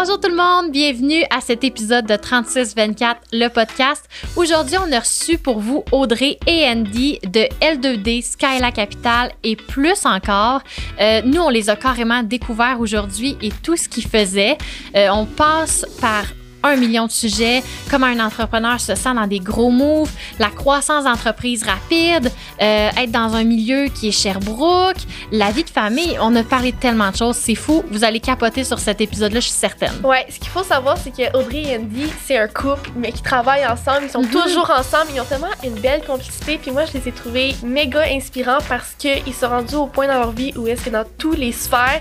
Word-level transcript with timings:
Bonjour 0.00 0.20
tout 0.20 0.28
le 0.30 0.36
monde, 0.36 0.70
bienvenue 0.70 1.24
à 1.28 1.40
cet 1.40 1.64
épisode 1.64 2.06
de 2.06 2.14
3624, 2.14 3.20
le 3.32 3.48
podcast. 3.48 4.08
Aujourd'hui, 4.36 4.76
on 4.78 4.92
a 4.92 5.00
reçu 5.00 5.38
pour 5.38 5.58
vous 5.58 5.82
Audrey 5.90 6.38
et 6.46 6.64
Andy 6.68 7.18
de 7.24 7.48
L2D, 7.60 8.22
Skyla 8.22 8.70
Capital 8.70 9.32
et 9.42 9.56
plus 9.56 10.06
encore. 10.06 10.60
Euh, 11.00 11.20
nous, 11.24 11.40
on 11.40 11.48
les 11.48 11.68
a 11.68 11.74
carrément 11.74 12.22
découverts 12.22 12.78
aujourd'hui 12.78 13.36
et 13.42 13.50
tout 13.64 13.76
ce 13.76 13.88
qu'ils 13.88 14.06
faisaient. 14.06 14.56
Euh, 14.94 15.08
on 15.10 15.26
passe 15.26 15.84
par 16.00 16.26
un 16.62 16.76
million 16.76 17.06
de 17.06 17.10
sujets, 17.12 17.62
comment 17.90 18.06
un 18.06 18.20
entrepreneur 18.20 18.80
se 18.80 18.94
sent 18.94 19.14
dans 19.14 19.26
des 19.26 19.38
gros 19.38 19.70
moves, 19.70 20.10
la 20.38 20.48
croissance 20.48 21.04
d'entreprise 21.04 21.62
rapide, 21.64 22.30
euh, 22.60 22.90
être 22.96 23.10
dans 23.12 23.34
un 23.34 23.44
milieu 23.44 23.86
qui 23.88 24.08
est 24.08 24.12
Sherbrooke, 24.12 24.96
la 25.32 25.50
vie 25.50 25.64
de 25.64 25.70
famille. 25.70 26.16
On 26.20 26.34
a 26.36 26.42
parlé 26.42 26.72
de 26.72 26.76
tellement 26.76 27.10
de 27.10 27.16
choses, 27.16 27.36
c'est 27.36 27.54
fou. 27.54 27.84
Vous 27.90 28.04
allez 28.04 28.20
capoter 28.20 28.64
sur 28.64 28.78
cet 28.78 29.00
épisode-là, 29.00 29.40
je 29.40 29.46
suis 29.46 29.54
certaine. 29.54 29.92
Ouais, 30.04 30.26
ce 30.30 30.38
qu'il 30.38 30.48
faut 30.48 30.64
savoir, 30.64 30.96
c'est 30.98 31.10
que 31.10 31.36
Audrey 31.38 31.62
et 31.62 31.76
Andy, 31.76 32.06
c'est 32.26 32.38
un 32.38 32.48
couple, 32.48 32.90
mais 32.96 33.12
qui 33.12 33.22
travaillent 33.22 33.66
ensemble. 33.66 34.00
Ils 34.04 34.10
sont 34.10 34.22
Mhm. 34.22 34.28
toujours 34.30 34.70
ensemble. 34.70 35.12
Ils 35.14 35.20
ont 35.20 35.24
tellement 35.24 35.46
une 35.64 35.74
belle 35.80 36.02
complicité. 36.04 36.58
Puis 36.60 36.70
moi, 36.70 36.84
je 36.86 36.98
les 36.98 37.08
ai 37.08 37.12
trouvés 37.12 37.54
méga 37.62 38.02
inspirants 38.12 38.58
parce 38.68 38.94
qu'ils 38.98 39.34
sont 39.34 39.48
rendus 39.48 39.74
au 39.76 39.86
point 39.86 40.06
dans 40.06 40.18
leur 40.18 40.32
vie 40.32 40.52
où 40.56 40.66
est-ce 40.66 40.82
que 40.84 40.90
dans 40.90 41.04
tous 41.18 41.32
les 41.32 41.52
sphères 41.52 42.00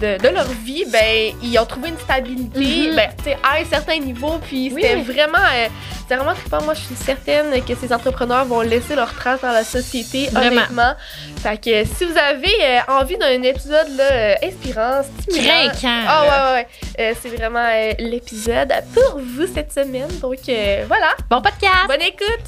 de, 0.00 0.16
de 0.22 0.28
leur 0.28 0.48
vie, 0.64 0.84
ben, 0.90 1.32
ils 1.42 1.58
ont 1.58 1.66
trouvé 1.66 1.88
une 1.90 1.98
stabilité, 1.98 2.88
Mhm. 2.90 2.96
ben, 2.96 3.08
tu 3.18 3.24
sais, 3.24 3.36
à 3.42 3.60
un 3.60 3.64
certain 3.64 3.97
niveau. 4.00 4.38
Puis 4.46 4.70
c'était 4.74 4.94
Oui. 4.96 5.02
vraiment, 5.02 5.38
euh, 5.38 5.68
c'était 6.00 6.16
vraiment 6.16 6.34
trippant. 6.34 6.62
Moi, 6.62 6.74
je 6.74 6.80
suis 6.80 6.94
certaine 6.94 7.62
que 7.64 7.74
ces 7.74 7.92
entrepreneurs 7.92 8.44
vont 8.44 8.60
laisser 8.62 8.94
leur 8.94 9.12
trace 9.14 9.40
dans 9.40 9.52
la 9.52 9.64
société, 9.64 10.28
Vraiment. 10.30 10.56
honnêtement. 10.56 10.92
Fait 11.42 11.56
que 11.58 11.84
si 11.84 12.04
vous 12.04 12.16
avez 12.18 12.54
euh, 12.62 12.78
envie 12.88 13.16
d'un 13.16 13.42
épisode 13.42 13.88
là, 13.96 14.04
euh, 14.12 14.34
inspirant, 14.42 15.02
stimulant, 15.20 15.52
ah 15.84 16.06
là. 16.06 16.22
ouais, 16.22 16.28
ouais, 16.28 16.52
ouais. 16.54 16.66
Euh, 17.00 17.14
c'est 17.22 17.28
vraiment 17.28 17.68
l'épisode 17.98 18.72
pour 18.94 19.20
vous 19.20 19.46
cette 19.52 19.72
semaine. 19.72 20.08
Donc 20.20 20.38
voilà, 20.86 21.14
Bon 21.30 21.40
podcast! 21.40 21.86
bonne 21.88 22.02
écoute! 22.02 22.44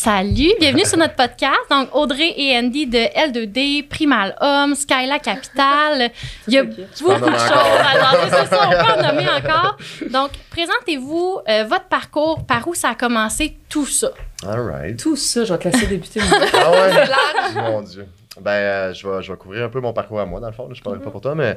Salut, 0.00 0.52
bienvenue 0.60 0.84
sur 0.84 0.96
notre 0.96 1.16
podcast. 1.16 1.58
Donc, 1.72 1.88
Audrey 1.92 2.32
et 2.36 2.56
Andy 2.56 2.86
de 2.86 2.98
L2D, 2.98 3.88
Primal 3.88 4.36
Homme, 4.40 4.76
Skyla 4.76 5.18
Capital. 5.18 6.12
Il 6.46 6.54
y 6.54 6.58
a 6.58 6.62
beaucoup 6.62 6.76
de 6.76 6.86
choses 6.86 7.18
jaser. 7.18 8.28
C'est 8.30 8.46
ça, 8.46 8.68
on 8.68 8.70
peut 8.70 8.92
en 8.92 9.02
nommer 9.02 9.28
encore. 9.28 9.76
Donc, 10.08 10.30
présentez-vous 10.50 11.40
euh, 11.48 11.64
votre 11.64 11.86
parcours, 11.86 12.46
par 12.46 12.68
où 12.68 12.74
ça 12.74 12.90
a 12.90 12.94
commencé, 12.94 13.56
tout 13.68 13.86
ça. 13.86 14.10
All 14.46 14.60
right. 14.60 14.96
Tout 14.96 15.16
ça, 15.16 15.44
je 15.44 15.52
vais 15.52 15.58
te 15.58 15.66
laisser 15.66 15.88
débuter. 15.88 16.20
Ah 16.54 16.70
ouais? 16.70 17.60
Mon 17.60 17.82
Dieu. 17.82 18.06
Ben, 18.40 18.50
euh, 18.50 18.94
je, 18.94 19.06
vais, 19.08 19.22
je 19.22 19.32
vais 19.32 19.38
couvrir 19.38 19.64
un 19.64 19.68
peu 19.68 19.80
mon 19.80 19.92
parcours 19.92 20.20
à 20.20 20.26
moi, 20.26 20.40
dans 20.40 20.46
le 20.48 20.52
fond. 20.52 20.68
là. 20.68 20.74
Je 20.74 20.82
parlerai 20.82 21.02
pas 21.04 21.10
pour 21.10 21.20
toi, 21.20 21.34
mais 21.34 21.56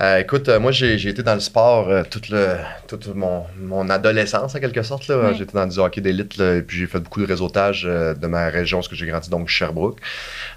euh, 0.00 0.18
écoute, 0.18 0.48
euh, 0.48 0.58
moi, 0.60 0.72
j'ai 0.72 0.98
j'ai 0.98 1.10
été 1.10 1.22
dans 1.22 1.34
le 1.34 1.40
sport 1.40 1.88
euh, 1.88 2.02
toute, 2.08 2.28
le, 2.28 2.56
toute 2.88 3.14
mon, 3.14 3.44
mon 3.60 3.88
adolescence, 3.90 4.54
en 4.54 4.60
quelque 4.60 4.82
sorte. 4.82 5.08
là. 5.08 5.32
J'étais 5.34 5.52
dans 5.52 5.66
du 5.66 5.78
hockey 5.78 6.00
d'élite, 6.00 6.36
là, 6.36 6.56
et 6.56 6.62
puis 6.62 6.78
j'ai 6.78 6.86
fait 6.86 7.00
beaucoup 7.00 7.20
de 7.20 7.26
réseautage 7.26 7.84
euh, 7.86 8.14
de 8.14 8.26
ma 8.26 8.48
région, 8.48 8.78
parce 8.78 8.88
que 8.88 8.94
j'ai 8.96 9.06
grandi, 9.06 9.28
donc 9.30 9.48
Sherbrooke. 9.48 9.98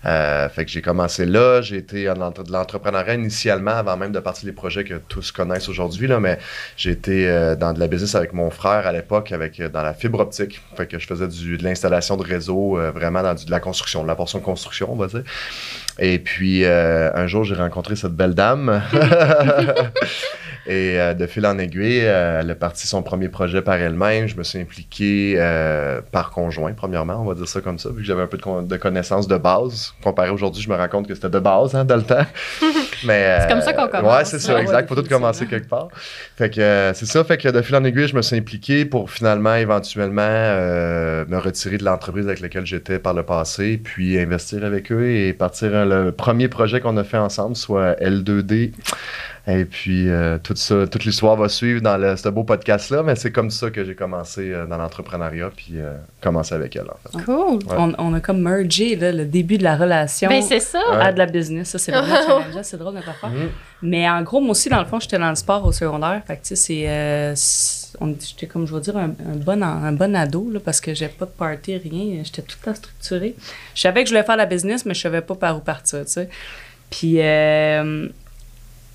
Euh, 0.06 0.48
fait 0.50 0.66
que 0.66 0.72
j'ai 0.72 0.82
commencé 0.82 1.26
là. 1.26 1.62
J'ai 1.62 1.78
été 1.78 2.10
en 2.10 2.16
de 2.32 2.52
l'entrepreneuriat 2.52 3.16
initialement, 3.16 3.72
avant 3.72 3.98
même 3.98 4.12
de 4.12 4.20
partir 4.20 4.46
des 4.46 4.52
projets 4.54 4.84
que 4.84 4.96
tous 5.08 5.32
connaissent 5.32 5.70
aujourd'hui, 5.70 6.08
là, 6.08 6.20
mais 6.20 6.38
j'ai 6.76 6.92
été 6.92 7.56
dans 7.60 7.74
de 7.74 7.80
la 7.80 7.88
business 7.88 8.16
avec 8.16 8.34
mon 8.34 8.50
frère 8.50 8.86
à 8.88 8.92
l'époque, 8.92 9.32
avec 9.32 9.62
dans 9.62 9.82
la 9.84 9.94
fibre 9.94 10.20
optique. 10.20 10.62
Fait 10.76 10.88
que 10.88 11.00
je 11.00 11.08
faisais 11.08 11.28
du, 11.28 11.58
de 11.58 11.64
l'installation 11.64 12.18
de 12.18 12.24
réseau, 12.24 12.78
vraiment 12.94 13.22
dans 13.24 13.34
du- 13.34 13.46
de 13.46 13.52
la 13.52 13.60
construction, 13.60 14.04
de 14.04 14.08
la 14.08 14.16
portion 14.16 14.40
de 14.40 14.44
construction, 14.44 14.92
on 14.92 14.96
va 14.96 15.08
dire. 15.08 15.24
Et 16.00 16.20
puis, 16.20 16.64
euh, 16.64 17.10
un 17.14 17.28
jour, 17.28 17.44
j'ai 17.44 17.56
rencontré 17.56 17.96
cette 17.96 18.14
belle 18.14 18.36
dame. 18.36 18.82
Et 20.70 21.00
euh, 21.00 21.14
de 21.14 21.26
fil 21.28 21.46
en 21.48 21.58
aiguille, 21.60 22.02
euh, 22.04 22.42
elle 22.42 22.52
a 22.52 22.56
parti 22.56 22.88
son 22.88 23.02
premier 23.02 23.30
projet 23.30 23.62
par 23.62 23.76
elle-même. 23.76 24.28
Je 24.28 24.36
me 24.36 24.44
suis 24.44 24.60
impliqué 24.60 25.36
euh, 25.38 26.02
par 26.12 26.30
conjoint, 26.32 26.74
premièrement, 26.74 27.22
on 27.22 27.26
va 27.26 27.36
dire 27.36 27.48
ça 27.48 27.62
comme 27.62 27.80
ça, 27.80 27.88
vu 27.90 27.98
que 28.02 28.04
j'avais 28.04 28.24
un 28.24 28.28
peu 28.28 28.36
de, 28.36 28.42
con- 28.42 28.64
de 28.64 28.76
connaissances 28.76 29.30
de 29.30 29.38
base. 29.38 29.94
Comparé 30.04 30.30
aujourd'hui, 30.30 30.62
je 30.62 30.70
me 30.70 30.76
rends 30.76 30.90
compte 30.90 31.08
que 31.08 31.16
c'était 31.16 31.30
de 31.30 31.40
base 31.40 31.74
hein, 31.74 31.86
dans 31.86 31.96
le 31.96 32.04
temps. 32.04 32.26
Mais, 33.06 33.38
C'est 33.42 33.48
comme 33.48 33.62
ça 33.62 33.74
qu'on 33.74 33.88
commence. 33.88 34.18
Ouais, 34.18 34.26
c'est 34.26 34.40
ça, 34.40 34.60
exact. 34.60 34.90
Faut 34.90 34.96
tout 34.96 35.08
commencer 35.08 35.46
quelque 35.46 35.70
part. 35.70 35.88
Fait 36.36 36.50
que 36.50 36.92
c'est 36.96 37.06
ça, 37.06 37.24
fait 37.24 37.38
que 37.38 37.48
de 37.48 37.62
fil 37.62 37.76
en 37.76 37.84
aiguille, 37.86 38.08
je 38.08 38.16
me 38.16 38.22
suis 38.22 38.36
impliqué 38.36 38.86
pour 38.86 39.10
finalement, 39.10 39.56
éventuellement, 39.56 40.22
me 40.22 41.38
retirer 41.38 41.78
de 41.78 41.86
l'entreprise 41.86 42.26
avec 42.28 42.40
laquelle 42.42 42.66
j'étais 42.66 43.00
par 43.00 43.14
le 43.14 43.24
passé, 43.24 43.80
puis 43.82 44.20
investir 44.20 44.66
avec 44.66 44.92
eux 44.92 45.10
et 45.12 45.32
partir 45.34 45.86
le 45.86 46.12
premier 46.12 46.48
projet 46.48 46.82
qu'on 46.82 46.98
a 46.98 47.04
fait 47.04 47.18
ensemble, 47.18 47.56
soit 47.56 47.94
L2D. 48.02 48.72
Et 49.50 49.64
puis, 49.64 50.10
euh, 50.10 50.38
tout 50.44 50.56
ça, 50.58 50.86
toute 50.88 51.06
l'histoire 51.06 51.38
va 51.38 51.48
suivre 51.48 51.80
dans 51.82 51.96
le- 51.96 52.18
ce 52.18 52.28
beau 52.28 52.44
podcast-là, 52.44 53.02
mais 53.02 53.16
c'est 53.16 53.32
comme 53.32 53.50
ça 53.50 53.70
que 53.72 53.86
j'ai 53.86 53.96
commencé 53.96 54.52
euh, 54.52 54.66
dans 54.66 54.76
l'entrepreneuriat, 54.78 55.52
puis 55.56 55.76
euh, 55.76 55.94
commencé 56.20 56.54
avec 56.54 56.76
elle, 56.76 56.88
en 56.90 56.98
fait. 57.10 57.24
Cool. 57.24 57.56
Ouais. 57.66 57.76
on, 57.78 57.94
on 57.98 58.14
a 58.14 58.20
comme 58.20 58.42
mergé 58.42 58.98
là, 58.98 59.14
le 59.14 59.24
début 59.24 59.58
de 59.58 59.64
la 59.64 59.78
relation 59.78 60.28
Ben, 60.28 60.42
c'est 60.42 60.60
ça. 60.60 60.80
Ouais. 60.92 60.98
à 61.02 61.14
de 61.14 61.18
la 61.18 61.28
business. 61.28 61.70
Ça, 61.70 61.80
c'est 61.80 61.94
vraiment 61.94 62.14
challengeant. 62.28 62.64
C'est 62.64 62.76
drôle 62.78 62.96
notre 62.96 63.08
affaire. 63.10 63.30
Mhm. 63.30 63.50
Mais 63.84 64.10
en 64.10 64.22
gros, 64.22 64.42
moi 64.42 64.52
aussi, 64.52 64.68
dans 64.68 64.80
le 64.82 64.86
fond, 64.86 65.00
j'étais 65.00 65.18
dans 65.18 65.30
le 65.30 65.36
sport 65.36 65.66
au 65.66 65.72
secondaire. 65.72 66.22
Fait 66.28 66.36
que, 66.36 66.42
tu 66.42 66.56
sais, 66.56 66.56
c'est. 66.58 66.90
euh, 66.90 67.34
j'étais 68.20 68.48
comme, 68.48 68.68
je 68.68 68.76
vais 68.76 68.82
dire, 68.82 68.98
un, 68.98 69.12
un 69.32 69.36
bon, 69.38 69.64
un 69.64 69.92
bon 69.94 70.14
ado, 70.14 70.50
là, 70.52 70.60
parce 70.60 70.82
que 70.82 70.94
j'avais 70.94 71.14
pas 71.14 71.26
de 71.26 71.32
party, 71.32 71.78
rien. 71.78 72.22
J'étais 72.26 72.42
tout 72.42 72.58
le 72.62 72.66
temps 72.66 72.76
structurée. 72.76 73.34
Je 73.76 73.80
savais 73.82 74.04
que 74.04 74.10
je 74.10 74.14
voulais 74.14 74.26
faire 74.26 74.36
la 74.36 74.46
business, 74.46 74.86
mais 74.86 74.94
je 74.94 75.00
savais 75.00 75.22
pas 75.22 75.36
par 75.36 75.56
où 75.56 75.62
partir, 75.62 76.04
tu 76.06 76.12
sais. 76.12 76.28
Puis. 76.90 77.20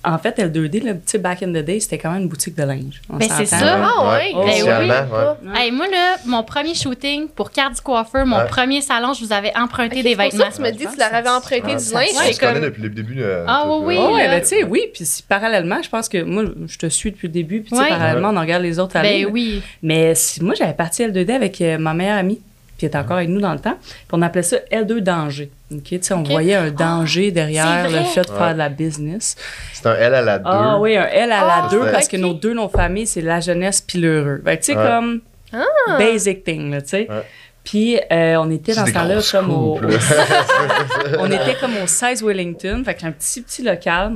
Euh, 0.07 0.11
en 0.11 0.19
fait, 0.19 0.39
L2D, 0.39 0.83
là, 0.85 0.95
tu 0.95 1.01
sais, 1.07 1.19
back 1.19 1.43
in 1.43 1.49
the 1.51 1.65
day, 1.65 1.79
c'était 1.81 1.99
quand 1.99 2.11
même 2.11 2.23
une 2.23 2.29
boutique 2.29 2.55
de 2.57 2.63
linge. 2.63 3.01
Ben, 3.09 3.29
c'est 3.37 3.47
ça. 3.47 3.57
Ah 3.63 4.05
ouais, 4.17 4.35
Ouais, 4.35 4.63
ben 4.65 4.81
oui. 4.81 5.49
ouais. 5.49 5.61
Hey, 5.61 5.71
moi, 5.71 5.87
là, 5.89 6.17
mon 6.27 6.43
premier 6.43 6.75
shooting 6.75 7.29
pour 7.29 7.51
Carte 7.51 7.75
du 7.75 7.81
coiffeur, 7.81 8.27
mon 8.27 8.37
Ouais. 8.39 8.47
premier 8.47 8.81
salon, 8.81 9.13
je 9.13 9.25
vous 9.25 9.33
avais 9.33 9.53
emprunté 9.57 10.03
des 10.03 10.11
c'est 10.11 10.17
pour 10.17 10.25
vêtements. 10.25 10.45
ça 10.45 10.51
que 10.51 10.57
tu 10.57 10.63
me 10.63 10.71
dis 10.71 10.85
que 10.85 10.93
tu 10.93 10.99
leur 10.99 11.15
avais 11.15 11.29
emprunté 11.29 11.63
Ouais, 11.63 11.77
du 11.77 11.93
linge. 11.93 12.39
Connaît 12.39 12.53
comme... 12.55 12.63
depuis 12.65 12.83
le 12.83 12.89
début. 12.91 13.23
euh, 13.23 13.45
Ah, 13.49 13.65
oui, 13.69 13.95
là. 13.95 14.07
oui. 14.07 14.15
Ouais, 14.15 14.29
ben, 14.29 14.41
tu 14.41 14.49
sais, 14.49 14.65
oui, 14.65 14.83
puis 14.93 15.05
si- 15.05 15.23
parallèlement, 15.23 15.83
je 15.83 15.89
pense 15.89 16.09
que 16.09 16.23
moi, 16.23 16.45
je 16.67 16.79
te 16.79 16.87
suis 16.89 17.11
depuis 17.13 17.29
le 17.29 17.33
début, 17.35 17.61
puis 17.63 17.71
parallèlement, 17.77 18.31
on 18.31 18.41
regarde 18.41 18.63
les 18.63 18.79
autres 18.79 18.97
aller. 18.97 19.21
Ben 19.21 19.25
là. 19.27 19.31
oui. 19.33 19.63
Mais 19.83 20.15
si- 20.15 20.43
moi, 20.43 20.55
j'avais 20.55 20.75
parti 20.75 21.03
L2D 21.03 21.33
avec 21.33 21.61
euh, 21.61 21.79
ma 21.79 21.95
meilleure 21.95 22.19
amie, 22.19 22.41
qui 22.83 22.87
était 22.87 22.99
encore 22.99 23.19
avec 23.19 23.29
nous 23.29 23.41
dans 23.41 23.53
le 23.53 23.61
temps, 23.61 23.77
puis 23.81 24.09
on 24.11 24.23
appelait 24.23 24.43
ça 24.43 24.57
L2 24.73 24.99
danger. 25.01 25.51
OK, 25.73 25.83
tu 25.85 25.99
sais, 26.03 26.15
on 26.15 26.25
voyait 26.25 26.57
un 26.57 26.73
danger 26.73 27.31
derrière 27.31 27.85
le 27.89 28.01
fait 28.03 28.23
de 28.27 28.31
Ouais. 28.33 28.39
faire 28.39 28.53
de 28.55 28.59
la 28.59 28.69
business. 28.69 29.37
C'est 29.73 29.87
un 29.87 29.95
L 29.95 30.15
à 30.15 30.21
la 30.21 30.39
2. 30.41 30.45
Ah 30.49 30.79
oui, 30.81 30.97
un 30.97 31.07
L 31.07 31.31
à 31.31 31.41
Ah, 31.43 31.63
la 31.63 31.69
2, 31.69 31.79
ouais. 31.85 31.93
parce 31.93 32.09
que 32.09 32.17
nos 32.17 32.35
deux 32.35 32.55
noms 32.55 32.67
de 32.67 32.73
famille, 32.73 33.07
c'est 33.07 33.21
la 33.21 33.39
jeunesse 33.39 33.81
puis 33.81 34.01
l'heureux. 34.01 34.43
Que, 34.45 34.51
tu 34.57 34.63
sais, 34.63 34.77
Ouais. 34.77 34.85
comme 34.85 35.21
Ah. 35.53 35.97
basic 35.97 36.43
thing, 36.43 36.73
tu 36.83 36.89
sais. 36.89 37.07
Ouais. 37.09 37.23
Puis 37.63 38.01
euh, 38.11 38.37
on 38.41 38.51
était 38.51 38.75
dans 38.75 38.85
ce 38.85 38.93
temps-là 38.93 39.21
comme 39.31 39.51
au, 39.53 39.79
on 41.21 41.27
était 41.31 41.55
comme 41.61 41.77
au 41.83 41.87
16 41.87 42.23
Wellington, 42.25 42.83
fait 42.85 42.95
que 42.95 43.07
un 43.07 43.13
petit, 43.13 43.41
petit 43.43 43.63
local. 43.63 44.15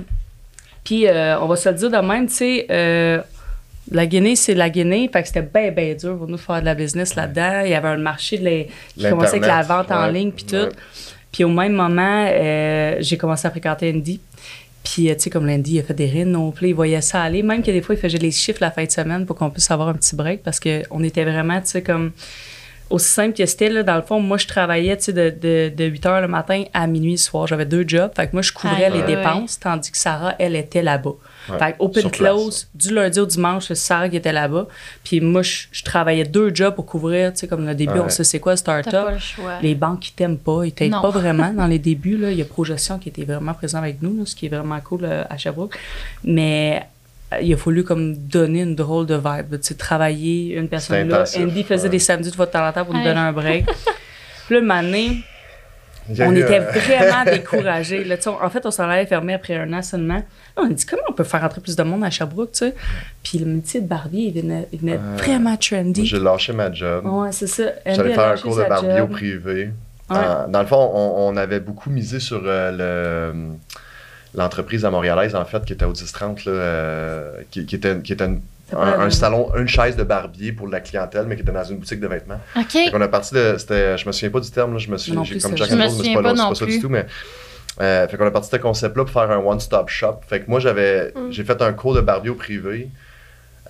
Puis, 0.85 1.07
euh, 1.09 1.39
on 1.41 1.47
va 1.47 1.57
se 1.57 1.69
le 1.69 1.75
dire 1.75 1.91
de 1.91 1.97
même, 1.99 2.27
tu 2.29 2.35
sais, 2.35 2.67
euh, 2.71 3.21
la 3.91 4.07
Guinée, 4.07 4.37
c'est 4.37 4.55
la 4.55 4.69
Guinée, 4.71 5.09
fait 5.13 5.23
que 5.23 5.29
c'était 5.29 5.43
bien, 5.43 5.71
bien 5.71 5.95
dur 5.95 6.17
pour 6.17 6.27
nous 6.27 6.37
de 6.37 6.41
faire 6.41 6.61
de 6.61 6.65
la 6.67 6.75
business 6.75 7.15
là-dedans. 7.15 7.63
Il 7.65 7.71
y 7.71 7.75
avait 7.75 7.89
un 7.89 7.97
marché 7.99 8.39
de 8.39 8.45
les- 8.45 8.69
qui 8.97 9.05
commençait 9.11 9.37
avec 9.37 9.43
la 9.47 9.63
vente 9.63 9.91
en 9.93 10.07
ligne, 10.09 10.31
puis 10.33 10.45
tout. 10.45 10.55
ouais. 10.57 10.69
Puis 11.33 11.45
au 11.45 11.49
même 11.49 11.73
moment, 11.73 12.27
euh, 12.31 12.97
j'ai 13.01 13.17
commencé 13.17 13.47
à 13.47 13.51
fréquenter 13.51 13.93
Andy. 13.95 14.21
Puis, 14.83 15.11
euh, 15.11 15.15
tu 15.15 15.23
sais, 15.23 15.31
comme 15.31 15.47
Landy, 15.47 15.75
il 15.75 15.81
a 15.81 15.83
fait 15.83 15.95
des 15.95 16.07
rines 16.07 16.31
non 16.31 16.51
plus, 16.53 16.69
il 16.69 16.75
voyait 16.75 17.01
ça 17.01 17.21
aller. 17.23 17.43
Même 17.43 17.63
que 17.63 17.71
des 17.73 17.83
fois, 17.83 17.95
il 17.97 17.99
faisait 18.01 18.19
les 18.19 18.31
chiffres 18.31 18.59
la 18.61 18.71
fin 18.71 18.85
de 18.85 18.91
semaine 18.91 19.27
pour 19.27 19.37
qu'on 19.37 19.51
puisse 19.51 19.71
avoir 19.71 19.89
un 19.89 19.95
petit 19.95 20.15
break 20.15 20.43
parce 20.45 20.61
qu'on 20.61 21.03
était 21.03 21.25
vraiment, 21.25 21.61
tu 21.61 21.67
sais, 21.67 21.83
comme 21.83 22.13
aussi 22.89 23.09
simple 23.09 23.37
que 23.37 23.45
c'était, 23.47 23.69
là, 23.69 23.83
dans 23.83 23.97
le 23.97 24.03
fond, 24.03 24.21
moi, 24.21 24.39
je 24.39 24.47
travaillais, 24.47 24.97
tu 24.97 25.05
sais, 25.07 25.13
de, 25.13 25.31
de, 25.31 25.73
de 25.77 25.85
8 25.87 26.05
h 26.07 26.21
le 26.23 26.29
matin 26.29 26.63
à 26.73 26.87
minuit 26.87 27.11
le 27.13 27.17
soir. 27.17 27.47
J'avais 27.49 27.67
deux 27.67 27.85
jobs. 27.87 28.13
Fait 28.15 28.29
que 28.29 28.33
moi, 28.33 28.43
je 28.43 28.53
couvrais 28.53 28.89
les 28.91 29.01
dépenses, 29.17 29.59
tandis 29.59 29.91
que 29.91 29.99
Sarah, 29.99 30.37
elle 30.39 30.55
était 30.55 30.83
là-bas. 30.83 31.15
Ouais, 31.49 31.59
Fait 31.59 31.73
que 31.73 31.77
open 31.79 32.03
place. 32.11 32.13
close, 32.13 32.69
du 32.75 32.95
lundi 32.95 33.21
au 33.21 33.27
dimanche, 33.27 33.67
c'est 33.69 33.75
Sarah 33.75 34.09
qui 34.09 34.17
était 34.17 34.33
là-bas. 34.33 34.67
Puis 35.05 35.21
moi, 35.21 35.43
je, 35.43 35.67
je 35.71 35.85
travaillais 35.85 36.25
deux 36.25 36.55
jobs 36.55 36.75
pour 36.75 36.87
couvrir, 36.87 37.33
tu 37.33 37.41
sais, 37.41 37.49
comme 37.49 37.67
le 37.67 37.75
début, 37.75 37.95
Ouais. 37.95 38.01
on 38.01 38.09
sait 38.09 38.25
c'est 38.25 38.41
quoi 38.41 38.57
start-up. 38.57 38.93
pas 39.07 39.11
le 39.13 39.19
choix. 39.19 39.59
Les 39.63 39.75
banques 39.75 40.01
qui 40.01 40.13
t'aiment 40.13 40.39
pas, 40.39 40.65
ils 40.65 40.73
t'aident 40.73 40.93
Non. 40.93 41.03
pas 41.03 41.11
vraiment 41.21 41.53
dans 41.53 41.67
les 41.67 41.79
débuts. 41.79 42.17
Là. 42.17 42.31
Il 42.31 42.39
y 42.39 42.43
a 42.43 42.45
Progestion 42.45 42.99
qui 42.99 43.09
était 43.11 43.25
vraiment 43.25 43.55
présent 43.55 43.79
avec 43.79 44.03
nous, 44.03 44.17
là, 44.19 44.23
ce 44.27 44.35
qui 44.35 44.47
est 44.47 44.49
vraiment 44.49 44.81
cool 44.81 45.01
euh, 45.05 45.25
à 45.31 45.37
Sherbrooke. 45.37 45.77
Mais 46.25 46.83
euh, 47.33 47.41
il 47.43 47.53
a 47.53 47.57
fallu 47.57 47.85
comme 47.85 48.17
donner 48.17 48.63
une 48.63 48.75
drôle 48.75 49.07
de 49.07 49.15
vibe. 49.15 49.61
Tu 49.61 49.69
sais, 49.69 49.75
travailler 49.75 50.55
une 50.57 50.69
personne 50.69 51.09
là. 51.09 51.17
intensif, 51.17 51.43
Andy 51.43 51.63
faisait 51.65 51.85
ouais. 51.85 51.89
des 51.91 51.99
samedis 51.99 52.31
de 52.31 52.35
fois 52.37 52.47
de 52.47 52.51
temps 52.53 52.67
en 52.67 52.73
temps 52.73 52.85
pour 52.85 52.95
nous 52.95 53.03
donner 53.05 53.19
un 53.21 53.33
break. 53.33 53.67
Puis 54.49 54.61
là, 54.61 54.75
année, 54.77 55.09
Il 55.09 55.13
y 55.13 55.19
a 55.19 55.96
on 56.21 56.33
eu, 56.33 56.39
était 56.41 56.61
euh, 56.61 56.71
vraiment 56.71 57.25
découragés. 57.31 58.05
Là, 58.05 58.17
en 58.43 58.51
fait, 58.51 58.65
on 58.67 58.71
s'en 58.71 58.89
allait 58.89 59.07
fermer 59.07 59.35
après 59.35 59.57
un 59.57 59.73
an 59.73 59.83
seulement. 59.83 60.23
On 60.57 60.67
a 60.67 60.69
dit 60.69 60.87
comment 60.87 61.03
on 61.09 61.13
peut 61.13 61.25
faire 61.25 61.43
entrer 61.45 61.61
plus 61.61 61.77
de 61.77 61.83
monde 61.83 62.05
à 62.05 62.11
Sherbrooke, 62.11 62.53
tu 62.53 62.59
sais? 62.59 62.75
Puis 63.23 63.39
le 63.39 63.47
métier 63.47 63.81
de 63.81 63.87
barbier, 63.87 64.33
il 64.35 64.41
venait, 64.43 64.69
il 64.73 64.79
venait 64.81 64.95
Euh, 64.99 65.17
vraiment 65.19 65.57
trendy. 65.57 66.07
J'ai 66.07 66.19
lâché 66.19 66.53
ma 66.53 66.73
job. 66.73 67.05
Ouais, 67.07 67.33
c'est 67.33 67.47
ça. 67.47 67.65
J'allais 67.85 68.15
faire 68.15 68.29
un 68.33 68.37
cours 68.37 68.57
de 68.57 68.65
barbier 68.65 69.01
au 69.01 69.07
privé. 69.09 69.71
Ouais. 70.09 70.17
Euh, 70.17 70.47
dans 70.49 70.61
le 70.61 70.67
fond, 70.67 70.91
on, 70.95 71.29
on 71.33 71.37
avait 71.37 71.59
beaucoup 71.61 71.91
misé 71.91 72.21
sur 72.21 72.41
euh, 72.45 73.33
le 73.33 73.35
l'entreprise 74.35 74.85
à 74.85 74.91
montréalaise, 74.91 75.35
en 75.35 75.45
fait, 75.47 75.65
qui 75.65 75.73
était 75.73 75.87
au 75.87 75.93
1030, 75.93 76.45
là, 76.45 76.53
euh, 76.53 77.33
qui, 77.51 77.65
qui 77.65 77.75
était, 77.77 77.99
qui 78.01 78.13
était 78.13 78.27
une- 78.27 78.43
un, 78.73 79.11
salon, 79.11 79.53
une 79.57 79.69
chaise 79.69 79.97
de 79.97 80.03
barbier 80.03 80.53
pour 80.53 80.67
la 80.69 80.81
clientèle, 80.81 81.27
mais 81.27 81.37
qui 81.37 81.43
était 81.43 81.53
dans 81.53 81.63
une 81.65 81.79
boutique 81.79 82.01
de 82.01 82.07
vêtements. 82.09 82.41
OK. 82.57 82.71
Fait 82.71 82.91
qu'on 82.91 83.01
a 83.01 83.09
parti 83.09 83.35
de. 83.35 83.55
C'était, 83.59 83.97
je 83.97 84.07
me 84.07 84.13
souviens 84.13 84.31
pas 84.31 84.41
du 84.41 84.51
terme, 84.51 84.73
là, 84.73 84.79
je 84.79 84.91
me 84.91 84.97
suis, 84.97 85.13
Non 85.13 85.23
j'ai- 85.25 85.35
plus, 85.37 85.43
comme 85.43 85.53
ça, 85.53 85.57
Jack 85.59 85.69
je 85.69 85.75
and 85.75 85.77
me 85.79 85.83
Rose, 85.85 85.93
mais 85.93 85.99
c'est 85.99 86.05
souviens 86.15 86.23
pas, 86.23 86.35
pas 86.49 86.55
ça 86.55 86.67
du 86.67 86.81
tout, 86.81 86.89
mais. 86.89 87.07
euh, 87.81 88.09
fait 88.09 88.17
qu'on 88.17 88.27
a 88.27 88.31
parti 88.31 88.51
de 88.51 88.57
ce 88.57 88.61
concept-là 88.63 89.05
pour 89.05 89.13
faire 89.13 89.31
un 89.31 89.39
one-stop 89.39 89.89
shop. 89.89 90.21
Fait 90.27 90.41
que 90.41 90.51
moi, 90.51 90.59
j'avais, 90.61 91.13
Mm. 91.15 91.31
j'ai 91.31 91.45
fait 91.45 91.61
un 91.63 91.73
cours 91.75 91.95
de 91.95 92.01
barbier 92.01 92.31
au 92.31 92.35
privé. 92.35 92.89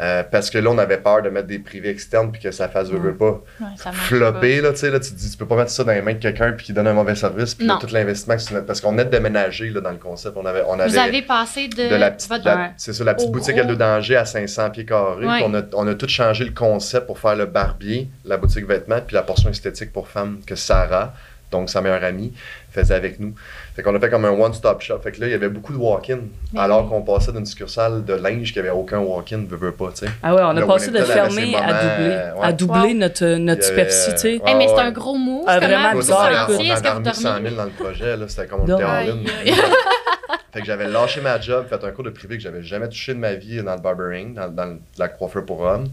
Euh, 0.00 0.22
parce 0.30 0.50
que 0.50 0.58
là, 0.58 0.70
on 0.70 0.78
avait 0.78 0.98
peur 0.98 1.22
de 1.22 1.30
mettre 1.30 1.46
des 1.46 1.58
privés 1.58 1.88
externes 1.90 2.30
puis 2.30 2.40
que 2.40 2.50
ça 2.50 2.68
fasse 2.68 2.88
veut, 2.88 2.98
Mm. 2.98 3.02
veut 3.02 3.14
pas 3.16 3.40
Ouais, 3.60 3.66
ça 3.76 3.92
flopper, 3.92 4.60
là, 4.60 4.72
tu 4.72 4.78
sais, 4.78 4.90
là, 4.90 5.00
tu 5.00 5.10
te 5.10 5.16
dis, 5.16 5.30
tu 5.30 5.36
peux 5.36 5.46
pas 5.46 5.56
mettre 5.56 5.70
ça 5.70 5.84
dans 5.84 5.92
les 5.92 6.02
mains 6.02 6.14
de 6.14 6.18
quelqu'un 6.18 6.52
puis 6.52 6.66
qui 6.66 6.72
donne 6.72 6.86
un 6.86 6.92
mauvais 6.92 7.14
service, 7.14 7.54
puis 7.54 7.66
là, 7.66 7.78
tout 7.80 7.86
l'investissement, 7.92 8.36
parce 8.66 8.80
qu'on 8.80 8.90
venait 8.92 9.04
de 9.04 9.10
déménager, 9.10 9.70
là, 9.70 9.80
dans 9.80 9.90
le 9.90 9.96
concept, 9.96 10.36
on 10.36 10.44
avait, 10.46 10.62
on 10.68 10.78
avait 10.78 10.88
Vous 10.90 10.98
avez 10.98 11.22
passé 11.22 11.68
de, 11.68 11.88
de 11.88 11.94
la 11.94 12.10
petite, 12.10 12.30
Ouais. 12.30 12.70
c'est 12.76 12.92
ça, 12.92 13.04
la 13.04 13.14
petite 13.14 13.28
Au 13.28 13.32
boutique 13.32 13.56
gros. 13.56 13.64
L2 13.72 13.76
d'Angers 13.76 14.16
à 14.16 14.24
500 14.24 14.70
pieds 14.70 14.84
carrés, 14.84 15.26
Ouais. 15.26 15.36
puis 15.36 15.44
on 15.46 15.54
a, 15.54 15.62
on 15.74 15.86
a 15.88 15.94
tout 15.94 16.08
changé 16.08 16.44
le 16.44 16.52
concept 16.52 17.06
pour 17.06 17.18
faire 17.18 17.36
le 17.36 17.46
barbier, 17.46 18.08
la 18.24 18.36
boutique 18.36 18.66
vêtements, 18.66 19.00
puis 19.06 19.14
la 19.14 19.22
portion 19.22 19.50
esthétique 19.50 19.92
pour 19.92 20.08
femmes 20.08 20.38
que 20.46 20.54
Sarah, 20.56 21.14
donc 21.50 21.70
sa 21.70 21.80
meilleure 21.80 22.02
amie, 22.04 22.32
faisait 22.70 22.94
avec 22.94 23.20
nous. 23.20 23.34
Fait 23.74 23.82
qu'on 23.82 23.94
a 23.94 24.00
fait 24.00 24.10
comme 24.10 24.24
un 24.24 24.30
one-stop 24.30 24.80
shop. 24.82 24.98
Fait 25.02 25.12
que 25.12 25.20
là, 25.20 25.26
il 25.26 25.30
y 25.30 25.34
avait 25.34 25.48
beaucoup 25.48 25.72
de 25.72 25.78
walk-in, 25.78 26.18
alors 26.56 26.88
qu'on 26.88 27.02
passait 27.02 27.32
d'une 27.32 27.46
succursale 27.46 28.04
de 28.04 28.14
linge 28.14 28.52
qui 28.52 28.58
avait 28.58 28.70
aucun 28.70 28.98
walk-in, 28.98 29.44
veut, 29.48 29.56
veut 29.56 29.72
pas, 29.72 29.90
tu 29.94 30.06
sais. 30.06 30.12
Ah 30.22 30.34
ouais, 30.34 30.42
on 30.44 30.56
a 30.56 30.66
passé 30.66 30.90
de 30.90 30.98
fermer 31.02 31.54
à 31.56 31.72
doubler. 31.72 32.08
ouais. 32.08 32.32
À 32.46 32.52
doubler 32.52 32.92
Wow. 32.92 32.94
notre, 32.94 33.26
notre 33.36 33.64
superficie, 33.64 34.12
tu 34.12 34.18
sais. 34.18 34.40
Hey, 34.44 34.54
mais 34.56 34.66
Ah 34.68 34.72
c'est 34.76 34.82
un 34.82 34.90
gros 34.92 35.16
move. 35.16 35.44
Ah, 35.46 35.58
vraiment 35.58 35.92
bizarre? 35.94 36.30
On 36.30 36.34
a 36.34 36.44
vous 36.46 36.56
remis 36.58 36.68
100 36.68 36.80
dormiez? 37.00 37.50
000 37.50 37.54
dans 37.56 37.64
le 37.64 37.70
projet, 37.70 38.16
là, 38.16 38.24
c'était 38.28 38.46
comme 38.46 38.60
on 38.62 38.64
était. 38.76 39.52
Fait 40.52 40.60
que 40.60 40.66
j'avais 40.66 40.88
lâché 40.88 41.20
ma 41.20 41.38
job, 41.38 41.66
fait 41.68 41.84
un 41.84 41.90
cours 41.90 42.04
de 42.04 42.10
privé 42.10 42.36
que 42.38 42.42
j'avais 42.42 42.62
jamais 42.62 42.88
touché 42.88 43.12
de 43.12 43.18
ma 43.18 43.34
vie 43.34 43.62
dans 43.62 43.74
le 43.74 43.80
barbering, 43.80 44.34
dans, 44.34 44.48
dans 44.48 44.78
la 44.98 45.08
coiffeur 45.08 45.44
pour 45.44 45.60
hommes. 45.60 45.88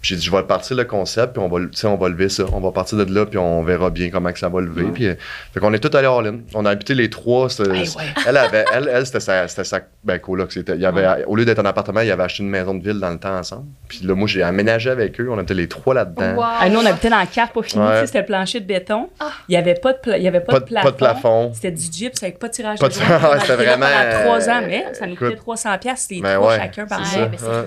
Puis 0.00 0.08
j'ai 0.14 0.16
dit, 0.16 0.22
je 0.24 0.30
vais 0.30 0.42
partir 0.44 0.76
le 0.76 0.84
concept, 0.84 1.34
puis 1.34 1.42
on 1.42 1.48
va, 1.48 1.58
le- 1.58 1.70
tu 1.70 1.76
sais, 1.78 1.86
on 1.86 1.96
va 1.96 2.08
lever 2.08 2.28
ça. 2.28 2.44
On 2.52 2.60
va 2.60 2.70
partir 2.72 2.96
de 2.98 3.12
là, 3.14 3.26
puis 3.26 3.38
on 3.38 3.62
verra 3.62 3.90
bien 3.90 4.08
comment 4.10 4.32
que 4.32 4.38
ça 4.38 4.48
va 4.48 4.60
lever. 4.60 4.84
Ouais. 4.84 4.90
Puis, 4.92 5.06
euh, 5.08 5.14
fait 5.52 5.60
qu'on 5.60 5.72
est 5.74 5.78
tous 5.78 5.94
allés 5.96 6.06
all-in. 6.08 6.38
On 6.54 6.64
a 6.64 6.70
habité 6.70 6.94
les 6.94 7.10
trois. 7.10 7.48
Hey, 7.60 7.66
ouais. 7.68 7.86
Elle, 8.26 8.36
avait, 8.38 8.64
elle, 8.72 8.90
elle 8.92 9.04
c'était 9.04 9.20
sa, 9.20 9.46
c'était 9.48 9.64
sa 9.64 9.80
ben, 10.02 10.18
coloc. 10.18 10.52
C'était, 10.52 10.74
il 10.74 10.80
y 10.80 10.86
avait, 10.86 11.24
Au 11.26 11.36
lieu 11.36 11.44
d'être 11.44 11.58
un 11.58 11.66
appartement, 11.66 12.00
il 12.00 12.10
avait 12.10 12.22
acheté 12.22 12.42
une 12.42 12.48
maison 12.50 12.74
de 12.74 12.82
ville 12.82 12.98
dans 12.98 13.10
le 13.10 13.18
temps 13.18 13.36
ensemble. 13.36 13.66
Puis 13.88 14.00
là, 14.04 14.14
moi, 14.14 14.26
j'ai 14.26 14.42
aménagé 14.42 14.88
avec 14.90 15.20
eux. 15.20 15.28
On 15.30 15.38
était 15.40 15.54
les 15.54 15.68
trois 15.68 15.92
là-dedans. 15.94 16.34
Wow. 16.36 16.44
Ah, 16.60 16.68
nous, 16.70 16.80
on 16.80 16.86
habitait 16.86 17.10
dans 17.10 17.18
la 17.18 17.26
cave 17.26 17.48
pas 17.52 17.62
fini, 17.62 17.84
Ouais. 17.84 17.92
tu 17.94 18.00
sais, 18.00 18.06
c'était 18.06 18.22
plancher 18.22 18.60
de 18.60 18.66
béton. 18.66 19.08
Ah. 19.20 19.30
Il 19.48 19.52
n'y 19.52 19.56
avait 19.58 19.74
pas 19.74 19.92
de, 19.92 19.98
pla- 19.98 20.16
il 20.16 20.22
y 20.24 20.28
avait 20.28 20.40
pas, 20.40 20.52
Pas 20.52 20.60
de 20.60 20.64
de, 20.64 20.68
plafond. 20.70 20.84
pas 20.86 20.90
de 20.92 20.96
plafond. 20.96 21.50
C'était 21.54 21.70
du 21.72 21.82
gyps 21.92 22.22
avec 22.22 22.38
pas 22.38 22.48
de 22.48 22.52
tirage 22.52 22.78
Pas 22.78 22.88
de 22.88 22.94
de- 22.94 22.98
c'était 22.98 23.10
là 23.12 23.18
pendant 23.18 23.56
vraiment, 23.56 24.20
trois 24.22 24.48
ans, 24.48 24.60
euh, 24.62 24.66
mais 24.66 24.84
ça 24.94 25.06
nous 25.06 25.16
coûtait 25.16 25.36
300 25.36 25.78
pièces 25.78 26.06
les 26.10 26.20
Ben 26.22 26.36
trois 26.36 26.48
ouais, 26.52 26.58
chacun 26.58 26.86
par. 26.86 27.02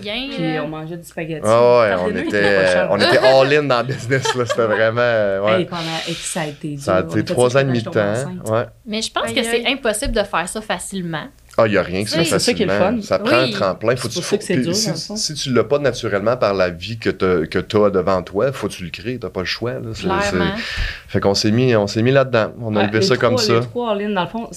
Puis 0.01 0.37
là. 0.53 0.63
on 0.63 0.67
mangeait 0.67 0.97
du 0.97 1.03
spaghetti. 1.07 1.41
On 2.89 2.97
était, 2.99 3.19
on 3.23 3.41
all-in 3.41 3.63
dans 3.63 3.79
le 3.81 3.93
business. 3.93 4.35
Là. 4.35 4.45
C'était 4.45 4.65
vraiment. 4.65 5.45
ouais. 5.45 5.59
Hey, 5.61 5.65
pendant, 5.65 5.81
et 6.07 6.13
ça 6.13 6.41
a 6.41 6.47
été 6.47 6.69
dur. 6.75 6.83
ça 6.83 6.97
a 6.97 7.01
été 7.01 7.23
trois 7.23 7.55
ans 7.55 7.59
et 7.59 7.63
demi 7.65 7.81
de 7.81 7.89
temps. 7.89 8.13
Ouais. 8.45 8.65
Mais 8.85 9.01
je 9.01 9.11
pense 9.11 9.27
Aïe, 9.27 9.33
que 9.33 9.43
c'est 9.43 9.65
impossible 9.67 10.13
de 10.13 10.23
faire 10.23 10.47
ça 10.47 10.61
facilement. 10.61 11.25
Ah, 11.55 11.67
il 11.67 11.71
n'y 11.71 11.77
a 11.77 11.83
rien 11.83 12.03
qui 12.03 12.09
se 12.09 12.17
fait 12.17 12.25
C'est 12.25 12.39
ça 12.39 12.53
qui 12.53 12.63
est 12.63 12.65
le 12.65 12.71
facilement. 12.71 12.97
fun. 13.01 13.07
Ça 13.07 13.19
prend 13.19 13.43
Oui. 13.43 13.49
un 13.49 13.51
tremplin. 13.51 13.95
Faut 13.95 14.07
tu, 14.07 14.21
ça 14.21 14.37
que 14.37 14.53
dur, 14.63 14.75
si, 14.75 14.89
si 15.17 15.33
tu 15.35 15.53
l'as 15.53 15.63
pas 15.63 15.77
naturellement 15.77 16.35
par 16.35 16.55
la 16.55 16.69
vie 16.71 16.97
que 16.97 17.11
tu 17.11 17.77
as 17.77 17.89
devant 17.91 18.23
toi, 18.23 18.51
faut 18.51 18.67
que 18.67 18.73
tu 18.73 18.83
le 18.85 18.89
crées. 18.89 19.19
Tu 19.21 19.29
pas 19.29 19.39
le 19.41 19.45
choix. 19.45 19.73
Là. 19.73 19.79
C'est- 19.93 20.03
Clairement. 20.03 20.51
Fait 21.07 21.19
qu'on 21.19 21.35
s'est 21.35 21.51
mis, 21.51 21.75
on 21.75 21.85
s'est 21.85 22.01
mis 22.01 22.09
là-dedans. 22.11 22.53
On 22.59 22.75
a 22.75 22.79
Ouais, 22.79 22.87
levé 22.87 23.01
ça 23.03 23.17
comme 23.17 23.35
trois- 23.35 23.45
ça. 23.45 23.53
Les 23.59 23.65
trois 23.67 23.91
en 23.91 23.93
ligne, 23.93 24.13
dans 24.15 24.23
le 24.23 24.27
fond, 24.29 24.49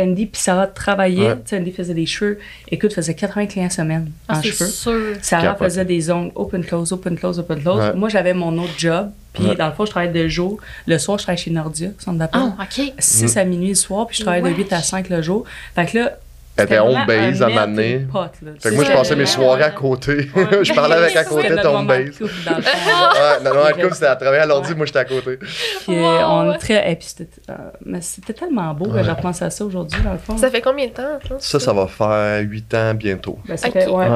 Andy 0.00 0.24
puis 0.26 0.40
Sarah 0.40 0.68
travaillaient. 0.68 1.28
Ouais. 1.32 1.34
Tu 1.36 1.40
sais, 1.50 1.58
Andy 1.58 1.70
faisait 1.72 1.92
des 1.92 2.06
cheveux. 2.06 2.38
Écoute, 2.70 2.94
faisait 2.94 3.14
80 3.14 3.46
clients 3.46 3.68
semaine 3.68 4.10
Ah, 4.28 4.38
en 4.38 4.42
c'est 4.42 4.48
cheveux. 4.52 4.70
sûr. 4.70 5.16
Sarah 5.20 5.54
faisait 5.56 5.84
des 5.84 6.10
ongles 6.10 6.32
open 6.34 6.64
close, 6.64 6.92
open 6.92 7.18
close, 7.18 7.38
open 7.40 7.60
close. 7.60 7.78
Ouais. 7.78 7.92
Moi, 7.94 8.08
j'avais 8.08 8.32
mon 8.32 8.56
autre 8.56 8.72
job. 8.78 9.10
Puis, 9.34 9.44
Ouais. 9.44 9.54
dans 9.54 9.66
le 9.66 9.74
fond, 9.74 9.84
je 9.84 9.90
travaillais 9.90 10.12
de 10.24 10.28
jour. 10.28 10.58
Le 10.86 10.96
soir, 10.98 11.18
je 11.18 11.24
travaillais 11.24 11.42
chez 11.44 11.50
Nordia, 11.50 11.90
centre 11.98 12.16
d'appel. 12.18 12.40
Ah, 12.42 12.62
OK. 12.62 12.92
6 12.98 13.36
à 13.36 13.44
minuit 13.44 13.68
le 13.68 13.74
soir, 13.74 14.06
puis 14.06 14.16
je 14.16 14.22
travaillais 14.22 14.42
de 14.42 14.48
Wesh. 14.48 14.56
8 14.56 14.72
à 14.72 14.82
5 14.82 15.10
le 15.10 15.20
jour. 15.20 15.44
Fait 15.74 15.84
que 15.86 15.98
là, 15.98 16.12
Elle 16.58 16.64
était 16.64 16.74
c'était 16.74 16.78
home 16.80 17.06
base 17.06 17.42
à 17.42 17.48
là. 17.48 18.52
Fait 18.60 18.70
que 18.70 18.74
moi, 18.74 18.84
je 18.84 18.92
passais 18.92 19.16
mes 19.16 19.26
soirées 19.26 19.62
à 19.62 19.70
côté. 19.70 20.28
Je 20.62 20.74
parlais 20.74 20.96
avec 20.96 21.16
à 21.16 21.24
côté 21.24 21.48
de 21.50 21.56
ton 21.62 21.84
base. 21.84 22.10
couple, 22.18 22.32
dans 22.44 22.56
le 22.56 22.62
fond. 22.62 22.78
Ouais, 22.88 23.44
non, 23.44 23.54
non, 23.54 23.60
la 23.60 23.66
Ouais. 23.76 23.82
coupe, 23.82 23.94
c'était 23.94 24.06
à 24.06 24.16
travailler 24.16 24.42
à 24.42 24.46
l'ordi, 24.46 24.74
moi, 24.74 24.84
j'étais 24.86 24.98
à 24.98 25.04
côté. 25.04 25.36
Puis, 25.36 25.96
euh, 25.96 26.26
on 26.26 26.52
est 26.52 26.58
très. 26.58 26.90
Et 26.92 26.96
puis, 26.96 27.06
c'était 27.08 27.28
euh, 27.50 27.54
mais 27.84 28.00
c'était 28.00 28.32
tellement 28.32 28.74
beau 28.74 28.86
que 28.90 29.02
je 29.02 29.10
repense 29.10 29.40
à 29.42 29.50
ça 29.50 29.64
aujourd'hui, 29.64 30.00
dans 30.02 30.12
le 30.12 30.18
fond. 30.18 30.36
Ça 30.36 30.50
fait 30.50 30.60
combien 30.60 30.86
de 30.86 30.92
temps? 30.92 31.18
toi? 31.26 31.36
Ça, 31.38 31.60
ça? 31.60 31.72
va 31.72 31.86
faire 31.86 32.42
8 32.42 32.74
ans 32.74 32.94
bientôt. 32.94 33.38
Ben, 33.46 33.56
ça 33.56 33.70
fait- 33.70 33.86
ouais. 33.88 34.08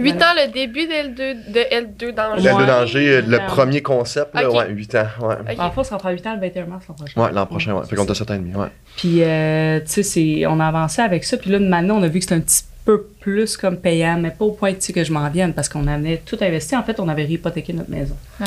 Ouais. 0.00 0.04
8 0.12 0.22
ans, 0.22 0.34
le 0.36 0.52
début 0.52 0.86
de 0.86 0.92
L2, 0.92 1.52
de 1.52 1.60
L2 1.74 2.12
dans 2.14 2.34
le 2.36 2.42
La 2.42 2.54
Ouais. 2.54 2.62
de 2.62 2.66
danger, 2.68 3.22
le 3.22 3.36
Ouais. 3.38 3.46
premier 3.46 3.82
concept, 3.82 4.34
là, 4.34 4.50
ouais, 4.50 4.68
8 4.70 4.94
ans. 4.94 5.06
Ouais. 5.20 5.58
En 5.58 5.70
fait, 5.70 5.84
ça 5.84 5.96
va 5.96 5.98
faire 6.02 6.10
8 6.12 6.26
ans 6.26 6.34
le 6.34 6.40
21 6.40 6.66
mars 6.66 6.84
l'an 6.88 6.94
prochain. 6.94 7.20
ouais 7.20 7.32
l'an 7.32 7.46
prochain, 7.46 7.72
ouais. 7.74 7.80
c'est 7.84 7.90
Fait 7.90 7.96
qu'on 7.96 8.04
ça. 8.06 8.12
a 8.12 8.14
7 8.14 8.30
ans 8.30 8.34
et 8.34 8.38
demi, 8.38 8.54
ouais. 8.54 8.68
Puis, 8.96 9.22
euh, 9.22 9.80
tu 9.80 9.86
sais, 9.86 10.02
c'est- 10.02 10.46
on 10.46 10.60
a 10.60 10.66
avancé 10.66 11.02
avec 11.02 11.24
ça. 11.24 11.36
Puis 11.36 11.50
là, 11.50 11.58
maintenant, 11.58 11.96
on 11.98 12.02
a 12.02 12.08
vu 12.08 12.18
que 12.20 12.24
c'était 12.24 12.36
un 12.36 12.40
petit 12.40 12.62
peu 12.84 13.02
plus 13.20 13.56
comme 13.56 13.76
payant, 13.76 14.18
mais 14.18 14.30
pas 14.30 14.44
au 14.46 14.52
point 14.52 14.72
que 14.72 15.04
je 15.04 15.12
m'en 15.12 15.28
vienne 15.28 15.52
parce 15.52 15.68
qu'on 15.68 15.86
avait 15.88 16.22
tout 16.24 16.38
investi. 16.40 16.74
En 16.76 16.82
fait, 16.82 16.98
on 17.00 17.08
avait 17.08 17.24
hypothéqué 17.26 17.72
notre 17.74 17.90
maison. 17.90 18.16
Ah 18.40 18.44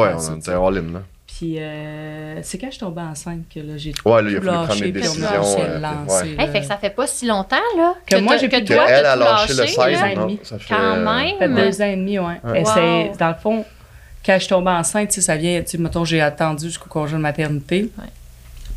ouais, 0.00 0.08
Ah, 0.14 0.18
ça, 0.18 0.32
on 0.34 0.38
était 0.38 0.50
all 0.50 0.78
in, 0.78 0.92
là. 0.94 1.02
Puis, 1.36 1.56
euh, 1.58 2.40
c'est 2.42 2.58
quand 2.58 2.66
je 2.68 2.72
suis 2.72 2.80
tombée 2.80 3.02
enceinte 3.02 3.40
que 3.52 3.58
là, 3.58 3.76
j'ai 3.76 3.92
Ouais, 4.04 4.22
là, 4.22 4.30
il 4.30 4.36
a 4.36 4.38
tout 4.40 4.44
fallu 4.46 4.56
prendre 4.56 4.68
lâché, 4.68 4.84
des 4.84 4.92
décisions. 4.92 5.28
lancé 5.32 5.58
euh, 5.60 6.36
ouais. 6.36 6.44
Hey, 6.44 6.48
fait 6.52 6.60
que 6.60 6.66
ça 6.66 6.76
fait 6.76 6.90
pas 6.90 7.06
si 7.08 7.26
longtemps, 7.26 7.56
là. 7.76 7.94
Que 8.06 8.16
moi, 8.20 8.36
j'ai 8.36 8.46
de 8.46 8.56
Que 8.56 8.64
toi, 8.64 8.84
elle 8.88 9.04
a 9.06 9.16
lâché 9.16 9.52
le 9.52 9.58
lâché, 9.60 9.72
16, 9.74 9.76
là. 9.76 10.02
ans 10.02 10.06
et 10.06 10.14
non? 10.14 10.22
demi. 10.22 10.40
Ça 10.44 10.58
fait, 10.60 10.72
Quand 10.74 10.80
euh, 10.80 11.04
même. 11.04 11.32
Ça 11.32 11.38
fait 11.38 11.48
deux 11.48 11.82
ans 11.82 11.86
et 11.86 11.96
demi, 11.96 12.18
ouais. 12.20 12.40
Ouais. 12.44 12.60
Et 12.60 12.64
Wow. 13.08 13.16
dans 13.18 13.28
le 13.28 13.34
fond, 13.34 13.64
quand 14.24 14.34
je 14.34 14.38
suis 14.38 14.48
tombée 14.48 14.70
enceinte, 14.70 15.08
tu 15.08 15.14
sais, 15.16 15.20
ça 15.22 15.36
vient, 15.36 15.60
tu 15.62 15.70
sais, 15.70 15.78
mettons, 15.78 16.04
j'ai 16.04 16.20
attendu 16.20 16.66
jusqu'au 16.66 16.88
congé 16.88 17.14
de 17.16 17.20
maternité. 17.20 17.90
Ouais. 17.98 18.04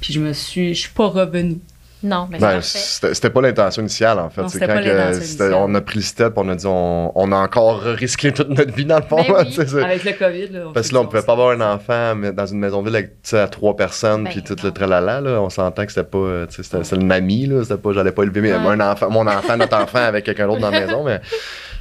Puis 0.02 0.14
je 0.14 0.20
me 0.20 0.34
suis, 0.34 0.74
je 0.74 0.80
suis 0.82 0.90
pas 0.94 1.08
revenue. 1.08 1.60
Non, 2.04 2.28
mais 2.30 2.38
Ben, 2.38 2.60
c'était 2.62 3.30
pas 3.32 3.42
l'intention 3.42 3.82
initiale, 3.82 4.20
en 4.20 4.30
fait. 4.30 4.42
Non, 4.42 4.48
quand 4.48 4.60
pas 4.60 4.68
que 4.68 4.88
l'intention 4.88 5.14
c'était- 5.14 5.44
initiale. 5.46 5.54
on 5.56 5.74
a 5.74 5.82
pris 5.82 5.96
le 5.98 6.04
step, 6.04 6.34
on 6.36 6.48
a 6.50 6.56
dit 6.56 6.68
on, 6.68 7.12
on 7.16 7.32
a 7.32 7.36
encore 7.38 7.82
risqué 7.82 8.32
toute 8.32 8.50
notre 8.50 8.72
vie, 8.72 8.86
dans 8.86 8.98
le 8.98 9.02
fond. 9.04 9.18
Ben 9.28 9.46
oui. 9.58 9.84
Avec 9.84 10.04
le 10.04 10.14
COVID, 10.14 10.48
là. 10.50 10.60
Parce 10.74 10.90
que 10.90 10.94
là, 10.94 11.02
on 11.02 11.06
pouvait 11.08 11.24
pas 11.24 11.32
avoir 11.34 11.50
un 11.50 11.62
enfant 11.62 12.14
mais 12.16 12.32
dans 12.32 12.46
une 12.46 12.60
maison 12.60 12.82
ville 12.84 12.96
avec 12.96 13.14
à 13.34 13.48
trois 13.48 13.76
personnes 13.76 14.26
Ben 14.26 14.30
puis 14.32 14.44
tout 14.44 14.54
non. 14.56 14.64
le 14.66 14.72
tralala 14.72 15.22
là, 15.22 15.42
on 15.42 15.50
s'entend 15.50 15.86
que 15.86 15.92
c'était 15.92 16.08
pas 16.08 16.18
euh, 16.20 16.46
c'était 16.50 16.96
une 16.96 17.08
mamie 17.08 17.48
là, 17.48 17.64
c'était 17.64 17.78
pas 17.78 17.94
j'allais 17.94 18.12
pas 18.12 18.24
élever 18.24 18.52
un 18.54 18.80
enfant 18.80 19.10
mon 19.10 19.26
enfant 19.28 19.58
notre 19.58 19.76
enfant 19.78 20.00
avec 20.04 20.26
quelqu'un 20.26 20.48
d'autre 20.48 20.62
dans 20.62 20.70
la 20.70 20.80
maison 20.86 21.04
mais 21.04 21.20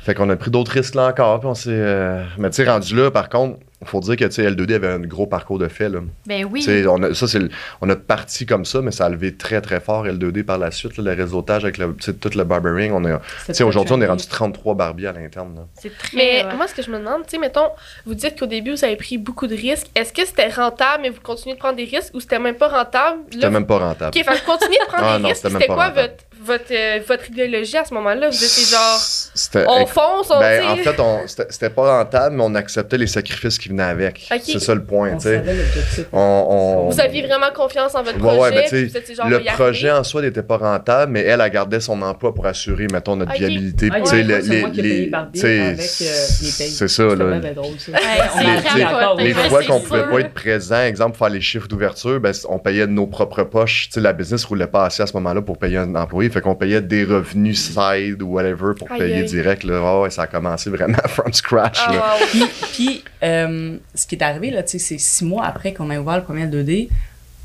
fait 0.06 0.14
qu'on 0.14 0.30
a 0.30 0.36
pris 0.36 0.50
d'autres 0.50 0.70
risques 0.72 0.94
là 0.94 1.08
encore 1.08 1.40
puis 1.40 1.48
on 1.48 1.54
s'est 1.54 1.70
euh, 1.72 2.24
mais 2.38 2.48
tu 2.50 2.56
sais 2.62 2.70
rendu 2.70 2.94
là 2.96 3.10
par 3.10 3.28
contre 3.28 3.58
faut 3.84 4.00
dire 4.00 4.16
que 4.16 4.24
tu 4.24 4.32
sais 4.32 4.50
L2D 4.50 4.74
avait 4.76 4.88
un 4.88 4.98
gros 5.00 5.26
parcours 5.26 5.58
de 5.58 5.68
fait 5.68 5.90
là. 5.90 5.98
Ben 6.26 6.46
oui. 6.50 6.66
On 6.88 7.02
a, 7.02 7.12
ça 7.12 7.28
c'est 7.28 7.38
le- 7.38 7.50
on 7.82 7.90
a 7.90 7.94
parti 7.94 8.46
comme 8.46 8.64
ça 8.64 8.80
mais 8.80 8.90
ça 8.90 9.04
a 9.04 9.08
levé 9.10 9.36
très 9.36 9.60
très 9.60 9.80
fort 9.80 10.06
L2D 10.06 10.44
par 10.44 10.56
la 10.58 10.70
suite 10.70 10.96
là, 10.96 11.14
le 11.14 11.22
réseautage 11.22 11.62
avec 11.64 11.76
le, 11.76 11.94
tout 11.94 12.30
le 12.38 12.44
barbering 12.44 12.92
on 12.92 13.04
a 13.04 13.20
C'était 13.40 13.52
tu 13.52 13.58
sais 13.58 13.64
aujourd'hui 13.64 13.92
on 13.94 14.00
est 14.00 14.06
rendu 14.06 14.26
33 14.26 14.74
barbiers 14.76 15.08
à 15.08 15.12
l'interne 15.12 15.66
très. 15.76 16.16
Mais 16.16 16.44
ouais. 16.44 16.54
moi, 16.56 16.66
ce 16.68 16.74
que 16.74 16.82
je 16.82 16.90
me 16.90 16.98
demande, 16.98 17.24
tu 17.24 17.32
sais, 17.32 17.38
mettons, 17.38 17.68
vous 18.06 18.14
dites 18.14 18.38
qu'au 18.38 18.46
début, 18.46 18.70
vous 18.72 18.84
avez 18.84 18.96
pris 18.96 19.18
beaucoup 19.18 19.46
de 19.46 19.54
risques. 19.54 19.88
Est-ce 19.94 20.12
que 20.12 20.24
c'était 20.26 20.48
rentable, 20.48 21.02
mais 21.02 21.10
vous 21.10 21.20
continuez 21.22 21.54
de 21.54 21.58
prendre 21.60 21.76
des 21.76 21.84
risques 21.84 22.14
ou 22.14 22.20
c'était 22.20 22.38
même 22.38 22.56
pas 22.56 22.68
rentable? 22.68 23.18
C'était 23.30 23.50
même 23.50 23.66
pas 23.66 23.78
rentable 23.78 24.16
Ok, 24.16 24.24
fait 24.24 24.30
que 24.32 24.38
vous 24.44 24.52
continuez 24.52 24.78
de 24.84 24.88
prendre 24.92 25.04
Ah 25.06 25.16
des 25.18 25.22
non, 25.22 25.28
risques. 25.28 25.48
c'était 25.50 25.66
quoi 25.66 25.88
rentable. 25.88 26.00
votre, 26.00 26.24
votre, 26.46 26.72
euh, 26.72 27.00
votre 27.06 27.28
idéologie 27.28 27.76
à 27.76 27.84
ce 27.84 27.92
moment-là? 27.94 28.28
Vous 28.30 28.44
étiez 28.44 28.64
genre, 28.64 28.98
C'était- 29.34 29.64
on 29.68 29.84
fonce, 29.86 30.30
on 30.30 30.38
Ben, 30.40 30.64
en 30.66 30.76
fait, 30.76 30.98
on- 31.00 31.26
c'était 31.26 31.46
c'était 31.50 31.70
pas 31.70 31.98
rentable, 31.98 32.36
mais 32.36 32.42
on 32.44 32.54
acceptait 32.54 32.98
les 32.98 33.06
sacrifices 33.06 33.58
qui 33.58 33.68
venaient 33.68 33.82
avec. 33.82 34.26
Ok. 34.32 34.40
C'est 34.44 34.58
ça 34.60 34.74
le 34.74 34.84
point, 34.84 35.10
On 35.14 35.16
tu 35.16 35.24
sais. 35.24 35.36
savait 35.36 35.54
l'objectif. 35.54 36.04
On, 36.12 36.18
on- 36.18 36.88
Vous 36.90 37.00
aviez 37.00 37.26
vraiment 37.26 37.50
confiance 37.54 37.94
en 37.94 38.02
votre 38.02 38.16
Ouais, 38.18 38.36
projet. 38.36 38.54
ouais, 38.56 38.64
puis 38.68 38.98
étiez 38.98 39.14
genre, 39.14 39.28
le 39.28 39.40
projet 39.54 39.90
en 39.90 40.04
soi 40.04 40.22
n'était 40.22 40.42
pas 40.42 40.56
rentable, 40.56 41.12
mais 41.12 41.22
elle 41.22 41.40
a 41.40 41.50
gardé 41.50 41.80
son 41.80 42.00
emploi 42.02 42.34
pour 42.34 42.46
assurer, 42.46 42.86
mettons, 42.92 43.16
notre 43.16 43.32
Ok. 43.32 43.38
viabilité. 43.38 43.88
Ah, 43.90 43.94
Puis, 43.96 44.02
tu 44.04 44.08
sais, 44.10 44.16
ouais, 44.16 44.22
les, 44.22 44.40
les- 44.42 45.10
avec, 45.14 45.44
euh, 45.44 45.70
les 45.72 45.76
c'est 45.76 46.88
ça, 46.88 47.02
là. 47.04 47.40
Les- 47.40 49.24
les- 49.24 49.24
Les 49.26 49.34
fois 49.34 49.62
qu'on 49.62 49.80
pouvait 49.80 50.00
sûr. 50.00 50.10
pas 50.10 50.20
être 50.20 50.32
présent, 50.34 50.80
exemple, 50.82 51.16
pour 51.16 51.26
faire 51.26 51.34
les 51.34 51.40
chiffres 51.40 51.68
d'ouverture, 51.68 52.20
ben, 52.20 52.32
on 52.48 52.58
payait 52.58 52.86
de 52.86 52.92
nos 52.92 53.06
propres 53.06 53.42
poches. 53.42 53.86
Tu 53.88 53.94
sais, 53.94 54.00
la 54.00 54.12
business 54.12 54.44
roulait 54.44 54.66
pas 54.66 54.86
assez 54.86 55.02
à 55.02 55.06
ce 55.06 55.12
moment-là 55.14 55.42
pour 55.42 55.58
payer 55.58 55.78
un 55.78 55.94
employé. 55.94 56.28
Fait 56.36 56.42
qu'on 56.42 56.54
payait 56.54 56.82
des 56.82 57.04
revenus 57.04 57.58
side 57.58 58.20
ou 58.20 58.34
whatever 58.34 58.74
pour 58.78 58.88
payer 58.88 59.20
aïe. 59.20 59.24
direct. 59.24 59.64
Là. 59.64 60.02
Ouais, 60.02 60.10
ça 60.10 60.24
a 60.24 60.26
commencé 60.26 60.68
vraiment 60.68 60.98
from 61.08 61.32
scratch. 61.32 61.78
Ah, 61.86 61.92
là. 61.94 61.98
wow. 61.98 62.26
Puis, 62.30 62.44
puis, 62.74 63.04
euh, 63.22 63.78
ce 63.94 64.06
qui 64.06 64.16
est 64.16 64.22
arrivé, 64.22 64.50
là, 64.50 64.62
c'est 64.66 64.78
six 64.78 65.24
mois 65.24 65.46
après 65.46 65.72
qu'on 65.72 65.88
a 65.88 65.98
ouvert 65.98 66.18
le 66.18 66.24
premier 66.24 66.44
2D, 66.44 66.90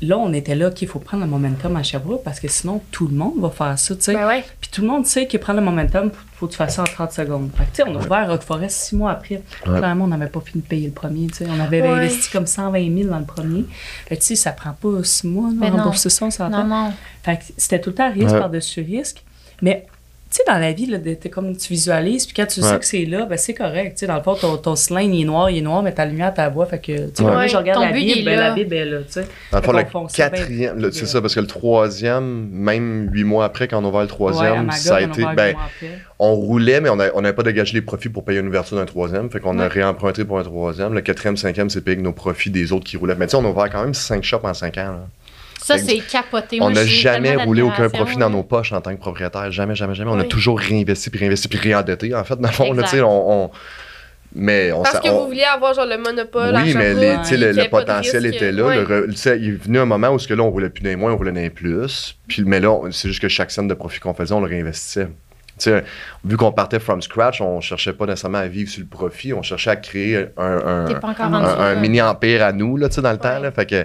là, 0.02 0.18
on 0.18 0.32
était 0.32 0.54
là, 0.54 0.70
qu'il 0.70 0.88
faut 0.88 0.98
prendre 0.98 1.24
le 1.24 1.30
momentum 1.30 1.74
à 1.76 1.82
Sherbrooke 1.82 2.22
parce 2.24 2.40
que 2.40 2.48
sinon, 2.48 2.80
tout 2.90 3.06
le 3.08 3.14
monde 3.14 3.34
va 3.40 3.48
faire 3.50 3.78
ça, 3.78 3.94
tu 3.94 4.02
sais. 4.02 4.12
Ben 4.14 4.26
ouais. 4.26 4.44
Puis 4.60 4.68
tout 4.70 4.82
le 4.82 4.88
monde 4.88 5.06
sait 5.06 5.26
que 5.26 5.36
prendre 5.38 5.60
le 5.60 5.64
momentum, 5.64 6.10
faut 6.34 6.46
que 6.46 6.52
tu 6.52 6.58
fasses 6.58 6.74
ça 6.76 6.82
en 6.82 6.86
30 6.86 7.12
secondes. 7.12 7.50
Fait 7.56 7.64
que, 7.64 7.70
tu 7.70 7.76
sais, 7.76 7.84
on 7.88 7.94
a 7.96 8.04
ouvert 8.04 8.28
Rock 8.28 8.42
Forest 8.42 8.76
six 8.76 8.96
mois 8.96 9.12
après. 9.12 9.42
Clairement, 9.62 10.04
on 10.04 10.08
n'avait 10.08 10.26
pas 10.26 10.40
fini 10.40 10.62
de 10.62 10.68
payer 10.68 10.86
le 10.88 10.92
premier, 10.92 11.28
tu 11.28 11.34
sais. 11.36 11.46
On 11.48 11.60
avait 11.60 11.82
Ouais. 11.82 11.88
investi 11.88 12.30
comme 12.30 12.46
120 12.46 12.94
000 12.98 13.10
dans 13.10 13.18
le 13.18 13.24
premier. 13.24 13.64
Fait 14.08 14.16
que, 14.16 14.20
tu 14.20 14.26
sais, 14.28 14.36
ça 14.36 14.52
prend 14.52 14.72
pas 14.72 15.04
six 15.04 15.26
mois, 15.26 15.50
là, 15.58 15.70
non. 15.70 15.76
rembourser 15.78 16.10
ça, 16.10 16.26
on 16.26 16.30
s'entend. 16.30 16.64
Non, 16.64 16.84
non. 16.88 16.92
Fait 17.22 17.36
que 17.38 17.44
c'était 17.56 17.80
tout 17.80 17.90
le 17.90 17.94
temps 17.96 18.12
risque 18.12 18.32
Ouais. 18.34 18.40
par-dessus 18.40 18.82
risque. 18.82 19.22
Mais, 19.62 19.86
sais, 20.36 20.42
dans 20.46 20.58
la 20.58 20.72
vie, 20.72 20.86
là, 20.86 20.98
comme 21.30 21.56
tu 21.56 21.72
visualises, 21.72 22.26
puis 22.26 22.34
quand 22.34 22.46
tu 22.46 22.60
sais 22.62 22.78
que 22.78 22.84
c'est 22.84 23.04
là, 23.04 23.26
ben 23.26 23.36
c'est 23.36 23.54
correct. 23.54 23.92
Tu 23.96 24.00
sais, 24.00 24.06
dans 24.06 24.16
le 24.16 24.22
fond, 24.22 24.34
ton, 24.34 24.56
ton 24.56 24.76
cylindre, 24.76 25.14
il 25.14 25.22
est 25.22 25.24
noir, 25.24 25.50
il 25.50 25.58
est 25.58 25.62
noir, 25.62 25.82
mais 25.82 25.92
ta 25.92 26.04
lumière, 26.06 26.32
ta 26.32 26.48
voix. 26.48 26.66
Fait 26.66 26.78
que, 26.78 26.92
tu 26.92 27.10
sais, 27.14 27.22
Ouais. 27.24 27.32
moi, 27.32 27.46
je 27.46 27.56
regarde 27.56 27.80
Ton 27.80 27.86
la 27.86 27.92
Bible, 27.92 28.20
est 28.20 28.24
ben, 28.24 28.38
la 28.38 28.54
Bible 28.54 28.74
est 28.74 28.84
là, 28.84 28.98
tu 29.00 29.04
sais. 29.12 29.26
Dans 29.50 29.58
le 29.58 29.64
fond, 29.64 29.72
le 29.72 30.12
quatrième, 30.14 30.92
c'est 30.92 31.06
ça, 31.06 31.20
parce 31.20 31.34
que 31.34 31.40
le 31.40 31.46
troisième, 31.46 32.48
même 32.50 33.08
huit 33.12 33.24
mois 33.24 33.44
après, 33.44 33.68
quand 33.68 33.82
on 33.82 33.84
a 33.84 33.88
ouvert 33.88 34.00
le 34.02 34.06
troisième, 34.08 34.70
ça 34.70 34.96
a 34.96 35.02
on 35.02 35.08
été. 35.08 35.22
ouvert 35.22 35.34
Ben, 35.34 35.54
on 36.18 36.34
roulait, 36.34 36.80
mais 36.80 36.88
on 36.88 37.00
a- 37.00 37.12
on 37.14 37.20
n'avait 37.22 37.34
pas 37.34 37.42
dégagé 37.42 37.74
les 37.74 37.82
profits 37.82 38.08
pour 38.08 38.24
payer 38.24 38.38
une 38.40 38.48
ouverture 38.48 38.76
d'un 38.76 38.84
troisième. 38.86 39.28
Fait 39.30 39.40
qu'on 39.40 39.58
a 39.58 39.68
réemprunté 39.68 40.24
pour 40.24 40.38
un 40.38 40.42
troisième. 40.44 40.94
Le 40.94 41.00
quatrième, 41.00 41.36
cinquième, 41.36 41.68
c'est 41.68 41.80
payé 41.80 41.96
avec 41.96 42.04
nos 42.04 42.12
profits 42.12 42.50
des 42.50 42.72
autres 42.72 42.84
qui 42.84 42.96
roulaient. 42.96 43.16
Mais 43.16 43.26
tu 43.26 43.32
sais, 43.32 43.36
on 43.36 43.44
a 43.44 43.48
ouvert 43.50 43.68
quand 43.70 43.82
même 43.82 43.94
cinq 43.94 44.22
shops 44.22 44.44
en 44.44 44.54
cinq 44.54 44.78
ans. 44.78 44.92
là. 44.92 45.06
Ça, 45.64 45.76
que 45.76 45.80
c'est 45.84 45.98
capoté. 45.98 46.58
on 46.60 46.70
n'a 46.70 46.84
jamais 46.86 47.36
roulé 47.36 47.62
aucun 47.62 47.88
profit 47.88 48.16
dans 48.16 48.30
nos 48.30 48.42
poches 48.42 48.72
en 48.72 48.80
tant 48.80 48.94
que 48.94 49.00
propriétaire. 49.00 49.50
Jamais, 49.50 49.74
jamais, 49.74 49.94
jamais. 49.94 50.10
On 50.10 50.18
a 50.18 50.24
toujours 50.24 50.58
réinvesti, 50.58 51.10
puis 51.10 51.20
réinvesti, 51.20 51.48
puis 51.48 51.58
réendetté, 51.58 52.14
en 52.14 52.24
fait, 52.24 52.36
dans 52.36 52.48
le 52.48 52.54
fond. 52.54 52.72
Là, 52.72 52.84
on, 53.04 53.44
on- 53.44 53.50
Mais 54.34 54.72
on 54.72 54.82
Parce 54.82 54.98
que 55.00 55.08
on- 55.10 55.20
vous 55.20 55.26
vouliez 55.26 55.44
avoir 55.44 55.74
genre 55.74 55.84
le 55.84 55.98
monopole 55.98 56.56
à 56.56 56.62
Oui, 56.62 56.72
mais 56.74 56.94
les- 56.94 57.16
tu 57.18 57.24
sais, 57.26 57.36
le, 57.36 57.52
le 57.52 57.68
potentiel 57.68 58.22
risque. 58.22 58.36
était 58.36 58.50
là. 58.50 58.64
Ouais. 58.64 58.76
Le 58.76 59.36
il 59.38 59.48
est 59.48 59.62
venu 59.64 59.78
un 59.78 59.84
moment 59.84 60.08
où 60.08 60.18
ce 60.18 60.26
que 60.26 60.32
là, 60.32 60.42
on 60.42 60.50
roulait 60.50 60.70
plus 60.70 60.82
d'un 60.82 60.96
moins, 60.96 61.12
on 61.12 61.16
roulait 61.18 61.32
d'un 61.32 61.50
plus. 61.50 62.16
Puis, 62.28 62.42
mais 62.44 62.58
là, 62.58 62.74
c'est 62.92 63.08
juste 63.08 63.20
que 63.20 63.28
chaque 63.28 63.50
scène 63.50 63.68
de 63.68 63.74
profit 63.74 64.00
qu'on 64.00 64.14
faisait, 64.14 64.32
on 64.32 64.40
le 64.40 64.46
réinvestissait. 64.48 65.08
Tu 65.58 65.68
sais, 65.70 65.84
vu 66.24 66.38
qu'on 66.38 66.50
partait 66.50 66.80
from 66.80 67.02
scratch, 67.02 67.42
on 67.42 67.60
cherchait 67.60 67.92
pas 67.92 68.06
nécessairement 68.06 68.38
à 68.38 68.46
vivre 68.48 68.70
sur 68.70 68.80
le 68.80 68.86
profit, 68.86 69.34
on 69.34 69.42
cherchait 69.42 69.68
à 69.70 69.76
créer 69.76 70.16
un, 70.38 70.44
un- 70.66 70.86
là. 71.74 71.74
mini-empire 71.74 72.42
à 72.42 72.52
nous, 72.52 72.78
là, 72.78 72.88
tu 72.88 72.94
sais, 72.94 73.02
dans 73.02 73.12
le 73.12 73.18
temps. 73.18 73.34
Ouais. 73.34 73.40
Là, 73.42 73.52
fait 73.52 73.66
que, 73.66 73.84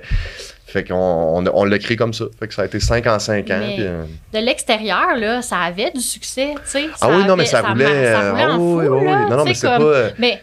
fait 0.67 0.83
qu'on 0.83 0.93
on, 0.95 1.45
on 1.53 1.63
l'a 1.65 1.79
créé 1.79 1.95
comme 1.97 2.13
ça. 2.13 2.25
Fait 2.39 2.47
que 2.47 2.53
ça 2.53 2.63
a 2.63 2.65
été 2.65 2.79
5 2.79 3.07
en 3.07 3.19
5 3.19 3.49
ans. 3.51 3.59
Puis, 3.63 3.75
euh, 3.79 4.03
De 4.33 4.39
l'extérieur, 4.39 5.15
là, 5.17 5.41
ça 5.41 5.57
avait 5.59 5.91
du 5.91 6.01
succès, 6.01 6.53
tu 6.55 6.59
sais. 6.65 6.85
ah 7.01 7.07
oui, 7.09 7.23
non, 7.25 7.35
mais 7.37 7.45
ça 7.45 7.61
roulait. 7.61 8.11
Ça 8.13 8.31
roulait 8.31 8.43
en 8.45 8.49
ah 8.51 8.55
fou, 8.55 8.79
oui, 8.81 8.87
oui, 8.87 9.05
Non, 9.29 9.37
non, 9.37 9.43
mais 9.45 9.53
c'est 9.53 9.67
comme- 9.67 9.91
pas. 9.91 10.09
Mais 10.19 10.41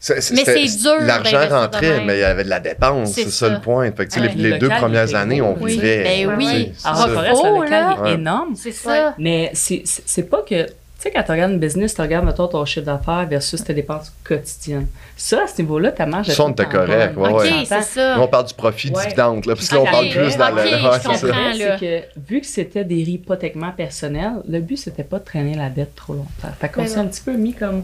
c'est- 0.00 0.14
Mais 0.14 0.20
c'était- 0.44 0.66
c'est 0.66 0.78
dur 0.82 0.94
L'argent 1.00 1.48
rentrait, 1.50 2.00
mais 2.04 2.16
il 2.16 2.20
y 2.20 2.24
avait 2.24 2.44
de 2.44 2.48
la 2.50 2.60
dépense. 2.60 3.12
C'est 3.12 3.24
C'est 3.24 3.30
ça 3.30 3.46
ça. 3.48 3.52
le 3.54 3.60
point. 3.60 3.90
Fait 3.92 4.06
que, 4.06 4.12
tu 4.12 4.20
sais, 4.20 4.26
les, 4.28 4.34
Le 4.34 4.50
les 4.50 4.58
deux 4.58 4.68
premières 4.68 5.14
années, 5.14 5.42
on 5.42 5.56
Oui. 5.60 5.72
vivait. 5.74 6.02
Ben 6.26 6.34
oui. 6.38 6.72
Ah, 6.84 6.94
c'est 6.94 7.02
Rock 7.02 7.08
ça. 7.08 7.14
Forest, 7.14 7.30
le 7.30 7.36
Faux, 7.50 7.62
local 7.62 7.70
là. 8.02 8.10
est 8.10 8.14
énorme. 8.14 8.54
c'est 8.56 8.72
ça. 8.72 9.14
Mais 9.18 9.50
c'est 9.54 10.30
pas 10.30 10.42
que. 10.48 10.66
Tu 10.98 11.02
sais, 11.02 11.10
quand 11.10 11.22
tu 11.24 11.30
regardes 11.30 11.52
une 11.52 11.58
business, 11.58 11.94
tu 11.94 12.00
regardes, 12.00 12.24
mettons, 12.24 12.48
ton 12.48 12.64
chiffre 12.64 12.86
d'affaires 12.86 13.26
versus 13.28 13.62
tes 13.62 13.74
dépenses 13.74 14.10
quotidiennes. 14.24 14.86
Ça, 15.14 15.42
à 15.44 15.46
ce 15.46 15.60
niveau-là, 15.60 15.92
ta 15.92 16.06
marge. 16.06 16.28
Ça, 16.28 16.42
on 16.44 16.50
était 16.52 16.64
correct, 16.64 17.14
ouais, 17.18 17.28
OK, 17.30 17.40
ouais. 17.40 17.64
c'est 17.66 17.82
ça. 17.82 18.16
Là, 18.16 18.20
on 18.22 18.28
parle 18.28 18.46
du 18.46 18.54
profit 18.54 18.90
Ouais. 18.90 19.02
dividende, 19.04 19.44
là, 19.44 19.54
parce 19.54 19.68
que 19.68 19.74
là, 19.74 19.80
on 19.82 19.84
parle 19.84 20.08
plus 20.08 20.36
dans 20.38 20.48
ok, 20.48 20.54
le. 20.54 20.62
ouais, 20.62 20.98
c'est 21.18 21.68
ça. 21.68 21.76
que 21.78 22.00
vu 22.26 22.40
que 22.40 22.46
c'était 22.46 22.84
des 22.84 23.00
hypothèquements 23.10 23.72
personnels, 23.72 24.32
le 24.48 24.60
but, 24.60 24.78
c'était 24.78 25.04
pas 25.04 25.18
de 25.18 25.24
traîner 25.24 25.54
la 25.54 25.68
dette 25.68 25.94
trop 25.94 26.14
longtemps. 26.14 26.48
Fait 26.58 26.70
qu'on 26.70 26.86
s'est 26.86 26.96
un 26.98 27.06
petit 27.06 27.20
peu 27.22 27.32
mis 27.32 27.52
comme 27.52 27.82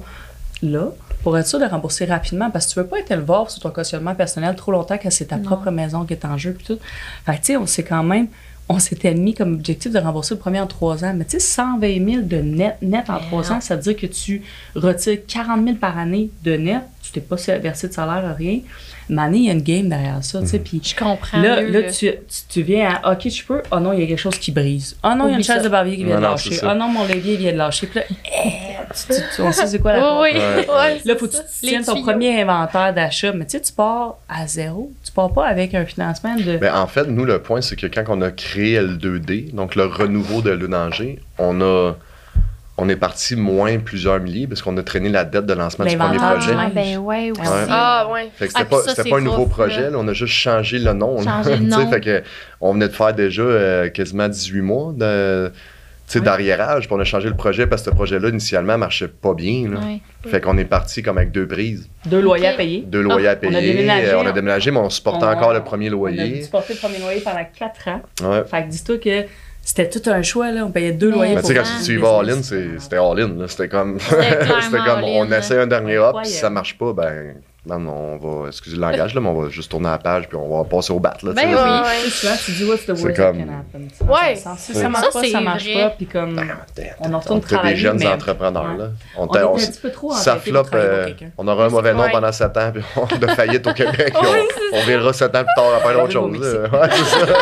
là 0.62 0.88
pour 1.22 1.36
être 1.36 1.46
sûr 1.46 1.58
de 1.58 1.64
rembourser 1.66 2.04
rapidement 2.04 2.50
parce 2.50 2.66
que 2.66 2.72
tu 2.72 2.78
veux 2.80 2.86
pas 2.86 2.98
être 3.00 3.10
éleveur 3.10 3.50
sur 3.50 3.60
ton 3.62 3.70
cautionnement 3.70 4.14
personnel 4.14 4.54
trop 4.56 4.72
longtemps 4.72 4.96
que 4.96 5.10
c'est 5.10 5.26
ta 5.26 5.36
Non. 5.36 5.42
propre 5.44 5.70
maison 5.70 6.04
qui 6.04 6.14
est 6.14 6.24
en 6.24 6.38
jeu 6.38 6.52
puis 6.52 6.64
tout. 6.64 6.78
Fait 7.26 7.32
que 7.32 7.38
tu 7.38 7.44
sais, 7.46 7.56
on 7.56 7.66
s'est 7.66 7.82
quand 7.84 8.02
même 8.04 8.28
on 8.72 8.78
s'était 8.78 9.14
mis 9.14 9.34
comme 9.34 9.54
objectif 9.54 9.92
de 9.92 9.98
rembourser 9.98 10.34
le 10.34 10.40
premier 10.40 10.60
en 10.60 10.66
trois 10.66 11.04
ans. 11.04 11.12
Mais 11.14 11.24
tu 11.24 11.32
sais, 11.32 11.40
120 11.40 12.10
000 12.10 12.22
de 12.22 12.36
net, 12.36 12.76
net 12.80 13.10
en 13.10 13.18
trois 13.18 13.52
ans, 13.52 13.60
ça 13.60 13.76
veut 13.76 13.82
dire 13.82 13.96
que 13.96 14.06
tu 14.06 14.42
retires 14.74 15.18
40 15.26 15.64
000 15.64 15.76
par 15.76 15.98
année 15.98 16.30
de 16.42 16.56
net. 16.56 16.82
Tu 17.02 17.12
t'es 17.12 17.20
pas 17.20 17.36
versé 17.36 17.88
de 17.88 17.92
salaire, 17.92 18.34
rien. 18.36 18.60
Mais 19.08 19.22
année, 19.22 19.38
il 19.38 19.44
y 19.44 19.48
a 19.50 19.52
une 19.52 19.62
game 19.62 19.88
derrière 19.88 20.22
ça, 20.22 20.40
tu 20.40 20.46
sais. 20.46 20.58
Puis 20.58 20.80
Je 20.84 20.94
comprends. 20.96 21.40
Là, 21.40 21.60
là, 21.60 21.82
tu, 21.84 22.10
tu, 22.10 22.16
tu 22.48 22.62
viens 22.62 22.98
à 23.02 23.12
OK, 23.12 23.28
je 23.28 23.44
peux? 23.44 23.62
Oh 23.70 23.80
non, 23.80 23.92
il 23.92 24.00
y 24.00 24.04
a 24.04 24.06
quelque 24.06 24.18
chose 24.18 24.38
qui 24.38 24.52
brise. 24.52 24.96
Oh 25.04 25.10
non, 25.16 25.26
il 25.28 25.32
y 25.32 25.34
a 25.34 25.38
une 25.38 25.44
chaise 25.44 25.62
de 25.62 25.68
barbier 25.68 25.96
qui 25.96 26.04
vient 26.04 26.14
Non, 26.14 26.20
de 26.20 26.26
lâcher. 26.26 26.58
Oh 26.62 26.74
non, 26.74 26.88
mon 26.88 27.04
levier 27.04 27.36
vient 27.36 27.52
de 27.52 27.58
lâcher. 27.58 27.86
Puis 27.86 28.00
là, 28.00 28.06
eh, 28.10 28.94
tu, 28.94 29.14
tu- 29.14 29.20
tu- 29.36 29.42
on 29.42 29.52
sait 29.52 29.66
c'est 29.66 29.78
quoi 29.78 29.92
la 29.94 30.14
Oui, 30.20 30.28
oui. 30.34 30.64
Ouais. 30.68 31.00
Là, 31.04 31.16
faut 31.16 31.26
que 31.26 31.32
tu 31.32 31.38
tiennes 31.60 31.84
ton 31.84 31.94
tuyaux. 31.94 32.06
premier 32.06 32.40
inventaire 32.42 32.94
d'achat. 32.94 33.32
Mais 33.32 33.44
tu 33.44 33.52
sais, 33.52 33.60
tu 33.60 33.72
pars 33.72 34.16
à 34.28 34.46
zéro. 34.46 34.92
Tu 35.04 35.12
pars 35.12 35.32
pas 35.32 35.46
avec 35.46 35.74
un 35.74 35.84
financement 35.84 36.36
de. 36.36 36.56
Ben, 36.58 36.74
en 36.74 36.86
fait, 36.86 37.04
nous, 37.06 37.24
le 37.24 37.40
point, 37.40 37.60
c'est 37.60 37.76
que 37.76 37.86
quand 37.86 38.04
on 38.08 38.20
a 38.22 38.30
créé 38.30 38.78
L2D, 38.80 39.54
donc 39.54 39.74
le 39.74 39.84
renouveau 39.86 40.42
de 40.42 40.50
Lunanger, 40.50 41.18
on 41.38 41.60
a. 41.60 41.94
On 42.78 42.88
est 42.88 42.96
parti 42.96 43.36
moins 43.36 43.78
plusieurs 43.78 44.18
milliers 44.18 44.46
parce 44.46 44.62
qu'on 44.62 44.76
a 44.78 44.82
traîné 44.82 45.10
la 45.10 45.24
dette 45.24 45.44
de 45.44 45.52
lancement 45.52 45.84
du 45.84 45.96
premier 45.96 46.16
projet. 46.16 46.52
Ah, 46.56 46.70
ben 46.74 46.96
ouais, 46.98 47.30
aussi. 47.30 47.40
Ouais. 47.42 47.66
Ah, 47.68 48.08
ouais. 48.10 48.30
Fait 48.34 48.46
que 48.48 48.52
Ah, 48.54 48.58
c'était 48.60 48.70
pas, 48.70 48.94
ça, 49.10 49.16
un 49.16 49.20
nouveau 49.20 49.46
projet, 49.46 49.90
là. 49.90 49.96
on 49.98 50.08
a 50.08 50.14
juste 50.14 50.32
changé 50.32 50.78
le 50.78 50.92
nom. 50.94 51.22
Changé 51.22 51.56
le 51.58 51.64
nom. 51.66 51.90
fait 51.90 52.00
que 52.00 52.22
on 52.62 52.72
venait 52.72 52.88
de 52.88 52.94
faire 52.94 53.12
déjà 53.12 53.42
euh, 53.42 53.88
quasiment 53.90 54.26
18 54.26 54.60
mois 54.62 54.92
de, 54.96 55.52
tu 56.06 56.12
sais, 56.14 56.18
Ouais. 56.20 56.24
d'arriérage, 56.24 56.86
puis 56.86 56.94
on 56.96 57.00
a 57.00 57.04
changé 57.04 57.28
le 57.28 57.36
projet 57.36 57.66
parce 57.66 57.82
que 57.82 57.90
ce 57.90 57.94
projet-là, 57.94 58.30
initialement, 58.30 58.78
marchait 58.78 59.06
pas 59.08 59.34
bien. 59.34 59.68
là. 59.70 59.78
Ouais. 59.78 60.00
Fait 60.30 60.40
qu'on 60.40 60.56
est 60.56 60.64
parti 60.64 61.02
comme 61.02 61.18
avec 61.18 61.30
deux 61.30 61.46
prises, 61.46 61.88
Deux 62.06 62.22
loyers 62.22 62.48
à 62.48 62.52
payer. 62.54 62.84
deux 62.86 63.02
loyers 63.02 63.28
à 63.28 63.32
Ah, 63.32 63.38
on 63.44 63.48
a 63.48 63.50
payer. 63.58 63.72
déménagé, 63.74 64.08
euh, 64.08 64.18
on 64.18 64.26
a 64.26 64.32
déménagé, 64.32 64.70
mais 64.70 64.78
on 64.78 64.88
supportait 64.88 65.26
On- 65.26 65.30
encore 65.30 65.52
le 65.52 65.62
premier 65.62 65.90
On 65.90 65.92
a 65.92 65.96
loyer. 66.10 66.42
supporté 66.42 66.72
le 66.72 66.78
premier 66.78 66.98
loyer 67.00 67.20
pendant 67.20 67.44
quatre 67.54 67.88
ans. 67.88 68.00
Ouais. 68.22 68.44
Fait 68.50 68.62
que 68.64 68.68
dis-toi 68.70 68.96
que 68.96 69.24
c'était 69.64 69.88
tout 69.88 70.10
un 70.10 70.22
choix. 70.22 70.50
Là. 70.50 70.64
On 70.66 70.70
payait 70.70 70.92
deux 70.92 71.10
loyers 71.10 71.34
Mais 71.36 71.40
pour 71.40 71.50
tu 71.50 71.56
sais, 71.56 71.62
quand 71.62 71.84
tu 71.84 71.92
y 71.94 71.96
vas 71.96 72.18
all-in, 72.18 72.42
c'était 72.42 72.96
all-in. 72.96 73.28
là. 73.38 73.48
C'était 73.48 73.68
comme, 73.68 73.98
C'était 74.00 74.76
comme 74.86 75.04
on 75.04 75.30
essaie 75.32 75.58
un 75.60 75.66
dernier 75.66 75.98
hop, 75.98 76.16
si 76.24 76.32
ça 76.34 76.50
marche 76.50 76.76
pas, 76.76 76.92
ben, 76.92 77.34
on 77.68 78.16
va, 78.16 78.48
excusez 78.48 78.74
le 78.74 78.82
langage, 78.82 79.14
là, 79.14 79.20
mais 79.20 79.28
on 79.28 79.40
va 79.40 79.48
juste 79.48 79.70
tourner 79.70 79.88
la 79.88 79.98
page 79.98 80.26
puis 80.28 80.36
on 80.36 80.58
va 80.58 80.64
passer 80.68 80.92
au 80.92 80.98
bat. 80.98 81.14
Là, 81.22 81.32
Ben 81.32 81.46
oui. 81.48 82.00
Sais, 82.04 82.10
souvent, 82.10 82.32
tu 82.44 82.50
dis, 82.52 82.64
what's 82.64 82.84
the 82.86 82.88
worst 82.88 83.02
C'est 83.06 83.12
that 83.14 83.22
comme- 83.22 83.38
can 83.38 83.52
happen? 83.60 83.88
Ouais. 84.12 84.34
Ça, 84.34 84.56
ça 84.56 84.88
marche 84.88 85.12
pas, 85.12 85.22
ça 85.22 85.40
marche 85.40 85.62
vrai. 85.64 85.74
pas. 85.84 85.90
Puis 85.90 86.06
comme. 86.06 86.34
Ben, 86.34 86.48
On 86.98 87.14
en 87.14 87.18
retourne 87.20 87.38
était 87.38 87.46
des 87.50 87.54
travailler, 87.54 87.76
jeunes 87.76 87.98
mais- 87.98 88.06
entrepreneurs. 88.08 88.76
Là. 88.76 88.88
On, 89.16 89.22
On 89.22 89.26
était- 89.26 89.38
était 89.38 89.46
on 89.46 89.54
un 89.54 89.58
petit 89.58 89.80
peu 89.80 89.90
trop 89.92 90.12
ça 90.12 90.36
floppe, 90.36 90.70
travailler 90.72 91.14
euh, 91.22 91.26
on 91.38 91.46
aura 91.46 91.66
un 91.66 91.68
mauvais 91.68 91.94
nom 91.94 92.02
Ouais. 92.02 92.10
pendant 92.10 92.32
7 92.32 92.56
ans, 92.56 92.72
puis 92.74 92.82
on 92.96 93.16
de 93.16 93.26
faillite 93.32 93.64
au 93.64 93.72
Québec, 93.72 94.12
Oui, 94.20 94.28
on, 94.72 94.76
on 94.78 94.82
verra 94.84 95.12
7 95.12 95.32
ans 95.36 95.44
plus 95.44 95.54
tard 95.54 95.72
à 95.76 95.78
faire 95.88 96.02
autre 96.02 96.12
chose. 96.12 96.36
Ouais, 96.36 96.88
c'est 96.90 97.20
ça. 97.20 97.26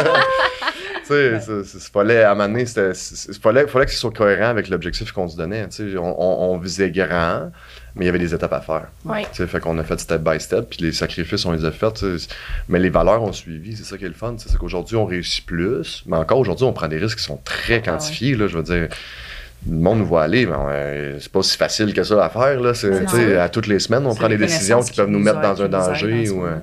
Sais, 1.40 1.62
c'est 1.64 1.92
fallait, 1.92 2.22
à 2.22 2.32
un 2.32 2.36
fallait, 3.42 3.66
fallait 3.66 3.86
que 3.86 3.92
ce 3.92 3.98
soit 3.98 4.10
cohérent 4.12 4.48
avec 4.48 4.68
l'objectif 4.68 5.12
qu'on 5.12 5.28
se 5.28 5.36
donnait. 5.36 5.68
tu 5.68 5.92
sais. 5.92 5.98
On, 5.98 6.20
on- 6.20 6.52
on 6.54 6.58
visait 6.58 6.90
grand, 6.90 7.50
mais 7.94 8.04
il 8.04 8.06
y 8.06 8.08
avait 8.08 8.18
des 8.18 8.34
étapes 8.34 8.52
à 8.52 8.60
faire. 8.60 8.86
Ouais. 9.04 9.22
Tu 9.32 9.38
sais, 9.38 9.46
Fait 9.46 9.60
qu'on 9.60 9.76
a 9.78 9.84
fait 9.84 9.98
step 10.00 10.22
by 10.22 10.38
step, 10.40 10.70
puis 10.70 10.78
les 10.82 10.92
sacrifices, 10.92 11.44
on 11.44 11.52
les 11.52 11.64
a 11.64 11.70
faits. 11.72 12.04
Mais 12.68 12.78
les 12.78 12.90
valeurs 12.90 13.22
ont 13.22 13.32
suivi, 13.32 13.76
c'est 13.76 13.84
ça 13.84 13.96
qui 13.98 14.04
est 14.04 14.08
le 14.08 14.14
fun. 14.14 14.34
C'est 14.38 14.56
qu'aujourd'hui, 14.56 14.96
on 14.96 15.04
réussit 15.06 15.44
plus, 15.44 16.02
mais 16.06 16.16
encore 16.16 16.38
aujourd'hui, 16.38 16.64
on 16.64 16.72
prend 16.72 16.88
des 16.88 16.98
risques 16.98 17.18
qui 17.18 17.24
sont 17.24 17.40
très 17.44 17.76
Ah 17.84 17.90
quantifiés. 17.90 18.34
là, 18.36 18.46
je 18.46 18.56
veux 18.56 18.62
dire, 18.62 18.88
le 19.68 19.76
monde 19.76 19.98
nous 19.98 20.06
voit 20.06 20.22
aller, 20.22 20.46
mais 20.46 20.52
euh, 20.56 21.18
c'est 21.20 21.30
pas 21.30 21.42
si 21.42 21.56
facile 21.56 21.92
que 21.92 22.02
ça 22.02 22.24
à 22.24 22.30
faire. 22.30 22.60
Là. 22.60 22.72
C'est, 22.74 23.36
à 23.36 23.48
toutes 23.48 23.66
les 23.66 23.78
semaines, 23.78 24.06
on 24.06 24.14
prend 24.14 24.28
des 24.28 24.36
décisions 24.38 24.82
qui 24.82 24.96
peuvent 24.96 25.10
nous 25.10 25.18
mettre 25.18 25.40
dans 25.42 25.62
un 25.62 25.68
danger. 25.68 26.24
dans 26.24 26.32
ou, 26.32 26.44
euh. 26.46 26.56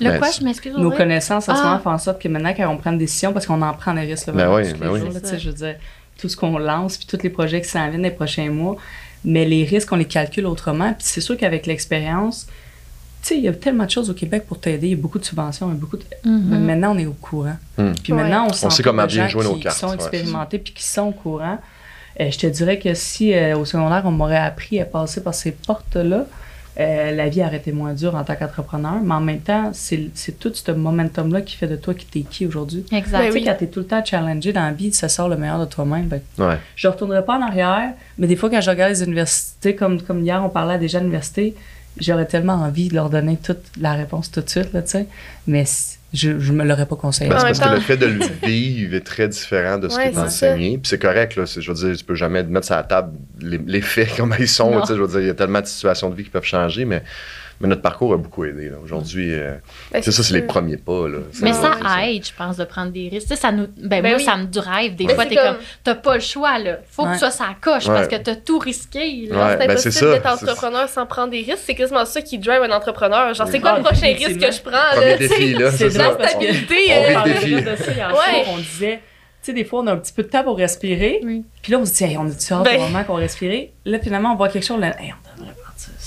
Le 0.00 0.10
Ben, 0.10 0.18
quoi, 0.18 0.28
c'est- 0.28 0.40
je 0.40 0.44
m'excuse. 0.44 0.74
Nos 0.76 0.90
connaissances 0.90 1.48
en 1.48 1.56
ce 1.56 1.62
moment 1.62 1.78
font 1.80 1.90
en 1.90 1.98
sorte 1.98 2.20
que 2.22 2.28
maintenant, 2.28 2.54
quand 2.56 2.68
on 2.72 2.76
prend 2.76 2.92
une 2.92 2.98
décision, 2.98 3.32
parce 3.32 3.46
qu'on 3.46 3.60
en 3.62 3.72
prend 3.74 3.94
des 3.94 4.02
risques, 4.02 4.28
là, 4.28 4.32
Ben 4.32 4.54
oui, 4.54 4.62
tous 4.62 4.74
les 4.74 4.78
ben 4.78 4.90
oui. 4.90 5.00
jours, 5.00 5.08
là, 5.10 5.38
je 5.38 5.48
veux 5.50 5.56
dire, 5.56 5.74
tout 6.20 6.28
ce 6.28 6.36
qu'on 6.36 6.58
lance, 6.58 6.96
puis 6.96 7.06
tous 7.06 7.22
les 7.22 7.30
projets 7.30 7.60
qui 7.60 7.68
s'en 7.68 7.88
viennent 7.88 8.02
les 8.02 8.10
prochains 8.10 8.50
mois, 8.50 8.76
mais 9.24 9.44
les 9.44 9.64
risques, 9.64 9.90
on 9.92 9.96
les 9.96 10.04
calcule 10.04 10.46
autrement. 10.46 10.92
Puis 10.92 11.02
c'est 11.08 11.20
sûr 11.20 11.36
qu'avec 11.36 11.66
l'expérience, 11.66 12.46
tu 13.22 13.28
sais, 13.30 13.36
il 13.36 13.42
y 13.42 13.48
a 13.48 13.52
tellement 13.52 13.84
de 13.84 13.90
choses 13.90 14.08
au 14.10 14.14
Québec 14.14 14.44
pour 14.46 14.60
t'aider. 14.60 14.86
Il 14.86 14.90
y 14.90 14.94
a 14.94 14.96
beaucoup 14.96 15.18
de 15.18 15.24
subventions, 15.24 15.68
il 15.68 15.74
y 15.74 15.76
a 15.76 15.80
beaucoup 15.80 15.96
de... 15.96 16.04
Mhm. 16.24 16.46
Mais 16.50 16.58
maintenant, 16.58 16.94
on 16.94 16.98
est 16.98 17.06
au 17.06 17.12
courant. 17.14 17.56
Hmm. 17.76 17.92
Puis 18.02 18.12
Ouais. 18.12 18.22
maintenant, 18.22 18.46
on, 18.46 18.66
On 18.66 18.70
sait 18.70 18.82
comment 18.84 19.06
bien 19.06 19.26
jouer 19.28 19.42
nos 19.44 19.54
qui, 19.54 19.60
cartes, 19.62 19.74
qui 19.74 19.80
sont 19.80 19.88
ouais, 19.88 19.94
expérimentés 19.94 20.58
puis 20.58 20.72
qui 20.72 20.84
sont 20.84 21.02
au 21.08 21.12
courant. 21.12 21.58
Euh, 22.20 22.30
je 22.30 22.38
te 22.38 22.46
dirais 22.46 22.78
que 22.78 22.94
si 22.94 23.34
euh, 23.34 23.56
au 23.56 23.64
secondaire, 23.64 24.02
on 24.04 24.10
m'aurait 24.12 24.36
appris 24.36 24.80
à 24.80 24.84
passer 24.84 25.20
par 25.22 25.34
ces 25.34 25.50
portes-là, 25.52 26.26
euh, 26.80 27.10
la 27.12 27.28
vie 27.28 27.42
aurait 27.42 27.56
été 27.56 27.72
moins 27.72 27.92
dure 27.92 28.14
en 28.14 28.22
tant 28.24 28.36
qu'entrepreneur. 28.36 29.00
Mais 29.02 29.14
en 29.14 29.20
même 29.20 29.40
temps, 29.40 29.70
c'est 29.72 30.08
c'est 30.14 30.38
tout 30.38 30.52
ce 30.54 30.70
momentum-là 30.70 31.40
qui 31.40 31.56
fait 31.56 31.66
de 31.66 31.76
toi 31.76 31.94
qui 31.94 32.06
t'es 32.06 32.20
qui 32.20 32.46
aujourd'hui. 32.46 32.84
Exact. 32.92 33.18
Ben 33.18 33.26
Tu 33.26 33.32
sais, 33.32 33.38
oui. 33.38 33.44
quand 33.44 33.54
t'es 33.58 33.66
tout 33.66 33.80
le 33.80 33.86
temps 33.86 34.04
challengé 34.04 34.52
dans 34.52 34.62
la 34.62 34.72
vie, 34.72 34.92
ça 34.92 35.08
sort 35.08 35.28
le 35.28 35.36
meilleur 35.36 35.58
de 35.60 35.64
toi-même. 35.64 36.08
Que 36.08 36.42
Ouais. 36.42 36.56
je 36.76 36.86
ne 36.86 36.92
retournerai 36.92 37.24
pas 37.24 37.36
en 37.38 37.42
arrière, 37.42 37.92
mais 38.18 38.26
des 38.26 38.36
fois, 38.36 38.48
quand 38.50 38.60
je 38.60 38.70
regarde 38.70 38.92
les 38.92 39.02
universités, 39.02 39.74
comme, 39.74 40.00
comme 40.02 40.20
hier, 40.22 40.40
on 40.44 40.48
parlait 40.48 40.74
à 40.74 40.78
des 40.78 40.88
j'aurais 42.00 42.26
tellement 42.26 42.54
envie 42.54 42.88
de 42.88 42.94
leur 42.94 43.10
donner 43.10 43.36
toute 43.36 43.58
la 43.80 43.94
réponse 43.94 44.30
tout 44.30 44.40
de 44.40 44.48
suite, 44.48 44.72
là, 44.72 44.82
tu 44.82 44.90
sais. 44.90 45.06
Mais 45.48 45.64
je 46.12 46.30
ne 46.30 46.52
me 46.52 46.64
l'aurais 46.64 46.86
pas 46.86 46.96
conseillé. 46.96 47.28
Ben, 47.28 47.36
parce 47.36 47.58
que 47.60 47.68
le 47.74 47.80
fait 47.80 47.96
de 47.96 48.06
le 48.06 48.24
vivre 48.46 48.94
est 48.94 49.00
très 49.04 49.28
différent 49.28 49.76
de 49.78 49.88
ce 49.88 49.96
Ouais, 49.96 50.04
qui 50.04 50.08
est 50.08 50.12
c'est 50.14 50.18
enseigné. 50.20 50.78
Puis 50.78 50.88
c'est 50.88 50.98
correct, 50.98 51.36
là. 51.36 51.44
Je 51.44 51.70
veux 51.70 51.74
dire, 51.86 51.96
tu 51.96 52.04
peux 52.04 52.14
jamais 52.14 52.42
mettre 52.44 52.66
sur 52.66 52.76
la 52.76 52.82
table 52.82 53.12
les, 53.40 53.58
les 53.58 53.80
faits 53.82 54.08
comme 54.16 54.34
ils 54.38 54.48
sont. 54.48 54.70
Non. 54.70 54.80
tu 54.80 54.86
sais, 54.88 54.96
Je 54.96 55.02
veux 55.02 55.08
dire, 55.08 55.20
il 55.20 55.26
y 55.26 55.30
a 55.30 55.34
tellement 55.34 55.60
de 55.60 55.66
situations 55.66 56.08
de 56.08 56.14
vie 56.14 56.24
qui 56.24 56.30
peuvent 56.30 56.44
changer, 56.44 56.84
mais 56.84 57.02
Mais 57.60 57.66
notre 57.68 57.82
parcours 57.82 58.12
a 58.12 58.16
beaucoup 58.16 58.44
aidé. 58.44 58.68
là. 58.68 58.76
Aujourd'hui, 58.82 59.32
euh, 59.34 59.56
Ben, 59.90 60.00
c'est 60.02 60.12
ça, 60.12 60.22
c'est 60.22 60.34
les 60.34 60.42
premiers 60.42 60.76
pas. 60.76 61.08
Là. 61.08 61.18
Mais 61.42 61.52
ça 61.52 61.72
aide, 62.04 62.24
je 62.24 62.32
pense, 62.36 62.56
de 62.56 62.64
prendre 62.64 62.92
des 62.92 63.08
risques. 63.08 63.28
Tu 63.28 63.34
sais, 63.34 63.40
ça 63.40 63.50
nous, 63.50 63.66
ben, 63.76 64.00
Ben 64.00 64.10
moi, 64.10 64.18
oui. 64.18 64.24
ça 64.24 64.36
me 64.36 64.44
drive. 64.46 64.94
Des 64.94 65.06
Mais 65.06 65.14
fois, 65.14 65.26
t'es 65.26 65.34
comme- 65.34 65.44
comme, 65.54 65.56
t'as 65.82 65.94
pas 65.96 66.14
le 66.14 66.20
choix, 66.20 66.58
là. 66.58 66.78
Faut 66.90 67.02
que 67.02 67.08
Ouais. 67.08 67.12
tu 67.14 67.18
sois 67.20 67.30
sa 67.32 67.48
coche 67.60 67.86
parce 67.86 68.06
que 68.08 68.16
t'as 68.16 68.36
tout 68.36 68.58
risqué, 68.58 69.26
là. 69.28 69.36
Ouais, 69.36 69.52
c'est 69.52 69.58
ben, 69.58 69.70
impossible 69.70 69.92
ça, 69.92 70.10
d'être 70.12 70.26
entrepreneur 70.26 70.88
sans 70.88 71.06
prendre 71.06 71.30
des 71.30 71.38
risques. 71.42 71.58
C'est 71.64 71.74
quasiment 71.74 72.04
ça 72.04 72.22
qui 72.22 72.38
drive 72.38 72.62
un 72.62 72.70
entrepreneur. 72.70 73.34
Genre, 73.34 73.48
c'est 73.48 73.60
quoi 73.60 73.72
Ah, 73.74 73.78
le 73.78 73.82
prochain 73.84 74.06
risque 74.14 74.38
que 74.38 74.52
je 74.52 74.60
prends? 74.62 75.76
C'est 75.76 75.90
ça. 75.90 75.98
La 75.98 76.10
parce 76.14 76.34
que- 76.34 76.52
stabilité. 76.54 76.76
On 78.10 78.56
ça 78.56 78.62
disait, 78.62 78.96
tu 78.96 79.00
sais, 79.42 79.52
des 79.52 79.64
fois, 79.64 79.80
on 79.80 79.86
a 79.86 79.92
un 79.92 79.96
petit 79.96 80.12
peu 80.12 80.22
de 80.22 80.28
temps 80.28 80.44
pour 80.44 80.56
respirer. 80.56 81.20
Oui. 81.24 81.44
Puis 81.62 81.72
là, 81.72 81.78
on 81.78 81.84
se 81.84 81.94
dit, 81.94 82.04
Hey, 82.04 82.16
on 82.16 82.26
a-tu 82.26 82.52
hâte 82.52 82.64
Ben- 82.64 82.76
au 82.78 82.82
moment 82.84 83.04
qu'on 83.04 83.14
respirer? 83.14 83.72
Là, 83.84 83.98
finalement, 83.98 84.32
on 84.32 84.36
voit 84.36 84.48
quelque 84.48 84.64
chose, 84.66 84.80
là, 84.80 84.94
Hey, 85.00 85.12
on 85.12 85.27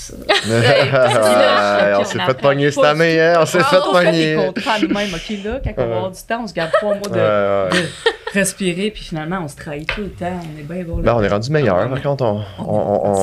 ça. 0.02 0.14
Ouais, 0.52 1.94
on 1.98 2.04
s'est 2.04 2.18
fait 2.18 2.34
pogner 2.40 2.70
cette 2.70 2.84
année, 2.84 3.20
hein? 3.20 3.38
On 3.40 3.46
s'est 3.46 3.58
Ah, 3.60 3.64
fait 3.64 3.76
on 3.76 3.90
On 3.90 3.94
fait 3.98 4.12
des 4.12 4.34
pogner. 4.34 4.46
contrats 4.46 4.72
à 4.72 4.78
nous-mêmes, 4.80 5.14
OK, 5.14 5.36
là, 5.44 5.60
quand 5.64 5.72
on 5.82 5.86
va 5.88 5.96
avoir 5.96 6.10
du 6.10 6.22
temps, 6.22 6.40
on 6.42 6.46
se 6.46 6.52
garde 6.54 6.70
trois 6.72 6.94
mois 6.94 7.08
de, 7.08 7.14
Ouais, 7.14 7.76
ouais. 7.78 7.82
de 7.82 8.38
respirer, 8.38 8.90
puis 8.90 9.04
finalement, 9.04 9.40
on 9.44 9.48
se 9.48 9.56
trahit 9.56 9.86
tout 9.88 10.00
le 10.02 10.10
temps. 10.10 10.40
On 10.42 10.58
est 10.58 10.62
bien 10.62 10.84
beau. 10.84 10.96
là. 10.96 11.02
Ben, 11.02 11.14
on 11.14 11.22
est 11.22 11.28
rendu 11.28 11.50
meilleur. 11.50 11.88
Par 11.88 12.02
contre, 12.02 12.24
on, 12.24 12.42
on, 12.58 12.64
on, 12.64 13.22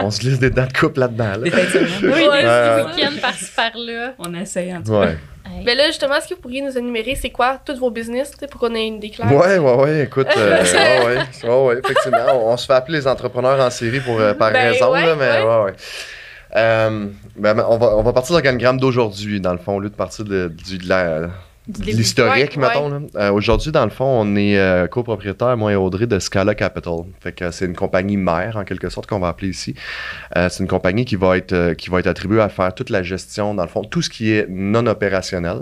on 0.00 0.10
se 0.10 0.20
glisse 0.20 0.38
des 0.38 0.50
dents 0.50 0.66
de 0.66 0.72
couple 0.78 1.00
là-dedans. 1.00 1.38
Des 1.42 1.50
Là. 1.50 1.56
fins 1.58 1.64
de 1.64 1.86
semaine. 1.86 2.12
Oui, 2.14 2.22
des 2.22 2.28
ouais. 2.28 2.84
week-ends 2.84 3.20
par-ci 3.20 3.50
par-là. 3.54 4.14
On 4.18 4.34
essaye, 4.34 4.74
en 4.74 4.82
tout 4.82 4.92
cas. 4.92 4.98
Ouais. 5.00 5.18
Mais 5.64 5.74
là, 5.74 5.86
justement, 5.88 6.14
est-ce 6.16 6.28
que 6.28 6.34
vous 6.34 6.40
pourriez 6.40 6.62
nous 6.62 6.76
énumérer 6.76 7.14
c'est 7.14 7.30
quoi 7.30 7.58
tous 7.64 7.78
vos 7.78 7.90
business 7.90 8.32
pour 8.50 8.60
qu'on 8.60 8.74
ait 8.74 8.86
une 8.86 8.98
déclaire? 9.00 9.30
Ouais, 9.32 9.58
ouais, 9.58 9.74
ouais, 9.74 10.02
écoute, 10.04 10.26
euh, 10.36 10.62
ouais, 11.04 11.16
ouais, 11.16 11.48
ouais, 11.48 11.66
ouais, 11.66 11.78
effectivement, 11.84 12.18
on, 12.32 12.52
on 12.52 12.56
se 12.56 12.66
fait 12.66 12.72
appeler 12.72 12.98
les 12.98 13.06
entrepreneurs 13.06 13.60
en 13.60 13.70
série 13.70 14.00
pour, 14.00 14.18
euh, 14.20 14.34
par 14.34 14.52
Ben, 14.52 14.72
raison, 14.72 14.92
ouais, 14.92 15.06
là, 15.06 15.14
mais 15.16 15.30
ouais. 15.30 15.42
ouais, 15.44 15.64
ouais. 15.64 15.72
Euh, 16.56 17.06
ben, 17.36 17.64
on, 17.68 17.76
va, 17.78 17.96
on 17.96 18.02
va 18.02 18.12
partir 18.12 18.34
de 18.36 18.40
l'organigramme 18.40 18.78
d'aujourd'hui, 18.78 19.40
dans 19.40 19.52
le 19.52 19.58
fond, 19.58 19.76
au 19.76 19.80
lieu 19.80 19.90
de 19.90 19.94
partir 19.94 20.24
de, 20.24 20.48
du- 20.48 20.78
de 20.78 20.88
la-. 20.88 21.28
L'historique, 21.66 22.56
Ouais, 22.56 22.68
mettons. 22.68 23.08
Euh, 23.16 23.32
Aujourd'hui, 23.32 23.72
dans 23.72 23.84
le 23.84 23.90
fond, 23.90 24.04
on 24.04 24.36
est 24.36 24.58
euh, 24.58 24.86
copropriétaire, 24.86 25.56
moi 25.56 25.72
et 25.72 25.76
Audrey, 25.76 26.06
de 26.06 26.18
Scala 26.18 26.54
Capital. 26.54 27.04
Fait 27.20 27.32
que 27.32 27.44
euh, 27.44 27.50
c'est 27.52 27.64
une 27.64 27.74
compagnie 27.74 28.16
mère, 28.16 28.56
en 28.56 28.64
quelque 28.64 28.88
sorte, 28.90 29.06
qu'on 29.06 29.18
va 29.18 29.28
appeler 29.28 29.48
ici. 29.48 29.74
Euh, 30.36 30.48
c'est 30.50 30.62
une 30.62 30.68
compagnie 30.68 31.04
qui 31.04 31.16
va, 31.16 31.36
être, 31.36 31.72
qui 31.74 31.90
va 31.90 32.00
être 32.00 32.06
attribuée 32.06 32.40
à 32.42 32.48
faire 32.48 32.74
toute 32.74 32.90
la 32.90 33.02
gestion, 33.02 33.54
dans 33.54 33.62
le 33.62 33.68
fond, 33.68 33.82
tout 33.82 34.02
ce 34.02 34.10
qui 34.10 34.32
est 34.32 34.46
non 34.48 34.86
opérationnel 34.86 35.58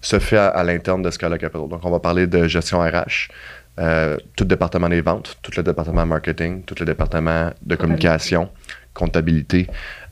se 0.00 0.18
fait 0.18 0.38
à, 0.38 0.48
à 0.48 0.64
l'interne 0.64 1.02
de 1.02 1.10
Scala 1.10 1.36
Capital. 1.38 1.68
Donc, 1.68 1.84
on 1.84 1.90
va 1.90 2.00
parler 2.00 2.26
de 2.26 2.48
gestion 2.48 2.80
RH, 2.80 3.28
tout 3.76 4.44
le 4.44 4.48
département 4.48 4.88
des 4.88 5.00
ventes, 5.02 5.36
tout 5.42 5.52
le 5.56 5.62
département 5.62 6.06
marketing, 6.06 6.62
tout 6.62 6.74
le 6.78 6.86
département 6.86 7.50
de 7.62 7.76
communication, 7.76 8.48
comptabilité, 8.94 9.66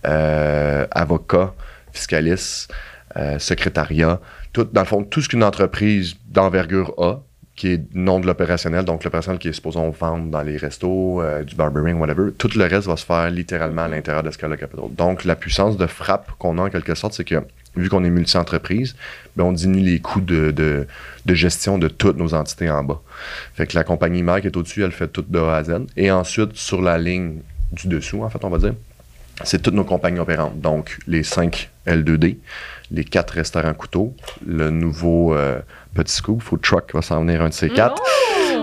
avocat, 0.04 1.54
fiscaliste, 1.92 2.72
euh, 3.16 3.38
secrétariat, 3.38 4.20
tout, 4.52 4.64
dans 4.64 4.82
le 4.82 4.86
fond, 4.86 5.04
tout 5.04 5.22
ce 5.22 5.28
qu'une 5.28 5.44
entreprise 5.44 6.16
d'envergure 6.28 6.94
a, 6.98 7.22
qui 7.56 7.68
est 7.68 7.82
non 7.94 8.20
de 8.20 8.26
l'opérationnel, 8.26 8.84
donc 8.84 9.02
l'opérationnel 9.02 9.38
qui 9.38 9.48
est 9.48 9.52
supposé 9.52 9.78
vendre 9.98 10.30
dans 10.30 10.42
les 10.42 10.58
restos, 10.58 11.22
euh, 11.22 11.42
du 11.42 11.54
barbering, 11.54 11.98
whatever, 11.98 12.30
tout 12.36 12.50
le 12.54 12.64
reste 12.64 12.86
va 12.86 12.96
se 12.96 13.06
faire 13.06 13.30
littéralement 13.30 13.82
à 13.82 13.88
l'intérieur 13.88 14.22
de 14.22 14.30
Scala 14.30 14.56
Capital. 14.56 14.84
Donc, 14.90 15.24
la 15.24 15.34
puissance 15.34 15.76
de 15.76 15.86
frappe 15.86 16.30
qu'on 16.38 16.58
a 16.58 16.62
en 16.62 16.70
quelque 16.70 16.94
sorte, 16.94 17.14
c'est 17.14 17.24
que 17.24 17.42
vu 17.74 17.88
qu'on 17.88 18.04
est 18.04 18.10
multi-entreprise, 18.10 18.94
ben, 19.36 19.44
on 19.44 19.52
diminue 19.52 19.84
les 19.84 20.00
coûts 20.00 20.20
de, 20.20 20.50
de, 20.50 20.86
de 21.24 21.34
gestion 21.34 21.78
de 21.78 21.88
toutes 21.88 22.16
nos 22.18 22.34
entités 22.34 22.70
en 22.70 22.84
bas. 22.84 23.00
Fait 23.54 23.66
que 23.66 23.74
la 23.74 23.84
compagnie 23.84 24.22
mère 24.22 24.40
qui 24.40 24.46
est 24.46 24.56
au-dessus, 24.56 24.82
elle 24.82 24.92
fait 24.92 25.08
tout 25.08 25.24
de 25.26 25.38
A 25.38 25.56
à 25.56 25.64
Z. 25.64 25.86
Et 25.96 26.10
ensuite, 26.10 26.56
sur 26.56 26.82
la 26.82 26.98
ligne 26.98 27.40
du 27.72 27.88
dessous, 27.88 28.22
en 28.22 28.30
fait, 28.30 28.44
on 28.44 28.50
va 28.50 28.58
dire, 28.58 28.74
c'est 29.44 29.60
toutes 29.60 29.74
nos 29.74 29.84
compagnies 29.84 30.18
opérantes. 30.18 30.60
Donc, 30.60 30.98
les 31.06 31.22
5 31.22 31.70
L2D, 31.86 32.38
les 32.90 33.04
4 33.04 33.30
restaurants 33.30 33.74
couteaux, 33.74 34.14
le 34.46 34.70
nouveau 34.70 35.34
euh, 35.34 35.58
Petit 35.94 36.14
Scoop, 36.14 36.42
Food 36.42 36.60
Truck 36.60 36.94
va 36.94 37.02
s'en 37.02 37.20
venir 37.20 37.42
un 37.42 37.48
de 37.48 37.54
ces 37.54 37.70
quatre. 37.70 38.02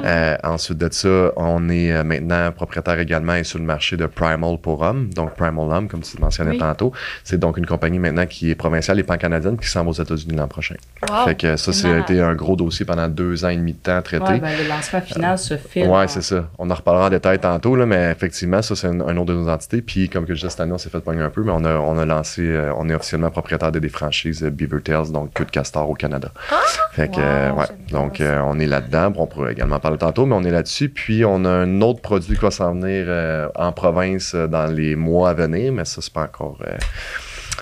Euh, 0.03 0.35
ensuite 0.43 0.77
de 0.77 0.89
ça, 0.91 1.31
on 1.35 1.69
est 1.69 1.91
euh, 1.91 2.03
maintenant 2.03 2.51
propriétaire 2.51 2.99
également 2.99 3.35
et 3.35 3.43
sur 3.43 3.59
le 3.59 3.65
marché 3.65 3.97
de 3.97 4.05
Primal 4.05 4.57
pour 4.61 4.81
hommes. 4.81 5.09
Donc, 5.13 5.35
Primal 5.35 5.71
Homme, 5.71 5.87
comme 5.87 6.01
tu 6.01 6.19
mentionnais 6.19 6.51
Oui. 6.51 6.57
tantôt, 6.57 6.91
c'est 7.23 7.39
donc 7.39 7.57
une 7.57 7.65
compagnie 7.65 7.99
maintenant 7.99 8.25
qui 8.25 8.49
est 8.51 8.55
provinciale 8.55 8.99
et 8.99 9.03
pan-canadienne 9.03 9.57
qui 9.57 9.67
s'en 9.67 9.83
va 9.83 9.89
aux 9.89 9.93
États-Unis 9.93 10.35
l'an 10.35 10.47
prochain. 10.47 10.75
Wow. 11.09 11.25
Fait 11.25 11.35
que 11.35 11.55
ça, 11.57 11.71
ça 11.73 11.95
a 11.95 11.99
été 11.99 12.21
un 12.21 12.35
gros 12.35 12.55
dossier 12.55 12.85
pendant 12.85 13.07
deux 13.07 13.45
ans 13.45 13.49
et 13.49 13.57
demi 13.57 13.73
de 13.73 13.77
temps 13.79 14.01
traité. 14.01 14.23
Ouais, 14.25 14.39
ben, 14.39 14.51
le 14.61 14.67
lancement 14.69 15.01
final 15.01 15.37
se 15.37 15.57
fait. 15.57 15.85
Dans- 15.87 16.07
c'est 16.07 16.21
ça. 16.21 16.49
On 16.57 16.69
en 16.69 16.73
reparlera 16.75 17.07
en 17.07 17.09
détail 17.09 17.39
tantôt, 17.39 17.75
là, 17.75 17.85
mais 17.85 18.11
effectivement, 18.11 18.61
ça, 18.61 18.75
c'est 18.75 18.87
un, 18.87 18.99
un 19.01 19.15
autre 19.17 19.27
de 19.27 19.33
nos 19.35 19.49
entités. 19.49 19.81
Puis, 19.81 20.09
comme 20.09 20.25
que 20.25 20.33
je 20.33 20.39
disais, 20.39 20.49
cette 20.49 20.59
année, 20.59 20.73
on 20.73 20.77
s'est 20.77 20.89
fait 20.89 20.99
pogner 20.99 21.21
un 21.21 21.29
peu, 21.29 21.43
mais 21.43 21.51
on 21.55 21.63
a, 21.63 21.75
on 21.75 21.97
a 21.97 22.05
lancé, 22.05 22.41
euh, 22.45 22.71
on 22.77 22.89
est 22.89 22.93
officiellement 22.95 23.29
propriétaire 23.29 23.71
de 23.71 23.79
des 23.79 23.89
franchises 23.89 24.43
euh, 24.43 24.49
Beaver 24.49 24.81
Tales, 24.81 25.11
donc 25.11 25.33
queue 25.33 25.45
de 25.45 25.51
castor 25.51 25.89
au 25.89 25.93
Canada. 25.93 26.29
fait 26.91 27.09
que, 27.09 27.15
Wow, 27.17 27.21
euh, 27.23 27.51
ouais. 27.51 27.65
j'aime 27.67 27.77
Donc, 28.01 28.21
euh, 28.21 28.41
on 28.45 28.59
est 28.59 28.65
là-dedans. 28.65 29.13
On 29.17 29.27
pourrait 29.27 29.53
également 29.53 29.75
en 29.77 29.79
parler 29.97 30.13
tantôt, 30.13 30.25
mais 30.25 30.35
on 30.35 30.43
est 30.43 30.51
là-dessus. 30.51 30.89
Puis, 30.89 31.23
on 31.25 31.45
a 31.45 31.49
un 31.49 31.81
autre 31.81 32.01
produit 32.01 32.35
qui 32.35 32.41
va 32.41 32.51
s'en 32.51 32.73
venir 32.73 33.05
euh, 33.07 33.47
en 33.55 33.71
province 33.71 34.33
euh, 34.35 34.47
dans 34.47 34.65
les 34.67 34.95
mois 34.95 35.29
à 35.29 35.33
venir, 35.33 35.71
mais 35.73 35.85
ça, 35.85 36.01
c'est 36.01 36.13
pas 36.13 36.23
encore. 36.23 36.57
euh, 36.67 36.75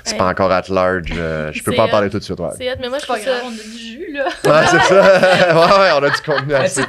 c'est 0.04 0.18
pas 0.18 0.30
encore 0.30 0.52
at 0.52 0.64
large. 0.70 1.12
euh, 1.16 1.52
je 1.54 1.62
peux 1.64 1.74
pas 1.74 1.84
en 1.86 1.88
parler 1.90 2.10
tout 2.10 2.18
de 2.18 2.24
suite. 2.24 2.40
Ouais, 2.40 2.48
C'est 2.58 2.76
mais 2.80 2.90
moi, 2.90 2.98
je 2.98 3.02
C'est 3.02 3.08
pas 3.08 3.14
trouve 3.20 3.26
ça. 3.26 3.40
grave, 3.40 3.44
on 3.46 3.50
a 3.52 3.64
du 3.72 3.78
jus, 3.78 4.12
là. 4.14 4.26
ouais 4.26 4.68
c'est 4.68 4.80
ça. 4.94 5.04
ouais, 5.54 5.80
ouais, 5.80 5.90
on 6.00 6.04
a 6.04 6.10
du 6.10 6.22
contenu 6.26 6.48
tu 6.48 6.54
assez. 6.56 6.86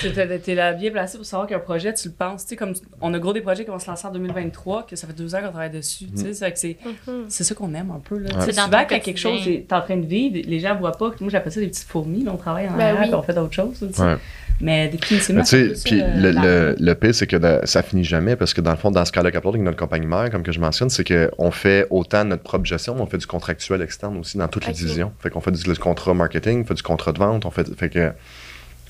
tu, 0.00 0.12
t'es- 0.12 0.38
t'es 0.38 0.54
là 0.54 0.72
bien 0.72 0.90
placé 0.90 1.18
pour 1.18 1.26
savoir 1.26 1.46
qu'un 1.48 1.58
projet, 1.58 1.92
tu 1.92 2.08
le 2.08 2.14
penses. 2.14 2.44
Tu 2.44 2.50
sais, 2.50 2.56
comme 2.56 2.72
on 3.02 3.12
a 3.12 3.18
gros 3.18 3.34
des 3.34 3.42
projets 3.42 3.64
qui 3.64 3.70
vont 3.70 3.78
se 3.78 3.86
lancer 3.88 4.06
en 4.06 4.10
2023, 4.12 4.86
que 4.86 4.96
ça 4.96 5.06
fait 5.06 5.12
deux 5.12 5.34
ans 5.34 5.38
qu'on 5.40 5.50
travaille 5.50 5.70
dessus. 5.70 6.06
Tu 6.06 6.22
sais, 6.22 6.32
c'est 6.32 6.50
que 6.52 6.58
c'est, 6.58 6.76
Mhm. 7.06 7.24
c'est 7.28 7.44
ça 7.44 7.54
qu'on 7.54 7.74
aime 7.74 7.90
un 7.94 8.00
peu. 8.00 8.16
Là. 8.18 8.30
Ouais. 8.30 8.34
Tu 8.36 8.40
sais, 8.40 8.46
C'est 8.52 8.56
dans 8.56 8.64
souvent, 8.66 8.84
quand 8.88 9.00
quelque 9.00 9.20
chose 9.20 9.46
est 9.46 9.70
en 9.72 9.82
train 9.82 9.96
de 9.98 10.06
vivre, 10.06 10.38
les 10.48 10.58
gens 10.60 10.74
voient 10.76 10.92
pas. 10.92 11.10
que 11.10 11.16
Moi, 11.20 11.30
j'appelle 11.30 11.52
ça 11.52 11.60
des 11.60 11.68
petites 11.68 11.86
fourmis. 11.88 12.26
on 12.30 12.36
travaille 12.38 12.68
en 12.68 12.72
Ben 12.76 12.96
arrière, 12.96 13.08
oui. 13.10 13.14
on 13.14 13.22
fait 13.22 13.34
d'autres 13.34 13.52
choses. 13.54 13.78
tu 13.78 13.92
sais. 13.92 14.16
Mais 14.60 14.88
définitivement, 14.88 15.42
tu 15.42 15.48
sais, 15.48 15.72
puis 15.84 16.00
plus, 16.00 16.02
euh, 16.02 16.16
le, 16.16 16.30
le, 16.32 16.76
le 16.78 16.94
pire, 16.94 17.14
c'est 17.14 17.26
que 17.26 17.36
de- 17.36 17.60
ça 17.66 17.82
finit 17.82 18.04
jamais 18.04 18.36
parce 18.36 18.54
que 18.54 18.60
dans 18.62 18.70
le 18.70 18.76
fond, 18.78 18.90
dans 18.90 19.04
ce 19.04 19.12
cas-là, 19.12 19.30
Capital, 19.30 19.50
avec 19.50 19.62
notre 19.62 19.76
compagnie 19.76 20.06
mère, 20.06 20.30
comme 20.30 20.42
que 20.42 20.52
je 20.52 20.60
mentionne, 20.60 20.88
c'est 20.88 21.04
qu'on 21.04 21.50
fait 21.50 21.86
autant 21.90 22.24
notre 22.24 22.42
propre 22.42 22.64
gestion, 22.64 22.94
mais 22.94 23.02
on 23.02 23.06
fait 23.06 23.18
du 23.18 23.26
contractuel 23.26 23.82
externe 23.82 24.16
aussi 24.16 24.38
dans 24.38 24.48
toutes 24.48 24.66
les 24.66 24.72
divisions. 24.72 25.12
Fait 25.20 25.28
qu'on 25.30 25.40
fait 25.42 25.50
du 25.52 25.62
le 25.68 25.74
contrat 25.76 26.14
marketing, 26.14 26.62
on 26.62 26.64
fait 26.64 26.74
du 26.74 26.82
contrat 26.82 27.12
de 27.12 27.18
vente, 27.18 27.44
on 27.44 27.50
fait, 27.50 27.66
fait 27.78 27.90
que 27.90 28.12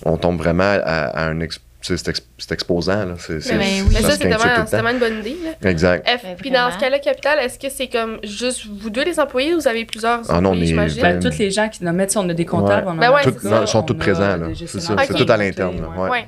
on 0.04 0.16
tombe 0.18 0.38
vraiment 0.38 0.62
à, 0.62 0.76
à 1.06 1.26
un 1.28 1.40
ex- 1.40 1.56
tu 1.58 1.62
sais, 1.64 1.65
c'est 1.86 2.08
ex- 2.08 2.22
c'est 2.38 2.52
exposant. 2.52 3.04
Là. 3.06 3.14
C'est, 3.18 3.40
c'est, 3.40 3.50
Ben 3.52 3.58
Mais, 3.58 3.82
oui. 3.82 3.94
ça, 3.94 4.10
c'est 4.12 4.18
tellement, 4.18 4.90
une 4.90 4.98
bonne 4.98 5.18
idée. 5.20 5.36
Là. 5.62 5.70
Exact. 5.70 6.06
F- 6.06 6.18
Ben, 6.22 6.36
puis 6.36 6.50
dans 6.50 6.70
ce 6.72 6.78
cas-là, 6.78 6.98
Capital, 6.98 7.38
est-ce 7.40 7.58
que 7.58 7.68
c'est 7.70 7.88
comme 7.88 8.18
juste 8.24 8.66
vous 8.66 8.90
deux 8.90 9.04
les 9.04 9.20
employés 9.20 9.54
ou 9.54 9.60
vous 9.60 9.68
avez 9.68 9.84
plusieurs 9.84 10.20
Ah 10.28 10.40
non, 10.40 10.50
employés, 10.50 10.66
j'imagine? 10.66 11.02
vingt- 11.02 11.20
Ben, 11.20 11.30
tous 11.30 11.38
les 11.38 11.50
gens 11.50 11.68
qui 11.68 11.84
nous 11.84 11.92
mettent, 11.92 12.10
si 12.10 12.18
on 12.18 12.28
a 12.28 12.34
des 12.34 12.44
comptables, 12.44 12.86
Ouais. 12.86 12.92
on 12.94 12.96
en 12.96 13.00
Ben 13.00 13.12
ouais, 13.12 13.22
Toutes- 13.22 13.44
non, 13.44 13.66
sont 13.66 13.82
tous 13.82 13.94
présents. 13.94 14.36
Là. 14.36 14.46
C'est, 14.54 14.80
ça, 14.80 14.94
tout 14.96 15.26
à 15.32 15.36
l'interne. 15.36 15.76
ouais. 16.10 16.26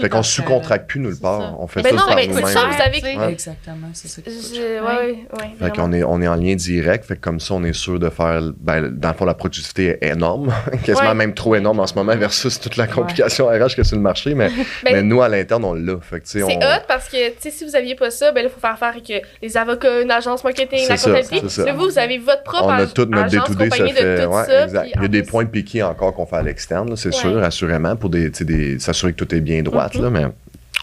Fait 0.00 0.08
qu'on 0.08 0.18
en 0.18 0.22
sous-contracte 0.22 0.88
plus 0.88 1.00
nulle 1.00 1.18
part. 1.18 1.60
On 1.60 1.66
fait 1.66 1.82
Ben 1.82 1.90
tout 1.90 1.96
non, 1.96 2.02
par 2.06 2.16
nous-mêmes. 2.16 3.30
Exactement, 3.30 3.88
c'est 3.92 4.08
ça. 4.08 4.22
Fait 4.22 5.70
qu'on 5.74 5.92
est, 5.92 6.02
on 6.04 6.20
est 6.22 6.28
en 6.28 6.34
lien 6.36 6.54
direct, 6.54 7.04
fait 7.04 7.16
que 7.16 7.20
comme 7.20 7.40
ça, 7.40 7.54
on 7.54 7.64
est 7.64 7.72
sûr 7.72 7.98
de 7.98 8.08
faire. 8.10 8.42
Ben, 8.60 8.88
dans 8.90 9.08
le 9.10 9.14
fond, 9.14 9.24
la 9.24 9.34
productivité 9.34 9.98
est 10.00 10.08
énorme, 10.12 10.52
quasiment 10.84 11.14
même 11.14 11.34
trop 11.34 11.54
énorme 11.54 11.80
en 11.80 11.86
ce 11.86 11.94
moment 11.94 12.16
versus 12.16 12.58
toute 12.60 12.76
la 12.76 12.86
complication 12.86 13.46
RH 13.46 13.76
que 13.76 13.82
sur 13.82 13.96
le 13.96 14.02
marché, 14.02 14.34
mais, 14.34 14.50
Ben, 14.84 14.94
mais 14.96 15.02
nous, 15.02 15.22
à 15.22 15.28
l'interne, 15.28 15.64
on 15.64 15.74
l'a. 15.74 15.96
Fait 16.00 16.20
que, 16.20 16.28
C'est 16.28 16.42
on- 16.42 16.48
hot 16.48 16.82
parce 16.86 17.08
que, 17.08 17.28
tu 17.30 17.34
sais, 17.40 17.50
si 17.50 17.64
vous 17.64 17.74
aviez 17.76 17.94
pas 17.94 18.10
ça, 18.10 18.32
ben 18.32 18.44
il 18.44 18.50
faut 18.50 18.60
faire 18.60 18.72
affaire 18.72 18.88
avec 18.90 19.10
euh, 19.10 19.20
les 19.42 19.56
avocats, 19.56 20.02
une 20.02 20.10
agence 20.10 20.44
marketing, 20.44 20.86
la 20.88 20.96
comptabilité. 20.96 21.48
ça. 21.48 21.64
Là, 21.64 21.72
vous, 21.72 21.84
vous 21.86 21.98
avez 21.98 22.18
votre 22.18 22.42
propre 22.42 22.64
on 22.66 22.68
a 22.70 22.86
tout 22.86 23.06
notre 23.06 23.24
agence 23.24 23.50
D2D, 23.50 23.58
ça 23.58 23.64
compagnie 23.64 23.92
de 23.92 23.96
fait. 23.96 24.24
tout 24.24 24.30
ouais, 24.30 24.44
ça. 24.44 24.64
exact. 24.64 24.90
Il 24.96 25.02
y 25.02 25.04
a 25.04 25.08
des 25.08 25.22
plus- 25.22 25.30
points 25.30 25.46
piqués 25.46 25.82
encore 25.82 26.14
qu'on 26.14 26.26
fait 26.26 26.36
à 26.36 26.42
l'externe, 26.42 26.90
là, 26.90 26.96
c'est 26.96 27.08
Ouais. 27.08 27.12
sûr, 27.20 27.38
assurément, 27.42 27.96
pour 27.96 28.10
des, 28.10 28.30
des, 28.30 28.78
s'assurer 28.78 29.12
que 29.12 29.24
tout 29.24 29.34
est 29.34 29.40
bien 29.40 29.62
droite, 29.62 29.94
Mhm. 29.96 30.02
là, 30.02 30.10
mais. 30.10 30.26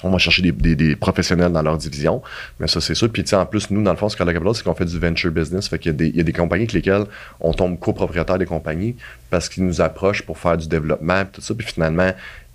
On 0.04 0.10
va 0.10 0.18
chercher 0.18 0.42
des, 0.42 0.52
des- 0.52 0.76
des 0.76 0.96
professionnels 0.96 1.52
dans 1.52 1.62
leur 1.62 1.78
division, 1.78 2.24
mais 2.60 2.66
ça, 2.68 2.82
c'est 2.82 2.96
sûr. 2.96 3.08
Puis, 3.12 3.22
tu 3.24 3.30
sais, 3.30 3.36
en 3.36 3.46
plus, 3.46 3.70
nous, 3.70 3.84
dans 3.84 3.92
le 3.92 3.98
fond, 3.98 4.10
ce 4.10 4.18
qu'on 4.18 4.28
a 4.28 4.54
c'est 4.56 4.64
qu'on 4.64 4.74
fait 4.74 4.86
du 4.86 4.98
venture 4.98 5.30
business. 5.30 5.68
Fait 5.68 5.78
qu'il 5.78 5.92
y 5.92 5.94
a 5.94 5.96
des, 5.96 6.08
il 6.08 6.16
y 6.18 6.20
a 6.20 6.24
des 6.24 6.34
compagnies 6.34 6.64
avec 6.64 6.74
lesquelles 6.74 7.04
on 7.40 7.54
tombe 7.54 7.78
copropriétaire 7.78 8.40
des 8.40 8.48
compagnies 8.48 8.96
parce 9.30 9.48
qu'ils 9.48 9.64
nous 9.64 9.80
approchent 9.80 10.24
pour 10.24 10.40
faire 10.40 10.58
du 10.58 10.68
développement, 10.68 11.22
puis 11.26 11.34
tout 11.34 11.42
ça. 11.42 11.54
Puis 11.54 11.68
finalement, 11.68 12.10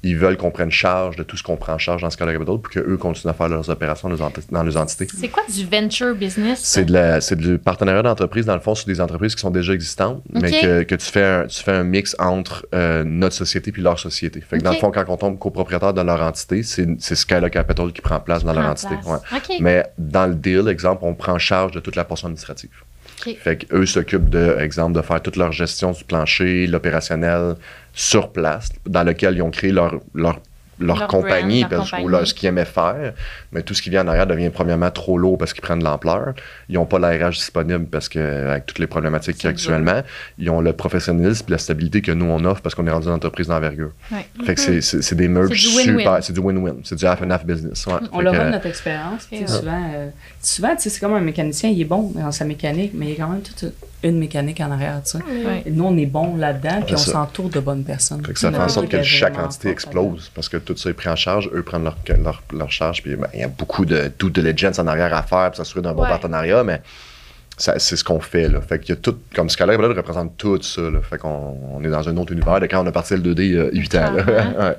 ils 0.07 0.17
veulent 0.17 0.37
qu'on 0.37 0.51
prenne 0.51 0.71
charge 0.71 1.17
de 1.17 1.23
tout 1.23 1.37
ce 1.37 1.43
qu'on 1.43 1.57
prend 1.57 1.75
en 1.75 1.79
charge 1.79 2.03
dans 2.03 2.11
ce 2.11 2.17
cas 2.17 2.27
Capital 2.27 2.59
pour 2.59 2.71
qu'eux 2.71 2.97
continuent 2.97 3.31
à 3.31 3.35
faire 3.35 3.49
leurs 3.49 3.69
opérations 3.71 4.09
dans 4.09 4.63
leurs 4.63 4.77
entités. 4.77 5.07
C'est 5.19 5.29
quoi 5.29 5.43
du 5.49 5.67
venture 5.67 6.15
business? 6.15 6.61
C'est 6.63 7.37
du 7.37 7.59
partenariat 7.59 8.03
d'entreprise, 8.03 8.47
dans 8.47 8.55
le 8.55 8.61
fond, 8.61 8.75
sur 8.75 8.87
des 8.87 9.01
entreprises 9.01 9.35
qui 9.35 9.41
sont 9.41 9.51
déjà 9.51 9.73
existantes, 9.73 10.23
mais 10.33 10.51
que, 10.51 10.83
que 10.83 10.95
tu, 10.95 11.07
fais 11.07 11.25
un, 11.25 11.47
tu 11.47 11.63
fais 11.63 11.73
un 11.73 11.85
mix 11.85 12.17
entre 12.19 12.67
euh, 12.75 13.05
notre 13.05 13.35
société 13.35 13.73
puis 13.73 13.83
leur 13.83 13.99
société. 13.99 14.41
Fait 14.41 14.59
que 14.59 14.63
dans 14.63 14.73
le 14.73 14.79
fond, 14.79 14.91
quand 14.91 15.05
on 15.09 15.17
tombe 15.17 15.39
copropriétaire 15.39 15.95
de 15.95 16.03
leur 16.03 16.21
entité, 16.23 16.63
c'est, 16.63 16.87
Skyla 16.99 17.51
Capital 17.51 17.93
qui 17.93 18.01
prend 18.01 18.21
place 18.21 18.45
dans 18.45 18.53
leur 18.53 18.67
En 18.67 18.71
entité. 18.71 18.95
ouais. 18.95 19.59
Mais 19.61 19.85
dans 19.99 20.27
le 20.27 20.35
deal, 20.35 20.69
exemple, 20.69 21.03
on 21.05 21.15
prend 21.15 21.33
en 21.33 21.39
charge 21.39 21.73
de 21.73 21.81
toute 21.81 21.97
la 21.97 22.05
portion 22.05 22.27
administrative. 22.27 22.71
Ok. 23.27 23.37
Fait 23.39 23.57
qu'eux 23.57 23.87
s'occupent 23.87 24.29
de, 24.29 24.57
exemple, 24.59 24.97
de 24.97 25.03
faire 25.03 25.23
toute 25.23 25.37
leur 25.37 25.53
gestion 25.53 25.93
du 25.93 26.05
plancher, 26.05 26.67
l'opérationnel 26.67 27.55
sur 27.93 28.33
place, 28.33 28.71
dans 28.87 29.03
lequel 29.03 29.37
ils 29.37 29.43
ont 29.43 29.51
créé 29.51 29.73
leur 29.73 30.01
leur, 30.79 30.99
Leur 30.99 31.09
compagnie, 31.09 31.61
brand, 31.65 31.73
leur 31.73 31.91
parce- 31.91 32.03
ou 32.03 32.09
leur- 32.09 32.27
ce 32.27 32.35
qu'ils 32.35 32.49
aimaient 32.49 32.65
faire, 32.65 33.13
mais 33.53 33.63
tout 33.63 33.73
ce 33.75 33.81
qui 33.83 33.89
vient 33.91 34.05
en 34.05 34.09
arrière 34.09 34.27
devient 34.27 34.51
premièrement 34.51 34.91
trop 34.91 35.17
lourd 35.19 35.39
parce 35.39 35.53
qu'ils 35.53 35.63
prennent 35.63 35.79
de 35.79 35.85
l'ampleur. 35.85 36.35
Ils 36.69 36.75
n'ont 36.75 36.85
pas 36.87 36.99
l'ARH 36.99 37.31
disponible 37.31 37.87
parce 37.87 38.09
que 38.09 38.19
avec 38.51 38.67
toutes 38.67 38.79
les 38.79 38.87
problématiques 38.87 39.37
qu'il 39.37 39.45
y 39.45 39.47
a 39.47 39.51
actuellement, 39.51 40.03
ils 40.39 40.51
ont 40.51 40.61
le 40.61 40.73
professionnalisme 40.73 41.45
et 41.49 41.51
la 41.53 41.59
stabilité 41.59 42.03
que 42.03 42.13
nous 42.13 42.27
on 42.27 42.45
offre 42.45 42.61
parce 42.63 42.75
qu'on 42.75 42.87
est 42.87 42.91
rendu 42.91 43.07
une 43.07 43.15
entreprise 43.15 43.47
d'envergure. 43.49 43.93
Ouais. 44.13 44.27
Fait 44.45 44.55
que 44.55 44.61
c'est- 44.61 44.81
c'est 44.81 45.03
c'est 45.03 45.15
des 45.15 45.29
merges 45.29 45.49
C'est 45.49 45.55
du 45.71 45.77
win-win. 45.91 45.99
super, 45.99 46.19
c'est 46.25 46.33
du 46.33 46.41
win-win, 46.41 46.75
c'est 46.85 46.97
du 46.97 47.07
half 47.07 47.23
and 47.23 47.31
half 47.31 47.45
business. 47.47 47.87
ouais. 47.87 47.95
On 48.13 48.21
leur 48.21 48.35
donne 48.35 48.51
notre 48.51 48.67
expérience. 48.67 49.29
Souvent, 49.47 49.83
euh, 49.95 50.09
souvent 50.43 50.75
c'est 50.79 51.01
comme 51.01 51.15
un 51.15 51.21
mécanicien, 51.21 51.71
il 51.71 51.81
est 51.81 51.85
bon 51.85 52.13
dans 52.15 52.33
sa 52.33 52.45
mécanique, 52.45 52.93
mais 52.95 53.13
il 53.13 53.13
a 53.21 53.25
quand 53.25 53.31
même 53.33 53.41
toute 53.43 53.73
une 54.03 54.19
mécanique 54.19 54.61
en 54.61 54.71
arrière. 54.71 55.01
Ouais. 55.15 55.63
Et 55.67 55.71
nous, 55.71 55.85
on 55.85 55.97
est 55.97 56.07
bon 56.07 56.37
là-dedans, 56.37 56.83
puis 56.85 56.95
on 56.95 56.99
C'est 56.99 57.07
ça. 57.07 57.13
s'entoure 57.13 57.49
de 57.51 57.61
bonnes 57.61 57.83
personnes. 57.85 58.25
Fait 58.25 58.33
que 58.33 58.39
ça 58.39 58.51
fait 58.53 58.59
en 58.59 58.69
sorte 58.69 58.89
que 58.89 59.03
chaque 59.03 59.39
entité 59.39 59.69
explose 59.71 60.31
parce 60.35 60.49
que 60.49 60.57
tout 60.59 60.77
ça 60.77 60.91
est 60.91 60.95
pris 60.95 61.09
en 61.09 61.17
charge, 61.17 61.51
eux 61.55 61.63
prennent 61.63 61.85
leur, 61.85 61.97
leur, 62.23 62.43
leur 62.53 62.71
charge, 62.71 63.03
puis 63.03 63.17
ben, 63.17 63.29
il 63.35 63.41
y 63.41 63.45
a 63.45 63.49
beaucoup 63.49 63.85
de 63.85 64.11
due 64.19 64.31
diligence 64.31 64.79
en 64.79 64.87
arrière 64.87 65.13
à 65.15 65.23
faire 65.23 65.47
pour 65.51 65.57
s'assurer 65.57 65.83
d'un 65.83 65.93
bon 65.95 66.03
Ouais. 66.03 66.09
partenariat, 66.09 66.63
mais 66.63 66.81
ça- 67.57 67.79
c'est 67.79 67.97
ce 67.97 68.05
qu'on 68.05 68.21
fait. 68.21 68.49
Là. 68.49 68.61
Fait 68.61 68.79
qu'il 68.79 68.91
y 68.91 68.93
a 68.93 69.01
tout, 69.01 69.17
comme 69.35 69.49
Skyler 69.49 69.77
Blood 69.79 69.97
représente 69.97 70.37
tout 70.37 70.61
ça. 70.63 70.83
Là. 70.83 71.01
Fait 71.03 71.19
qu'on 71.19 71.57
on 71.75 71.83
est 71.83 71.89
dans 71.91 72.09
un 72.09 72.17
autre 72.19 72.33
univers 72.33 72.61
de 72.61 72.67
quand 72.67 72.83
on 72.85 72.87
a 72.87 72.93
parti 72.93 73.15
le 73.15 73.21
2D 73.21 73.47
il 73.47 73.55
y 73.55 73.59
a 73.59 73.69
8 73.73 73.95
ans. 73.97 74.13
Là. 74.13 74.23
Clairement. 74.23 74.59
Ouais. 74.61 74.77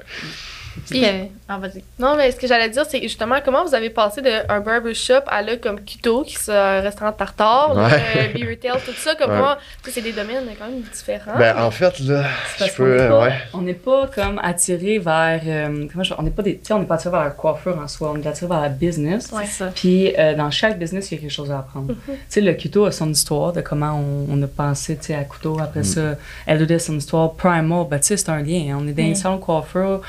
Puis, 0.89 1.03
euh, 1.05 1.23
ah, 1.49 1.57
vas-y. 1.57 1.83
Non, 1.99 2.15
mais 2.15 2.31
ce 2.31 2.37
que 2.37 2.47
j'allais 2.47 2.69
dire, 2.69 2.85
c'est 2.87 3.01
justement 3.01 3.35
comment 3.43 3.65
vous 3.65 3.73
avez 3.75 3.89
passé 3.89 4.21
d'un 4.21 4.59
barbershop 4.59 5.21
à 5.27 5.41
là 5.41 5.57
comme 5.57 5.79
Kuto, 5.81 6.23
qui 6.23 6.35
est 6.35 6.49
un 6.53 6.81
restaurant 6.81 7.11
de 7.11 7.15
tartare, 7.17 7.75
Ouais. 7.75 7.83
euh, 8.17 8.33
Beer 8.33 8.57
Tail, 8.57 8.79
tout 8.85 8.91
ça. 8.93 9.15
Comme 9.15 9.31
Ouais. 9.31 9.37
moi, 9.37 9.57
tu 9.83 9.89
sais, 9.89 9.95
c'est 9.95 10.01
des 10.01 10.13
domaines 10.13 10.45
quand 10.59 10.65
même 10.69 10.81
différents. 10.81 11.37
Ben, 11.37 11.57
en 11.57 11.71
fait, 11.71 11.99
là, 11.99 12.23
je 12.59 12.73
peux. 12.75 12.95
n'est 12.95 13.01
euh, 13.03 13.09
pas, 13.09 13.21
ouais. 13.23 13.33
on 13.53 13.61
n'est 13.61 13.73
pas 13.73 14.07
comme 14.13 14.39
attiré 14.43 14.99
vers. 14.99 15.41
euh, 15.45 15.87
comment 15.91 16.03
je, 16.03 16.13
on 16.17 16.23
n'est 16.23 16.31
pas 16.31 16.41
des, 16.43 16.57
tu 16.57 16.65
sais, 16.65 16.73
on 16.73 16.79
n'est 16.79 16.85
pas 16.85 16.95
attiré 16.95 17.11
vers 17.11 17.23
la 17.25 17.31
coiffure 17.31 17.77
en 17.77 17.87
soi, 17.87 18.13
on 18.15 18.21
est 18.21 18.27
attiré 18.27 18.47
vers 18.47 18.61
la 18.61 18.69
business. 18.69 19.31
Ça. 19.49 19.67
Puis 19.75 20.13
euh, 20.17 20.35
dans 20.35 20.51
chaque 20.51 20.77
business, 20.79 21.11
il 21.11 21.15
y 21.15 21.17
a 21.17 21.21
quelque 21.21 21.31
chose 21.31 21.51
à 21.51 21.59
apprendre. 21.59 21.93
Tu 22.07 22.13
sais, 22.29 22.41
le 22.41 22.53
Kuto 22.53 22.85
a 22.85 22.91
son 22.91 23.09
histoire 23.11 23.53
de 23.53 23.61
comment 23.61 23.93
on, 23.99 24.27
on 24.33 24.41
a 24.43 24.47
pensé 24.47 24.95
tu 24.97 25.07
sais, 25.07 25.15
à 25.15 25.23
Couteau. 25.23 25.59
Après 25.59 25.83
ça, 25.83 26.15
L2D 26.47 26.75
a 26.75 26.79
son 26.79 26.97
histoire. 26.97 27.33
Primal, 27.33 27.85
ben, 27.89 27.99
tu 27.99 28.07
sais, 28.07 28.17
c'est 28.17 28.29
un 28.29 28.41
lien. 28.41 28.73
hein. 28.73 28.79
On 28.81 28.87
est 28.87 28.93
dans 28.93 29.03
Mm. 29.03 29.11
un 29.11 29.15
salon 29.15 29.35
de 29.37 29.41
coiffeur. 29.41 30.01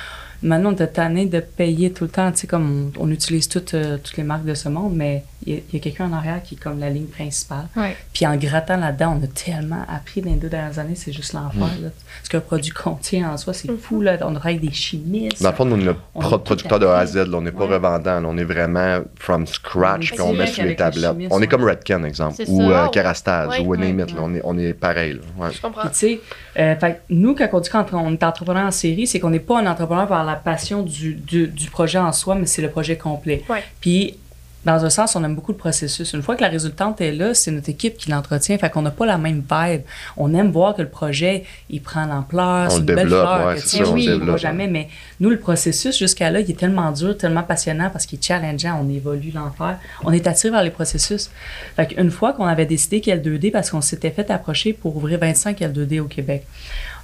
Maintenant, 0.42 0.72
on 0.72 0.76
est 0.76 0.86
tanné 0.88 1.26
de 1.26 1.40
payer 1.40 1.92
tout 1.92 2.04
le 2.04 2.10
temps. 2.10 2.30
Tu 2.32 2.38
sais, 2.40 2.46
comme 2.46 2.92
on, 2.98 3.06
on 3.06 3.10
utilise 3.10 3.48
toutes, 3.48 3.74
euh, 3.74 3.98
toutes 4.02 4.16
les 4.16 4.22
marques 4.22 4.44
de 4.44 4.54
ce 4.54 4.68
monde, 4.68 4.92
mais 4.94 5.24
il 5.46 5.54
y 5.54 5.56
a, 5.56 5.60
il 5.68 5.74
y 5.74 5.76
a 5.78 5.80
quelqu'un 5.80 6.06
en 6.06 6.12
arrière 6.12 6.42
qui 6.42 6.54
est 6.54 6.58
comme 6.58 6.78
la 6.78 6.90
ligne 6.90 7.06
principale. 7.06 7.66
Ouais. 7.76 7.96
Puis 8.12 8.26
en 8.26 8.36
grattant 8.36 8.76
là-dedans, 8.76 9.18
on 9.20 9.24
a 9.24 9.26
tellement 9.28 9.84
appris 9.88 10.20
dans 10.20 10.30
les 10.30 10.36
deux 10.36 10.48
dernières 10.48 10.78
années, 10.78 10.94
c'est 10.94 11.12
juste 11.12 11.32
l'enfer. 11.32 11.68
là. 11.82 11.88
Ce 12.22 12.28
qu'un 12.28 12.40
produit 12.40 12.70
contient 12.70 13.30
en 13.32 13.36
soi, 13.36 13.52
c'est 13.52 13.68
fou. 13.80 14.00
Là. 14.00 14.16
On 14.22 14.32
travaille 14.34 14.56
avec 14.56 14.60
des 14.68 14.72
chimistes. 14.74 15.42
Dans 15.42 15.50
le 15.50 15.56
fond, 15.56 15.64
nous, 15.64 15.76
on 15.76 15.80
est 15.80 15.84
notre 15.84 16.00
propre 16.12 16.38
producteur 16.44 16.78
de 16.78 16.86
A 16.86 16.98
à. 16.98 17.06
Z. 17.06 17.16
là. 17.16 17.38
On 17.38 17.40
n'est 17.40 17.50
pas 17.52 17.66
Ouais. 17.66 17.74
revendant. 17.74 18.20
là. 18.20 18.28
On 18.28 18.36
est 18.38 18.44
vraiment 18.44 19.00
from 19.16 19.46
scratch, 19.46 20.12
On 20.12 20.14
est 20.14 20.16
puis 20.16 20.20
on 20.20 20.32
met 20.34 20.46
sur 20.46 20.64
les 20.64 20.76
tablettes. 20.76 21.16
On 21.30 21.42
est 21.42 21.46
comme 21.48 21.64
Redken, 21.64 22.04
exemple, 22.04 22.42
ou 22.46 22.62
euh, 22.62 22.86
Ouais. 22.88 23.60
ou 23.60 23.76
Name 23.76 23.96
Ouais. 23.98 24.04
It, 24.04 24.14
là. 24.14 24.20
On 24.22 24.34
est, 24.34 24.40
on 24.44 24.58
est 24.58 24.72
pareil. 24.72 25.14
là. 25.14 25.46
Ouais. 25.46 25.52
Je 25.52 25.60
comprends. 25.60 25.82
Puis, 25.82 25.90
tu 25.90 25.96
sais, 25.98 26.20
euh, 26.58 26.76
fait 26.76 26.92
que 26.94 26.98
nous, 27.14 27.34
quand 27.34 27.48
on 27.52 27.60
dit 27.60 27.70
qu'on 27.70 28.12
est 28.12 28.22
entrepreneur 28.22 28.66
en 28.66 28.70
série, 28.70 29.06
c'est 29.06 29.20
qu'on 29.20 29.30
n'est 29.30 29.38
pas 29.40 29.60
un 29.60 29.66
entrepreneur 29.66 30.06
par 30.06 30.24
la 30.28 30.36
passion 30.36 30.82
du, 30.82 31.14
du, 31.14 31.48
du 31.48 31.70
projet 31.70 31.98
en 31.98 32.12
soi, 32.12 32.34
mais 32.34 32.46
c'est 32.46 32.62
le 32.62 32.70
projet 32.70 32.96
complet. 32.96 33.44
Ouais. 33.48 33.62
Puis, 33.80 34.18
dans 34.64 34.84
un 34.84 34.90
sens, 34.90 35.14
on 35.16 35.22
aime 35.24 35.34
beaucoup 35.34 35.52
le 35.52 35.58
processus. 35.58 36.12
Une 36.12 36.22
fois 36.22 36.36
que 36.36 36.42
la 36.42 36.48
résultante 36.48 37.00
est 37.00 37.12
là, 37.12 37.32
c'est 37.32 37.50
notre 37.50 37.68
équipe 37.70 37.96
qui 37.96 38.10
l'entretient. 38.10 38.58
Fait 38.58 38.68
qu'on 38.68 38.82
n'a 38.82 38.90
pas 38.90 39.06
la 39.06 39.16
même 39.16 39.42
vibe. 39.50 39.82
On 40.16 40.34
aime 40.34 40.50
voir 40.50 40.74
que 40.74 40.82
le 40.82 40.88
projet, 40.88 41.44
il 41.70 41.80
prend 41.80 42.04
l'ampleur. 42.06 42.70
C'est 42.70 42.78
une 42.78 42.84
belle 42.84 43.06
fleur. 43.06 43.46
ouais, 43.46 43.54
que, 43.54 43.60
sais, 43.60 43.84
ça, 43.84 43.90
oui, 43.90 44.08
on 44.08 44.18
développe, 44.18 44.38
jamais. 44.38 44.66
Mais 44.66 44.88
nous, 45.20 45.30
le 45.30 45.38
processus, 45.38 45.96
jusqu'à 45.96 46.30
là, 46.30 46.40
il 46.40 46.50
est 46.50 46.58
tellement 46.58 46.90
dur, 46.90 47.16
tellement 47.16 47.44
passionnant 47.44 47.88
parce 47.90 48.04
qu'il 48.04 48.18
est 48.18 48.22
challengeant. 48.22 48.78
On 48.84 48.90
évolue 48.90 49.30
l'enfer. 49.30 49.78
On 50.04 50.12
est 50.12 50.26
attiré 50.26 50.50
vers 50.50 50.64
les 50.64 50.70
processus. 50.70 51.30
Fait 51.76 51.86
qu'une 51.86 52.10
fois 52.10 52.32
qu'on 52.32 52.46
avait 52.46 52.66
décidé 52.66 53.00
qu'il 53.00 53.14
y 53.14 53.18
a 53.18 53.20
le 53.22 53.38
2D, 53.38 53.52
parce 53.52 53.70
qu'on 53.70 53.80
s'était 53.80 54.10
fait 54.10 54.30
approcher 54.30 54.72
pour 54.72 54.96
ouvrir 54.96 55.20
25 55.20 55.60
L2D 55.60 56.00
au 56.00 56.06
Québec, 56.06 56.44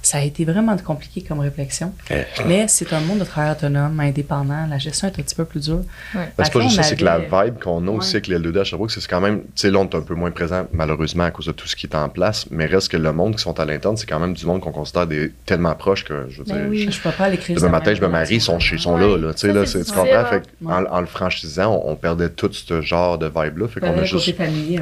ça 0.05 0.19
a 0.19 0.21
été 0.21 0.45
vraiment 0.45 0.77
compliqué 0.77 1.21
comme 1.23 1.39
réflexion. 1.39 1.91
Mais 2.45 2.67
c'est 2.67 2.93
un 2.93 2.99
monde 2.99 3.17
de 3.17 3.23
travail 3.23 3.51
autonome, 3.53 3.99
indépendant. 3.99 4.67
La 4.69 4.77
gestion 4.77 5.07
est 5.07 5.19
un 5.19 5.23
petit 5.23 5.33
peu 5.33 5.45
plus 5.45 5.61
dure. 5.61 5.81
Ben, 6.13 6.25
Fait 6.25 6.29
c'est 6.43 6.51
que 6.51 6.57
pas 6.59 6.63
juste 6.65 6.75
ça, 6.75 6.83
c'est 6.83 6.95
que 6.95 7.03
la 7.03 7.17
vibe 7.17 7.57
qu'on 7.59 7.87
a 7.87 7.91
aussi 7.91 8.09
Ouais. 8.11 8.15
avec 8.17 8.27
les 8.27 8.37
L2D 8.37 8.59
à 8.59 8.63
Sherbrooke, 8.63 8.91
c'est 8.91 9.07
quand 9.07 9.19
même, 9.19 9.39
tu 9.39 9.47
sais, 9.55 9.71
là, 9.71 9.79
on 9.79 9.85
est 9.89 9.95
un 9.95 10.01
peu 10.01 10.13
moins 10.13 10.29
présent, 10.29 10.67
malheureusement, 10.71 11.23
à 11.23 11.31
cause 11.31 11.47
de 11.47 11.53
tout 11.53 11.67
ce 11.67 11.75
qui 11.75 11.87
est 11.87 11.95
en 11.95 12.07
place, 12.09 12.45
mais 12.51 12.67
reste 12.67 12.89
que 12.89 12.97
le 12.97 13.11
monde 13.13 13.35
qui 13.35 13.41
sont 13.41 13.59
à 13.59 13.65
l'interne, 13.65 13.97
c'est 13.97 14.05
quand 14.05 14.19
même 14.19 14.35
du 14.35 14.45
monde 14.45 14.61
qu'on 14.61 14.71
considère 14.71 15.07
des, 15.07 15.31
tellement 15.47 15.73
proche 15.73 16.03
que, 16.03 16.27
je 16.29 16.37
veux 16.39 16.43
Ben 16.45 16.55
dire, 16.55 16.65
oui. 16.69 16.87
Je 16.91 17.01
peux 17.01 17.09
pas 17.09 17.23
aller 17.25 17.37
créer 17.37 17.55
Demain 17.55 17.69
matin, 17.69 17.95
je 17.95 18.01
me 18.01 18.07
marie, 18.07 18.35
ils 18.35 18.41
sont, 18.41 18.59
chez, 18.59 18.75
ils 18.75 18.79
sont 18.81 18.97
là, 18.97 19.07
Ouais. 19.07 19.17
là. 19.17 19.33
Tu 19.33 19.39
sais, 19.39 19.47
Ça, 19.47 19.53
là, 19.79 19.83
tu 19.85 19.91
comprends? 19.91 20.25
Fait 20.29 20.41
que 20.41 20.65
Ouais. 20.65 20.71
en, 20.73 20.85
en 20.85 20.99
le 20.99 21.07
franchisant, 21.07 21.81
on, 21.83 21.93
on 21.93 21.95
perdait 21.95 22.29
tout 22.29 22.51
ce 22.53 22.81
genre 22.81 23.17
de 23.17 23.25
vibe-là. 23.25 23.67
Fait 23.67 23.79
qu'on 23.79 23.97
a 23.97 24.03
juste. 24.03 24.31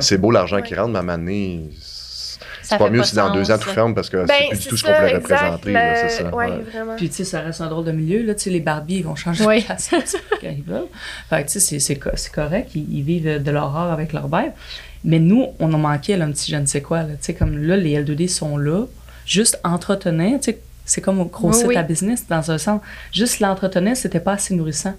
C'est 0.01 0.17
beau 0.17 0.31
l'argent 0.31 0.61
qui 0.61 0.73
Ouais. 0.73 0.79
rentre, 0.81 0.91
mais 0.91 0.97
à 0.97 1.01
un 1.01 1.05
moment 1.05 1.17
donné, 1.17 1.69
Ça 1.79 2.39
c'est 2.63 2.77
pas 2.77 2.89
mieux 2.89 2.99
pas 2.99 3.03
si 3.05 3.15
dans 3.15 3.31
deux 3.31 3.51
ans 3.51 3.57
tout 3.59 3.69
ferme 3.69 3.93
parce 3.93 4.09
que 4.09 4.25
Ben, 4.25 4.33
c'est 4.41 4.47
plus 4.49 4.57
du 4.59 4.67
tout 4.69 4.77
ce 4.77 4.85
ça, 4.85 4.93
qu'on 4.93 4.99
voulait 4.99 5.15
exact, 5.15 5.35
représenter. 5.39 5.71
là, 5.71 6.03
le- 6.03 6.09
C'est 6.09 6.15
ça. 6.23 6.35
Ouais, 6.35 6.45
ouais. 6.49 6.57
vraiment. 6.71 6.95
Puis, 6.95 7.09
tu 7.09 7.15
sais, 7.15 7.23
ça 7.25 7.41
reste 7.41 7.61
un 7.61 7.67
drôle 7.67 7.85
de 7.85 7.91
milieu. 7.91 8.23
Là, 8.23 8.33
tu 8.35 8.43
sais, 8.43 8.49
les 8.49 8.59
Barbies, 8.59 8.95
ils 8.97 9.03
vont 9.03 9.15
changer 9.15 9.45
Oui. 9.45 9.59
de 9.61 9.65
place 9.65 9.89
quand 9.91 10.49
ils 10.49 10.63
veulent. 10.63 10.87
Fait 11.29 11.43
que, 11.43 11.47
tu 11.47 11.53
sais, 11.53 11.59
c'est- 11.59 11.79
c'est 11.79 11.95
co- 11.97 12.09
c'est 12.15 12.31
correct. 12.31 12.71
Ils, 12.75 12.85
ils 12.97 13.03
vivent 13.03 13.41
de 13.43 13.55
art 13.55 13.91
avec 13.91 14.13
leur 14.13 14.27
bête. 14.27 14.53
Mais 15.05 15.19
nous, 15.19 15.47
on 15.59 15.71
en 15.73 15.77
manquait 15.77 16.15
là, 16.17 16.25
un 16.25 16.31
petit 16.31 16.51
je 16.51 16.57
ne 16.57 16.65
sais 16.65 16.81
quoi. 16.81 16.99
Là. 17.03 17.09
Tu 17.09 17.17
sais, 17.21 17.33
comme 17.33 17.57
là, 17.57 17.75
les 17.77 17.99
L2D 18.01 18.27
sont 18.29 18.57
là. 18.57 18.85
Juste 19.25 19.59
entretenir, 19.63 20.39
tu 20.39 20.51
sais, 20.51 20.59
c'est 20.85 21.01
comme 21.01 21.19
au 21.19 21.25
gros 21.25 21.49
Oui, 21.49 21.53
site 21.55 21.67
oui. 21.67 21.75
à 21.77 21.83
business, 21.83 22.25
dans 22.29 22.51
un 22.51 22.57
sens. 22.57 22.81
Juste 23.13 23.39
l'entretenir, 23.39 23.95
c'était 23.95 24.19
pas 24.19 24.33
assez 24.33 24.53
nourrissant. 24.53 24.93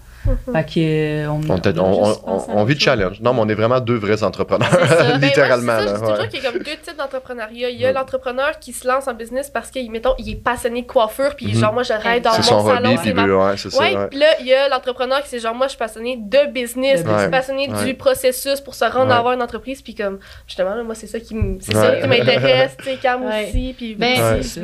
Fait 0.52 0.64
que, 0.64 0.78
euh, 0.78 1.28
on, 1.28 1.40
On, 1.50 2.16
on- 2.26 2.58
on- 2.58 2.64
vit 2.64 2.74
de 2.74 2.80
challenge. 2.80 3.20
Non, 3.20 3.34
mais 3.34 3.40
on 3.42 3.48
est 3.48 3.54
vraiment 3.54 3.80
deux 3.80 3.96
vrais 3.96 4.22
entrepreneurs, 4.22 4.68
ça. 4.70 4.78
Ben, 5.04 5.18
Ben, 5.18 5.26
littéralement. 5.28 5.76
ouais, 5.76 5.87
c'est 5.87 6.00
toujours 6.00 6.28
qu'il 6.28 6.42
y 6.42 6.46
a 6.46 6.50
comme 6.52 6.60
deux 6.62 6.76
types 6.82 6.96
d'entrepreneuriat. 6.96 7.70
Il 7.70 7.78
y 7.80 7.84
a 7.84 7.88
Ouais. 7.88 7.92
l'entrepreneur 7.94 8.58
qui 8.58 8.72
se 8.72 8.87
lance 8.88 9.06
en 9.08 9.14
business 9.14 9.50
parce 9.50 9.70
qu'il, 9.70 9.90
mettons, 9.90 10.14
il 10.18 10.30
est 10.30 10.37
passionné 10.42 10.82
de 10.82 10.87
coiffure, 10.87 11.34
puis 11.37 11.46
Mhm. 11.48 11.54
genre, 11.54 11.72
moi, 11.72 11.82
je 11.82 11.92
rêve 11.92 12.22
dans 12.22 12.30
mon 12.30 12.37
C'est 12.37 12.42
son 12.42 12.66
salon. 12.66 12.90
hobby, 12.90 12.98
puis 13.02 13.12
ma- 13.14 13.26
ouais, 13.26 13.56
c'est 13.56 13.70
ça. 13.70 13.84
Puis 14.10 14.18
là, 14.18 14.26
il 14.40 14.46
y 14.46 14.54
a 14.54 14.68
l'entrepreneur 14.68 15.22
qui 15.22 15.28
c'est 15.28 15.40
genre, 15.40 15.54
moi, 15.54 15.66
je 15.66 15.70
suis 15.70 15.78
passionné 15.78 16.16
de 16.20 16.50
business, 16.50 17.02
je 17.06 17.20
suis 17.20 17.30
passionné 17.30 17.68
du 17.84 17.94
processus 17.94 18.60
pour 18.60 18.74
se 18.74 18.84
rendre 18.84 19.12
à 19.12 19.18
avoir 19.18 19.34
une 19.34 19.42
entreprise, 19.42 19.82
puis 19.82 19.94
comme, 19.94 20.18
justement, 20.46 20.74
là, 20.74 20.82
moi, 20.82 20.94
c'est 20.94 21.06
ça 21.06 21.20
qui, 21.20 21.34
m- 21.34 21.58
c'est 21.60 21.74
Ouais. 21.76 21.82
ça 21.82 21.96
qui 22.00 22.06
m'intéresse, 22.08 22.76
tu 22.78 22.84
sais, 22.84 22.96
Cam 23.02 23.22
aussi, 23.24 23.74
puis 23.76 23.94
Ben. 23.94 24.14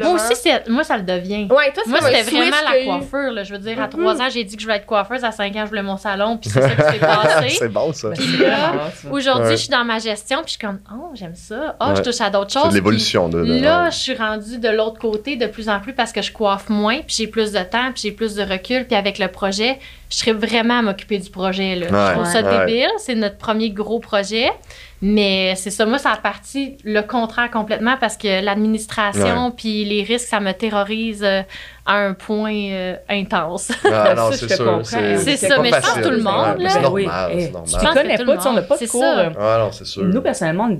Moi 0.00 0.14
aussi, 0.14 0.36
c'est- 0.36 0.68
moi, 0.68 0.84
ça 0.84 0.96
le 0.96 1.02
devient. 1.02 1.46
Ouais, 1.50 1.72
toi, 1.72 1.82
c'est 1.84 1.90
Moi, 1.90 2.00
c'était 2.02 2.22
vraiment 2.22 2.56
la 2.72 2.84
coiffure. 2.84 3.32
Là. 3.32 3.42
Je 3.44 3.52
veux 3.52 3.58
dire, 3.58 3.78
à 3.80 3.84
Mhm. 3.84 3.90
trois 3.90 4.20
ans, 4.22 4.28
j'ai 4.30 4.44
dit 4.44 4.54
que 4.56 4.62
je 4.62 4.66
voulais 4.66 4.78
être 4.78 4.86
coiffeuse. 4.86 5.24
À 5.24 5.30
cinq 5.32 5.49
ans, 5.58 5.64
je 5.64 5.68
voulais 5.70 5.82
mon 5.82 5.96
salon. 5.96 6.36
Puis 6.36 6.50
c'est 6.50 6.60
ça 6.60 6.68
qui 6.70 6.92
s'est 6.92 6.98
passé. 7.06 7.48
c'est 7.50 7.68
bon, 7.68 7.92
ça. 7.92 8.10
Puis 8.10 8.36
là. 8.38 8.90
Aujourd'hui, 9.10 9.44
Ouais. 9.48 9.56
je 9.56 9.60
suis 9.62 9.68
dans 9.68 9.84
ma 9.84 9.98
gestion. 9.98 10.38
Puis 10.38 10.46
je 10.46 10.50
suis 10.52 10.58
comme, 10.58 10.78
oh, 10.92 11.10
j'aime 11.14 11.34
ça. 11.34 11.76
Oh, 11.80 11.86
je 11.96 12.02
touche 12.02 12.20
à 12.20 12.30
d'autres 12.30 12.52
choses. 12.52 12.62
C'est 12.64 12.68
de 12.70 12.74
l'évolution. 12.74 13.28
de- 13.28 13.44
de- 13.44 13.60
Là, 13.60 13.84
ouais. 13.84 13.90
je 13.90 13.96
suis 13.96 14.14
rendue 14.14 14.58
de 14.58 14.68
l'autre 14.68 14.98
côté 14.98 15.36
de 15.36 15.46
plus 15.46 15.68
en 15.68 15.80
plus 15.80 15.92
parce 15.92 16.12
que 16.12 16.22
je 16.22 16.32
coiffe 16.32 16.68
moins, 16.68 16.98
puis 16.98 17.14
j'ai 17.18 17.26
plus 17.26 17.52
de 17.52 17.60
temps, 17.60 17.92
puis 17.92 18.02
j'ai 18.04 18.12
plus 18.12 18.34
de 18.34 18.42
recul, 18.42 18.86
puis 18.86 18.96
avec 18.96 19.18
le 19.18 19.28
projet, 19.28 19.78
je 20.10 20.16
serais 20.16 20.32
vraiment 20.32 20.80
à 20.80 20.82
m'occuper 20.82 21.18
du 21.18 21.30
projet. 21.30 21.76
Là. 21.76 21.86
Ouais. 21.86 22.08
Je 22.08 22.12
trouve 22.14 22.24
ça 22.26 22.42
Ouais. 22.42 22.66
débile, 22.66 22.88
c'est 22.98 23.14
notre 23.14 23.36
premier 23.38 23.70
gros 23.70 24.00
projet, 24.00 24.50
mais 25.00 25.54
c'est 25.56 25.70
ça, 25.70 25.86
moi, 25.86 25.98
ça 25.98 26.10
a 26.10 26.16
parti 26.16 26.76
le 26.84 27.00
contraire 27.02 27.50
complètement 27.50 27.96
parce 27.98 28.16
que 28.16 28.42
l'administration, 28.44 29.50
puis 29.50 29.84
les 29.84 30.02
risques, 30.02 30.26
ça 30.28 30.40
me 30.40 30.52
terrorise 30.52 31.22
euh, 31.24 31.42
à 31.86 31.94
un 31.96 32.14
point 32.14 32.52
euh, 32.54 32.96
intense. 33.08 33.70
Ah, 33.84 34.14
non, 34.14 34.30
Ça, 34.32 34.36
c'est 34.36 34.54
sûr. 34.56 34.64
comprends. 34.64 34.82
C'est 35.18 35.36
ça, 35.36 35.58
mais 35.60 35.68
je 35.70 35.74
pense 35.76 36.02
tout 36.02 36.10
le 36.10 36.22
monde. 36.22 36.56
C'est 36.68 36.86
oui. 36.88 37.04
normal, 37.06 37.30
Eh, 37.32 37.46
Tu 37.46 37.52
normal. 37.52 37.80
que 37.80 37.94
connais 37.94 38.18
pas, 38.24 38.36
tu 38.36 38.48
on 38.48 38.52
n'a 38.52 38.62
pas 38.62 38.74
de 38.74 38.80
c'est 38.80 38.88
cours. 38.88 39.02
ça. 39.02 39.32
Ah 39.38 39.58
non, 39.60 39.72
c'est 39.72 39.86
sûr. 39.86 40.04
Nous, 40.04 40.20
personnellement, 40.20 40.70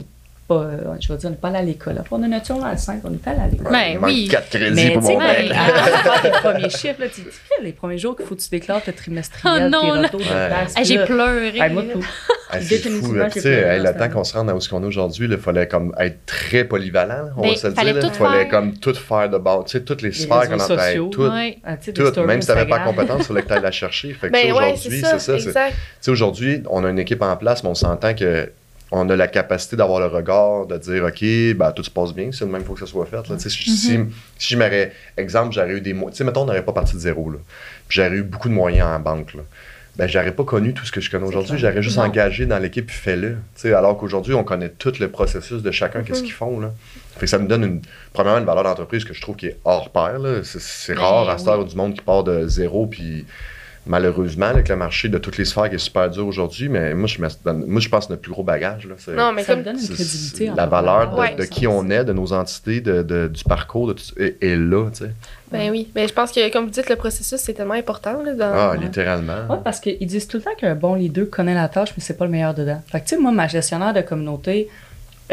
pas, 0.51 0.63
euh, 0.63 0.79
je 0.99 1.07
vais 1.13 1.17
dire, 1.19 1.29
on 1.29 1.31
n'est 1.31 1.37
pas 1.39 1.49
allé 1.49 1.59
à 1.59 1.63
l'école. 1.63 2.03
On 2.11 2.23
a 2.25 2.27
notre 2.27 2.65
à 2.65 2.77
5, 2.77 3.03
on 3.05 3.13
est 3.13 3.29
allé 3.29 3.41
à 3.41 3.47
l'école. 3.47 3.71
Ben 3.73 3.83
il 3.93 3.99
manque 4.01 4.11
oui. 4.11 4.29
4 4.29 4.49
crédits 4.51 4.91
pour 4.91 5.03
mon 5.03 5.19
ben, 5.19 5.19
bac. 5.19 5.37
quand 5.49 5.65
tu 5.65 5.91
vas 5.93 6.01
faire 6.01 6.23
tes 6.23 6.31
premiers 6.41 6.71
chiffres, 6.71 7.01
là, 7.01 7.07
tu 7.15 7.21
les 7.63 7.73
premiers 7.73 7.99
jours 7.99 8.17
qu'il 8.17 8.27
faut 8.27 8.35
que 8.35 8.41
tu 8.41 8.49
déclares 8.51 8.83
tes 8.83 8.93
trimestriels, 8.93 9.67
Oh 9.67 9.69
non, 9.69 9.81
tes 9.81 10.17
retours 10.17 10.21
Ouais. 10.21 10.85
j'ai 10.85 11.05
pleuré. 11.05 11.59
hey, 11.59 11.73
moi, 11.73 11.85
tout. 11.93 12.05
Ah, 12.53 12.61
c'est 12.61 12.79
fou, 12.79 13.13
là. 13.15 13.31
Tu 13.31 13.41
sais, 13.41 13.79
le 13.79 13.97
temps 13.97 14.09
qu'on 14.09 14.25
se 14.25 14.35
rende 14.37 14.51
à 14.51 14.55
où 14.57 14.61
ce 14.61 14.69
qu'on 14.69 14.83
est 14.83 14.87
aujourd'hui, 14.87 15.29
il 15.31 15.37
fallait 15.39 15.69
comme 15.69 15.95
être 16.01 16.27
très 16.27 16.65
polyvalent, 16.65 17.31
on 17.37 17.43
Ben, 17.43 17.51
va 17.51 17.57
se 17.57 17.67
le 17.69 17.73
dire. 17.75 18.01
tout 18.01 18.07
Il 18.09 18.13
fallait 18.15 18.49
comme 18.49 18.77
tout 18.77 18.95
faire 18.95 19.29
de 19.31 19.39
bord. 19.39 19.65
Tu 19.65 19.79
sais, 19.79 19.85
toutes 19.85 20.03
les 20.03 20.11
sphères 20.11 20.49
qu'on 20.49 20.57
en 20.59 20.67
fait, 20.67 20.77
sociaux. 20.77 21.09
toutes, 21.13 21.31
Ouais. 21.33 21.59
Ah, 21.65 21.77
tu 21.77 21.85
sais, 21.85 21.93
des 21.93 22.03
toutes. 22.03 22.13
stories 22.13 22.27
Même 22.27 22.43
si 22.43 22.49
tu 22.49 22.55
n'avais 22.55 22.69
pas 22.69 22.81
compétence, 22.81 23.21
il 23.21 23.25
fallait 23.27 23.43
que 23.43 23.47
tu 23.49 23.53
ailles 23.55 23.63
la 23.63 23.71
chercher. 23.71 24.13
Fait 24.15 24.29
que, 24.31 24.35
tu 24.35 24.41
sais, 24.41 24.47
Ben 24.49 24.53
ouais, 24.53 24.73
aujourd'hui, 24.73 25.03
c'est 25.21 25.39
ça, 26.01 26.11
aujourd'hui, 26.11 26.63
on 26.69 26.85
a 26.85 26.91
une 26.91 26.99
équipe 26.99 27.23
en 27.23 27.37
place, 27.37 27.63
mais 27.63 27.71
on 27.71 27.75
s'entend 27.77 28.15
que 28.15 28.51
on 28.93 29.09
a 29.09 29.17
la 29.17 29.29
capacité 29.29 29.77
d'avoir 29.77 30.01
le 30.01 30.07
regard, 30.07 30.67
de 30.67 30.77
dire, 30.79 31.05
OK, 31.05 31.57
ben, 31.57 31.73
tout 31.73 31.85
se 31.85 31.91
passe 31.91 32.13
bien, 32.13 32.31
c'est 32.33 32.45
le 32.45 32.51
même, 32.51 32.63
il 32.63 32.67
faut 32.67 32.75
que 32.75 32.81
ça 32.81 32.87
soit 32.87 33.07
fait. 33.07 33.29
Là. 33.29 33.39
Si, 33.39 33.49
si, 33.51 33.77
si 33.77 33.99
je 34.39 34.57
m'aurais, 34.57 34.93
exemple, 35.17 35.53
j'aurais 35.55 35.73
eu 35.75 35.81
des 35.81 35.93
moyens, 35.93 36.15
tu 36.15 36.19
sais, 36.19 36.25
mettons, 36.25 36.43
on 36.43 36.47
n'aurait 36.47 36.65
pas 36.65 36.73
parti 36.73 36.95
de 36.95 37.01
zéro, 37.01 37.31
là, 37.31 37.39
puis 37.89 38.01
j'aurais 38.01 38.17
eu 38.17 38.23
beaucoup 38.23 38.49
de 38.49 38.55
moyens 38.55 38.89
en 38.89 38.99
banque, 39.01 39.35
là. 39.35 39.43
ben, 39.97 40.07
j'aurais 40.09 40.33
pas 40.33 40.45
connu 40.45 40.73
tout 40.73 40.85
ce 40.87 40.93
que 40.93 41.01
je 41.01 41.11
connais 41.11 41.27
aujourd'hui. 41.27 41.59
J'aurais 41.59 41.83
juste 41.83 41.99
Non. 41.99 42.05
engagé 42.05 42.47
dans 42.47 42.59
l'équipe 42.59 42.87
puis 42.87 42.97
sais, 43.55 43.73
Alors 43.75 43.99
qu'aujourd'hui, 43.99 44.35
on 44.35 44.45
connaît 44.45 44.71
tout 44.71 44.93
le 44.99 45.09
processus 45.09 45.63
de 45.63 45.71
chacun, 45.71 46.03
qu'est-ce 46.03 46.21
Mhm. 46.21 46.25
qu'ils 46.25 46.33
font. 46.35 46.59
Là. 46.61 46.73
Fait 47.15 47.21
que 47.23 47.27
ça 47.27 47.39
me 47.39 47.47
donne 47.47 47.65
une, 47.65 47.83
premièrement 48.13 48.39
une 48.41 48.47
valeur 48.47 48.63
d'entreprise 48.65 49.05
que 49.05 49.13
je 49.13 49.21
trouve 49.21 49.37
qui 49.37 49.47
est 49.49 49.57
hors 49.65 49.91
pair. 49.91 50.19
là. 50.19 50.41
C'est, 50.43 50.95
Ben, 50.95 51.01
rare 51.01 51.29
à 51.29 51.37
cette 51.39 51.49
oui. 51.49 51.53
heure 51.53 51.65
du 51.67 51.77
monde 51.77 51.95
qui 51.95 52.01
part 52.03 52.25
de 52.25 52.49
zéro. 52.49 52.87
Puis 52.87 53.27
malheureusement, 53.87 54.47
avec 54.47 54.69
le 54.69 54.77
marché 54.77 55.09
de 55.09 55.19
toutes 55.19 55.39
les 55.39 55.45
sphères 55.45 55.69
qui 55.69 55.77
est 55.77 55.79
super 55.79 56.09
dur 56.11 56.27
aujourd'hui, 56.27 56.69
mais 56.69 56.95
moi, 56.95 57.07
je, 57.07 57.21
me- 57.21 57.67
moi, 57.67 57.81
je 57.81 57.89
pense 57.89 58.07
que 58.07 58.13
notre 58.13 58.23
plus 58.23 58.31
gros 58.33 58.43
bagage, 58.43 58.87
là, 58.87 58.95
c'est, 58.99 59.15
Non, 59.15 59.33
mais 59.33 59.43
ça 59.43 59.53
comme. 59.55 59.61
me 59.61 59.65
donne 59.65 59.79
une 59.81 59.89
crédibilité. 59.89 60.51
la 60.55 60.67
valeur 60.67 61.15
de, 61.37 61.45
qui 61.45 61.67
on 61.67 61.89
est, 61.91 62.05
de 62.05 62.13
nos 62.13 62.33
entités, 62.33 62.81
de, 62.81 63.03
de- 63.03 63.29
du 63.29 63.45
parcours, 63.45 63.87
de 63.89 63.93
tout, 63.95 64.03
est, 64.19 64.37
est 64.43 64.57
là. 64.57 64.89
tu 64.93 65.05
sais. 65.05 65.11
Ben 65.51 65.71
oui. 65.71 65.89
Mais 65.95 66.07
je 66.07 66.13
pense 66.13 66.31
que, 66.31 66.53
comme 66.53 66.65
vous 66.67 66.71
dites, 66.71 66.89
le 66.89 66.97
processus, 66.97 67.41
c'est 67.41 67.55
tellement 67.55 67.75
important. 67.75 68.23
Là, 68.23 68.35
dans... 68.35 68.53
Ah, 68.55 68.77
littéralement. 68.81 69.47
Ouais, 69.49 69.59
parce 69.65 69.81
qu'ils 69.81 70.07
disent 70.07 70.29
tout 70.29 70.37
le 70.37 70.43
temps 70.45 70.55
qu'un 70.57 70.75
bon 70.77 70.95
leader 70.95 71.29
connaît 71.29 71.55
la 71.55 71.69
tâche, 71.69 71.91
mais 71.97 72.03
c'est 72.03 72.17
pas 72.17 72.27
le 72.27 72.31
meilleur 72.31 72.55
dedans. 72.55 72.81
Fait 72.87 73.01
que, 73.01 73.07
tu 73.09 73.17
sais, 73.17 73.21
moi, 73.21 73.33
ma 73.33 73.49
gestionnaire 73.49 73.93
de 73.93 74.01
communauté, 74.03 74.69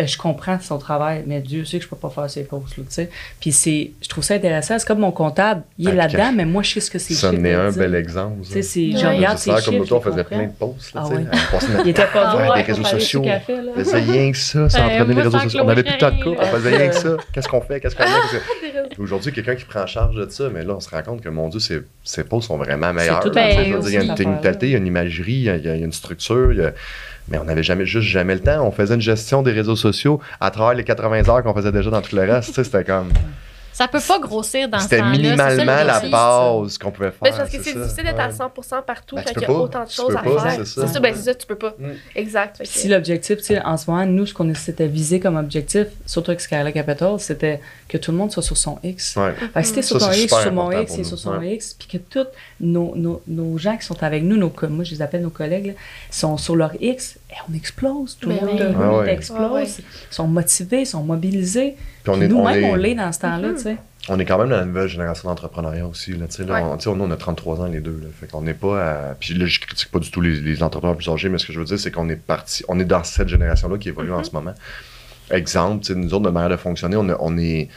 je 0.06 0.18
comprends 0.18 0.60
son 0.60 0.78
travail, 0.78 1.24
mais 1.26 1.40
Dieu 1.40 1.66
sait 1.66 1.78
que 1.78 1.84
je 1.86 1.90
peux 1.90 1.96
pas 1.96 2.10
faire 2.10 2.30
ses 2.30 2.44
pauses, 2.44 2.78
là, 2.78 2.84
tu 2.88 2.94
sais. 2.94 3.10
Puis 3.40 3.52
c'est, 3.52 3.92
je 4.02 4.08
trouve 4.08 4.24
ça 4.24 4.36
intéressant. 4.36 4.78
C'est 4.78 4.86
comme 4.88 5.00
mon 5.00 5.12
comptable, 5.12 5.64
il 5.80 5.88
est 5.88 5.92
Ah, 5.94 5.96
là-dedans, 5.96 6.32
mais 6.36 6.46
moi, 6.46 6.62
je 6.62 6.74
sais 6.74 6.80
ce 6.82 6.92
que 6.92 7.00
c'est. 7.00 7.14
Ça 7.16 7.30
en 7.30 7.44
est 7.44 7.54
un 7.54 7.72
bel 7.72 7.96
exemple. 7.96 8.42
Tu 8.44 8.52
sais, 8.52 8.62
ça. 8.62 8.70
c'est, 8.74 8.92
je 8.92 9.06
regarde 9.08 9.38
ses 9.38 9.52
comme 9.66 9.78
nous, 9.78 9.94
on 9.94 10.02
faisait 10.02 10.24
plein 10.24 10.44
de 10.44 10.52
posts. 10.52 10.94
Là, 10.94 11.04
Ah 11.06 11.10
tu 11.10 11.16
sais. 11.16 11.22
ouais. 11.22 11.80
On 11.80 11.84
Il 11.84 11.90
était 11.90 12.06
pas 12.06 12.24
Ah 12.28 12.36
bon 12.38 12.52
ouais, 12.52 12.58
des 12.58 12.72
réseaux 12.74 12.84
sociaux. 12.84 13.24
On 13.26 13.74
faisait 13.80 13.98
rien 14.00 14.32
que 14.32 14.38
ça, 14.38 14.70
ça 14.70 14.80
Euh, 14.80 14.84
entraînait 14.86 15.14
les 15.16 15.22
réseaux 15.24 15.40
sociaux. 15.40 15.62
On 15.64 15.70
avait 15.70 15.84
plus 15.84 15.94
de 15.94 15.98
temps 15.98 16.12
de 16.12 16.24
couple, 16.24 16.38
on 16.42 16.46
faisait 16.46 16.78
rien 16.78 16.88
que 16.90 16.96
ça. 16.96 17.18
Qu'est-ce 17.34 17.48
qu'on 17.48 17.62
fait? 17.62 17.80
Qu'est-ce 17.80 17.96
qu'on 17.96 18.04
fait? 18.88 19.00
Aujourd'hui, 19.00 19.32
quelqu'un 19.32 19.56
qui 19.56 19.66
prend 19.66 19.82
en 19.82 19.88
charge 19.88 20.16
de 20.16 20.30
ça, 20.30 20.50
mais 20.54 20.64
là, 20.64 20.74
on 20.76 20.80
se 20.80 20.90
rend 20.90 21.02
compte 21.04 21.22
que, 21.22 21.30
mon 21.30 21.50
Dieu, 21.50 21.60
ses, 21.60 21.80
ses 22.04 22.24
posts 22.24 22.48
sont 22.48 22.58
vraiment 22.58 22.94
meilleurs. 22.94 23.24
Il 23.26 23.94
y 23.94 23.98
a 23.98 24.04
une 24.04 24.16
technicalité, 24.16 24.68
il 24.68 24.72
y 24.72 24.76
a 24.76 24.78
une 24.80 24.88
imagerie, 24.88 25.34
il 25.34 25.44
y 25.44 25.50
a, 25.50 25.56
il 25.58 25.64
y 25.66 25.70
a 25.70 25.76
une 25.76 25.92
structure. 25.92 26.52
Mais 27.30 27.38
on 27.38 27.44
n'avait 27.44 27.64
jamais, 27.64 27.86
juste 27.86 28.08
jamais 28.08 28.36
le 28.36 28.42
temps. 28.42 28.66
On 28.66 28.72
faisait 28.72 28.96
une 28.96 29.02
gestion 29.02 29.42
des 29.42 29.52
réseaux 29.52 29.76
sociaux 29.76 30.22
à 30.40 30.52
travers 30.52 30.76
les 30.76 30.84
80 30.84 31.28
heures 31.30 31.44
qu'on 31.44 31.54
faisait 31.54 31.72
déjà 31.72 31.90
dans 31.90 32.02
tout 32.02 32.16
le 32.16 32.24
reste. 32.24 32.64
C'était 32.64 32.84
comme. 32.84 33.10
Ça 33.78 33.88
peut 33.88 34.00
pas 34.00 34.18
grossir 34.20 34.68
dans 34.68 34.80
ce 34.80 34.86
C'était 34.86 35.04
minimalement 35.04 35.84
la 35.84 36.00
base 36.00 36.80
qu'on 36.80 36.90
pouvait 36.90 37.12
Ben, 37.22 37.32
faire. 37.32 37.34
c'est 37.34 37.38
parce 37.38 37.50
que 37.52 37.64
c'est 37.64 37.80
difficile 37.80 38.04
d'être 38.06 38.20
à 38.20 38.28
Ouais. 38.30 38.34
100% 38.34 38.82
partout 38.84 39.16
Ben, 39.18 39.24
quand 39.24 39.32
il 39.36 39.42
y 39.42 39.44
a 39.44 39.48
pas. 39.48 39.54
autant 39.54 39.84
de 39.84 39.90
choses 39.92 40.16
à 40.16 40.20
pas, 40.24 40.40
faire. 40.42 40.52
c'est 40.54 40.66
ça. 40.66 40.88
C'est 40.88 40.94
ça, 40.96 41.00
ben 41.00 41.14
c'est 41.16 41.22
ça, 41.22 41.36
tu 41.36 41.46
peux 41.46 41.56
pas. 41.56 41.76
Mm. 41.78 41.86
Exact. 42.16 42.62
Si 42.64 42.88
l'objectif, 42.88 43.38
tu 43.38 43.44
sais, 43.44 43.62
en 43.62 43.78
ce 43.78 43.90
moment, 43.92 44.04
nous, 44.08 44.26
ce 44.26 44.34
qu'on 44.34 44.52
s'était 44.56 44.88
visé 44.88 45.20
comme 45.20 45.36
objectif, 45.38 45.88
surtout 46.08 46.32
avec 46.32 46.42
Skyla 46.42 46.72
Capital, 46.72 47.20
c'était 47.20 47.62
que 47.88 48.00
tout 48.00 48.12
le 48.12 48.18
monde 48.18 48.32
soit 48.32 48.42
sur 48.42 48.58
son 48.58 48.80
X. 48.84 49.16
Ouais. 49.16 49.34
Fait 49.54 49.62
que 49.62 49.68
si 49.68 49.74
t'es 49.74 49.82
sur 49.84 50.02
Ça, 50.02 50.08
ton 50.08 50.14
X, 50.14 50.42
sur 50.42 50.52
mon 50.54 50.72
X, 50.72 50.98
et 50.98 51.04
sur 51.04 51.20
son 51.20 51.38
ouais. 51.38 51.54
X, 51.54 51.76
puis 51.78 51.88
que 51.88 51.98
tous 51.98 52.28
nos, 52.60 52.94
nos, 52.96 53.22
nos 53.28 53.58
gens 53.60 53.78
qui 53.78 53.86
sont 53.86 54.02
avec 54.04 54.24
nous, 54.24 54.38
nos, 54.38 54.52
moi 54.70 54.84
je 54.86 54.92
les 54.96 55.04
appelle 55.04 55.22
nos 55.22 55.30
collègues, 55.30 55.68
là, 55.68 55.74
sont 56.10 56.38
sur 56.38 56.56
leur 56.56 56.72
X, 56.82 57.18
et 57.38 57.52
on 57.52 57.54
explose. 57.54 58.18
Tout 58.20 58.30
le 58.30 58.36
Ben 58.36 58.46
monde, 58.46 58.56
oui. 58.60 58.74
tout 58.74 58.80
le 58.80 59.10
Ah 59.10 59.12
explose. 59.12 59.78
Ah. 59.80 59.82
Ils 60.12 60.14
sont 60.16 60.28
motivés, 60.28 60.82
ils 60.82 60.86
sont 60.88 61.04
mobilisés. 61.04 61.76
Puis 62.04 62.14
on 62.16 62.22
est, 62.22 62.28
nous-mêmes, 62.28 62.64
est- 62.64 62.72
on 62.72 62.76
l'est 62.76 62.96
dans 62.96 63.12
ce 63.12 63.20
temps-là, 63.20 63.50
Mhm. 63.50 63.56
tu 63.56 63.62
sais. 63.62 63.78
On 64.10 64.18
est 64.20 64.26
quand 64.26 64.38
même 64.38 64.50
dans 64.50 64.56
la 64.58 64.64
nouvelle 64.66 64.88
génération 64.88 65.28
d'entrepreneuriat 65.28 65.86
aussi. 65.86 66.12
Là, 66.14 66.26
on, 66.64 66.78
tu 66.78 66.84
sais, 66.90 66.96
nous, 66.96 67.04
on 67.04 67.12
a 67.12 67.18
33 67.18 67.60
ans 67.60 67.66
les 67.66 67.82
deux. 67.82 68.00
Là, 68.02 68.08
fait 68.18 68.28
qu'on 68.32 68.42
n'est 68.42 68.54
pas 68.54 68.82
à... 69.10 69.16
Puis 69.20 69.34
là, 69.34 69.46
je 69.46 69.60
critique 69.60 69.92
pas 69.92 70.00
du 70.00 70.10
tout 70.10 70.22
les, 70.22 70.40
les 70.40 70.64
entrepreneurs 70.64 70.96
plus 70.96 71.10
âgés, 71.10 71.28
mais 71.28 71.38
ce 71.38 71.46
que 71.46 71.52
je 71.52 71.60
veux 71.60 71.66
dire, 71.66 71.78
c'est 71.78 71.92
qu'on 71.92 72.08
est 72.08 72.16
parti... 72.16 72.64
On 72.70 72.80
est 72.80 72.86
dans 72.86 73.04
cette 73.04 73.28
génération-là 73.28 73.78
qui 73.78 73.90
évolue 73.90 74.14
en 74.14 74.24
ce 74.24 74.32
moment. 74.32 74.54
Exemple, 75.30 75.82
tu 75.84 75.88
sais, 75.94 76.00
nous 76.00 76.14
autres, 76.14 76.24
notre 76.24 76.34
manière 76.34 76.50
de 76.52 76.56
fonctionner, 76.56 76.96
on, 76.96 77.10
a- 77.10 77.18
on 77.20 77.38
est... 77.38 77.68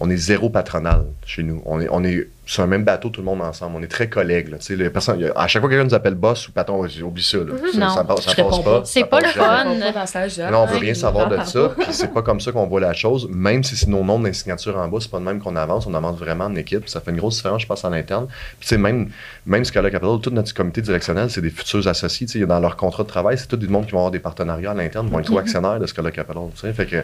On 0.00 0.10
est 0.10 0.16
zéro 0.16 0.50
patronal 0.50 1.04
chez 1.24 1.44
nous. 1.44 1.62
On 1.64 1.80
est, 1.80 1.86
on 1.88 2.02
est 2.02 2.26
sur 2.44 2.64
un 2.64 2.66
même 2.66 2.82
bateau, 2.82 3.08
tout 3.08 3.20
le 3.20 3.24
monde 3.24 3.40
ensemble. 3.40 3.76
On 3.76 3.82
est 3.84 3.88
très 3.88 4.08
collègues. 4.08 4.48
là. 4.48 4.56
Y 4.68 5.24
a- 5.26 5.32
à 5.36 5.46
chaque 5.46 5.62
fois 5.62 5.68
que 5.70 5.74
quelqu'un 5.74 5.88
nous 5.88 5.94
appelle 5.94 6.16
boss 6.16 6.48
ou 6.48 6.52
patron, 6.52 6.80
on 6.80 6.86
dit, 6.86 7.02
oublie 7.04 7.22
ça. 7.22 7.38
Là. 7.38 7.44
Ça- 7.72 7.78
Non, 7.78 7.88
ça, 7.90 8.02
passe- 8.04 8.22
ça 8.22 8.32
réponds 8.32 8.50
passe 8.50 8.64
pas. 8.64 8.80
pas. 8.80 8.84
C'est 8.84 9.00
ça 9.00 9.06
pas 9.06 9.20
le 9.20 9.26
fun. 9.28 9.64
On 9.68 9.78
va 9.78 9.92
pas 9.92 10.00
dans 10.00 10.06
ça, 10.06 10.26
je 10.26 10.34
dis, 10.34 10.40
Là, 10.40 10.58
on 10.60 10.66
veut 10.66 10.72
ah, 10.74 10.78
rien 10.80 10.94
savoir 10.94 11.28
de 11.28 11.36
parle 11.36 11.46
ça, 11.48 11.74
c'est 11.92 12.12
pas 12.12 12.22
comme 12.22 12.40
ça 12.40 12.50
qu'on 12.50 12.66
voit 12.66 12.80
la 12.80 12.92
chose. 12.94 13.28
Même 13.30 13.62
si 13.62 13.76
c'est 13.76 13.86
nos 13.86 14.02
noms 14.02 14.18
de 14.18 14.32
signature 14.32 14.76
en 14.76 14.88
bas, 14.88 14.98
c'est 15.00 15.10
pas 15.10 15.20
de 15.20 15.24
même 15.24 15.38
qu'on 15.40 15.54
avance, 15.54 15.86
on 15.86 15.94
avance 15.94 16.18
vraiment 16.18 16.46
en 16.46 16.56
équipe. 16.56 16.88
Ça 16.88 17.00
fait 17.00 17.12
une 17.12 17.18
grosse 17.18 17.36
différence, 17.36 17.62
je 17.62 17.66
pense, 17.68 17.84
en 17.84 17.92
interne. 17.92 18.26
Puis 18.58 18.62
tu 18.62 18.66
sais, 18.68 18.78
même, 18.78 19.08
même 19.46 19.64
Scala 19.64 19.88
Capital, 19.90 20.18
tout 20.20 20.30
notre 20.30 20.52
comité 20.52 20.80
directionnel, 20.82 21.30
c'est 21.30 21.42
des 21.42 21.50
futurs 21.50 21.86
associés. 21.86 22.26
Tu 22.26 22.40
sais, 22.40 22.46
dans 22.46 22.58
leur 22.58 22.76
contrat 22.76 23.04
de 23.04 23.08
travail, 23.08 23.38
c'est 23.38 23.46
tout 23.46 23.56
du 23.56 23.68
monde 23.68 23.86
qui 23.86 23.92
vont 23.92 23.98
avoir 23.98 24.10
des 24.10 24.18
partenariats 24.18 24.72
à 24.72 24.74
l'interne, 24.74 25.06
qui 25.06 25.12
vont 25.12 25.20
être 25.20 25.30
Mhm. 25.30 25.38
actionnaires 25.38 25.78
de 25.78 25.86
Scala 25.86 26.10
Capital. 26.10 26.42
Tu 26.54 26.60
sais, 26.62 26.72
fait 26.72 26.86
que 26.86 26.96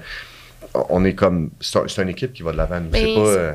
on 0.90 1.04
est 1.04 1.14
comme. 1.14 1.50
C'est 1.60 1.78
un- 1.78 1.84
c'est 1.88 2.02
une 2.02 2.08
équipe 2.10 2.32
qui 2.32 2.42
va 2.42 2.52
de 2.52 2.56
l'avant. 2.56 2.80
C'est 2.92 3.14
pas. 3.14 3.20
euh, 3.20 3.52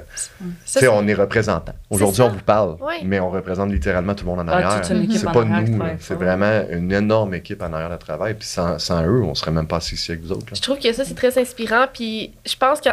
c'est- 0.65 0.87
on 0.87 1.07
est 1.07 1.13
représentant. 1.13 1.73
Aujourd'hui, 1.89 2.21
on 2.21 2.29
vous 2.29 2.39
parle, 2.41 2.71
Ouais. 2.81 2.99
mais 3.03 3.19
on 3.19 3.29
représente 3.29 3.71
littéralement 3.71 4.15
tout 4.15 4.25
le 4.25 4.31
monde 4.31 4.39
en 4.41 4.51
Ah, 4.51 4.55
arrière. 4.55 4.81
toute 4.81 4.89
une 4.91 5.03
équipe 5.03 5.17
c'est 5.17 5.27
en 5.27 5.31
pas 5.31 5.41
arrière 5.41 5.61
nous, 5.69 5.83
c'est 5.99 6.15
vraiment 6.15 6.63
une 6.69 6.91
énorme 6.91 7.33
équipe 7.35 7.61
en 7.61 7.71
arrière 7.71 7.89
de 7.91 7.97
travail. 7.97 8.33
Puis 8.33 8.47
sans, 8.47 8.79
sans 8.79 9.03
eux, 9.05 9.21
on 9.23 9.35
serait 9.35 9.51
même 9.51 9.67
pas 9.67 9.77
assis 9.77 9.95
ici 9.95 10.11
avec 10.11 10.23
vous 10.23 10.31
autres. 10.31 10.45
là. 10.47 10.53
Je 10.55 10.61
trouve 10.61 10.79
que 10.79 10.91
ça, 10.91 11.05
c'est 11.05 11.13
très 11.15 11.37
inspirant. 11.39 11.85
Puis 11.93 12.33
je 12.45 12.55
pense 12.55 12.81
qu'en 12.81 12.91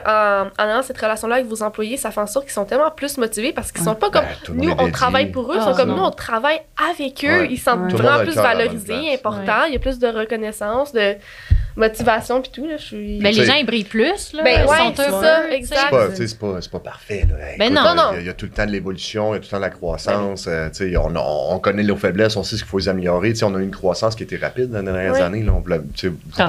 en 0.58 0.64
ayant 0.68 0.82
cette 0.82 0.98
relation-là 1.00 1.36
avec 1.36 1.46
vos 1.48 1.62
employés, 1.62 1.96
ça 1.96 2.10
fait 2.10 2.20
en 2.20 2.26
sorte 2.26 2.44
qu'ils 2.46 2.54
sont 2.54 2.64
tellement 2.66 2.90
plus 2.90 3.16
motivés 3.18 3.52
parce 3.52 3.72
qu'ils 3.72 3.82
sont 3.84 3.94
pas 3.94 4.10
comme 4.10 4.24
Ben, 4.48 4.54
nous, 4.54 4.74
on 4.78 4.90
travaille 4.90 5.30
pour 5.30 5.50
eux, 5.52 5.56
ils 5.56 5.60
Ah, 5.62 5.70
sont 5.70 5.76
comme 5.76 5.88
non. 5.90 5.96
nous, 5.96 6.02
on 6.04 6.10
travaille 6.10 6.60
avec 6.92 7.24
eux. 7.24 7.40
Ouais. 7.40 7.48
Ils 7.50 7.58
se 7.58 7.64
sentent 7.64 7.90
Ouais. 7.92 7.98
Vraiment 8.00 8.20
plus 8.22 8.34
valorisés, 8.34 9.14
importants. 9.14 9.64
Il 9.66 9.72
y 9.72 9.76
a 9.76 9.80
plus 9.80 9.98
de 9.98 10.06
reconnaissance, 10.08 10.92
de 10.92 11.14
motivation, 11.76 12.40
puis 12.42 12.50
tout. 12.52 12.66
Là, 12.66 12.76
je 12.76 12.84
suis... 12.84 13.18
Ben, 13.20 13.34
les 13.34 13.44
gens, 13.44 13.54
ils 13.54 13.66
brillent 13.66 13.84
plus. 13.84 14.32
Là. 14.32 14.42
Ben 14.42 14.60
Ils 14.64 14.68
ouais, 14.70 14.76
sont 14.78 14.92
c'est 14.96 15.08
heureux, 15.08 15.22
ça, 15.22 15.50
exact. 15.50 15.78
C'est 15.82 15.90
pas, 15.90 16.14
c'est 16.14 16.38
pas, 16.38 16.58
c'est 16.60 16.70
pas 16.70 16.78
parfait. 16.80 17.26
Là. 17.30 17.36
Ben 17.58 17.72
Écoute, 17.72 17.76
non. 17.76 17.82
il 17.82 17.86
y 17.86 17.88
a- 17.88 17.94
Non, 17.94 18.02
non. 18.12 18.18
Il, 18.20 18.26
y 18.26 18.28
a, 18.28 18.32
tout 18.34 18.46
le 18.46 18.52
temps 18.52 18.66
de 18.66 18.70
l'évolution, 18.72 19.32
il 19.32 19.36
y 19.36 19.38
a 19.38 19.40
tout 19.40 19.46
le 19.46 19.50
temps 19.50 19.56
de 19.58 19.62
la 19.62 19.70
croissance. 19.70 20.46
euh, 20.48 20.68
tu 20.70 20.90
sais, 20.90 20.96
on, 20.96 21.14
on, 21.16 21.54
on 21.54 21.58
connaît 21.58 21.82
nos 21.82 21.96
faiblesses, 21.96 22.36
on 22.36 22.42
sait 22.42 22.56
ce 22.56 22.62
qu'il 22.62 22.70
faut 22.70 22.78
les 22.78 22.88
améliorer. 22.88 23.30
Tu 23.30 23.36
sais, 23.40 23.44
on 23.44 23.54
a 23.54 23.58
eu 23.58 23.62
une 23.64 23.70
croissance 23.70 24.14
qui 24.14 24.22
était 24.22 24.36
rapide 24.36 24.70
dans 24.70 24.78
les 24.78 24.84
dernières 24.84 25.12
Ouais. 25.12 25.20
années. 25.22 25.42
Là, 25.42 25.52
on, 25.52 25.60
vous 25.60 25.62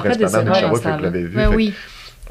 principalement, 0.00 0.52
vous 0.96 1.02
l'avez 1.02 1.22
vu. 1.24 1.72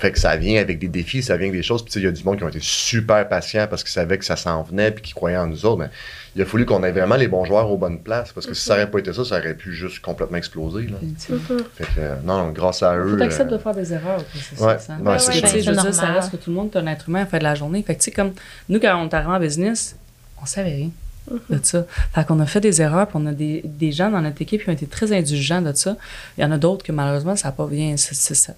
Fait, 0.02 0.12
que 0.12 0.20
ça 0.20 0.36
vient 0.36 0.60
avec 0.60 0.80
des 0.80 0.88
défis, 0.88 1.22
ça 1.22 1.38
vient 1.38 1.48
avec 1.50 1.60
des 1.60 1.64
choses. 1.64 1.84
Puis 1.84 1.92
tu 1.92 1.94
sais, 1.94 2.00
il 2.00 2.06
y 2.06 2.08
a 2.08 2.12
du 2.12 2.24
monde 2.24 2.38
qui 2.38 2.44
ont 2.44 2.50
été 2.50 2.60
super 2.62 3.30
patients 3.30 3.68
parce 3.70 3.84
qu'ils 3.84 3.92
savaient 3.94 4.18
que 4.18 4.26
ça 4.26 4.36
s'en 4.36 4.64
venait 4.64 4.92
puis 4.92 5.04
qui 5.04 5.14
croyaient 5.14 5.38
en 5.38 5.48
nous 5.48 5.66
autres. 5.66 5.78
Mais 5.78 5.90
il 6.36 6.42
a 6.42 6.46
fallu 6.46 6.66
qu'on 6.66 6.84
ait 6.84 6.92
vraiment 6.92 7.16
les 7.18 7.28
bons 7.28 7.46
joueurs 7.46 7.70
aux 7.70 7.78
bonnes 7.78 8.00
places 8.00 8.32
parce 8.34 8.48
que 8.48 8.54
si 8.54 8.64
ça 8.64 8.74
n'aurait 8.76 8.90
pas 8.90 9.00
été 9.00 9.14
ça, 9.14 9.24
ça 9.24 9.38
aurait 9.38 9.54
pu 9.54 9.74
juste 9.74 10.00
complètement 10.00 10.38
exploser. 10.38 10.88
Là. 10.88 10.98
Fait 11.76 11.84
que, 11.84 11.90
euh, 12.00 12.16
non, 12.26 12.38
non, 12.46 12.52
grâce 12.52 12.82
à 12.84 12.98
eux. 12.98 13.16
Faut 13.18 13.24
accepter 13.24 13.54
euh, 13.54 13.58
de 13.58 13.62
faire 13.62 13.76
des 13.76 13.94
erreurs, 13.94 14.24
c'est 14.34 14.60
Ouais, 14.60 14.80
ça. 14.80 14.94
ouais, 14.94 15.04
Parce 15.04 15.26
c'est 15.26 15.40
tu 15.42 15.48
sais, 15.48 15.62
je 15.62 15.70
veux 15.72 15.78
dire, 15.78 15.94
ça 15.94 16.08
reste 16.08 16.32
que 16.32 16.38
tout 16.38 16.50
le 16.50 16.56
monde 16.56 16.70
est 16.74 16.78
un 16.80 16.88
être 16.88 17.08
humain 17.10 17.22
à 17.22 17.26
fin 17.26 17.38
de 17.38 17.44
la 17.44 17.56
journée. 17.56 17.84
Fait 17.84 17.94
que, 17.96 18.00
tu 18.00 18.06
sais, 18.06 18.12
comme 18.12 18.32
nous, 18.70 18.80
quand 18.80 18.96
on 19.02 19.08
est 19.08 19.14
arrivé 19.14 19.32
en 19.32 19.40
business, 19.40 19.96
on 20.42 20.46
savait 20.46 20.74
rien 20.74 20.90
de 21.52 21.60
ça. 21.62 21.86
Fait 22.16 22.26
qu'on 22.26 22.40
a 22.40 22.46
fait 22.48 22.60
des 22.62 22.82
erreurs, 22.82 23.08
puis 23.08 23.18
on 23.22 23.26
a 23.28 23.32
des, 23.32 23.62
des 23.64 23.92
gens 23.92 24.10
dans 24.10 24.22
notre 24.22 24.42
équipe 24.42 24.64
qui 24.64 24.70
ont 24.70 24.74
été 24.74 24.88
très 24.88 25.14
indulgents 25.16 25.62
de 25.62 25.72
ça. 25.74 25.96
Il 26.38 26.42
y 26.42 26.44
en 26.46 26.52
a 26.52 26.58
d'autres 26.58 26.84
que 26.84 26.92
malheureusement, 26.92 27.36
ça 27.36 27.50
n'a 27.50 27.52
pas 27.52 27.68
bien. 27.68 27.96
c'est- 27.98 28.16
c'est- 28.16 28.34
ça- 28.34 28.54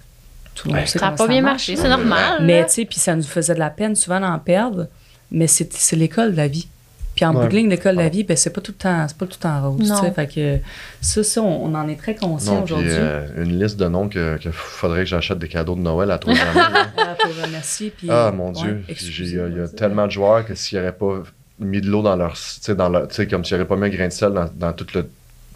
tout 0.56 0.68
le 0.68 0.74
monde 0.74 0.82
Ouais. 0.82 0.88
sait 0.88 1.00
Ça 1.00 1.10
n'a 1.10 1.16
pas 1.16 1.28
bien 1.28 1.42
marche, 1.42 1.68
marché, 1.70 1.76
c'est 1.76 1.90
normal. 1.90 2.40
Mais 2.44 2.66
tu 2.66 2.72
sais, 2.74 2.86
puis 2.86 3.00
ça 3.00 3.16
nous 3.16 3.24
faisait 3.24 3.54
de 3.54 3.60
la 3.60 3.70
peine 3.70 3.96
souvent 3.96 4.20
d'en 4.20 4.38
perdre, 4.40 4.88
mais 5.32 5.48
c'est 5.48 5.72
c'est 5.74 5.96
l'école 5.96 6.32
de 6.34 6.38
la 6.38 6.48
vie. 6.48 6.68
Puis 7.16 7.26
en 7.26 7.36
Ouais. 7.36 7.44
bout 7.44 7.48
de 7.52 7.56
ligne, 7.56 7.70
l'école 7.70 7.96
de 7.96 8.02
la 8.02 8.10
vie, 8.10 8.24
ben, 8.24 8.36
c'est 8.36 8.50
pas 8.50 8.60
tout 8.62 8.72
le 8.72 8.78
temps, 8.82 9.06
c'est 9.08 9.16
pas 9.18 9.28
tout 9.28 9.38
le 9.40 9.44
temps 9.44 9.70
rose. 9.70 9.88
Non. 9.88 10.00
tu 10.00 10.06
sais. 10.08 10.12
Fait 10.14 10.28
que 10.28 10.58
ça, 11.00 11.24
ça, 11.24 11.42
on, 11.44 11.66
on 11.66 11.76
en 11.76 11.88
est 11.88 11.96
très 11.96 12.16
conscient 12.16 12.64
aujourd'hui. 12.64 12.90
euh, 12.92 13.28
une 13.44 13.60
liste 13.60 13.78
de 13.80 13.88
noms 13.88 14.10
que, 14.10 14.38
que 14.38 14.50
faudrait 14.52 15.02
que 15.02 15.10
j'achète 15.10 15.38
des 15.38 15.48
cadeaux 15.48 15.76
de 15.76 15.82
Noël 15.82 16.10
à 16.10 16.18
trois. 16.18 16.34
Ah, 16.98 17.16
faut 17.20 17.30
remercier, 17.46 17.94
puis, 17.96 18.08
Ah 18.10 18.32
mon 18.36 18.52
Dieu, 18.52 18.84
il 18.90 19.56
y 19.56 19.60
a 19.60 19.68
tellement 19.68 20.08
de 20.08 20.12
joueurs 20.12 20.44
que 20.46 20.56
s'il 20.56 20.80
n'y 20.80 20.84
aurait 20.84 20.96
pas 20.96 21.22
mis 21.60 21.82
de 21.82 21.88
l'eau 21.88 22.02
dans 22.02 22.16
leur. 22.16 22.34
Tu 22.34 22.40
sais, 22.62 22.74
dans 22.76 22.90
leur- 22.90 23.08
tu 23.08 23.14
sais, 23.16 23.28
comme 23.28 23.46
s'il 23.46 23.58
n'y 23.58 23.62
aurait 23.62 23.68
pas 23.70 23.76
mis 23.76 23.86
un 23.86 23.90
grain 23.96 24.08
de 24.08 24.12
sel 24.14 24.32
dans, 24.34 24.50
dans 24.56 24.74
toutes 24.74 24.94
le- 24.96 25.08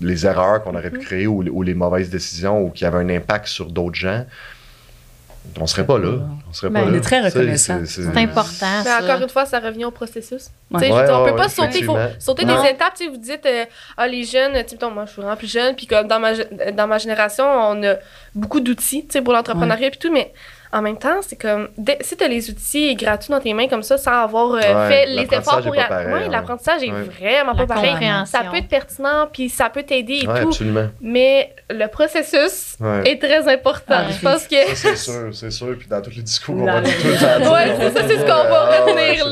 les 0.02 0.28
erreurs 0.28 0.64
qu'on 0.64 0.76
aurait 0.76 0.92
pu 0.92 1.00
créer 1.00 1.26
ou, 1.26 1.44
ou 1.52 1.64
les 1.64 1.74
mauvaises 1.74 2.12
décisions 2.12 2.62
ou 2.62 2.70
qui 2.70 2.86
avaient 2.86 3.00
un 3.00 3.10
impact 3.10 3.48
sur 3.48 3.72
d'autres 3.72 3.96
gens, 3.96 4.26
on 5.60 5.68
serait 5.68 5.86
pas 5.86 5.98
là. 5.98 6.20
On 6.50 6.54
serait 6.54 6.70
Ben, 6.70 6.82
pas 6.82 6.88
on 6.88 6.92
là. 6.92 6.98
est 6.98 7.02
très 7.02 7.20
reconnaissant. 7.22 7.80
c'est- 7.86 8.06
important. 8.18 8.84
Mais 8.86 9.06
encore 9.06 9.22
une 9.24 9.30
fois, 9.30 9.46
ça 9.46 9.60
revient 9.60 9.86
au 9.86 9.92
processus. 9.92 10.50
Ouais. 10.72 10.80
Ouais, 10.82 10.88
dire, 11.06 11.16
on 11.18 11.24
ouais, 11.24 11.32
peut 11.32 11.36
pas 11.38 11.44
ouais, 11.44 11.50
sauter, 11.50 11.80
il 11.80 11.86
faut 11.86 11.94
effectivement. 11.96 12.20
sauter 12.20 12.46
Non. 12.46 12.62
des 12.64 12.70
étapes. 12.70 12.94
Vous 13.10 13.18
dites, 13.18 13.46
euh, 13.46 13.66
ah, 13.98 14.08
les 14.08 14.24
jeunes, 14.24 14.54
moi, 14.94 15.06
je 15.06 15.12
suis 15.12 15.22
vraiment 15.22 15.36
plus 15.38 15.52
jeune, 15.52 15.76
puis 15.76 15.88
comme 15.88 16.08
dans 16.08 16.20
ma, 16.20 16.34
dans 16.74 16.88
ma 16.88 16.98
génération, 16.98 17.46
on 17.46 17.84
a 17.84 17.96
beaucoup 18.36 18.60
d'outils, 18.60 19.06
tu 19.06 19.14
sais, 19.14 19.22
pour 19.22 19.34
l'entrepreneuriat 19.34 19.88
et 19.88 19.92
tout, 19.92 20.12
mais 20.12 20.34
en 20.74 20.82
même 20.82 20.98
temps, 20.98 21.18
c'est 21.22 21.36
comme, 21.36 21.70
si 22.02 22.18
tu 22.18 22.24
as 22.24 22.28
les 22.28 22.50
outils 22.50 22.94
gratuits 22.96 23.32
dans 23.32 23.40
tes 23.40 23.54
mains 23.54 23.68
comme 23.68 23.84
ça, 23.84 23.98
sans 23.98 24.24
avoir 24.24 24.52
euh, 24.52 24.58
Ouais, 24.58 24.90
fait 24.90 25.06
les 25.08 25.24
efforts 25.24 25.62
pour 25.62 25.72
Ouais, 25.72 25.80
ouais. 25.80 26.28
l'apprentissage 26.30 26.84
est 26.84 26.92
Ouais. 26.92 27.02
vraiment 27.04 27.54
La 27.54 27.66
pas 27.66 27.76
pareil. 27.76 27.96
Ça 28.26 28.42
peut 28.52 28.58
être 28.58 28.68
pertinent, 28.68 29.28
puis 29.32 29.50
ça 29.50 29.70
peut 29.70 29.84
t'aider 29.84 30.22
et 30.24 30.28
Ouais, 30.28 30.42
tout, 30.42 30.48
absolument. 30.50 30.88
mais 31.02 31.54
le 31.70 31.88
processus 31.88 32.76
Ouais. 32.80 33.10
est 33.12 33.22
très 33.22 33.48
important. 33.52 33.84
Ah, 33.98 34.12
je 34.12 34.20
pense 34.20 34.48
que. 34.48 34.56
Ça, 34.68 34.76
c'est 34.76 34.96
sûr, 34.98 35.30
c'est 35.34 35.52
sûr. 35.52 35.76
Puis 35.78 35.88
dans 35.88 36.02
tous 36.02 36.12
les 36.16 36.22
discours 36.22 36.56
La 36.66 36.74
va 36.74 36.82
dire 36.82 36.94
tout 37.02 37.08
le 37.08 37.14
réalité. 37.14 37.46
temps. 37.46 37.54
Ouais, 37.54 37.76
c'est 37.80 38.00
ça, 38.00 38.08
c'est 38.08 38.16
ce 38.18 38.22
qu'on 38.22 38.28
va 38.28 38.70
Ah, 38.70 38.86
ouais, 38.86 38.92
retenir, 38.92 39.24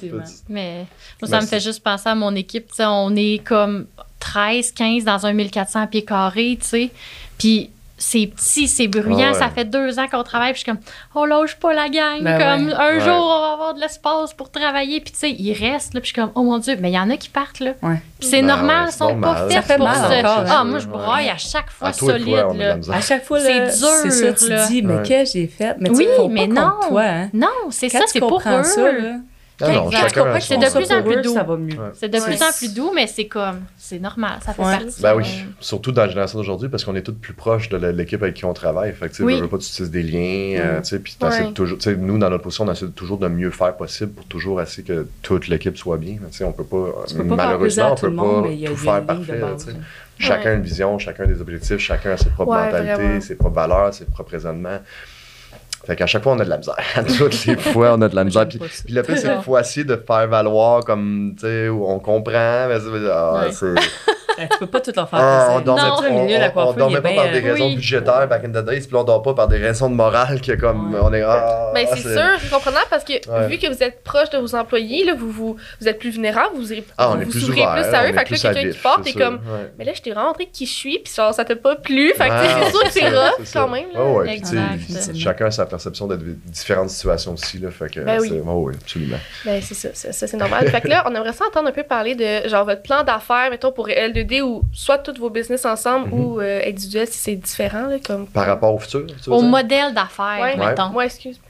c'est 0.00 0.08
là. 0.08 0.24
Mais 0.48 0.84
moi, 1.20 1.28
ça 1.30 1.40
me 1.40 1.46
fait 1.46 1.60
juste 1.60 1.82
penser 1.82 2.08
à 2.08 2.14
mon 2.14 2.34
équipe. 2.34 2.70
on 2.78 3.14
est 3.16 3.42
comme 3.44 3.86
13, 4.20 4.72
15 4.72 5.04
dans 5.04 5.26
un 5.26 5.32
1400 5.32 5.86
pieds 5.86 6.04
carrés, 6.04 6.58
tu 6.60 6.66
sais. 6.66 6.90
Puis 7.38 7.70
c'est 7.98 8.26
petit, 8.34 8.68
c'est 8.68 8.88
bruyant, 8.88 9.28
Ouais. 9.28 9.34
ça 9.34 9.48
fait 9.48 9.64
deux 9.64 9.98
ans 9.98 10.06
qu'on 10.06 10.22
travaille, 10.22 10.52
puis 10.52 10.60
je 10.60 10.64
suis 10.64 10.72
comme, 10.72 10.80
on 11.14 11.24
lâche 11.24 11.54
pas 11.56 11.72
la 11.72 11.88
gang, 11.88 12.20
Ben 12.22 12.38
comme 12.38 12.66
ouais. 12.68 12.74
un 12.74 12.94
Ouais. 12.94 13.00
jour 13.00 13.14
on 13.14 13.40
va 13.40 13.52
avoir 13.54 13.74
de 13.74 13.80
l'espace 13.80 14.34
pour 14.34 14.50
travailler, 14.50 15.00
puis 15.00 15.12
tu 15.12 15.18
sais, 15.20 15.30
ils 15.30 15.52
restent, 15.54 15.94
là, 15.94 16.00
puis 16.00 16.08
je 16.10 16.12
suis 16.12 16.20
comme, 16.22 16.30
oh 16.34 16.42
mon 16.42 16.58
Dieu, 16.58 16.76
mais 16.78 16.90
il 16.90 16.94
y 16.94 16.98
en 16.98 17.08
a 17.08 17.16
qui 17.16 17.28
partent, 17.30 17.60
là. 17.60 17.72
Ouais. 17.82 18.02
Puis 18.20 18.28
c'est 18.28 18.40
Ben 18.42 18.46
normal, 18.48 18.88
ils 18.88 18.92
sont 18.92 19.18
pas 19.20 19.48
faits 19.48 19.64
fait 19.64 19.76
pour 19.76 19.86
mal 19.88 19.96
ça. 19.96 20.18
encore, 20.18 20.44
Ah, 20.46 20.58
hein. 20.60 20.64
moi, 20.64 20.78
je 20.78 20.86
broye 20.88 21.30
à 21.32 21.36
chaque 21.38 21.70
fois 21.70 21.88
À 21.88 21.92
solide, 21.94 22.24
toi, 22.26 22.54
là. 22.54 22.76
À 22.92 23.00
chaque 23.00 23.24
fois, 23.24 23.40
C'est 23.40 23.58
là, 23.58 23.66
dur, 23.70 23.88
c'est 24.02 24.10
ça, 24.10 24.32
tu 24.34 24.48
là. 24.50 24.66
te 24.66 24.68
dis, 24.72 24.82
mais 24.82 24.94
Ouais. 24.96 25.02
qu'est-ce 25.02 25.32
que 25.32 25.38
j'ai 25.40 25.46
fait? 25.46 25.76
Mais 25.80 25.90
Oui, 25.90 26.06
mais 26.30 26.48
pas 26.48 26.54
non. 26.60 26.70
toi, 26.88 27.02
hein. 27.02 27.28
Non, 27.32 27.48
c'est 27.70 27.88
ça, 27.88 28.00
c'est 28.06 28.20
pour 28.20 28.42
comprends 28.42 28.60
eux. 28.60 28.62
ça, 28.64 28.92
là, 28.92 29.16
Non, 29.58 29.72
non, 29.72 29.86
Exact. 29.86 30.08
chacun 30.08 30.20
a 30.20 30.24
comprends 30.24 30.40
son- 30.40 30.46
c'est 30.46 30.56
de 30.58 30.76
plus 30.76 30.92
en 30.92 31.02
plus 31.02 31.22
doux. 31.22 31.32
ça 31.32 31.42
va 31.42 31.56
mieux. 31.56 31.72
Ouais. 31.78 31.90
C'est 31.94 32.08
de 32.10 32.20
plus 32.20 32.42
en 32.42 32.52
plus 32.58 32.74
doux, 32.74 32.92
mais 32.94 33.06
c'est 33.06 33.26
comme, 33.26 33.60
c'est 33.78 33.98
normal, 33.98 34.38
ça 34.44 34.52
fait 34.52 34.62
Ouais. 34.62 34.70
partie. 34.78 35.00
Ben 35.00 35.14
oui, 35.16 35.24
surtout 35.60 35.92
dans 35.92 36.02
la 36.02 36.08
génération 36.08 36.38
d'aujourd'hui, 36.38 36.68
parce 36.68 36.84
qu'on 36.84 36.94
est 36.94 37.00
tous 37.02 37.14
plus 37.14 37.32
proches 37.32 37.70
de 37.70 37.78
l'équipe 37.78 38.22
avec 38.22 38.34
qui 38.34 38.44
on 38.44 38.52
travaille. 38.52 38.92
Fait 38.92 39.06
que, 39.06 39.12
tu 39.12 39.16
sais, 39.16 39.22
Oui. 39.22 39.40
veux, 39.40 39.48
pas, 39.48 39.56
tu 39.56 39.64
tisses 39.70 39.90
des 39.90 40.02
liens, 40.02 40.60
euh, 40.60 40.78
Mm. 40.78 40.82
tu 40.82 40.88
sais, 40.90 40.98
puis 40.98 41.16
Ouais. 41.22 41.52
toujours, 41.54 41.78
tu 41.78 41.84
sais, 41.84 41.96
nous, 41.96 42.18
dans 42.18 42.28
notre 42.28 42.42
position, 42.42 42.64
on 42.66 42.72
essaie 42.72 42.84
de 42.84 42.90
toujours 42.90 43.16
de 43.16 43.28
mieux 43.28 43.50
faire 43.50 43.74
possible 43.76 44.12
pour 44.12 44.26
toujours 44.26 44.60
essayer 44.60 44.82
que 44.86 45.06
toute 45.22 45.48
l'équipe 45.48 45.76
soit 45.78 45.96
bien. 45.96 46.16
Tu 46.30 46.36
sais, 46.36 46.44
on 46.44 46.52
peut 46.52 46.64
pas, 46.64 47.04
Tu 47.08 47.14
malheureusement, 47.22 47.92
on 47.92 47.94
peut 47.94 48.14
pas 48.14 48.42
mais 48.42 48.54
il 48.54 48.60
y 48.60 48.66
a 48.66 48.70
tout 48.70 48.76
faire 48.76 49.04
parfait. 49.06 49.40
Chacun 50.18 50.54
une 50.54 50.62
vision, 50.62 50.98
chacun 50.98 51.24
a 51.24 51.26
des 51.26 51.40
objectifs, 51.40 51.78
chacun 51.78 52.10
a 52.12 52.16
ses 52.16 52.30
propres 52.30 52.52
Ouais, 52.52 52.64
mentalités, 52.66 52.94
vraiment. 52.94 53.20
ses 53.20 53.34
propres 53.36 53.54
valeurs, 53.54 53.94
ses 53.94 54.04
propres 54.06 54.32
raisonnements. 54.32 54.78
Fait 55.86 55.94
qu'à 55.96 56.06
chaque 56.06 56.22
fois, 56.24 56.32
on 56.32 56.40
a 56.40 56.44
de 56.44 56.50
la 56.50 56.58
misère. 56.58 56.74
À 56.96 57.04
toutes 57.04 57.46
les 57.46 57.56
fois, 57.72 57.94
on 57.94 58.02
a 58.02 58.08
de 58.08 58.14
la 58.16 58.24
misère. 58.24 58.48
Puis, 58.48 58.58
puis 58.58 58.92
le 58.92 59.02
pire, 59.02 59.16
c'est 59.18 59.32
qu'il 59.32 59.42
faut 59.42 59.56
essayer 59.58 59.84
de 59.84 59.96
faire 59.96 60.26
valoir 60.28 60.84
comme, 60.84 61.34
tu 61.38 61.46
sais, 61.46 61.68
où 61.68 61.86
on 61.88 61.98
comprend, 62.00 62.66
mais 62.68 62.78
c'est- 62.80 63.08
ah, 63.10 63.44
Ouais. 63.46 63.52
c'est... 63.52 63.74
Ben, 64.38 64.48
tu 64.52 64.58
peux 64.58 64.66
pas 64.66 64.80
tout 64.80 64.92
leur 64.94 65.08
faire 65.08 65.18
Ah, 65.20 65.48
on 65.52 65.60
dormait, 65.60 65.82
Non. 65.82 66.24
Milieu 66.24 66.36
on- 66.54 66.60
on 66.60 66.72
dormait 66.74 66.98
est 66.98 67.02
pas 67.02 67.08
bien, 67.10 67.22
par 67.22 67.32
des 67.32 67.40
euh, 67.44 67.52
raisons 67.52 67.66
oui. 67.66 67.74
budgétaires 67.76 68.28
back 68.28 68.44
in 68.44 68.48
the 68.50 68.64
days, 68.64 68.80
puis 68.86 68.94
on 68.96 69.04
dort 69.04 69.22
pas 69.22 69.34
par 69.34 69.48
des 69.48 69.58
raisons 69.58 69.88
de 69.90 69.94
morale 69.94 70.40
que 70.40 70.52
comme 70.52 70.94
Ouais. 70.94 71.00
on 71.02 71.12
est 71.12 71.22
ah, 71.22 71.70
Ben, 71.74 71.86
c'est 71.92 72.00
sûr, 72.02 72.22
c'est 72.40 72.50
comprenable 72.50 72.86
parce 72.90 73.04
que 73.04 73.12
Ouais. 73.28 73.48
vu 73.48 73.58
que 73.58 73.66
vous 73.66 73.82
êtes 73.82 74.02
proche 74.02 74.30
de 74.30 74.38
vos 74.38 74.54
employés, 74.54 75.04
là, 75.04 75.14
vous, 75.18 75.30
vous, 75.30 75.56
vous 75.80 75.88
êtes 75.88 75.98
plus 75.98 76.10
vulnérable, 76.10 76.50
vous, 76.56 76.72
irez- 76.72 76.84
Ah, 76.98 77.10
on 77.10 77.14
vous 77.16 77.22
est 77.22 77.24
vous 77.24 77.30
plus 77.30 77.44
plus 77.50 77.60
à 77.62 77.76
eux. 77.76 77.78
est 78.08 78.12
Fait 78.12 78.24
que 78.24 78.34
là, 78.34 78.52
quelqu'un 78.54 78.70
qui 78.70 78.78
part, 78.78 79.00
t'es 79.02 79.12
ça, 79.12 79.18
comme, 79.20 79.34
ouais. 79.36 79.72
mais 79.78 79.84
là, 79.84 79.92
je 79.94 80.02
t'ai 80.02 80.12
rencontré 80.12 80.46
qui 80.52 80.66
je 80.66 80.72
suis, 80.72 80.98
puis 80.98 81.12
genre, 81.14 81.32
ça 81.34 81.44
t'a 81.44 81.56
pas 81.56 81.76
plu. 81.76 82.12
Fait 82.14 82.28
que 82.28 82.34
c'est 82.64 82.70
sûr 82.70 82.82
que 82.84 82.90
c'est 82.90 83.08
rough 83.08 83.46
quand 83.52 83.68
même. 83.68 83.86
Ouais, 83.94 84.40
chacun 85.18 85.46
a 85.46 85.50
sa 85.50 85.66
perception 85.66 86.06
de 86.06 86.16
différentes 86.46 86.90
situations 86.90 87.32
aussi, 87.34 87.58
là, 87.58 87.70
fait 87.70 87.88
que 87.92 88.00
Ben 88.00 88.18
c'est- 88.20 88.26
absolument. 88.26 89.16
Ben, 89.44 89.60
c'est 89.62 89.74
ça, 89.74 90.12
c'est 90.12 90.36
normal. 90.36 90.68
fait 90.68 90.80
que 90.80 90.88
là, 90.88 91.04
on 91.06 91.14
aimerait 91.14 91.32
ça 91.32 91.44
entendre 91.46 91.68
un 91.68 91.72
peu 91.72 91.82
parler 91.82 92.14
de 92.14 92.48
genre 92.48 92.64
votre 92.64 92.82
plan 92.82 93.02
d'affaires, 93.02 93.50
mettons, 93.50 93.72
pour 93.72 93.88
L2D 94.26 94.42
ou 94.42 94.62
soit 94.72 94.98
tous 94.98 95.18
vos 95.18 95.30
business 95.30 95.64
ensemble 95.64 96.08
Mhm. 96.08 96.20
ou 96.20 96.40
euh, 96.40 96.60
individuel 96.66 97.06
si 97.08 97.18
c'est 97.18 97.36
différent, 97.36 97.86
là, 97.86 97.96
comme. 98.04 98.26
Par 98.26 98.46
rapport 98.46 98.74
au 98.74 98.78
futur, 98.78 99.06
tu 99.06 99.30
veux 99.30 99.36
Au 99.36 99.40
dire? 99.40 99.48
modèle 99.50 99.94
d'affaires, 99.94 100.38
Ouais, 100.40 100.56
mettons. 100.56 100.88
Moi, 100.90 101.04
excuse, 101.06 101.40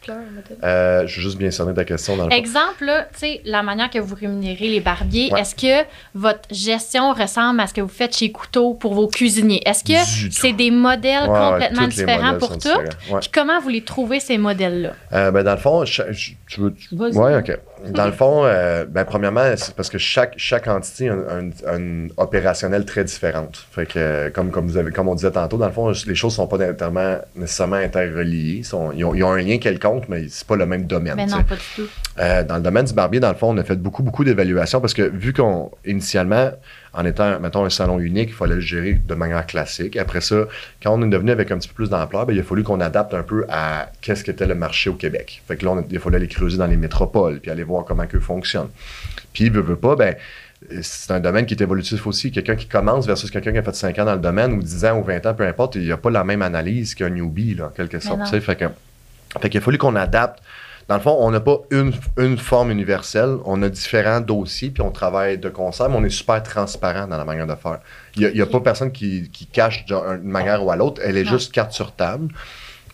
Euh, 0.62 1.06
je 1.06 1.16
veux 1.16 1.22
juste 1.22 1.38
bien 1.38 1.50
cerner 1.50 1.74
ta 1.74 1.84
question 1.84 2.16
dans 2.16 2.24
le 2.24 2.30
fond. 2.30 2.36
Exemple, 2.36 2.84
là, 2.84 3.02
tu 3.12 3.18
sais, 3.18 3.40
la 3.44 3.62
manière 3.62 3.90
que 3.90 3.98
vous 3.98 4.14
rémunérez 4.14 4.68
les 4.68 4.80
barbiers, 4.80 5.30
Ouais. 5.32 5.40
est-ce 5.40 5.54
que 5.54 5.86
votre 6.14 6.48
gestion 6.50 7.12
ressemble 7.12 7.60
à 7.60 7.66
ce 7.66 7.74
que 7.74 7.80
vous 7.80 7.88
faites 7.88 8.16
chez 8.16 8.30
Couteau 8.32 8.74
pour 8.74 8.94
vos 8.94 9.08
cuisiniers? 9.08 9.62
Est-ce 9.66 9.84
que 9.84 10.30
c'est 10.32 10.52
des 10.52 10.70
modèles 10.70 11.28
Ouais, 11.28 11.38
complètement 11.50 11.86
différents 11.88 12.32
modèles 12.34 12.38
pour 12.38 12.52
toutes? 12.58 12.96
Ouais. 13.10 13.20
Puis 13.20 13.30
comment 13.32 13.60
vous 13.60 13.68
les 13.68 13.82
trouvez, 13.82 14.20
ces 14.20 14.38
modèles-là? 14.38 14.92
Euh, 15.12 15.30
ben, 15.30 15.42
dans 15.42 15.52
le 15.52 15.58
fond, 15.58 15.84
je- 15.84 16.02
tu 16.46 16.60
veux. 16.60 16.74
Ouais, 16.92 17.36
ok. 17.38 17.58
Dans 17.90 18.06
le 18.06 18.12
fond, 18.12 18.42
euh, 18.44 18.84
ben, 18.88 19.04
premièrement, 19.04 19.52
c'est 19.56 19.74
parce 19.74 19.90
que 19.90 19.98
chaque, 19.98 20.34
chaque 20.38 20.66
entité 20.66 21.08
a 21.08 21.12
un- 21.14 21.50
un- 21.66 21.76
une 21.78 22.10
opérationnelle 22.16 22.84
très 22.84 23.04
différente. 23.04 23.66
Fait 23.70 23.86
que, 23.86 24.28
comme, 24.30 24.50
comme, 24.50 24.66
vous 24.66 24.76
avez, 24.78 24.90
comme 24.92 25.08
on 25.08 25.14
disait 25.14 25.30
tantôt, 25.30 25.56
dans 25.58 25.66
le 25.66 25.72
fond, 25.72 25.92
les 26.06 26.14
choses 26.14 26.34
sont 26.34 26.46
pas 26.46 26.56
nécessairement, 26.58 27.16
nécessairement 27.36 27.76
interreliées. 27.76 28.62
Sont- 28.62 28.92
ils, 28.92 29.04
ont, 29.04 29.14
ils 29.14 29.22
ont 29.22 29.30
un 29.32 29.42
lien 29.42 29.58
quelconque, 29.58 29.95
mais 30.08 30.26
c'est 30.28 30.46
pas 30.46 30.56
le 30.56 30.66
même 30.66 30.84
domaine. 30.86 31.14
Mais 31.16 31.26
non, 31.26 31.42
pas 31.44 31.54
du 31.56 31.60
tout. 31.74 31.88
Euh, 32.18 32.42
dans 32.44 32.56
le 32.56 32.62
domaine 32.62 32.84
du 32.84 32.92
barbier, 32.94 33.20
dans 33.20 33.28
le 33.30 33.34
fond, 33.34 33.52
on 33.54 33.58
a 33.58 33.64
fait 33.64 33.76
beaucoup, 33.76 34.02
beaucoup 34.02 34.24
d'évaluations 34.24 34.80
parce 34.80 34.94
que 34.94 35.02
vu 35.02 35.32
qu'on, 35.32 35.70
initialement, 35.84 36.50
en 36.92 37.04
étant, 37.04 37.38
mettons, 37.40 37.64
un 37.64 37.70
salon 37.70 37.98
unique, 37.98 38.30
il 38.30 38.34
fallait 38.34 38.54
le 38.54 38.60
gérer 38.60 38.94
de 38.94 39.14
manière 39.14 39.44
classique. 39.46 39.96
Après 39.96 40.20
ça, 40.20 40.44
quand 40.82 40.92
on 40.98 41.02
est 41.02 41.10
devenu 41.10 41.30
avec 41.30 41.50
un 41.50 41.58
petit 41.58 41.68
peu 41.68 41.74
plus 41.74 41.90
d'ampleur, 41.90 42.26
ben, 42.26 42.32
il 42.34 42.40
a 42.40 42.42
fallu 42.42 42.62
qu'on 42.62 42.80
adapte 42.80 43.12
un 43.14 43.22
peu 43.22 43.44
à 43.48 43.90
qu'est-ce 44.00 44.24
qu'était 44.24 44.46
le 44.46 44.54
marché 44.54 44.88
au 44.90 44.94
Québec. 44.94 45.42
Fait 45.46 45.56
que 45.56 45.64
là, 45.64 45.72
on 45.72 45.78
a- 45.78 45.84
il 45.90 45.98
fallait 45.98 46.16
aller 46.16 46.28
creuser 46.28 46.56
dans 46.58 46.66
les 46.66 46.76
métropoles, 46.76 47.40
puis 47.40 47.50
aller 47.50 47.64
voir 47.64 47.84
comment 47.84 48.06
que 48.06 48.18
fonctionne. 48.20 48.68
Puis, 49.32 49.50
veut, 49.50 49.60
veut 49.60 49.76
pas, 49.76 49.94
ben, 49.96 50.14
c'est 50.80 51.10
un 51.12 51.20
domaine 51.20 51.44
qui 51.44 51.52
est 51.52 51.60
évolutif 51.62 52.06
aussi. 52.06 52.32
Quelqu'un 52.32 52.56
qui 52.56 52.66
commence 52.66 53.06
versus 53.06 53.30
quelqu'un 53.30 53.52
qui 53.52 53.58
a 53.58 53.62
fait 53.62 53.74
5 53.74 53.98
ans 53.98 54.06
dans 54.06 54.14
le 54.14 54.20
domaine, 54.20 54.54
ou 54.54 54.62
10 54.62 54.86
ans, 54.86 54.98
ou 54.98 55.04
20 55.04 55.24
ans, 55.26 55.34
peu 55.34 55.46
importe, 55.46 55.74
il 55.74 55.82
n'y 55.82 55.92
a 55.92 55.98
pas 55.98 56.10
la 56.10 56.24
même 56.24 56.40
analyse 56.40 56.94
qu'un 56.94 57.10
newbie, 57.10 57.54
là, 57.56 57.66
en 57.66 57.68
quelque 57.68 58.00
sorte. 58.00 58.20
Fait 58.40 58.56
que, 58.56 58.64
fait 59.40 59.50
qu'il 59.50 59.58
a 59.58 59.60
fallu 59.60 59.78
qu'on 59.78 59.96
adapte. 59.96 60.42
Dans 60.88 60.94
le 60.94 61.00
fond, 61.00 61.16
on 61.18 61.32
n'a 61.32 61.40
pas 61.40 61.58
une, 61.72 61.92
une 62.16 62.38
forme 62.38 62.70
universelle. 62.70 63.38
On 63.44 63.60
a 63.62 63.68
différents 63.68 64.20
dossiers, 64.20 64.70
puis 64.70 64.82
on 64.82 64.92
travaille 64.92 65.36
de 65.36 65.48
concert, 65.48 65.88
mais 65.88 65.96
on 65.96 66.04
est 66.04 66.10
super 66.10 66.40
transparent 66.44 67.08
dans 67.08 67.16
la 67.16 67.24
manière 67.24 67.48
de 67.48 67.56
faire. 67.56 67.80
Il 68.14 68.30
n'y 68.32 68.40
a, 68.40 68.46
pas 68.46 68.60
personne 68.60 68.92
qui, 68.92 69.28
qui 69.32 69.46
cache 69.46 69.84
d'une 69.86 70.22
manière 70.22 70.64
ou 70.64 70.70
à 70.70 70.76
l'autre. 70.76 71.00
Elle 71.04 71.16
est 71.16 71.24
Non. 71.24 71.30
juste 71.32 71.52
carte 71.52 71.72
sur 71.72 71.90
table. 71.92 72.28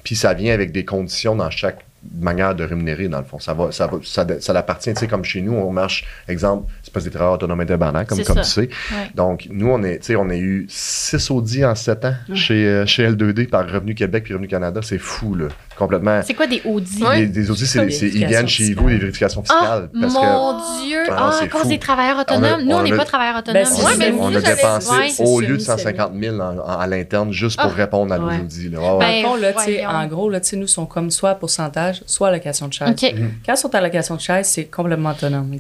Puis 0.04 0.16
ça 0.16 0.32
vient 0.32 0.54
avec 0.54 0.72
des 0.72 0.86
conditions 0.86 1.36
dans 1.36 1.50
chaque 1.50 1.84
manière 2.18 2.54
de 2.54 2.64
rémunérer, 2.64 3.08
dans 3.08 3.18
le 3.18 3.24
fond. 3.24 3.38
Ça 3.38 3.54
va, 3.54 3.70
ça 3.72 3.86
va, 3.86 3.98
ça, 4.02 4.26
ça 4.40 4.52
l'appartient, 4.52 4.92
tu 4.92 5.00
sais, 5.00 5.06
comme 5.06 5.24
chez 5.24 5.40
nous, 5.40 5.52
on 5.54 5.70
marche, 5.70 6.04
exemple, 6.28 6.72
c'est 6.92 7.00
pas 7.00 7.00
des 7.00 7.11
travailleurs 7.11 7.35
autonomes 7.35 7.61
indépendants, 7.61 8.05
comme, 8.05 8.22
comme 8.22 8.37
ça. 8.37 8.42
tu 8.42 8.48
sais. 8.50 8.61
Ouais. 8.61 9.11
Donc, 9.14 9.48
nous, 9.50 9.68
on, 9.68 9.83
est, 9.83 9.98
tu 9.98 10.07
sais, 10.07 10.16
on 10.16 10.28
a 10.28 10.37
eu 10.37 10.66
6 10.68 11.31
audits 11.31 11.64
en 11.64 11.74
7 11.74 12.05
ans 12.05 12.14
chez, 12.35 12.66
euh, 12.66 12.87
chez 12.87 13.09
L2D 13.11 13.48
par 13.48 13.68
Revenu 13.68 13.94
Québec 13.94 14.24
puis 14.24 14.35
Revenu 14.35 14.48
Canada. 14.48 14.81
C'est 14.83 14.98
fou, 14.98 15.35
là. 15.35 15.46
Complètement. 15.78 16.20
C'est 16.24 16.35
quoi 16.35 16.46
des 16.46 16.61
audits? 16.66 17.02
Ouais. 17.02 17.20
Les, 17.20 17.26
des 17.26 17.50
audits, 17.50 17.66
c'est, 17.66 17.85
Des 17.87 17.90
c'est- 17.90 18.09
ils 18.09 18.26
viennent 18.26 18.46
chez 18.46 18.74
vous, 18.74 18.88
des 18.90 18.98
vérifications 18.98 19.42
Ah, 19.48 19.55
fiscales. 19.55 19.90
parce 20.00 20.14
que 20.14 20.20
mon 20.20 20.85
Dieu! 20.85 20.98
Ah, 21.11 21.31
c'est 21.38 21.44
à 21.46 21.48
cause 21.48 21.68
des 21.68 21.78
travailleurs 21.78 22.16
On 22.16 22.18
a- 22.18 22.22
autonomes. 22.22 22.62
Nous, 22.64 22.76
on 22.76 22.83
n'est 22.83 22.96
pas 22.96 23.05
travailleurs 23.07 23.38
autonomes. 23.38 23.62
Ben, 23.62 23.66
c'est 23.66 23.83
on, 23.83 23.87
Ouais, 23.87 23.92
a- 23.92 23.96
mais 23.96 24.11
on 24.12 24.31
nous, 24.31 24.37
a 24.37 24.40
j'avais- 24.40 24.55
dépensé 24.57 25.22
au 25.24 25.40
lieu 25.40 25.57
de 25.57 25.59
ça, 25.62 25.78
150 25.78 26.12
000 26.20 26.38
en- 26.40 26.59
en- 26.59 26.78
à 26.78 26.87
l'interne 26.87 27.33
juste 27.33 27.59
pour 27.59 27.70
Ah. 27.72 27.74
répondre 27.74 28.12
à 28.12 28.18
nos 28.18 28.28
audits. 28.28 28.68
Ben, 28.68 28.78
en 29.88 30.07
gros, 30.07 30.28
là, 30.28 30.40
tu 30.40 30.50
sais, 30.50 30.57
nous, 30.57 30.66
sont 30.66 30.87
comme 30.87 31.11
soit 31.11 31.35
pourcentage, 31.37 32.02
soit 32.07 32.28
à 32.28 32.33
location 32.33 32.68
de 32.68 32.72
chaise. 32.74 32.90
OK. 32.90 33.14
Quand 33.46 33.55
ils 33.55 33.57
sont 33.57 33.74
à 33.74 33.81
location 33.81 34.16
de 34.16 34.20
chaise, 34.20 34.46
c'est 34.48 34.64
complètement 34.64 35.11
autonome. 35.12 35.57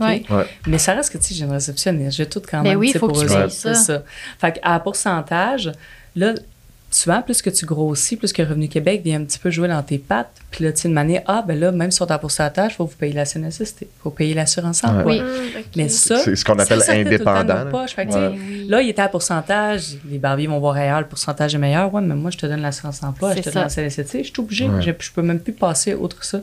Mais 0.66 0.78
ça 0.78 0.92
reste 0.94 1.12
que, 1.12 1.18
tu 1.22 1.28
sais, 1.28 1.34
j'ai 1.34 1.44
une 1.44 1.52
réceptionniste. 1.52 2.16
J'ai 2.16 2.26
tout 2.26 2.40
quand 2.48 2.62
Ben 2.62 2.70
même. 2.70 2.78
oui, 2.78 2.88
tu 2.88 2.92
sais, 2.94 2.98
faut 2.98 3.08
que 3.08 3.12
pour 3.12 3.20
tu 3.20 3.26
eux 3.26 3.34
payes 3.34 3.44
autres, 3.44 3.52
ça. 3.52 3.74
c'est 3.74 3.84
ça. 3.84 4.02
Fait 4.40 4.52
qu'à 4.60 4.78
pourcentage, 4.80 5.72
là, 6.16 6.34
souvent, 6.90 7.22
plus 7.22 7.40
que 7.40 7.48
tu 7.48 7.64
grossis, 7.64 8.16
plus 8.16 8.34
que 8.34 8.42
Revenu 8.42 8.68
Québec 8.68 9.00
vient 9.02 9.18
un 9.18 9.24
petit 9.24 9.38
peu 9.38 9.50
jouer 9.50 9.66
dans 9.66 9.82
tes 9.82 9.96
pattes. 9.96 10.30
Puis 10.50 10.62
là, 10.62 10.72
tu 10.72 10.82
sais, 10.82 10.88
de 10.88 10.92
manière, 10.92 11.22
ah, 11.26 11.42
ben 11.46 11.58
là, 11.58 11.72
même 11.72 11.90
si 11.90 12.02
on 12.02 12.06
est 12.06 12.12
à 12.12 12.18
pourcentage, 12.18 12.72
il 12.72 12.74
faut 12.74 12.84
vous 12.84 12.96
payer 12.96 13.14
la 13.14 13.24
CNSST. 13.24 13.76
Il 13.80 13.86
faut 14.02 14.10
payer 14.10 14.34
l'assurance 14.34 14.84
emploi. 14.84 15.04
Oui. 15.12 15.20
Hum, 15.20 15.26
ok. 15.56 15.64
Mais 15.76 15.88
ça, 15.88 16.18
C'est 16.18 16.36
ce 16.36 16.44
qu'on 16.44 16.58
appelle 16.58 16.82
ça, 16.82 16.92
indépendant, 16.92 17.54
là. 17.54 17.64
poches. 17.64 17.94
Fait 17.94 18.04
que, 18.04 18.10
tu 18.10 18.18
sais, 18.18 18.26
Ouais. 18.26 18.34
Oui. 18.38 18.66
Là, 18.68 18.82
il 18.82 18.90
était 18.90 19.00
à 19.00 19.08
pourcentage. 19.08 19.96
Les 20.10 20.18
barbiers 20.18 20.48
vont 20.48 20.58
voir 20.60 20.76
ailleurs, 20.76 21.00
le 21.00 21.06
pourcentage 21.06 21.54
est 21.54 21.58
meilleur. 21.58 21.94
Ouais, 21.94 22.02
mais 22.02 22.14
moi, 22.14 22.30
je 22.30 22.36
te 22.36 22.44
donne 22.44 22.60
l'assurance 22.60 23.02
emploi, 23.02 23.34
je 23.36 23.40
te 23.40 23.44
ça. 23.44 23.52
donne 23.52 23.62
la 23.62 23.68
CNSST. 23.70 24.18
Je 24.18 24.22
suis 24.24 24.32
obligée. 24.40 24.68
Ouais. 24.68 24.82
Je, 24.82 24.90
je 24.98 25.10
peux 25.12 25.22
même 25.22 25.40
plus 25.40 25.54
passer 25.54 25.94
outre 25.94 26.18
que 26.18 26.26
ça. 26.26 26.40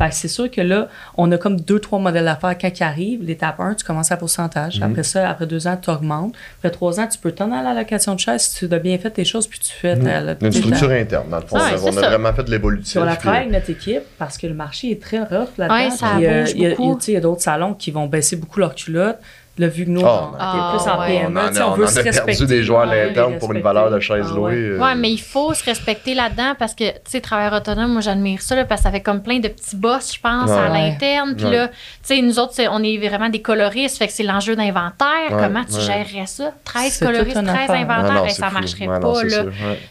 Fait 0.00 0.08
que 0.08 0.14
c'est 0.14 0.28
sûr 0.28 0.50
que 0.50 0.62
là, 0.62 0.88
on 1.18 1.30
a 1.30 1.36
comme 1.36 1.60
deux, 1.60 1.78
trois 1.78 1.98
modèles 1.98 2.24
d'affaires. 2.24 2.56
Quand 2.58 2.70
ils 2.78 2.82
arrivent, 2.82 3.22
l'étape 3.22 3.60
1, 3.60 3.74
tu 3.74 3.84
commences 3.84 4.10
à 4.10 4.16
pourcentage. 4.16 4.78
Mhm. 4.80 4.90
Après 4.90 5.02
ça, 5.02 5.28
après 5.28 5.46
deux 5.46 5.66
ans, 5.66 5.76
tu 5.80 5.90
augmentes. 5.90 6.34
Après 6.58 6.70
trois 6.70 6.98
ans, 6.98 7.06
tu 7.06 7.18
peux 7.18 7.32
t'en 7.32 7.52
aller 7.52 7.68
à 7.68 7.74
la 7.74 7.80
location 7.80 8.14
de 8.14 8.20
chaise 8.20 8.40
si 8.42 8.66
tu 8.66 8.74
as 8.74 8.78
bien 8.78 8.96
fait 8.96 9.10
tes 9.10 9.24
choses, 9.26 9.46
puis 9.46 9.58
tu 9.58 9.72
fais 9.72 9.98
ta, 9.98 10.20
la- 10.22 10.36
Une 10.40 10.52
structure 10.52 10.90
interne, 10.90 11.28
dans 11.28 11.38
le 11.40 11.46
fond. 11.46 11.56
Ouais, 11.56 11.62
on 11.62 11.74
a- 11.74 11.76
c'est 11.78 11.84
on 11.84 11.96
a 11.98 12.00
ça. 12.00 12.08
vraiment 12.08 12.32
fait 12.32 12.44
de 12.44 12.50
l'évolutif. 12.50 12.92
puis 12.92 12.98
on 12.98 13.04
la 13.04 13.12
puis- 13.12 13.20
travaille 13.20 13.40
avec 13.40 13.52
notre 13.52 13.70
équipe 13.70 14.02
parce 14.18 14.38
que 14.38 14.46
le 14.46 14.54
marché 14.54 14.90
est 14.90 15.02
très 15.02 15.18
rough 15.20 15.48
là-dedans. 15.58 15.74
Ouais, 15.74 15.90
ça 15.90 16.06
Puis, 16.16 16.26
euh, 16.26 16.44
il 16.54 16.62
y 16.62 16.66
a- 16.66 16.70
a- 16.70 17.18
a 17.18 17.20
d'autres 17.20 17.42
salons 17.42 17.74
qui 17.74 17.90
vont 17.90 18.06
baisser 18.06 18.36
beaucoup 18.36 18.58
leurs 18.60 18.74
culottes. 18.74 19.18
Là, 19.60 19.68
vu 19.68 19.84
que 19.84 19.90
nous, 19.90 20.00
Oh, 20.00 20.06
on 20.06 20.32
est 20.32 20.36
Ah, 20.40 20.74
plus 20.74 20.90
en 20.90 21.00
ouais. 21.00 21.06
PME, 21.20 21.38
on 21.38 21.42
en 21.42 21.56
a, 21.56 21.66
on 21.68 21.72
on 21.72 21.74
veut 21.76 21.84
en 21.84 21.88
se 21.88 21.98
a 21.98 22.02
respecter. 22.02 22.24
perdu 22.38 22.46
des 22.46 22.62
joueurs 22.62 22.80
à 22.80 22.86
l'interne 22.86 23.38
pour 23.38 23.52
une 23.52 23.60
valeur 23.60 23.90
de 23.90 24.00
chaise 24.00 24.24
Ah, 24.30 24.34
louée. 24.34 24.52
ouais. 24.52 24.56
euh, 24.56 24.78
Ouais, 24.78 24.94
mais 24.94 25.10
il 25.10 25.20
faut 25.20 25.52
se 25.52 25.62
respecter 25.64 26.14
là-dedans 26.14 26.54
parce 26.58 26.74
que, 26.74 26.84
tu 26.90 26.98
sais, 27.08 27.20
travailleur 27.20 27.52
autonome, 27.52 27.92
moi, 27.92 28.00
j'admire 28.00 28.40
ça, 28.40 28.56
là, 28.56 28.64
parce 28.64 28.80
que 28.80 28.84
ça 28.84 28.90
fait 28.90 29.02
comme 29.02 29.22
plein 29.22 29.38
de 29.38 29.48
petits 29.48 29.76
boss, 29.76 30.14
je 30.14 30.20
pense, 30.20 30.50
à 30.50 30.68
l'interne. 30.70 31.34
Puis 31.36 31.44
Ouais. 31.44 31.56
là, 31.56 31.68
tu 31.68 31.74
sais, 32.04 32.22
nous 32.22 32.38
autres, 32.38 32.54
on 32.70 32.82
est 32.82 32.96
vraiment 33.06 33.28
des 33.28 33.42
coloristes, 33.42 33.98
fait 33.98 34.06
que 34.06 34.12
c'est 34.14 34.22
l'enjeu 34.22 34.56
d'inventaire. 34.56 35.30
Ouais, 35.30 35.36
Comment 35.42 35.64
tu 35.64 35.74
ouais. 35.74 35.80
gérerais 35.80 36.26
ça? 36.26 36.52
13 36.64 36.92
C'est 36.92 37.04
coloristes, 37.04 37.36
toute 37.36 37.42
une 37.46 37.52
13 37.54 37.70
affaire. 37.70 37.76
inventaires, 37.76 38.10
Ah 38.10 38.14
non, 38.20 38.24
et 38.24 38.30
c'est 38.30 38.40
ça 38.40 38.48
fou. 38.48 38.54
marcherait 38.54 38.86
Ouais, 38.88 38.98
non, 38.98 39.12
pas, 39.12 39.24
là. 39.24 39.42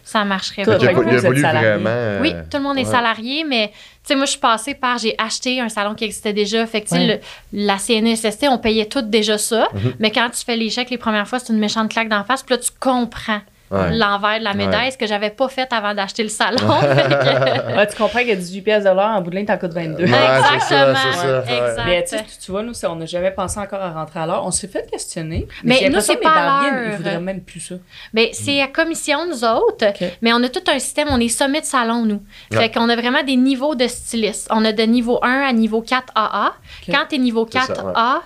Ça 0.03 0.25
marcherait 0.25 0.63
pas. 0.63 0.77
Il 0.79 0.95
vraiment. 1.19 1.89
euh, 1.89 2.19
Oui, 2.21 2.33
tout 2.49 2.57
le 2.57 2.63
monde 2.63 2.77
est 2.79 2.85
salarié, 2.85 3.43
mais 3.47 3.71
sais, 4.09 4.15
moi, 4.15 4.25
je 4.25 4.31
suis 4.31 4.39
passée 4.39 4.73
par, 4.75 4.97
j'ai 4.97 5.15
acheté 5.17 5.59
un 5.61 5.69
salon 5.69 5.95
qui 5.95 6.03
existait 6.03 6.33
déjà. 6.33 6.65
Fait 6.67 6.81
que, 6.81 6.91
Ouais. 6.93 7.07
le- 7.07 7.19
la 7.65 7.77
CNSST, 7.77 8.47
on 8.49 8.57
payait 8.57 8.85
tout 8.85 9.01
déjà 9.01 9.37
ça. 9.37 9.67
Mhm. 9.73 9.93
Mais 9.99 10.11
quand 10.11 10.29
tu 10.29 10.43
fais 10.45 10.55
les 10.57 10.69
chèques 10.69 10.89
les 10.89 10.97
premières 10.97 11.27
fois, 11.27 11.39
c'est 11.39 11.53
une 11.53 11.59
méchante 11.59 11.89
claque 11.89 12.09
d'en 12.09 12.23
face. 12.23 12.43
Puis 12.43 12.55
là, 12.55 12.61
tu 12.61 12.71
comprends 12.79 13.41
L'envers 13.71 14.39
de 14.39 14.43
la 14.43 14.53
médaille, 14.53 14.91
ce 14.91 14.97
que 14.97 15.05
j'avais 15.05 15.29
pas 15.29 15.47
fait 15.47 15.71
avant 15.71 15.93
d'acheter 15.93 16.23
le 16.23 16.29
salon. 16.29 16.67
ouais, 16.67 17.87
tu 17.89 17.95
comprends 17.95 18.19
que 18.19 18.33
18 18.33 18.61
pièces 18.61 18.83
de 18.83 18.89
l'heure 18.89 19.11
en 19.15 19.21
bout 19.21 19.29
de 19.29 19.35
ligne, 19.35 19.45
t'en 19.45 19.57
coûtes 19.57 19.73
22. 19.73 20.03
Exactement. 20.03 21.85
Mais 21.85 22.03
tu, 22.03 22.51
vois, 22.51 22.63
nous, 22.63 22.73
on 22.85 22.95
n'a 22.95 23.05
jamais 23.05 23.31
pensé 23.31 23.59
encore 23.59 23.81
à 23.81 23.91
rentrer 23.91 24.21
à 24.21 24.25
l'heure. 24.25 24.45
On 24.45 24.51
s'est 24.51 24.67
fait 24.67 24.89
questionner. 24.89 25.47
Mais, 25.63 25.79
mais 25.81 25.89
nous, 25.89 25.99
c'est 25.99 26.17
pas 26.17 26.63
l'heure. 26.63 26.83
Ils 26.85 26.95
voudraient 26.97 27.15
hein. 27.15 27.19
même 27.19 27.41
plus 27.41 27.59
ça. 27.59 27.75
Mais 28.13 28.31
c'est 28.33 28.61
à 28.61 28.67
commission, 28.67 29.25
nous 29.27 29.43
autres. 29.43 29.85
Mais 30.21 30.33
on 30.33 30.41
a 30.43 30.49
tout 30.49 30.63
un 30.67 30.79
système. 30.79 31.09
On 31.11 31.19
est 31.19 31.29
sommet 31.29 31.61
de 31.61 31.65
salon, 31.65 32.05
nous. 32.05 32.21
Fait 32.51 32.71
qu'on 32.71 32.89
a 32.89 32.95
vraiment 32.95 33.23
des 33.23 33.35
niveaux 33.35 33.75
de 33.75 33.87
stylistes. 33.87 34.47
On 34.51 34.65
a 34.65 34.71
de 34.71 34.83
niveau 34.83 35.19
1 35.21 35.41
à 35.41 35.53
niveau 35.53 35.83
4AA. 35.83 36.51
Quand 36.87 37.05
t'es 37.07 37.17
niveau 37.17 37.45
4A, 37.45 38.21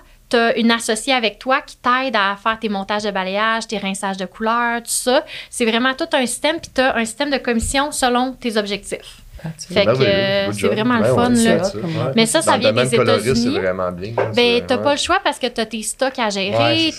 une 0.56 0.70
associée 0.70 1.12
avec 1.12 1.38
toi 1.38 1.60
qui 1.62 1.76
t'aide 1.76 2.16
à 2.16 2.36
faire 2.36 2.58
tes 2.58 2.68
montages 2.68 3.04
de 3.04 3.10
balayage, 3.10 3.66
tes 3.66 3.78
rinçages 3.78 4.16
de 4.16 4.26
couleurs, 4.26 4.82
tout 4.82 4.90
ça. 4.90 5.24
C'est 5.50 5.64
vraiment 5.64 5.94
tout 5.94 6.08
un 6.12 6.26
système, 6.26 6.60
puis 6.60 6.70
tu 6.74 6.80
as 6.80 6.96
un 6.96 7.04
système 7.04 7.30
de 7.30 7.38
commission 7.38 7.92
selon 7.92 8.32
tes 8.32 8.56
objectifs. 8.56 9.23
Fait 9.68 9.84
Ben 9.84 9.96
que 9.96 10.02
euh, 10.02 10.52
c'est 10.52 10.66
vraiment 10.68 10.96
le 10.96 11.02
Ben 11.02 11.14
fun. 11.14 11.28
là. 11.30 11.34
Mais 11.34 11.52
ouais. 11.82 12.12
Mais 12.16 12.26
ça, 12.26 12.42
ça 12.42 12.56
vient 12.58 12.70
domaine 12.70 12.88
des 12.88 12.96
coloriste, 12.96 13.26
États-Unis. 13.26 13.50
c'est 13.54 13.60
vraiment 13.60 13.92
bien. 13.92 14.12
là, 14.16 14.30
Ben, 14.34 14.62
t'as 14.66 14.76
ouais. 14.76 14.82
pas 14.82 14.92
le 14.92 14.98
choix 14.98 15.18
parce 15.22 15.38
que 15.38 15.46
t'as 15.46 15.66
tes 15.66 15.82
stocks 15.82 16.18
à 16.18 16.30
gérer. 16.30 16.90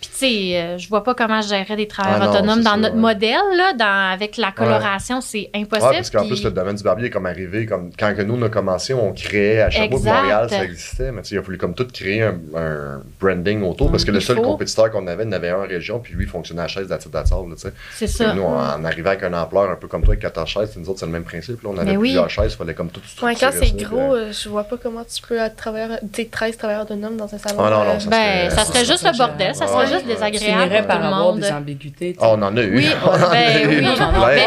tu 0.00 0.08
sais, 0.12 0.56
euh, 0.56 0.78
je 0.78 0.88
vois 0.88 1.02
pas 1.04 1.14
comment 1.14 1.40
je 1.42 1.48
gérerais 1.48 1.76
des 1.76 1.86
travailleurs 1.88 2.22
Ah 2.22 2.26
non, 2.26 2.32
autonomes 2.32 2.62
dans 2.62 2.70
ça, 2.72 2.76
notre 2.76 2.94
ouais. 2.94 3.00
modèle, 3.00 3.40
là, 3.56 3.72
dans, 3.74 4.12
avec 4.12 4.36
la 4.36 4.52
coloration, 4.52 5.20
c'est 5.20 5.50
impossible. 5.54 5.88
Ouais, 5.90 5.96
parce 5.96 6.10
qu'en 6.10 6.20
puis- 6.20 6.28
plus, 6.30 6.44
le 6.44 6.50
domaine 6.50 6.76
du 6.76 6.82
barbier 6.82 7.06
est 7.06 7.10
comme 7.10 7.26
arrivé, 7.26 7.66
comme 7.66 7.90
quand 7.98 8.14
que 8.14 8.22
nous, 8.22 8.34
on 8.34 8.42
a 8.42 8.48
commencé, 8.48 8.94
on 8.94 9.12
créait 9.12 9.60
à 9.62 9.70
Sherbrooke, 9.70 10.00
Exact. 10.00 10.14
Montréal, 10.14 10.46
ça 10.50 10.64
existait, 10.64 11.12
mais 11.12 11.22
tu 11.22 11.28
sais, 11.30 11.34
il 11.34 11.38
a 11.38 11.42
fallu 11.42 11.58
comme 11.58 11.74
tout 11.74 11.86
créer 11.92 12.22
un, 12.22 12.34
un 12.56 13.02
branding 13.20 13.62
autour, 13.62 13.90
parce 13.90 14.04
que 14.04 14.10
le 14.10 14.20
seul 14.20 14.40
compétiteur 14.40 14.90
qu'on 14.90 15.06
avait, 15.06 15.24
il 15.24 15.28
en 15.28 15.32
avait 15.32 15.50
un 15.50 15.58
en 15.62 15.66
région, 15.66 15.98
puis 15.98 16.14
lui, 16.14 16.24
il 16.24 16.30
fonctionnait 16.30 16.62
à 16.62 16.68
chaise 16.68 16.86
d'attitude 16.88 17.12
d'attitude, 17.12 17.54
tu 17.54 17.60
sais. 17.60 17.72
C'est 17.94 18.06
ça. 18.06 18.34
Nous, 18.34 18.42
en 18.42 18.84
arrivant 18.84 19.10
avec 19.10 19.22
un 19.22 19.32
ampleur 19.34 19.70
un 19.70 19.76
peu 19.76 19.88
comme 19.88 20.02
toi, 20.02 20.12
avec 20.12 20.20
14 20.22 20.48
chaises, 20.48 20.76
nous 20.76 20.88
autres, 20.88 21.00
c'est 21.00 21.06
le 21.06 21.12
même 21.12 21.24
principe, 21.24 21.62
là. 21.62 21.70
On 21.74 21.78
avait 21.78 21.90
Mais 21.92 21.96
oui. 21.96 22.08
plusieurs 22.08 22.28
chaises, 22.30 22.52
il 22.52 22.56
fallait 22.56 22.74
comme 22.74 22.90
tout 22.90 23.00
Ouais, 23.00 23.34
structurer 23.34 23.50
quand 23.52 23.58
c'est 23.58 23.76
gros, 23.84 23.96
puis- 23.96 24.20
euh, 24.20 24.32
je 24.32 24.48
vois 24.48 24.64
pas 24.64 24.76
comment 24.76 25.02
tu 25.04 25.22
peux 25.26 25.36
être 25.38 25.56
travailleur, 25.56 25.98
tu 26.12 26.22
sais, 26.22 26.28
13 26.30 26.56
travailleurs 26.56 26.82
autonomes 26.82 27.16
dans 27.16 27.32
un 27.34 27.38
salon. 27.38 27.56
Ah 27.60 27.70
non, 27.70 27.84
non, 27.84 27.90
euh, 27.92 27.98
ça 27.98 28.10
Ben, 28.10 28.50
ça 28.50 28.56
serait- 28.64 28.64
serait 28.74 28.84
juste 28.84 29.04
le 29.10 29.16
bordel, 29.16 29.54
ça 29.54 29.66
serait 29.66 29.78
Ouais, 29.78 29.86
juste 29.86 30.06
ouais. 30.06 30.14
Désagréable 30.14 30.70
pour 30.86 30.94
tout 30.94 31.00
le 31.00 31.06
avoir 31.06 31.22
monde. 31.32 31.40
des 31.40 31.50
ambiguïtés. 31.52 32.16
Ah, 32.20 32.28
on 32.30 32.42
en 32.42 32.56
a 32.56 32.62
eu. 32.62 32.76
Oui, 32.76 32.88
On 33.04 33.08
en 33.08 33.12
a 33.14 33.30
ben 33.30 33.70
eu. 33.70 33.80
Ben, 33.80 33.88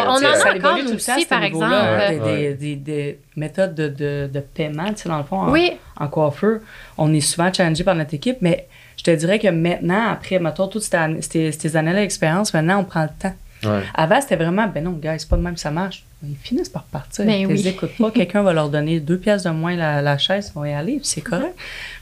on 0.08 0.10
en 0.12 0.16
encore, 0.16 0.78
nous 0.78 0.90
temps, 0.90 0.96
aussi, 0.96 1.26
par 1.26 1.44
exemple. 1.44 1.74
Ouais. 1.74 2.20
Des, 2.20 2.54
des, 2.54 2.76
des 2.76 3.20
méthodes 3.36 3.76
de, 3.76 4.40
paiement, 4.54 4.90
tu 4.90 5.04
sais, 5.04 5.10
dans 5.10 5.18
le 5.18 5.24
fond, 5.24 5.38
en, 5.42 5.52
Oui, 5.52 5.72
en 6.00 6.08
coiffeur. 6.08 6.60
On 6.98 7.14
est 7.14 7.22
souvent 7.22 7.52
challengé 7.52 7.84
par 7.84 7.96
notre 7.96 8.14
équipe, 8.14 8.38
mais 8.42 8.68
je 8.98 9.04
te 9.04 9.12
dirais 9.12 9.40
que 9.40 9.48
maintenant, 9.50 10.10
après, 10.12 10.40
mettons, 10.40 10.68
toutes 10.68 10.84
ces, 10.84 10.96
années- 10.96 11.22
ces, 11.22 11.52
ces 11.52 11.76
années 11.76 11.94
d'expérience, 11.94 12.54
maintenant, 12.54 12.80
on 12.80 12.84
prend 12.84 13.04
le 13.04 13.10
temps. 13.20 13.34
Ouais. 13.66 13.82
Avant, 13.93 14.22
c'était 14.22 14.36
vraiment, 14.36 14.68
ben 14.68 14.84
non, 14.84 14.91
gars, 14.91 15.18
c'est 15.18 15.28
pas 15.30 15.38
de 15.38 15.41
même 15.41 15.53
que 15.55 15.59
ça 15.59 15.72
marche. 15.72 16.03
Ils 16.24 16.36
finissent 16.36 16.70
par 16.70 16.84
partir. 16.84 17.26
Ben 17.26 17.34
Ils 17.34 17.47
oui. 17.47 17.53
les 17.55 17.68
écoutent 17.70 17.97
pas. 17.97 18.11
Quelqu'un 18.16 18.41
va 18.43 18.53
leur 18.53 18.70
donner 18.70 18.99
deux 18.99 19.18
pièces 19.18 19.43
de 19.43 19.49
moins 19.49 19.76
la, 19.76 20.01
la 20.01 20.18
chaise, 20.18 20.51
ils 20.51 20.55
vont 20.55 20.66
y 20.66 20.74
aller, 20.74 20.93
puis 20.97 21.05
c'est 21.05 21.22
correct. 21.22 21.55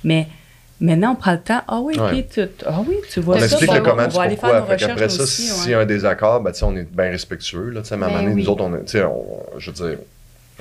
Mais 0.04 0.28
maintenant, 0.80 1.12
on 1.12 1.16
prend 1.16 1.34
le 1.34 1.40
temps. 1.40 1.62
Ah 1.68 1.80
oui, 1.82 1.98
Ouais. 2.00 2.26
tu, 2.32 2.42
ah 2.66 2.82
oui, 2.88 2.96
tu 3.12 3.20
vois 3.22 3.36
On 3.36 3.40
ça. 3.40 3.46
explique 3.46 3.70
bon, 3.70 3.76
le 3.76 3.82
comment 3.82 4.04
on 4.04 4.08
du 4.08 4.16
va 4.16 4.22
aller 4.24 4.36
faire 4.38 4.54
nos 4.60 4.66
recherches 4.66 4.86
qu'après 4.88 5.10
ça, 5.10 5.24
aussi. 5.24 5.42
s'il 5.44 5.66
ouais. 5.66 5.72
y 5.72 5.74
a 5.76 5.80
un 5.80 5.86
désaccord, 5.86 6.42
ben, 6.42 6.52
tu 6.52 6.60
sais, 6.60 6.66
on 6.66 6.76
est 6.76 6.84
bien 6.90 7.10
respectueux. 7.12 7.70
Là, 7.70 7.82
Tu 7.82 7.88
sais, 7.88 7.94
à 7.94 7.98
un 7.98 8.00
moment 8.02 8.14
Ben 8.14 8.22
donné, 8.24 8.36
oui. 8.36 8.44
nous 8.44 8.50
autres, 8.50 8.64
est- 8.96 9.04
on- 9.04 9.60
je 9.60 9.72
veux 9.72 9.76
dire, 9.90 9.98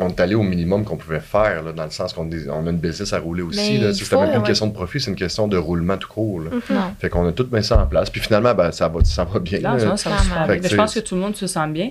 on 0.03 0.09
est 0.09 0.20
allé 0.20 0.34
au 0.34 0.42
minimum 0.42 0.84
qu'on 0.84 0.96
pouvait 0.96 1.20
faire, 1.20 1.62
là, 1.62 1.72
dans 1.72 1.84
le 1.84 1.90
sens 1.90 2.12
qu'on 2.12 2.28
on 2.50 2.66
a 2.66 2.70
une 2.70 2.78
business 2.78 3.12
à 3.12 3.18
rouler 3.18 3.42
aussi. 3.42 3.76
Il 3.76 3.94
C'était 3.94 4.16
même 4.16 4.30
pas 4.30 4.36
une 4.36 4.42
question 4.42 4.66
de 4.66 4.72
profit, 4.72 5.00
c'est 5.00 5.11
une 5.11 5.16
question 5.16 5.48
de 5.48 5.57
roulement 5.57 5.96
tout 5.96 6.09
court. 6.09 6.40
là. 6.40 6.50
Mhm. 6.50 6.61
non. 6.70 6.94
Fait 6.98 7.09
qu'on 7.09 7.26
a 7.26 7.32
tout 7.32 7.46
mis 7.50 7.64
ça 7.64 7.80
en 7.80 7.86
place. 7.86 8.11
Puis 8.11 8.20
finalement, 8.20 8.55
ben, 8.55 8.72
ça, 8.72 8.88
va, 8.88 9.05
ça 9.05 9.24
va 9.24 9.38
bien. 9.38 9.61
Là, 9.61 9.96
ça 9.96 10.11
va 10.11 10.46
Fait 10.46 10.61
que 10.61 10.68
Je 10.68 10.76
pense 10.76 10.94
que 10.94 11.00
tout 11.00 11.14
le 11.14 11.20
monde 11.20 11.36
se 11.36 11.46
sent 11.46 11.66
bien. 11.68 11.90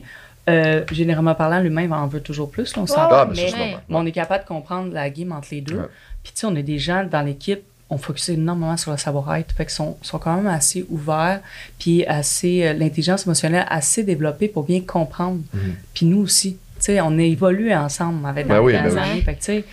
Euh, 0.49 0.83
généralement 0.91 1.35
parlant, 1.35 1.59
l'humain 1.59 1.89
en 1.91 2.07
veut 2.07 2.19
toujours 2.19 2.49
plus, 2.49 2.75
là, 2.75 2.81
on 2.81 2.87
s'entend. 2.87 3.09
Ah, 3.11 3.25
ben, 3.25 3.33
mais, 3.35 3.49
c'est 3.49 3.57
mais 3.57 3.95
on 3.95 4.05
est 4.05 4.11
capable 4.11 4.43
de 4.43 4.47
comprendre 4.47 4.91
la 4.91 5.09
game 5.09 5.31
entre 5.31 5.49
les 5.51 5.61
deux. 5.61 5.75
Ouais. 5.75 5.89
Puis, 6.23 6.33
tu 6.33 6.39
sais, 6.39 6.47
on 6.47 6.55
a 6.55 6.61
des 6.61 6.79
gens 6.79 7.03
dans 7.03 7.21
l'équipe, 7.21 7.61
on 7.91 7.97
focus 7.97 8.29
énormément 8.29 8.75
sur 8.77 8.91
le 8.91 8.97
savoir-être. 8.97 9.53
Fait 9.53 9.65
qu'ils 9.65 9.73
sont, 9.73 9.97
sont 10.01 10.17
quand 10.17 10.35
même 10.35 10.47
assez 10.47 10.85
ouverts, 10.89 11.41
puis 11.77 12.05
assez, 12.05 12.65
euh, 12.65 12.73
l'intelligence 12.73 13.27
émotionnelle 13.27 13.65
assez 13.69 14.03
développée 14.03 14.47
pour 14.47 14.63
bien 14.63 14.81
comprendre. 14.81 15.41
Mhm. 15.53 15.75
Puis 15.93 16.05
nous 16.05 16.21
aussi. 16.21 16.57
Tu 16.81 16.93
sais, 16.93 17.01
on 17.01 17.17
a 17.17 17.21
évolué 17.21 17.75
ensemble 17.75 18.25
avec 18.25 18.47
Ben 18.47 18.57
dans 18.57 18.63
oui, 18.63 18.71
les 18.73 18.79
ben 18.79 18.85
dernières 18.85 19.03
oui. 19.03 19.11
années. 19.11 19.21
Fait 19.21 19.35
que, 19.35 19.63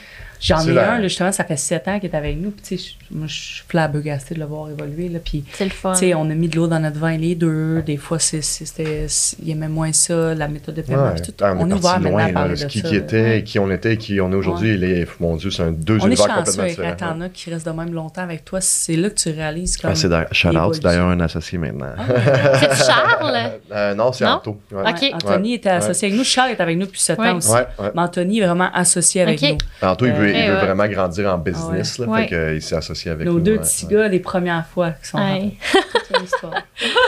j'en 0.41 0.61
ai 0.67 0.73
la- 0.73 0.93
un, 0.95 0.99
là, 0.99 1.03
justement, 1.09 1.33
ça 1.33 1.45
fait 1.45 1.57
sept 1.57 1.87
ans 1.89 1.99
qu'il 2.01 2.11
est 2.11 2.17
avec 2.17 2.37
nous. 2.37 2.51
Puis, 2.51 2.63
tu 2.63 2.79
sais, 2.79 2.95
je- 3.11 3.17
moi, 3.17 3.27
je 3.27 3.35
suis 3.35 3.63
flabbergastée 3.69 4.35
de 4.35 4.41
le 4.41 4.47
voir 4.47 4.69
évoluer, 4.71 5.09
là. 5.09 5.19
Puis, 5.25 5.45
C'est 5.53 5.65
le 5.65 5.71
fun. 5.71 5.93
tu 5.95 6.01
sais, 6.01 6.15
on 6.15 6.23
a 6.31 6.35
mis 6.35 6.49
de 6.49 6.57
l'eau 6.57 6.67
dans 6.67 6.79
notre 6.81 6.99
vin 6.99 7.17
les 7.17 7.35
deux. 7.35 7.83
Des 7.83 7.97
fois, 7.97 8.19
c'est, 8.19 8.43
c'est- 8.43 8.65
c'était, 8.67 9.07
il 9.43 9.51
aimait 9.51 9.69
moins 9.69 9.93
ça, 9.93 10.35
la 10.35 10.49
méthode 10.49 10.75
de 10.77 10.83
paiement. 10.83 11.05
Ouais. 11.13 11.21
tout. 11.21 11.33
Ah, 11.41 11.55
on 11.59 11.69
est 11.71 11.73
ouvert 11.75 12.01
maintenant 12.01 12.11
loin, 12.19 12.27
à 12.27 12.33
parler 12.33 12.55
là, 12.57 12.65
de 12.65 12.71
qui, 12.71 12.81
ça. 12.81 12.89
qui 12.89 12.97
était, 12.97 13.23
Ouais. 13.23 13.43
qui 13.45 13.59
on 13.59 13.71
était, 13.71 13.97
qui 13.97 14.21
on 14.21 14.31
est 14.33 14.37
aujourd'hui. 14.37 14.75
il 14.75 14.85
est- 14.85 15.07
Mon 15.21 15.37
Dieu, 15.37 15.51
c'est 15.51 15.63
un 15.63 15.73
deux 15.73 15.95
On 16.01 16.05
est 16.05 16.07
univers 16.09 16.27
chanceux 16.27 16.39
complètement 16.39 16.65
différents. 16.67 16.91
quand 16.99 17.07
t'en 17.15 17.21
as 17.23 17.29
qui 17.31 17.51
restent 17.51 17.67
de 17.67 17.73
même 17.73 17.93
longtemps 17.93 18.23
avec 18.23 18.45
toi. 18.45 18.61
C'est 18.61 18.97
là 18.97 19.11
que 19.11 19.15
tu 19.15 19.31
réalises 19.31 19.77
comme. 19.77 19.91
Ah, 19.91 19.95
c'est 19.95 20.09
d'ailleurs, 20.09 20.29
shout 20.33 20.49
out, 20.49 20.55
l'évolution. 20.55 20.73
c'est 20.83 20.89
d'ailleurs 20.89 21.09
un 21.09 21.21
associé 21.21 21.59
maintenant. 21.59 21.93
C'est 22.61 22.85
Charles? 22.85 23.39
Euh, 23.73 23.95
non, 23.95 24.13
c'est? 24.13 24.25
Anto. 24.27 24.61
Anthony 24.73 25.55
était 25.55 25.69
associé 25.71 26.09
avec 26.09 26.19
nous. 26.19 26.25
Charles 26.25 26.51
est 26.53 26.61
avec 26.61 26.77
nous 26.79 26.87
depuis 26.87 27.01
sept 27.01 27.19
ans 27.19 27.37
aussi. 27.37 27.53
Mais 27.81 28.01
Anthony 28.01 28.41
est 28.41 28.47
vraiment 28.47 28.71
associé 28.73 29.23
avec 29.23 29.41
nous. 29.43 29.59
Anto, 29.83 30.07
il 30.07 30.13
veut, 30.13 30.28
il 30.31 30.49
veut 30.49 30.55
ouais. 30.55 30.61
vraiment 30.67 30.87
grandir 30.89 31.33
en 31.33 31.39
business, 31.39 31.99
là, 31.99 32.07
Ouais. 32.07 32.27
fait 32.29 32.53
qu'il 32.53 32.63
s'est 32.63 32.77
associé 32.77 33.11
avec 33.11 33.27
Nos 33.27 33.35
nous. 33.35 33.41
deux 33.41 33.59
petits 33.59 33.87
ouais. 33.87 33.95
gars, 33.95 34.09
les 34.09 34.21
premières 34.21 34.67
fois 34.67 34.91
qui 34.93 35.09
sont 35.09 35.19
Histoire. 36.25 36.55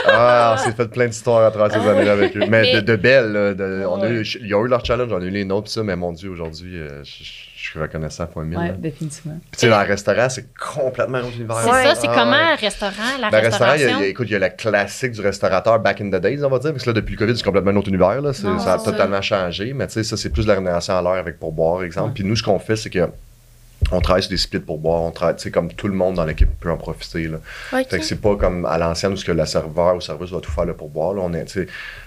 Ah, 0.07 0.55
on 0.59 0.63
s'est 0.63 0.73
fait 0.73 0.89
plein 0.89 1.07
d'histoires 1.07 1.47
à 1.47 1.51
travers 1.51 1.81
ces 1.83 1.89
années-là 1.89 2.13
avec 2.13 2.37
eux. 2.37 2.41
Mais, 2.41 2.49
Mais- 2.63 2.75
de, 2.75 2.81
de 2.81 2.97
belles, 2.97 3.33
là, 3.33 3.55
de- 3.55 3.85
on 3.89 4.01
a 4.03 4.09
eu, 4.09 4.23
il 4.41 4.47
y 4.49 4.55
a 4.55 4.63
eu 4.65 4.69
leur 4.69 4.85
challenge, 4.85 5.13
on 5.13 5.21
a 5.21 5.25
eu 5.25 5.31
les 5.31 5.45
nôtres, 5.45 5.71
ça, 5.71 5.83
mais 5.83 5.97
mon 5.97 6.13
Dieu, 6.13 6.31
aujourd'hui, 6.31 6.79
euh, 6.79 7.03
je, 7.05 7.25
je 7.25 7.69
suis 7.71 7.79
reconnaissant 7.79 8.25
à 8.25 8.27
fois 8.27 8.45
mille. 8.45 8.59
Ouais, 8.59 8.69
là. 8.69 8.75
définitivement. 8.77 9.39
Puis, 9.51 9.51
tu 9.53 9.59
sais, 9.61 9.69
dans 9.69 9.81
le 9.81 9.87
restaurant, 9.87 10.29
c'est 10.29 10.47
complètement 10.59 11.19
un 11.19 11.23
autre 11.23 11.37
univers. 11.37 11.57
C'est 11.59 11.71
ça, 11.71 11.95
c'est 11.95 12.09
Ah, 12.09 12.15
comment 12.15 12.33
un 12.33 12.55
restaurant, 12.57 12.93
la 13.21 13.31
Ben, 13.31 13.41
restaurant, 13.41 13.73
il 13.75 13.81
y, 13.81 13.85
a, 13.85 13.87
restauration? 13.87 13.99
il 13.99 14.03
y 14.03 14.05
a- 14.05 14.09
écoute, 14.09 14.27
il 14.29 14.33
y 14.33 14.37
a 14.37 14.39
la 14.41 14.51
classique 14.51 15.13
du 15.13 15.21
restaurateur 15.21 15.79
back 15.81 16.01
in 16.01 16.09
the 16.11 16.21
days, 16.21 16.43
on 16.45 16.49
va 16.51 16.59
dire, 16.59 16.73
parce 16.73 16.85
que 16.85 16.91
là, 16.91 16.95
depuis 16.95 17.13
le 17.15 17.19
COVID, 17.19 17.37
c'est 17.37 17.45
complètement 17.45 17.71
un 17.71 17.77
autre 17.77 17.89
univers. 17.89 18.21
Là. 18.21 18.33
Non, 18.43 18.59
ça 18.59 18.75
a 18.75 18.79
ça. 18.79 18.91
totalement 18.91 19.23
changé, 19.23 19.73
mais 19.73 19.87
tu 19.87 19.95
sais, 19.95 20.05
ça, 20.05 20.17
c'est 20.17 20.31
plus 20.31 20.43
de 20.45 20.49
la 20.49 20.55
rémunération 20.55 20.97
à 20.97 21.03
l'heure 21.03 21.13
avec 21.15 21.39
pourboire, 21.39 21.83
exemple. 21.85 22.09
Ouais. 22.09 22.15
Puis 22.15 22.25
nous, 22.25 22.37
ce 22.37 22.43
qu'on 22.43 22.59
fait, 22.59 22.77
c'est 22.77 22.91
que 22.91 23.09
on 23.93 24.01
travaille 24.01 24.23
sur 24.23 24.31
des 24.31 24.37
splits 24.37 24.61
pour 24.61 24.79
boire, 24.79 25.03
on 25.03 25.11
travaille, 25.11 25.37
tu 25.37 25.43
sais, 25.43 25.51
comme 25.51 25.73
tout 25.73 25.89
le 25.89 25.95
monde 25.95 26.15
dans 26.17 26.25
l'équipe 26.25 26.49
peut 26.61 26.71
en 26.71 26.77
profiter. 26.77 27.27
Là. 27.29 27.39
Ok. 27.73 27.87
Fait 27.89 27.99
que 27.99 28.05
c'est 28.05 28.21
pas 28.21 28.37
comme 28.37 28.65
à 28.67 28.79
l'ancienne 28.79 29.13
où 29.13 29.17
ce 29.17 29.25
que 29.25 29.33
la 29.33 29.47
serveur 29.47 29.97
ou 29.97 30.01
serveuse 30.01 30.33
va 30.33 30.41
tout 30.41 30.51
faire 30.51 30.65
le 30.65 30.75
pourboire. 30.75 31.15
Là, 31.15 31.23
on 31.25 31.33
est, 31.35 31.47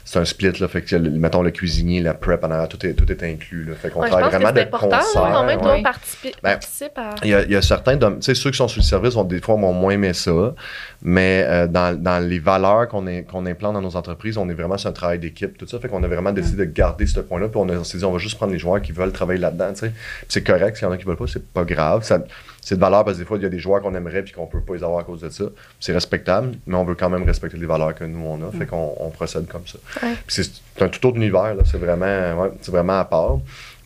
c'est 0.06 0.20
un 0.20 0.26
split, 0.26 0.52
là. 0.60 0.68
Fait 0.68 0.82
que, 0.82 0.96
le- 0.96 1.10
mettons, 1.12 1.42
le 1.42 1.52
cuisinier, 1.52 2.02
la 2.02 2.14
prep 2.14 2.44
en 2.44 2.52
arrière, 2.52 2.68
tout 2.70 2.86
est, 2.86 2.94
tout 2.94 3.10
est 3.12 3.24
inclus, 3.24 3.64
là. 3.66 3.76
Fait 3.76 3.90
qu'on 3.90 4.02
Ouais, 4.02 4.10
travaille 4.10 4.30
vraiment 4.30 4.52
c'est 4.56 4.66
de 4.66 4.70
concert. 4.72 5.00
là, 5.24 5.30
quand 5.34 5.46
même, 5.46 5.62
ouais. 5.62 5.82
participe, 5.82 6.36
Ben, 6.44 6.52
participe 6.52 6.98
à... 6.98 7.16
Il 7.24 7.30
y, 7.30 7.34
a, 7.34 7.44
y 7.46 7.56
a 7.56 7.62
certains, 7.62 7.98
tu 7.98 8.06
sais, 8.22 8.36
ceux 8.36 8.52
qui 8.52 8.58
sont 8.58 8.68
sur 8.68 8.82
le 8.82 8.86
service 8.86 9.14
vont 9.14 9.24
des 9.24 9.42
fois 9.42 9.56
vont 9.56 9.74
moins 9.74 9.92
aimer 9.94 10.14
ça, 10.14 10.54
mais 11.02 11.46
euh, 11.48 11.68
dans, 11.68 11.98
dans 12.02 12.20
les 12.26 12.40
valeurs 12.40 12.88
qu'on 12.88 13.08
est- 13.08 13.24
qu'on 13.24 13.46
implante 13.46 13.74
dans 13.74 13.82
nos 13.82 13.96
entreprises, 13.96 14.38
on 14.38 14.48
est 14.50 14.54
vraiment 14.54 14.78
sur 14.78 14.90
un 14.90 14.94
travail 14.94 15.20
d'équipe, 15.20 15.58
tout 15.58 15.68
ça. 15.68 15.80
Fait 15.80 15.88
qu'on 15.88 16.04
a 16.04 16.08
vraiment 16.08 16.32
décidé 16.32 16.66
de 16.66 16.72
garder 16.72 17.08
ce 17.08 17.20
point-là, 17.20 17.48
puis 17.50 17.58
on, 17.60 17.84
s'est 17.84 17.98
dit, 17.98 18.06
on 18.06 18.12
va 18.12 18.20
juste 18.20 18.36
prendre 18.38 18.52
les 18.54 18.60
joueurs 18.60 18.82
qui 18.82 18.92
veulent 18.92 19.12
travailler 19.12 19.40
là-dedans, 19.40 19.74
tu 19.74 19.80
sais. 19.82 19.92
C'est 20.28 20.44
correct, 20.44 20.78
s'il 20.78 20.86
y 20.86 20.90
en 20.90 20.94
a 20.94 20.98
qui 20.98 21.06
veulent 21.06 21.16
pas, 21.18 21.28
c'est 21.28 21.46
pas 21.46 21.64
grave. 21.64 21.72
Ça- 22.03 22.24
c'est 22.61 22.76
de 22.76 22.80
valeur 22.80 23.03
parce 23.03 23.17
que 23.17 23.21
des 23.24 23.28
fois, 23.28 23.38
il 23.38 23.43
y 23.43 23.45
a 23.45 23.49
des 23.49 23.59
joueurs 23.59 23.82
qu'on 23.82 23.93
aimerait 23.93 24.24
puis 24.24 24.32
qu'on 24.32 24.47
peut 24.47 24.61
pas 24.61 24.74
les 24.76 24.84
avoir 24.84 24.99
à 24.99 25.03
cause 25.03 25.19
de 25.21 25.30
ça. 25.30 25.43
C'est 25.82 25.91
respectable, 25.91 26.51
mais 26.65 26.76
on 26.76 26.86
veut 26.86 26.95
quand 26.95 27.09
même 27.09 27.24
respecter 27.24 27.57
les 27.57 27.65
valeurs 27.65 27.93
que 27.93 28.05
nous, 28.05 28.26
on 28.26 28.41
a. 28.47 28.51
Fait 28.51 28.65
qu'on 28.65 28.95
on 28.99 29.09
procède 29.09 29.47
comme 29.47 29.67
ça. 29.67 29.78
Ouais. 30.01 30.13
C'est 30.28 30.49
un 30.80 30.88
tout 30.88 31.05
autre 31.07 31.17
univers. 31.17 31.55
C'est 31.65 31.78
vraiment, 31.78 32.41
ouais, 32.41 32.51
vraiment 32.67 32.99
à 32.99 33.05
part. 33.05 33.39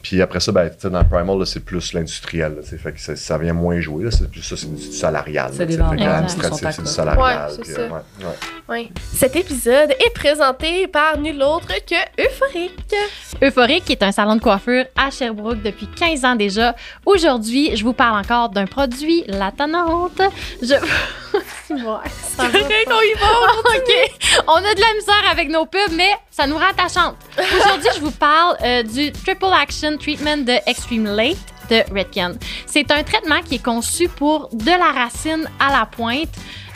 Puis 0.08 0.22
après 0.22 0.40
ça, 0.40 0.54
ben, 0.54 0.72
dans 0.86 1.00
le 1.00 1.06
Primal, 1.06 1.38
là, 1.38 1.46
c'est 1.46 1.60
plus 1.60 1.92
l'industriel. 1.92 2.56
Fait 2.64 2.94
que 2.94 3.00
ça, 3.02 3.14
ça 3.18 3.38
vient 3.38 3.52
moins 3.52 3.82
jouer. 3.82 4.06
là. 4.06 4.12
C'est 4.12 4.32
plus 4.32 4.42
ça, 4.42 4.56
c'est 4.56 4.74
du 4.74 4.82
salarial. 4.82 5.52
C'est 5.52 5.70
c'est 5.70 6.82
du 6.82 6.88
salarial. 6.88 7.50
Ouais, 7.50 7.54
c'est 7.54 7.62
puis, 7.62 7.72
ça. 7.74 7.82
euh, 7.82 7.90
ouais, 7.90 8.26
ouais. 8.26 8.34
Oui. 8.70 8.92
Cet 9.14 9.36
épisode 9.36 9.92
est 9.92 10.14
présenté 10.14 10.88
par 10.88 11.18
nul 11.18 11.44
autre 11.44 11.68
que 11.86 12.24
Euphorique. 12.24 12.96
Euphorique, 13.44 13.84
qui 13.84 13.92
est 13.92 14.04
un 14.04 14.14
salon 14.14 14.38
de 14.38 14.42
coiffure 14.42 14.86
à 14.96 15.12
Sherbrooke 15.12 15.62
depuis 15.62 15.88
15 15.88 16.24
ans 16.24 16.36
déjà. 16.38 16.74
Aujourd'hui, 17.06 17.76
je 17.76 17.84
vous 17.84 17.94
parle 17.94 18.18
encore 18.18 18.48
d'un 18.48 18.66
produit, 18.66 19.26
la 19.28 19.52
tannante. 19.52 20.22
Je... 20.62 20.76
Ouais, 21.70 22.10
ça 22.36 22.44
va 22.44 22.60
Correct, 22.60 22.88
on 22.88 23.02
y 23.02 23.14
va. 23.20 23.28
OK. 23.76 24.44
On 24.48 24.56
a 24.56 24.74
de 24.74 24.80
la 24.80 24.94
misère 24.96 25.32
avec 25.32 25.50
nos 25.50 25.66
pubs, 25.66 25.92
mais 25.96 26.12
ça 26.32 26.48
nous 26.48 26.56
rend 26.58 26.70
attachante. 26.70 27.16
Aujourd'hui, 27.38 27.90
je 27.96 28.00
vous 28.00 28.12
parle 28.12 28.56
euh, 28.64 28.84
du 28.84 29.12
Triple 29.12 29.46
Action 29.54 29.97
Treatment 29.98 30.38
de 30.38 30.54
Extreme 30.66 31.06
Late 31.06 31.38
de 31.70 31.84
Redken. 31.94 32.38
C'est 32.66 32.92
un 32.92 33.04
traitement 33.04 33.42
qui 33.42 33.56
est 33.56 33.64
conçu 33.64 34.08
pour 34.08 34.50
de 34.54 34.72
la 34.72 34.92
racine 34.92 35.50
à 35.60 35.72
la 35.72 35.86
pointe. 35.86 36.30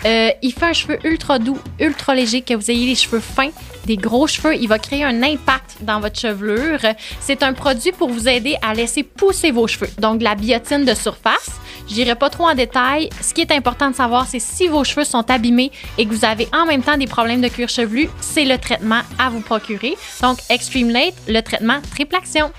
Euh, 0.06 0.30
il 0.42 0.52
fait 0.52 0.66
un 0.66 0.74
cheveu 0.74 0.98
ultra 1.04 1.38
doux, 1.38 1.60
ultra 1.80 2.16
léger, 2.16 2.42
que 2.42 2.56
vous 2.56 2.72
ayez 2.72 2.88
les 2.88 2.96
cheveux 2.96 3.20
fins, 3.20 3.52
des 3.86 3.98
gros 3.98 4.28
cheveux. 4.28 4.56
Il 4.56 4.68
va 4.68 4.80
créer 4.80 5.04
un 5.04 5.22
impact 5.22 5.78
dans 5.82 6.00
votre 6.00 6.20
chevelure. 6.20 6.80
C'est 7.20 7.44
un 7.44 7.54
produit 7.54 7.92
pour 7.92 8.10
vous 8.10 8.28
aider 8.28 8.58
à 8.62 8.74
laisser 8.74 9.04
pousser 9.04 9.52
vos 9.52 9.68
cheveux. 9.68 9.90
Donc, 10.00 10.20
de 10.20 10.24
la 10.24 10.36
biotine 10.36 10.86
de 10.86 10.96
surface 10.96 11.52
Je 11.88 11.96
n'irai 11.96 12.16
pas 12.16 12.30
trop 12.30 12.48
en 12.48 12.56
détail. 12.56 13.10
Ce 13.22 13.34
qui 13.34 13.42
est 13.42 13.52
important 13.52 13.92
de 13.92 13.96
savoir, 13.96 14.28
c'est 14.28 14.40
si 14.40 14.68
vos 14.68 14.84
cheveux 14.84 15.06
sont 15.06 15.30
abîmés 15.30 15.72
et 15.98 16.06
que 16.06 16.14
vous 16.14 16.26
avez 16.26 16.48
en 16.52 16.66
même 16.66 16.82
temps 16.82 16.98
des 16.98 17.08
problèmes 17.08 17.42
de 17.42 17.48
cuir 17.48 17.70
chevelu, 17.70 18.10
c'est 18.22 18.46
le 18.46 18.58
traitement 18.58 19.02
à 19.20 19.30
vous 19.30 19.42
procurer. 19.42 19.96
Donc, 20.22 20.40
Extreme 20.50 20.90
Late, 20.90 21.16
le 21.28 21.42
traitement 21.42 21.80
triple 21.94 22.16
action. 22.16 22.52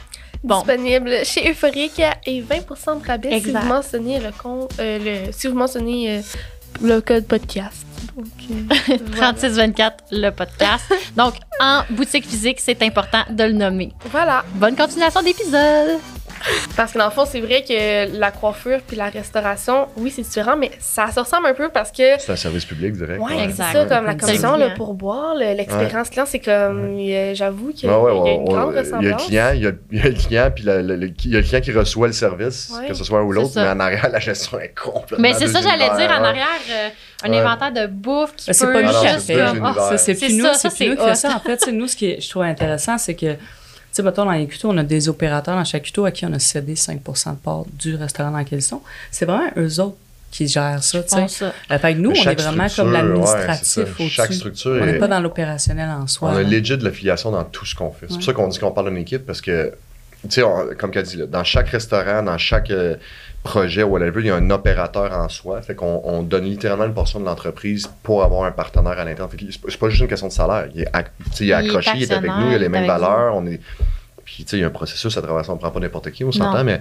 Bon, 0.44 0.58
Disponible 0.58 1.24
chez 1.24 1.50
Euphorique 1.50 2.02
et 2.26 2.42
20% 2.42 3.00
de 3.00 3.06
rabais 3.06 3.40
si 3.40 3.52
vous 3.52 3.58
mentionnez 3.58 4.18
le 4.18 4.30
compte, 4.32 4.72
euh, 4.80 5.26
le, 5.26 5.32
si 5.32 5.46
vous 5.46 5.54
mentionnez 5.54 6.18
euh, 6.18 6.22
le 6.82 7.00
code 7.00 7.26
podcast. 7.26 7.86
Donc, 8.16 8.26
euh, 8.50 8.96
voilà. 9.06 9.32
3624, 9.34 10.04
le 10.10 10.30
podcast. 10.30 10.92
Donc, 11.16 11.34
en 11.60 11.82
boutique 11.90 12.26
physique, 12.26 12.58
c'est 12.58 12.82
important 12.82 13.22
de 13.30 13.44
le 13.44 13.52
nommer. 13.52 13.92
Voilà. 14.10 14.44
Bonne 14.54 14.74
continuation 14.74 15.22
d'épisode. 15.22 16.00
Parce 16.76 16.92
que 16.92 16.98
dans 16.98 17.04
le 17.06 17.10
fond, 17.10 17.24
c'est 17.24 17.40
vrai 17.40 17.62
que 17.66 18.18
la 18.18 18.30
coiffure 18.30 18.80
puis 18.86 18.96
la 18.96 19.08
restauration, 19.08 19.88
oui, 19.96 20.10
c'est 20.14 20.22
différent, 20.22 20.56
mais 20.56 20.70
ça 20.78 21.10
se 21.12 21.20
ressemble 21.20 21.46
un 21.46 21.54
peu 21.54 21.68
parce 21.68 21.90
que. 21.92 22.18
C'est 22.18 22.32
un 22.32 22.36
service 22.36 22.64
public 22.64 22.92
direct. 22.92 23.20
Ouais, 23.20 23.34
ouais. 23.36 23.44
exact. 23.44 23.66
c'est 23.72 23.78
ça, 23.88 23.96
comme 23.96 24.06
la 24.06 24.14
commission, 24.14 24.56
le 24.56 24.74
pourboire, 24.74 25.34
le- 25.34 25.54
l'expérience 25.56 26.10
client, 26.10 26.24
c'est 26.26 26.40
comme. 26.40 26.96
J'avoue 27.34 27.72
qu'il 27.72 27.88
y 27.88 27.92
Ouais, 27.92 27.98
a 27.98 28.00
ouais, 28.02 28.12
il 28.18 28.26
y 28.26 28.30
a 28.30 28.32
une 28.34 28.44
grande 28.44 28.72
Il 28.72 28.76
y 28.76 28.78
a 28.78 28.82
le 28.82 28.86
ressemblance. 28.88 29.26
client, 29.26 29.50
il 29.54 29.62
y 29.62 29.66
a, 29.66 29.70
le 30.04 30.12
client, 30.12 30.50
puis 30.54 30.64
le- 30.64 30.82
le- 30.82 30.96
le- 30.96 31.12
il 31.24 31.30
y 31.32 31.36
a 31.36 31.40
le 31.40 31.44
client 31.46 31.60
qui 31.60 31.72
reçoit 31.72 32.06
le 32.06 32.12
service, 32.12 32.72
Ouais. 32.78 32.88
que 32.88 32.94
ce 32.94 33.04
soit 33.04 33.18
un 33.18 33.22
ou 33.22 33.32
l'autre, 33.32 33.52
mais 33.56 33.68
en 33.68 33.80
arrière, 33.80 34.08
la 34.10 34.18
gestion 34.20 34.58
est 34.60 34.74
complètement. 34.78 35.18
Mais 35.22 35.34
c'est 35.34 35.48
ça, 35.48 35.60
j'allais 35.60 35.90
dire 35.96 36.10
en 36.10 36.24
arrière, 36.24 36.46
euh, 36.70 36.88
un 37.24 37.30
Ouais. 37.30 37.38
inventaire 37.38 37.72
de 37.72 37.86
bouffe 37.86 38.34
qui 38.36 38.46
Ben, 38.48 38.52
c'est 38.52 38.66
peut 38.66 38.72
pas 38.72 38.82
nous 38.82 38.88
Ah 38.88 38.92
non, 38.92 39.00
qui 39.00 39.06
c'est 39.06 39.14
juste 39.14 39.26
ça, 39.26 39.34
comme- 39.34 39.72
c'est 39.74 39.80
Ah, 39.94 39.98
c'est 39.98 40.14
plus 40.14 40.36
nous, 40.36 40.44
qui 40.44 40.98
fait 40.98 41.14
ça. 41.14 41.34
En 41.36 41.40
fait, 41.40 41.60
c'est 41.60 41.72
nous, 41.72 41.86
ce 41.86 41.96
qui 41.96 42.06
est- 42.10 42.20
je 42.20 42.28
trouve 42.30 42.42
intéressant, 42.42 42.98
c'est 42.98 43.14
que, 43.14 43.36
sais, 43.92 44.02
mettons, 44.02 44.24
dans 44.24 44.32
les 44.32 44.46
cuteaux, 44.46 44.70
on 44.70 44.78
a 44.78 44.82
des 44.82 45.08
opérateurs 45.08 45.56
dans 45.56 45.64
chaque 45.64 45.82
cuteau 45.84 46.04
à 46.04 46.10
qui 46.10 46.24
on 46.26 46.32
a 46.32 46.38
cédé 46.38 46.74
5% 46.74 47.30
de 47.32 47.36
part 47.36 47.64
du 47.78 47.94
restaurant 47.94 48.30
dans 48.30 48.38
lequel 48.38 48.58
ils 48.60 48.62
sont. 48.62 48.82
C'est 49.10 49.24
vraiment 49.26 49.50
eux 49.56 49.80
autres 49.80 49.96
qui 50.30 50.48
gèrent 50.48 50.82
ça, 50.82 51.02
tu 51.02 51.08
sais. 51.28 51.44
Euh, 51.44 51.78
Fait 51.78 51.92
que 51.94 51.98
nous, 51.98 52.10
on 52.10 52.14
est 52.14 52.34
vraiment 52.40 52.52
comme 52.54 52.62
ouais, 52.62 52.68
c'est 52.68 52.84
l'administratif 53.02 53.78
au-dessus. 54.00 54.08
Chaque 54.08 54.32
structure 54.32 54.78
On 54.80 54.86
n'est 54.86 54.92
est- 54.92 54.98
pas 54.98 55.08
dans 55.08 55.20
l'opérationnel 55.20 55.90
en 55.90 56.06
soi. 56.06 56.30
On 56.32 56.36
a 56.36 56.42
legit 56.42 56.78
de 56.78 56.84
l'affiliation 56.84 57.30
dans 57.30 57.44
tout 57.44 57.66
ce 57.66 57.74
qu'on 57.74 57.90
fait. 57.90 58.06
C'est 58.08 58.12
Ouais. 58.12 58.16
pour 58.18 58.24
ça 58.24 58.32
qu'on 58.32 58.48
dit 58.48 58.58
qu'on 58.58 58.70
parle 58.70 58.88
d'une 58.88 58.98
équipe 58.98 59.26
parce 59.26 59.42
que, 59.42 59.70
tu 59.70 59.76
sais, 60.30 60.42
comme 60.78 60.90
qu'elle 60.90 61.04
dit, 61.04 61.16
là, 61.16 61.26
dans 61.26 61.44
chaque 61.44 61.68
restaurant, 61.68 62.22
dans 62.22 62.38
chaque 62.38 62.70
euh, 62.70 62.96
projet, 63.42 63.82
whatever, 63.82 64.20
il 64.20 64.26
y 64.26 64.30
a 64.30 64.36
un 64.36 64.50
opérateur 64.50 65.12
en 65.12 65.28
soi. 65.28 65.60
Fait 65.62 65.74
qu'on 65.74 66.00
on 66.04 66.22
donne 66.22 66.44
littéralement 66.44 66.84
une 66.84 66.94
portion 66.94 67.18
de 67.20 67.24
l'entreprise 67.24 67.88
pour 68.02 68.22
avoir 68.22 68.44
un 68.44 68.52
partenaire 68.52 68.92
à 68.92 69.04
l'intérieur. 69.04 69.30
Fait 69.30 69.36
que 69.36 69.44
c'est 69.50 69.76
pas- 69.78 69.88
juste 69.88 70.00
une 70.02 70.08
question 70.08 70.28
de 70.28 70.32
salaire. 70.32 70.68
Il 70.74 70.82
est, 70.82 70.90
ac- 70.92 71.06
tu 71.24 71.30
sais, 71.32 71.44
il 71.44 71.46
est 71.46 71.46
Il 71.46 71.50
est 71.50 71.54
accroché, 71.68 71.90
il 71.96 72.02
est 72.04 72.12
avec 72.12 72.30
nous, 72.30 72.48
il 72.50 72.54
a 72.54 72.58
les 72.58 72.68
mêmes 72.68 72.86
valeurs. 72.86 73.34
On 73.36 73.46
est... 73.46 73.60
Puis, 74.24 74.44
tu 74.44 74.50
sais, 74.50 74.56
il 74.58 74.60
y 74.60 74.62
a 74.64 74.68
un 74.68 74.70
processus 74.70 75.14
à 75.18 75.20
travers 75.22 75.44
ça. 75.44 75.50
On 75.52 75.56
ne 75.56 75.60
prend 75.60 75.70
pas 75.72 75.80
n'importe 75.80 76.10
qui, 76.12 76.22
on 76.24 76.30
s'entend, 76.32 76.62
mais. 76.64 76.80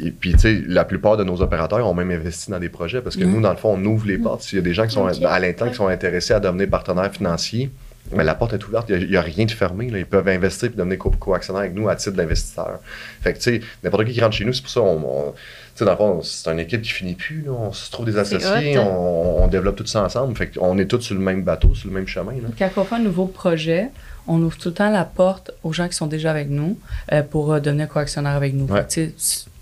Et 0.00 0.10
puis, 0.10 0.32
tu 0.32 0.38
sais, 0.40 0.62
la 0.66 0.84
plupart 0.84 1.16
de 1.16 1.22
nos 1.22 1.40
opérateurs 1.40 1.86
ont 1.86 1.94
même 1.94 2.10
investi 2.10 2.50
dans 2.50 2.58
des 2.58 2.68
projets 2.68 3.00
parce 3.00 3.14
que 3.16 3.22
Mhm. 3.24 3.32
nous, 3.34 3.40
dans 3.40 3.50
le 3.52 3.56
fond, 3.56 3.74
on 3.80 3.84
ouvre 3.84 4.06
les 4.08 4.18
portes. 4.18 4.42
S'il 4.42 4.56
y 4.56 4.60
a 4.60 4.64
des 4.64 4.74
gens 4.74 4.84
qui 4.86 4.90
sont 4.94 5.06
à 5.06 5.38
l'interne 5.38 5.70
qui 5.70 5.76
sont 5.76 5.86
intéressés 5.86 6.34
à 6.34 6.40
devenir 6.40 6.68
partenaires 6.68 7.10
financiers, 7.12 7.70
mais 8.12 8.24
la 8.24 8.34
porte 8.34 8.52
est 8.54 8.66
ouverte, 8.66 8.88
il 8.90 9.08
n'y 9.08 9.16
a, 9.16 9.20
rien 9.20 9.44
de 9.44 9.50
fermé. 9.50 9.90
là. 9.90 9.98
Ils 9.98 10.06
peuvent 10.06 10.28
investir 10.28 10.68
et 10.72 10.76
devenir 10.76 10.98
co- 10.98 11.10
co-actionnaires 11.10 11.62
avec 11.62 11.74
nous 11.74 11.88
à 11.88 11.96
titre 11.96 12.16
d'investisseur. 12.16 12.78
Fait 13.22 13.32
que, 13.32 13.38
tu 13.38 13.42
sais, 13.44 13.60
n'importe 13.82 14.04
qui 14.06 14.12
qui 14.12 14.20
rentre 14.20 14.36
chez 14.36 14.44
nous, 14.44 14.52
c'est 14.52 14.62
pour 14.62 14.70
ça, 14.70 14.80
on, 14.80 14.96
on- 15.28 15.32
tu 15.32 15.38
sais, 15.80 15.84
dans 15.84 15.90
le 15.90 15.96
fond, 15.96 16.22
c'est 16.22 16.50
une 16.50 16.58
équipe 16.60 16.82
qui 16.82 16.90
finit 16.90 17.14
plus. 17.14 17.42
là. 17.44 17.52
On 17.52 17.72
se 17.72 17.90
trouve 17.90 18.06
des 18.06 18.16
associés, 18.16 18.78
hot. 18.78 18.82
on, 18.82 19.42
on 19.44 19.46
développe 19.48 19.76
tout 19.76 19.86
ça 19.86 20.02
ensemble. 20.04 20.36
Fait 20.36 20.46
qu'on 20.48 20.78
est 20.78 20.86
tous 20.86 21.00
sur 21.00 21.14
le 21.14 21.20
même 21.20 21.42
bateau, 21.42 21.74
sur 21.74 21.88
le 21.88 21.94
même 21.94 22.06
chemin. 22.06 22.32
là. 22.32 22.48
Quand 22.58 22.70
on 22.80 22.84
fait 22.84 22.94
un 22.94 23.00
nouveau 23.00 23.26
projet, 23.26 23.88
on 24.26 24.40
ouvre 24.42 24.56
tout 24.56 24.68
le 24.70 24.74
temps 24.74 24.90
la 24.90 25.04
porte 25.04 25.50
aux 25.62 25.72
gens 25.72 25.86
qui 25.88 25.94
sont 25.94 26.06
déjà 26.06 26.30
avec 26.30 26.48
nous 26.48 26.78
euh, 27.12 27.22
pour 27.22 27.52
euh, 27.52 27.60
devenir 27.60 27.88
coactionnaire 27.88 28.32
avec 28.34 28.54
nous. 28.54 28.66
Ouais. 28.66 28.84
Fait 28.88 29.08
que, 29.08 29.12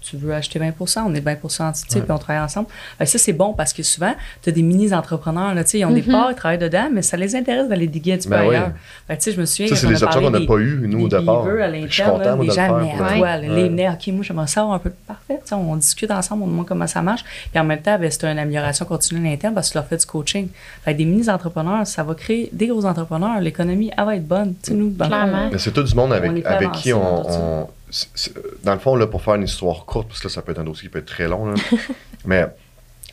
tu 0.04 0.16
veux 0.16 0.34
acheter 0.34 0.58
20 0.58 0.72
on 1.06 1.14
est 1.14 1.20
20 1.20 1.60
entité, 1.60 1.96
Ouais. 1.98 2.02
puis 2.02 2.12
on 2.12 2.18
travaille 2.18 2.42
ensemble. 2.42 2.68
Fait 2.98 3.04
que 3.04 3.10
ça, 3.10 3.18
c'est 3.18 3.32
bon 3.32 3.52
parce 3.54 3.72
que 3.72 3.82
souvent, 3.82 4.12
tu 4.42 4.50
as 4.50 4.52
des 4.52 4.62
mini-entrepreneurs, 4.62 5.54
là, 5.54 5.64
tu 5.64 5.70
sais, 5.70 5.78
ils 5.80 5.84
ont 5.84 5.90
des 5.90 6.02
Mhm. 6.02 6.10
parts, 6.12 6.30
ils 6.30 6.34
travaillent 6.34 6.58
dedans, 6.58 6.88
mais 6.92 7.02
ça 7.02 7.16
les 7.16 7.34
intéresse 7.36 7.68
d'aller 7.68 7.86
diguer 7.86 8.12
un 8.14 8.16
petit 8.16 8.28
peu 8.28 8.34
Ben 8.34 8.42
oui. 8.48 8.54
ailleurs. 8.56 8.70
Fait 9.06 9.16
que, 9.16 9.30
je 9.32 9.40
me 9.40 9.46
souviens 9.46 9.68
Ça, 9.68 9.76
c'est 9.76 9.86
des 9.88 10.02
options 10.02 10.20
qu'on 10.20 10.30
n'a 10.30 10.40
pas 10.46 10.56
eues, 10.58 10.86
nous, 10.86 11.04
au 11.04 11.08
départ. 11.08 11.46
à 11.46 11.70
Je 11.72 11.90
suis 11.90 12.02
l'interne, 12.02 12.10
content, 12.18 12.24
là, 12.24 12.36
moi, 12.36 12.44
les 12.44 12.50
gens, 12.50 12.78
mais 12.78 12.92
à 12.92 12.96
toi, 12.96 13.18
là, 13.18 13.38
les 13.38 13.48
Ouais. 13.64 13.68
nerfs, 13.68 13.94
OK, 14.00 14.12
moi, 14.12 14.24
j'aimerais 14.24 14.46
savoir 14.46 14.74
un 14.74 14.78
peu. 14.78 14.90
Parfait, 15.06 15.40
tu 15.42 15.48
sais, 15.48 15.54
on 15.54 15.76
discute 15.76 16.10
ensemble, 16.10 16.42
on 16.44 16.46
demande 16.48 16.66
comment 16.66 16.86
ça 16.86 17.02
marche. 17.02 17.24
Puis 17.50 17.58
en 17.60 17.64
même 17.64 17.80
temps, 17.80 17.98
ben, 17.98 18.10
c'est 18.10 18.24
une 18.24 18.38
amélioration 18.38 18.84
continue 18.84 19.26
à 19.26 19.30
l'interne 19.30 19.54
parce 19.54 19.68
que 19.68 19.72
tu 19.72 19.78
leur 19.78 19.86
fais 19.86 19.96
du 19.96 20.06
coaching. 20.06 20.48
Fait 20.84 20.92
que 20.92 20.98
des 20.98 21.04
mini-entrepreneurs, 21.04 21.86
ça 21.86 22.02
va 22.02 22.14
créer 22.14 22.48
des 22.52 22.66
gros 22.68 22.84
entrepreneurs. 22.84 23.40
L'économie, 23.40 23.90
elle 23.96 24.04
va 24.04 24.16
être 24.16 24.26
bonne. 24.26 24.54
Tu 24.62 24.70
sais, 24.72 24.74
nous. 24.76 24.94
Mais 24.98 25.58
c'est 25.58 25.72
tout 25.72 25.82
du 25.82 25.94
monde 25.94 26.10
On 26.10 26.14
avec, 26.14 26.72
qui 26.72 26.92
on. 26.92 27.68
Dans 28.64 28.74
le 28.74 28.78
fond, 28.80 28.96
là, 28.96 29.06
pour 29.06 29.22
faire 29.22 29.34
une 29.34 29.44
histoire 29.44 29.84
courte, 29.84 30.08
parce 30.08 30.20
que 30.20 30.28
là, 30.28 30.32
ça 30.34 30.42
peut 30.42 30.52
être 30.52 30.58
un 30.58 30.64
dossier 30.64 30.88
qui 30.88 30.92
peut 30.92 30.98
être 30.98 31.06
très 31.06 31.28
long, 31.28 31.46
là, 31.46 31.54
mais 32.24 32.46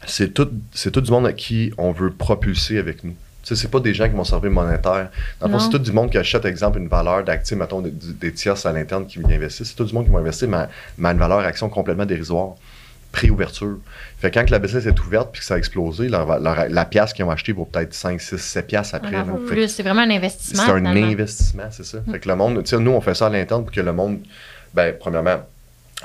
c'est 0.06 0.34
tout, 0.34 0.50
c'est 0.74 0.92
tout 0.92 1.02
du 1.02 1.12
monde 1.12 1.28
à 1.28 1.34
qui 1.34 1.72
on 1.78 1.92
veut 1.92 2.12
propulser 2.12 2.78
avec 2.78 3.04
nous. 3.04 3.16
Sais, 3.44 3.56
c'est 3.56 3.70
pas 3.72 3.80
des 3.80 3.94
gens 3.96 4.08
qui 4.08 4.16
vont 4.16 4.24
servir 4.24 4.52
monétaire. 4.52 5.10
Dans 5.40 5.48
le 5.48 5.52
fond, 5.54 5.58
c'est 5.60 5.70
tout 5.72 5.80
du 5.80 5.92
monde 5.92 6.12
qui 6.12 6.18
achète, 6.20 6.46
exemple, 6.46 6.78
une 6.78 6.88
valeur 6.88 7.24
d'actifs, 7.24 7.58
mettons, 7.58 7.82
des, 7.82 7.90
des 7.92 8.32
tierces 8.32 8.66
à 8.68 8.72
l'interne 8.72 9.08
qui 9.08 9.20
investissent. 9.20 9.70
C'est 9.70 9.76
tout 9.76 9.84
du 9.86 9.94
monde 9.94 10.06
qui 10.06 10.12
va 10.12 10.20
investir, 10.20 10.48
mais, 10.48 10.66
mais 11.00 11.10
à 11.10 11.12
une 11.12 11.18
valeur 11.18 11.40
action 11.40 11.68
complètement 11.68 12.06
dérisoire. 12.06 12.50
Pré-ouverture. 13.12 13.78
Fait 14.20 14.30
que 14.32 14.40
quand 14.40 14.46
que 14.46 14.52
la 14.52 14.60
business 14.60 14.86
est 14.86 14.98
ouverte 15.02 15.32
puis 15.34 15.42
que 15.42 15.46
ça 15.46 15.56
a 15.56 15.58
explosé, 15.58 16.08
leur- 16.08 16.40
leur- 16.40 16.70
la 16.70 16.86
pièce 16.86 17.12
qu'ils 17.12 17.26
ont 17.26 17.32
achetée 17.32 17.52
vaut 17.52 17.66
peut-être 17.66 17.94
5, 17.94 18.22
6, 18.22 18.38
7 18.38 18.68
piastres 18.68 18.96
après. 18.96 19.18
C'est 19.68 19.84
vraiment 19.84 20.02
un 20.02 20.10
investissement. 20.12 20.64
c'est 20.64 20.72
un 20.72 20.78
finalement. 20.78 21.12
investissement, 21.12 21.64
c'est 21.72 21.84
ça. 21.84 21.98
Fait 22.10 22.20
que 22.20 22.30
le 22.30 22.36
monde, 22.38 22.64
nous, 22.80 22.92
on 22.92 23.02
fait 23.02 23.14
ça 23.16 23.26
à 23.26 23.30
l'interne 23.30 23.64
pour 23.64 23.74
que 23.74 23.82
le 23.82 23.92
monde, 23.92 24.20
ben, 24.74 24.95
premièrement, 24.99 25.38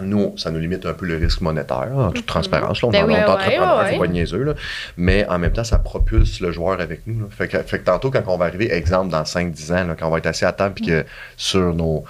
nous, 0.02 0.36
ça 0.36 0.50
nous 0.50 0.58
limite 0.58 0.84
un 0.84 0.92
peu 0.92 1.06
le 1.06 1.16
risque 1.16 1.40
monétaire, 1.40 1.88
en 1.96 2.10
toute 2.10 2.26
transparence. 2.26 2.82
Là, 2.82 2.88
on 2.88 2.90
Ben 2.90 2.98
est 3.00 3.04
oui. 3.04 3.14
en 3.14 3.16
Ouais, 3.16 3.24
entrepreneur, 3.24 3.78
ouais, 3.84 3.94
faut 3.94 4.00
pas 4.02 4.06
niaiseux, 4.08 4.42
là. 4.42 4.54
Mais 4.98 5.26
en 5.28 5.38
même 5.38 5.52
temps, 5.52 5.64
ça 5.64 5.78
propulse 5.78 6.40
le 6.40 6.52
joueur 6.52 6.80
avec 6.80 7.00
nous. 7.06 7.20
là. 7.20 7.26
Fait, 7.30 7.48
que, 7.48 7.56
fait 7.62 7.78
que 7.78 7.84
tantôt, 7.84 8.10
quand 8.10 8.22
on 8.26 8.36
va 8.36 8.44
arriver, 8.46 8.70
exemple, 8.72 9.10
dans 9.10 9.22
5-10 9.22 9.72
ans, 9.72 9.86
là, 9.86 9.96
quand 9.98 10.06
on 10.08 10.10
va 10.10 10.18
être 10.18 10.26
assis 10.26 10.44
à 10.44 10.52
table, 10.52 10.74
puis 10.74 10.86
que 10.86 11.04
sur 11.38 11.72
nos, 11.74 12.04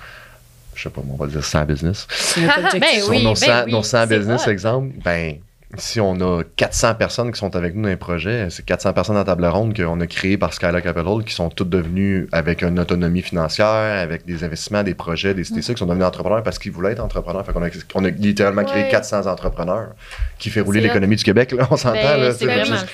je 0.75 0.83
sais 0.83 0.91
pas, 0.91 1.01
on 1.09 1.15
va 1.17 1.27
dire 1.29 1.45
100 1.45 1.65
business. 1.65 2.07
Ben 2.37 3.01
sur 3.01 3.11
oui, 3.11 3.23
nos 3.23 3.31
ben 3.31 3.37
100, 3.37 3.65
oui, 3.67 3.73
nos 3.73 3.83
100 3.85 4.07
c'est 4.09 4.19
business, 4.19 4.47
exemple, 4.49 4.95
ben, 5.05 5.37
si 5.79 6.01
on 6.01 6.15
a 6.21 6.43
400 6.57 6.95
personnes 6.95 7.33
qui 7.33 7.39
sont 7.39 7.55
avec 7.57 7.75
nous 7.75 7.83
dans 7.83 7.89
un 7.89 7.97
projet, 7.97 8.49
c'est 8.51 8.65
400 8.65 8.93
personnes 8.93 9.17
en 9.17 9.25
table 9.25 9.45
ronde 9.47 9.77
qu'on 9.77 10.01
a 10.01 10.07
créées 10.07 10.39
par 10.39 10.53
Skylar 10.53 10.83
Capital 10.83 11.25
qui 11.25 11.35
sont 11.35 11.49
toutes 11.51 11.71
devenues 11.71 12.29
avec 12.33 12.63
une 12.63 12.79
autonomie 12.79 13.23
financière, 13.23 13.67
avec 14.01 14.25
des 14.27 14.45
investissements, 14.45 14.83
des 14.83 14.95
projets, 14.95 15.35
des 15.35 15.45
CTC, 15.45 15.75
qui 15.75 15.79
sont 15.79 15.87
devenus 15.87 16.07
entrepreneurs 16.07 16.43
parce 16.43 16.59
qu'ils 16.59 16.73
voulaient 16.73 16.93
être 16.93 17.03
entrepreneurs. 17.05 17.45
Fait 17.45 17.53
qu'on 17.53 17.63
a, 17.63 17.69
on 17.95 18.05
a 18.05 18.11
littéralement 18.11 18.65
créé 18.65 18.77
Ouais. 18.85 18.91
400 18.91 19.27
entrepreneurs 19.27 19.95
qui 20.39 20.51
fait 20.51 20.61
rouler 20.61 20.81
l'économie 20.81 21.17
du 21.17 21.25
Québec. 21.25 21.53
Là, 21.53 21.67
on 21.71 21.77
s'entend. 21.77 21.95
Ben, 21.95 22.21
là, 22.21 22.33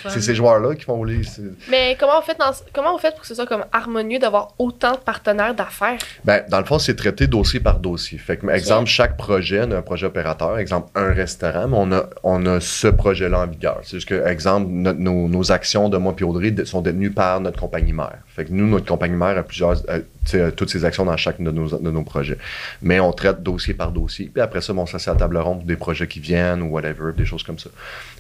c'est 0.09 0.20
ces 0.20 0.35
joueurs-là 0.35 0.74
qui 0.74 0.85
font 0.85 0.95
rouler. 0.95 1.22
Mais 1.70 1.97
comment 1.99 2.18
on 2.18 2.22
fait, 2.22 2.39
dans, 2.39 2.53
comment 2.72 2.95
on 2.95 2.99
fait 2.99 3.11
pour 3.11 3.20
que 3.22 3.26
ce 3.26 3.35
soit 3.35 3.47
comme 3.47 3.64
harmonieux 3.72 4.18
d'avoir 4.18 4.55
autant 4.59 4.93
de 4.93 4.99
partenaires 4.99 5.55
d'affaires? 5.55 5.99
Ben, 6.24 6.45
dans 6.49 6.59
le 6.59 6.64
fond, 6.64 6.78
c'est 6.78 6.95
traité 6.95 7.26
dossier 7.26 7.61
par 7.61 7.78
dossier. 7.78 8.18
Fait 8.18 8.37
que, 8.37 8.49
exemple, 8.51 8.89
chaque 8.89 9.16
projet, 9.16 9.62
on 9.66 9.72
a 9.72 9.78
un 9.78 9.83
projet 9.83 10.07
opérateur. 10.07 10.59
Exemple, 10.59 10.89
un 10.95 11.12
restaurant, 11.12 11.68
mais 11.68 11.76
on 11.78 11.93
a, 11.93 12.05
on 12.22 12.47
a 12.47 12.61
ce 12.73 12.89
projet-là 12.89 13.41
en 13.41 13.47
vigueur. 13.47 13.81
C'est 13.83 13.97
juste 13.99 14.09
que, 14.09 14.27
exemple, 14.27 14.68
notre- 14.70 14.99
nos, 14.99 15.29
nos 15.29 15.53
actions 15.53 15.89
de 15.89 15.97
moi 15.99 16.14
et 16.18 16.25
Audrey 16.25 16.55
sont 16.64 16.81
détenues 16.81 17.11
par 17.11 17.41
notre 17.41 17.59
compagnie 17.61 17.93
mère. 17.93 18.18
Fait 18.35 18.45
que 18.45 18.53
nous, 18.53 18.66
notre 18.66 18.87
compagnie 18.87 19.16
mère 19.16 19.37
a 19.39 19.43
plusieurs, 19.43 19.77
euh, 19.91 20.01
a 20.49 20.51
toutes 20.53 20.70
ses 20.70 20.85
actions 20.85 21.05
dans 21.05 21.16
chacun 21.16 21.43
de 21.45 21.51
nos, 21.51 21.68
de 21.79 21.91
nos 21.91 22.03
projets. 22.03 22.39
Mais 22.81 22.99
on 23.01 23.12
traite 23.12 23.43
dossier 23.43 23.75
par 23.75 23.93
dossier. 23.93 24.31
Puis 24.33 24.41
après 24.43 24.61
ça, 24.61 24.73
bon, 24.73 24.87
ça, 24.87 24.99
c'est 24.99 25.11
à 25.11 25.14
table 25.14 25.37
ronde 25.39 25.59
pour 25.59 25.66
des 25.66 25.77
projets 25.77 26.07
qui 26.07 26.20
viennent 26.20 26.62
ou 26.62 26.70
whatever, 26.70 27.12
des 27.16 27.25
choses 27.27 27.43
comme 27.43 27.59
ça. 27.59 27.70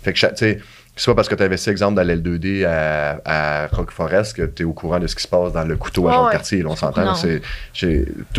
Fait 0.02 0.12
que, 0.12 0.18
tu 0.18 0.26
sais, 0.36 0.58
c'est 0.94 1.06
pas 1.10 1.14
parce 1.14 1.28
que 1.28 1.34
tu 1.34 1.42
investis, 1.42 1.68
exemple, 1.68 1.94
dans 1.94 2.02
l'L2D 2.06 2.66
à, 2.66 3.20
à 3.24 3.66
Rock 3.68 3.90
Forest 3.90 4.36
que 4.36 4.42
tu 4.42 4.62
es 4.62 4.66
au 4.66 4.74
courant 4.74 4.98
de 4.98 5.06
ce 5.06 5.16
qui 5.16 5.22
se 5.22 5.28
passe 5.28 5.52
dans 5.52 5.64
le 5.64 5.76
couteau 5.76 6.06
à 6.08 6.10
Ouais, 6.10 6.16
Jean 6.16 6.24
ouais. 6.26 6.64
On 6.66 6.76
s'entend. 6.76 7.14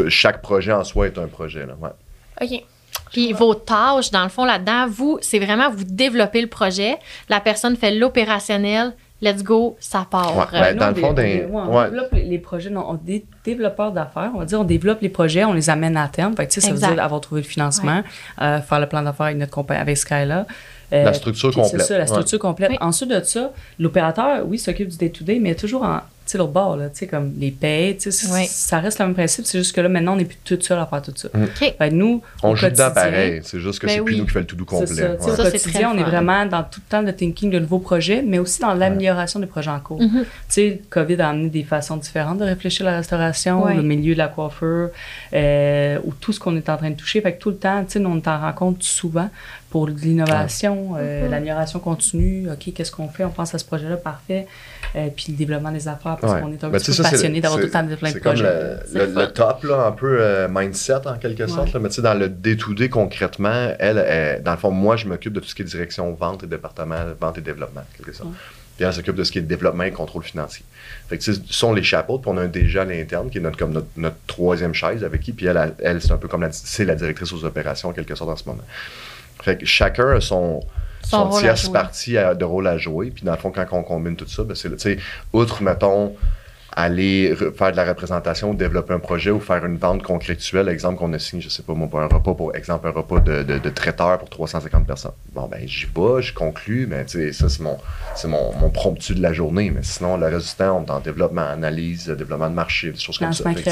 Chaque 0.09 0.41
projet 0.41 0.71
en 0.71 0.83
soi 0.83 1.07
est 1.07 1.17
un 1.17 1.27
projet. 1.27 1.65
Là, 1.65 1.73
ouais. 1.81 1.89
OK. 2.41 2.63
Puis 3.13 3.31
vos 3.31 3.53
tâches, 3.53 4.11
dans 4.11 4.23
le 4.23 4.29
fond, 4.29 4.43
là-dedans, 4.43 4.87
vous, 4.89 5.17
c'est 5.21 5.39
vraiment 5.39 5.69
vous 5.69 5.85
développez 5.85 6.41
le 6.41 6.47
projet. 6.47 6.97
La 7.29 7.39
personne 7.39 7.77
fait 7.77 7.91
l'opérationnel. 7.91 8.93
Let's 9.21 9.41
go, 9.41 9.77
ça 9.79 10.05
part. 10.09 10.35
Ouais, 10.35 10.45
ben, 10.51 10.73
Nous, 10.73 10.79
dans 10.79 10.87
on 10.87 10.89
le 10.89 10.95
fond, 10.95 11.15
on 11.53 11.73
ouais, 11.77 11.85
développe 11.85 12.11
les, 12.11 12.23
les 12.23 12.39
projets, 12.39 12.69
non, 12.69 12.85
on 12.89 12.99
est 13.09 13.23
développeurs 13.45 13.93
d'affaires, 13.93 14.31
on 14.35 14.39
va 14.39 14.45
dire, 14.45 14.59
on 14.59 14.65
développe 14.65 14.99
les 14.99 15.07
projets, 15.07 15.45
on 15.45 15.53
les 15.53 15.69
amène 15.69 15.95
à 15.95 16.09
terme. 16.09 16.35
Fait 16.35 16.45
que, 16.45 16.59
ça 16.59 16.71
veut 16.71 16.77
dire 16.77 17.01
avoir 17.01 17.21
trouvé 17.21 17.39
le 17.39 17.47
financement, 17.47 18.01
euh, 18.41 18.59
faire 18.59 18.81
le 18.81 18.87
plan 18.87 19.01
d'affaires 19.01 19.27
avec 19.27 19.37
notre 19.37 19.53
compagnie, 19.53 19.79
avec 19.79 19.97
Skyla. 19.97 20.45
Euh, 20.91 21.05
La 21.05 21.13
structure 21.13 21.53
complète. 21.53 21.81
C'est 21.81 21.87
ça, 21.87 21.93
la 21.93 22.01
ouais. 22.01 22.07
structure 22.07 22.39
complète. 22.39 22.71
Oui. 22.71 22.77
Ensuite 22.81 23.11
de 23.11 23.23
ça, 23.23 23.51
l'opérateur, 23.79 24.45
oui, 24.45 24.59
s'occupe 24.59 24.89
du 24.89 24.97
day-to-day, 24.97 25.39
mais 25.39 25.55
toujours 25.55 25.83
en, 25.83 26.01
sais, 26.33 26.37
l'autre 26.37 26.51
bord, 26.51 26.75
là, 26.77 26.89
tu 26.89 26.97
sais, 26.99 27.07
comme 27.07 27.33
les 27.39 27.51
payes, 27.51 27.97
tu 27.97 28.11
sais, 28.11 28.27
Oui. 28.31 28.45
ça 28.47 28.79
reste 28.79 28.99
le 28.99 29.05
même 29.05 29.15
principe, 29.15 29.45
c'est 29.45 29.57
juste 29.57 29.73
que 29.75 29.81
là, 29.81 29.89
maintenant, 29.89 30.13
on 30.13 30.17
n'est 30.17 30.25
plus 30.25 30.37
tout 30.43 30.57
seul 30.61 30.77
à 30.79 30.85
faire 30.85 31.01
tout 31.01 31.13
ça. 31.15 31.29
Mm. 31.33 31.45
Fait 31.77 31.89
nous, 31.91 32.21
On 32.43 32.55
joue 32.55 32.67
dedans 32.69 32.91
pareil. 32.93 33.41
C'est 33.43 33.59
juste 33.59 33.79
que 33.79 33.87
Ben 33.87 33.93
c'est 33.97 34.01
plus 34.03 34.13
oui. 34.13 34.19
nous 34.19 34.25
qui 34.25 34.31
fait 34.31 34.39
le 34.41 34.47
c'est 34.49 34.65
complet. 34.65 34.87
ça. 34.87 35.11
Ouais. 35.11 35.17
Au 35.31 35.35
Ça, 35.35 35.51
quotidien, 35.51 35.91
on 35.93 35.97
est 35.97 36.03
vraiment 36.03 36.45
dans 36.45 36.63
tout 36.63 36.81
le 36.85 36.89
temps 36.91 37.03
de 37.03 37.11
thinking 37.11 37.49
de 37.51 37.59
nouveaux 37.59 37.79
projets, 37.79 38.21
mais 38.21 38.39
aussi 38.39 38.59
dans 38.61 38.73
l'amélioration 38.73 39.39
des 39.39 39.45
projets 39.47 39.71
en 39.71 39.79
cours. 39.79 40.01
Mhm. 40.01 40.21
Tu 40.23 40.27
sais, 40.49 40.69
le 40.81 40.89
COVID 40.89 41.21
a 41.21 41.29
amené 41.29 41.49
des 41.49 41.63
façons 41.63 41.97
différentes 41.97 42.39
de 42.39 42.45
réfléchir 42.45 42.87
à 42.87 42.91
la 42.91 42.97
restauration, 42.97 43.63
Ouais. 43.63 43.75
le 43.75 43.81
milieu 43.83 44.13
de 44.13 44.17
la 44.19 44.27
coiffure, 44.27 44.89
euh, 45.33 45.97
ou 46.03 46.13
tout 46.19 46.31
ce 46.33 46.39
qu'on 46.39 46.55
est 46.55 46.69
en 46.69 46.77
train 46.77 46.89
de 46.89 46.95
toucher. 46.95 47.21
Fait 47.21 47.33
que 47.33 47.39
tout 47.39 47.49
le 47.49 47.57
temps, 47.57 47.83
tu 47.85 47.91
sais, 47.99 48.05
on 48.05 48.19
t'en 48.19 48.39
rend 48.39 48.53
compte 48.53 48.83
souvent 48.83 49.29
pour 49.73 49.87
l'innovation, 49.87 50.93
euh, 50.97 51.25
Mhm. 51.25 51.31
l'amélioration 51.31 51.79
continue. 51.79 52.47
OK, 52.51 52.71
qu'est-ce 52.75 52.91
qu'on 52.91 53.07
fait? 53.07 53.23
On 53.23 53.31
pense 53.31 53.55
à 53.55 53.57
ce 53.57 53.65
projet-là, 53.65 53.97
parfait. 53.97 54.45
Euh, 54.95 55.07
puis 55.15 55.25
le 55.29 55.33
développement 55.35 55.71
des 55.71 55.87
affaires, 55.87 56.17
parce 56.21 56.31
Ouais. 56.33 56.41
qu'on 56.41 56.51
est 56.51 56.63
un 56.63 56.69
Ben, 56.69 56.79
petit 56.79 56.95
peu 56.95 57.01
passionné 57.01 57.41
d'avoir 57.41 57.59
tout 57.59 57.65
le 57.65 57.71
temps 57.71 57.81
de 57.81 57.95
plein 57.95 58.09
de 58.09 58.13
C'est 58.13 58.19
comme 58.21 58.33
projets. 58.33 58.43
le, 58.43 58.77
C'est 58.85 58.97
le- 58.99 59.05
le 59.07 59.11
fun. 59.13 59.21
le 59.21 59.27
top, 59.33 59.63
là, 59.63 59.85
un 59.87 59.91
peu 59.91 60.17
euh, 60.21 60.47
mindset 60.47 61.07
en 61.07 61.15
quelque 61.17 61.47
sorte. 61.47 61.73
Là. 61.73 61.79
Mais 61.79 61.89
tu 61.89 61.95
sais, 61.95 62.01
dans 62.03 62.13
le 62.13 62.29
D2D 62.29 62.87
concrètement, 62.89 63.73
elle, 63.79 63.97
elle- 63.97 64.43
dans 64.43 64.51
le 64.51 64.57
fond, 64.57 64.69
moi, 64.69 64.95
je 64.95 65.07
m'occupe 65.07 65.33
de 65.33 65.39
tout 65.39 65.47
ce 65.47 65.55
qui 65.55 65.63
est 65.63 65.65
direction 65.65 66.13
vente 66.13 66.43
et 66.43 66.47
département 66.47 66.97
vente 67.19 67.39
et 67.39 67.41
développement, 67.41 67.81
en 67.81 67.97
quelque 67.97 68.13
sorte. 68.15 68.29
Ouais. 68.29 68.35
Puis 68.77 68.85
elle 68.85 68.93
s'occupe 68.93 69.15
de 69.15 69.23
ce 69.23 69.31
qui 69.31 69.39
est 69.39 69.41
développement 69.41 69.83
et 69.85 69.91
contrôle 69.91 70.21
financier. 70.23 70.63
Fait 71.07 71.17
que 71.17 71.23
tu 71.23 71.33
sais, 71.33 71.41
ce 71.47 71.51
sont 71.53 71.73
les 71.73 71.81
chapeaux, 71.83 72.19
puis 72.19 72.29
on 72.31 72.37
a 72.37 72.41
un 72.41 72.47
DG 72.47 72.77
à 72.79 72.85
l'interne 72.85 73.31
qui 73.31 73.39
est 73.39 73.41
notre, 73.41 73.57
comme 73.57 73.71
notre, 73.71 73.87
notre 73.97 74.17
troisième 74.27 74.75
chaise 74.75 75.03
avec 75.03 75.21
qui, 75.21 75.31
puis 75.33 75.47
elle, 75.47 75.57
elle, 75.57 75.73
elle, 75.79 76.01
c'est 76.03 76.11
un 76.11 76.17
peu 76.17 76.27
comme 76.27 76.41
la, 76.41 76.51
c'est 76.51 76.85
la 76.85 76.93
directrice 76.93 77.33
aux 77.33 77.43
opérations 77.45 77.89
en 77.89 77.93
quelque 77.93 78.13
sorte 78.13 78.29
en 78.29 78.35
ce 78.35 78.45
moment. 78.47 78.61
Fait 79.43 79.57
que 79.57 79.65
chacun 79.65 80.07
a 80.15 80.21
son, 80.21 80.61
Son 81.03 81.17
tierce 81.41 81.67
partie 81.73 82.17
à- 82.17 82.33
de 82.33 82.45
rôle 82.45 82.65
à 82.67 82.77
jouer. 82.77 83.11
Puis 83.11 83.23
dans 83.25 83.33
le 83.33 83.37
fond, 83.37 83.51
quand 83.51 83.65
on 83.73 83.83
combine 83.83 84.15
tout 84.15 84.27
ça, 84.27 84.43
ben 84.43 84.55
c'est, 84.55 84.69
là, 84.69 84.75
tu 84.77 84.83
sais, 84.95 84.97
outre, 85.33 85.61
mettons, 85.61 86.15
aller 86.75 87.33
re- 87.33 87.53
faire 87.53 87.71
de 87.71 87.77
la 87.77 87.85
représentation, 87.85 88.53
développer 88.53 88.93
un 88.93 88.99
projet 88.99 89.31
ou 89.31 89.39
faire 89.39 89.65
une 89.65 89.77
vente 89.77 90.03
concrétuelle, 90.03 90.69
exemple 90.69 90.97
qu'on 90.97 91.13
a 91.13 91.19
signé, 91.19 91.41
je 91.41 91.49
sais 91.49 91.63
pas 91.63 91.73
moi, 91.73 91.87
pour 91.87 91.99
un 92.01 92.07
repas, 92.07 92.33
pour 92.33 92.55
exemple, 92.55 92.87
un 92.87 92.91
repas 92.91 93.19
de, 93.19 93.43
de, 93.43 93.57
de 93.59 93.69
traiteur 93.69 94.17
pour 94.19 94.29
350 94.29 94.85
personnes. 94.85 95.11
Bon, 95.33 95.47
ben, 95.47 95.61
j'y 95.65 95.85
vais, 95.85 96.21
je 96.21 96.33
conclue, 96.33 96.87
mais 96.87 97.05
tu 97.05 97.19
sais, 97.19 97.33
ça, 97.33 97.49
c'est 97.49 97.61
mon, 97.61 97.77
c'est 98.15 98.27
mon, 98.27 98.53
mon 98.55 98.69
promptu 98.69 99.13
de 99.15 99.21
la 99.21 99.33
journée. 99.33 99.71
Mais 99.71 99.83
sinon, 99.83 100.17
le 100.17 100.27
reste 100.27 100.49
du 100.49 100.55
temps, 100.55 100.79
on 100.81 100.85
est 100.85 100.91
en 100.91 100.99
développement, 100.99 101.41
analyse, 101.47 102.07
développement 102.07 102.49
de 102.49 102.55
marché, 102.55 102.91
des 102.91 102.99
choses 102.99 103.17
comme 103.17 103.33
ça. 103.33 103.43
Fait 103.55 103.63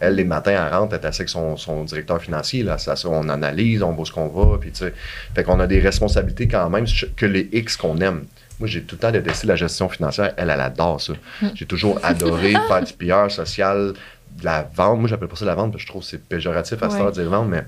elle, 0.00 0.14
les 0.14 0.24
matins, 0.24 0.52
elle 0.66 0.72
rentre, 0.74 0.94
elle 0.94 1.00
est 1.02 1.06
assise 1.06 1.20
avec 1.20 1.28
son, 1.30 1.56
son 1.56 1.84
directeur 1.84 2.20
financier. 2.20 2.62
Là, 2.62 2.78
ça, 2.78 2.96
ça, 2.96 3.08
on 3.08 3.28
analyse, 3.28 3.82
on 3.82 3.92
voit 3.92 4.06
ce 4.06 4.12
qu'on 4.12 4.28
va. 4.28 4.58
Puis, 4.58 4.70
tu 4.72 4.78
sais, 4.84 4.94
fait 5.34 5.42
qu'on 5.44 5.60
a 5.60 5.66
des 5.66 5.80
responsabilités 5.80 6.48
quand 6.48 6.68
même 6.70 6.86
que 7.16 7.26
les 7.26 7.48
X 7.52 7.76
qu'on 7.76 7.98
aime. 7.98 8.24
Moi, 8.58 8.68
j'ai 8.68 8.82
tout 8.82 8.94
le 8.96 9.00
temps 9.00 9.10
détesté 9.12 9.46
la 9.46 9.56
gestion 9.56 9.88
financière. 9.88 10.32
Elle, 10.36 10.48
elle 10.50 10.60
adore 10.60 11.00
ça. 11.00 11.12
J'ai 11.54 11.66
toujours 11.66 11.98
adoré 12.02 12.52
faire 12.68 12.82
du 12.82 12.92
PR 12.94 13.30
social, 13.30 13.92
de 14.38 14.44
la 14.44 14.62
vente. 14.74 14.98
Moi, 15.00 15.08
j'appelle 15.08 15.28
pas 15.28 15.36
ça 15.36 15.44
la 15.44 15.54
vente 15.54 15.72
parce 15.72 15.82
que 15.82 15.86
je 15.86 15.92
trouve 15.92 16.02
que 16.02 16.08
c'est 16.08 16.22
péjoratif 16.26 16.82
à 16.82 16.88
ce 16.88 16.94
Ouais. 16.94 17.00
temps 17.00 17.06
de 17.06 17.12
dire 17.12 17.28
vente, 17.28 17.48
mais 17.48 17.64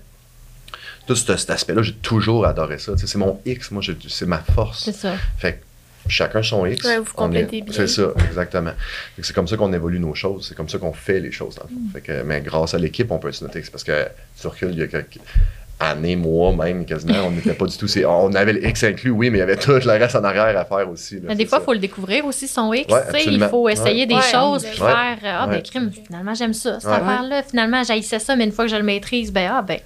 tout 1.06 1.14
ce- 1.14 1.36
cet 1.36 1.50
aspect-là, 1.50 1.82
j'ai 1.82 1.94
toujours 1.94 2.46
adoré 2.46 2.78
ça. 2.78 2.92
C'est 2.96 3.16
mon 3.16 3.40
X, 3.44 3.70
moi, 3.70 3.82
j'ai- 3.82 3.96
c'est 4.08 4.26
ma 4.26 4.38
force. 4.38 4.84
C'est 4.84 4.92
ça. 4.92 5.14
Fait 5.38 5.54
que 6.04 6.10
chacun 6.10 6.42
son 6.42 6.64
X. 6.66 6.84
Ouais, 6.86 6.98
vous 6.98 7.12
complétez 7.12 7.60
bien. 7.62 7.72
C'est 7.74 7.86
ça, 7.86 8.08
exactement. 8.26 8.72
Fait 9.16 9.22
que 9.22 9.26
C'est 9.26 9.34
comme 9.34 9.48
ça 9.48 9.56
qu'on 9.58 9.72
évolue 9.74 9.98
nos 10.00 10.14
choses. 10.14 10.46
C'est 10.48 10.54
comme 10.54 10.68
ça 10.70 10.78
qu'on 10.78 10.92
fait 10.94 11.20
les 11.20 11.32
choses, 11.32 11.54
dans 11.56 11.64
le 11.64 11.68
fond. 11.68 11.74
Mm. 11.80 11.92
Fait 11.92 12.00
que, 12.00 12.22
mais 12.22 12.40
grâce 12.40 12.72
à 12.74 12.78
l'équipe, 12.78 13.10
on 13.10 13.18
peut 13.18 13.28
être 13.28 13.42
notre 13.42 13.56
X. 13.58 13.68
Parce 13.70 13.84
que 13.84 14.06
tu 14.40 14.46
recules, 14.46 14.70
il 14.72 14.78
y 14.78 14.82
a 14.82 14.86
quelques 14.86 15.18
années, 15.80 16.16
mois 16.16 16.52
même, 16.54 16.84
quasiment, 16.84 17.14
on 17.26 17.30
n'était 17.30 17.54
pas 17.54 17.66
du 17.66 17.76
tout. 17.76 17.86
c'est- 17.86 18.04
On 18.04 18.32
avait 18.34 18.52
le 18.52 18.66
X 18.66 18.82
inclus, 18.84 19.10
oui, 19.10 19.30
mais 19.30 19.38
il 19.38 19.40
y 19.40 19.44
avait 19.44 19.56
tout 19.56 19.70
le 19.72 19.78
reste 19.90 20.16
en 20.16 20.24
arrière 20.24 20.56
à 20.58 20.64
faire 20.64 20.88
aussi. 20.90 21.16
là, 21.16 21.20
Mais 21.28 21.34
des 21.36 21.46
fois, 21.46 21.58
il 21.62 21.64
faut 21.64 21.72
le 21.72 21.78
découvrir 21.78 22.24
aussi, 22.26 22.48
son 22.48 22.72
X. 22.72 22.92
Ouais, 22.92 23.00
tu 23.12 23.20
sais, 23.20 23.24
il 23.32 23.42
faut 23.44 23.68
essayer 23.68 24.06
des 24.06 24.14
Ouais. 24.16 24.20
choses 24.32 24.64
puis 24.64 24.80
Ouais. 24.82 24.90
faire 24.90 25.18
Ah, 25.40 25.46
ben, 25.46 25.62
crime, 25.62 25.90
finalement, 26.06 26.34
j'aime 26.34 26.52
ça. 26.54 26.80
Cette 26.80 26.90
Ouais. 26.90 26.96
affaire-là, 26.96 27.42
finalement, 27.42 27.82
j'haïssais 27.84 28.18
ça, 28.18 28.34
mais 28.36 28.44
une 28.44 28.52
fois 28.52 28.64
que 28.64 28.70
je 28.70 28.76
le 28.76 28.82
maîtrise, 28.82 29.32
ben, 29.32 29.50
ah, 29.52 29.62
ben, 29.62 29.78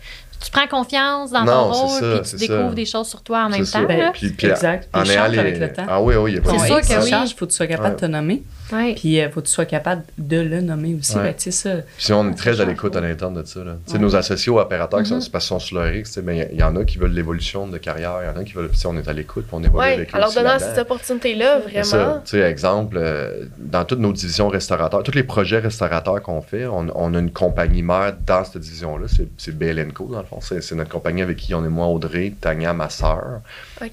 tu 0.45 0.51
prends 0.51 0.67
confiance 0.67 1.31
dans 1.31 1.45
Non, 1.45 1.53
ton 1.53 1.73
rôle 1.73 2.01
ça, 2.01 2.19
puis 2.21 2.31
tu 2.31 2.37
découvres 2.37 2.69
ça. 2.71 2.75
des 2.75 2.85
choses 2.87 3.09
sur 3.09 3.23
toi 3.23 3.45
en 3.45 3.49
même 3.49 3.65
temps. 3.67 3.83
là. 3.83 4.11
Puis, 4.13 4.31
puis, 4.31 4.47
Exact. 4.49 4.89
Puis 4.93 5.07
change 5.07 5.31
les- 5.33 5.39
avec 5.39 5.59
le 5.59 5.73
temps. 5.73 5.87
Ah 5.89 6.01
oui, 6.03 6.15
oui, 6.17 6.33
il 6.33 6.35
y 6.37 6.39
a 6.39 6.43
pas 6.43 6.51
C'est 6.51 6.59
de- 6.63 6.67
sûr 6.67 6.81
que 6.81 6.87
Ça 6.87 7.01
oui. 7.03 7.11
change, 7.11 7.31
il 7.31 7.35
faut 7.35 7.47
que 7.47 7.51
tu 7.51 7.57
sois 7.57 7.67
capable 7.67 7.95
de 7.97 8.01
te 8.01 8.07
nommer. 8.07 8.43
Ouais. 8.73 8.95
Puis 8.95 9.17
il 9.19 9.31
faut 9.31 9.41
que 9.43 9.47
tu 9.47 9.53
sois 9.53 9.67
capable 9.67 10.03
de 10.17 10.41
le 10.41 10.63
nommer 10.63 10.95
aussi. 10.99 11.15
Ouais. 11.17 11.25
Ben, 11.25 11.35
tu 11.35 11.43
sais, 11.45 11.51
ça. 11.51 11.71
Puis 11.99 12.13
on 12.15 12.31
est 12.31 12.35
très 12.35 12.59
à 12.61 12.65
l'écoute 12.65 12.97
à 12.97 13.01
l'interne 13.03 13.35
de 13.35 13.45
ça. 13.47 13.61
Là. 13.63 13.73
Tu 13.85 13.93
sais, 13.93 13.99
Ouais. 13.99 14.03
Nos 14.03 14.17
associés 14.17 14.51
ou 14.51 14.59
opérateurs, 14.59 15.01
qui 15.03 15.09
sont- 15.11 15.17
Mhm. 15.17 15.21
c'est 15.21 15.31
parce 15.31 15.45
qu'ils 15.45 15.49
sont 15.51 15.59
sur 15.59 15.79
leur 15.79 15.95
X, 15.95 16.09
tu 16.11 16.15
sais, 16.15 16.23
mais 16.23 16.49
il 16.51 16.57
y, 16.57 16.61
y 16.61 16.63
en 16.63 16.75
a 16.77 16.85
qui 16.85 16.97
veulent 16.97 17.13
l'évolution 17.13 17.67
de 17.69 17.77
carrière, 17.77 18.15
il 18.23 18.27
y 18.35 18.39
en 18.39 18.41
a 18.41 18.45
qui 18.45 18.55
veulent. 18.55 18.71
sais, 18.75 18.87
On 18.89 18.97
est 18.97 19.07
à 19.09 19.13
l'écoute, 19.13 19.45
puis 19.47 19.55
on 19.55 19.63
évolue 19.63 19.79
Ouais, 19.79 19.93
avec 19.95 20.09
eux. 20.15 20.17
alors 20.17 20.33
donnant 20.33 20.59
cette 20.59 20.79
opportunité-là, 20.79 21.59
vraiment. 21.59 22.21
Tu 22.25 22.31
sais, 22.31 22.41
exemple, 22.41 22.97
euh, 22.99 23.45
dans 23.59 23.85
toutes 23.85 23.99
nos 24.01 24.13
divisions 24.13 24.49
restaurateurs, 24.49 25.03
tous 25.03 25.13
les 25.13 25.23
projets 25.25 25.59
restaurateurs 25.59 26.23
qu'on 26.23 26.41
fait, 26.41 26.67
on, 26.67 26.87
on 26.95 27.15
a 27.15 27.19
une 27.19 27.31
compagnie 27.33 27.83
mère 27.83 28.15
dans 28.27 28.45
cette 28.45 28.63
division-là. 28.63 29.07
C'est, 29.15 29.29
c'est 29.37 29.57
BL 29.57 29.93
Co, 29.93 30.07
dans 30.07 30.21
le 30.21 30.25
fond. 30.27 30.32
C'est, 30.41 30.63
c'est 30.63 30.75
notre 30.75 30.91
compagnie 30.91 31.23
avec 31.23 31.37
qui 31.37 31.55
on 31.55 31.65
est 31.65 31.69
moi, 31.69 31.87
Audrey, 31.87 32.33
Tania, 32.41 32.73
ma 32.73 32.89
sœur, 32.91 33.41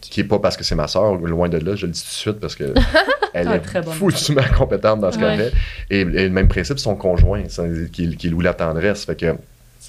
qui 0.02 0.22
est 0.22 0.24
pas 0.24 0.40
parce 0.40 0.56
que 0.58 0.64
c'est 0.64 0.76
ma 0.76 0.88
sœur, 0.88 1.16
loin 1.16 1.50
de 1.50 1.58
là, 1.58 1.76
je 1.76 1.86
le 1.86 1.92
dis 1.92 2.02
tout 2.02 2.08
de 2.08 2.12
suite 2.12 2.40
parce 2.40 2.56
que 2.56 2.74
elle 3.34 3.48
Ah, 3.48 3.56
est 3.58 3.84
foutument 3.92 4.42
compétente 4.58 5.02
dans 5.02 5.12
ce 5.12 5.18
qu'elle 5.20 5.38
fait. 5.38 5.54
Et, 5.90 6.02
et 6.02 6.06
le 6.06 6.30
même 6.30 6.48
principe, 6.48 6.80
son 6.80 6.96
conjoint, 6.96 7.44
qui, 7.92 8.16
qui 8.16 8.30
loue 8.30 8.42
la 8.42 8.54
tendresse. 8.54 9.06
Fait 9.06 9.16
que 9.16 9.36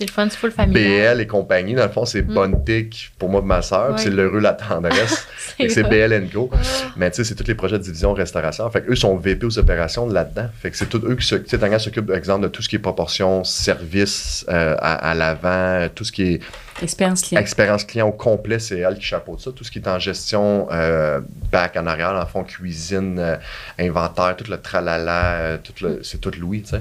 C'est 0.00 0.06
le 0.06 0.12
fun, 0.12 0.28
c'est 0.30 0.38
full 0.38 0.50
familial. 0.50 1.16
BL 1.16 1.20
et 1.20 1.26
compagnie, 1.26 1.74
dans 1.74 1.82
le 1.82 1.90
fond, 1.90 2.06
c'est 2.06 2.22
Mm. 2.22 2.32
Bonne 2.32 2.64
Tic 2.64 3.12
pour 3.18 3.28
moi, 3.28 3.42
ma 3.42 3.60
sœur, 3.60 3.88
puis 3.88 3.92
Ouais. 3.96 3.98
c'est 4.04 4.08
l'heureux, 4.10 4.40
la 4.40 4.54
tendresse. 4.54 5.26
C'est. 5.68 5.82
BL 5.82 6.26
Co. 6.32 6.48
Mais 6.96 7.10
tu 7.10 7.16
sais, 7.16 7.24
c'est 7.24 7.34
tous 7.34 7.46
les 7.46 7.54
projets 7.54 7.76
de 7.76 7.82
division 7.82 8.14
restauration. 8.14 8.70
Fait 8.70 8.80
que 8.80 8.92
eux 8.92 8.96
sont 8.96 9.14
VP 9.18 9.44
aux 9.44 9.58
opérations 9.58 10.06
là-dedans. 10.08 10.46
Fait 10.58 10.70
que 10.70 10.76
c'est 10.78 10.86
tous 10.86 11.04
eux 11.04 11.16
qui 11.16 11.26
se- 11.26 11.34
tu 11.34 11.50
sais, 11.50 11.58
Tania 11.58 11.78
s'occupe, 11.78 12.06
par 12.06 12.16
exemple, 12.16 12.44
de 12.44 12.48
tout 12.48 12.62
ce 12.62 12.68
qui 12.70 12.76
est 12.76 12.78
proportion, 12.78 13.44
service 13.44 14.46
euh, 14.48 14.74
à, 14.78 15.10
à 15.10 15.14
l'avant, 15.14 15.86
tout 15.94 16.04
ce 16.04 16.12
qui 16.12 16.22
est 16.34 16.40
Expérience 16.82 17.20
client. 17.20 17.40
expérience 17.42 17.84
client 17.84 18.08
au 18.08 18.12
complet, 18.12 18.58
c'est 18.58 18.78
elle 18.78 18.94
qui 18.96 19.02
chapeaute 19.04 19.40
ça. 19.40 19.50
Tout 19.52 19.64
ce 19.64 19.70
qui 19.70 19.80
est 19.80 19.88
en 19.88 19.98
gestion, 19.98 20.66
euh, 20.72 21.20
back 21.52 21.76
en 21.76 21.86
arrière, 21.86 22.14
en 22.14 22.24
fond, 22.24 22.42
cuisine, 22.42 23.18
euh, 23.18 23.36
inventaire, 23.78 24.34
tout 24.34 24.50
le 24.50 24.56
tralala, 24.56 25.32
euh, 25.34 25.56
tout 25.62 25.74
le, 25.84 26.00
c'est 26.02 26.18
tout 26.22 26.30
Louis, 26.40 26.62
tu 26.62 26.70
sais. 26.70 26.80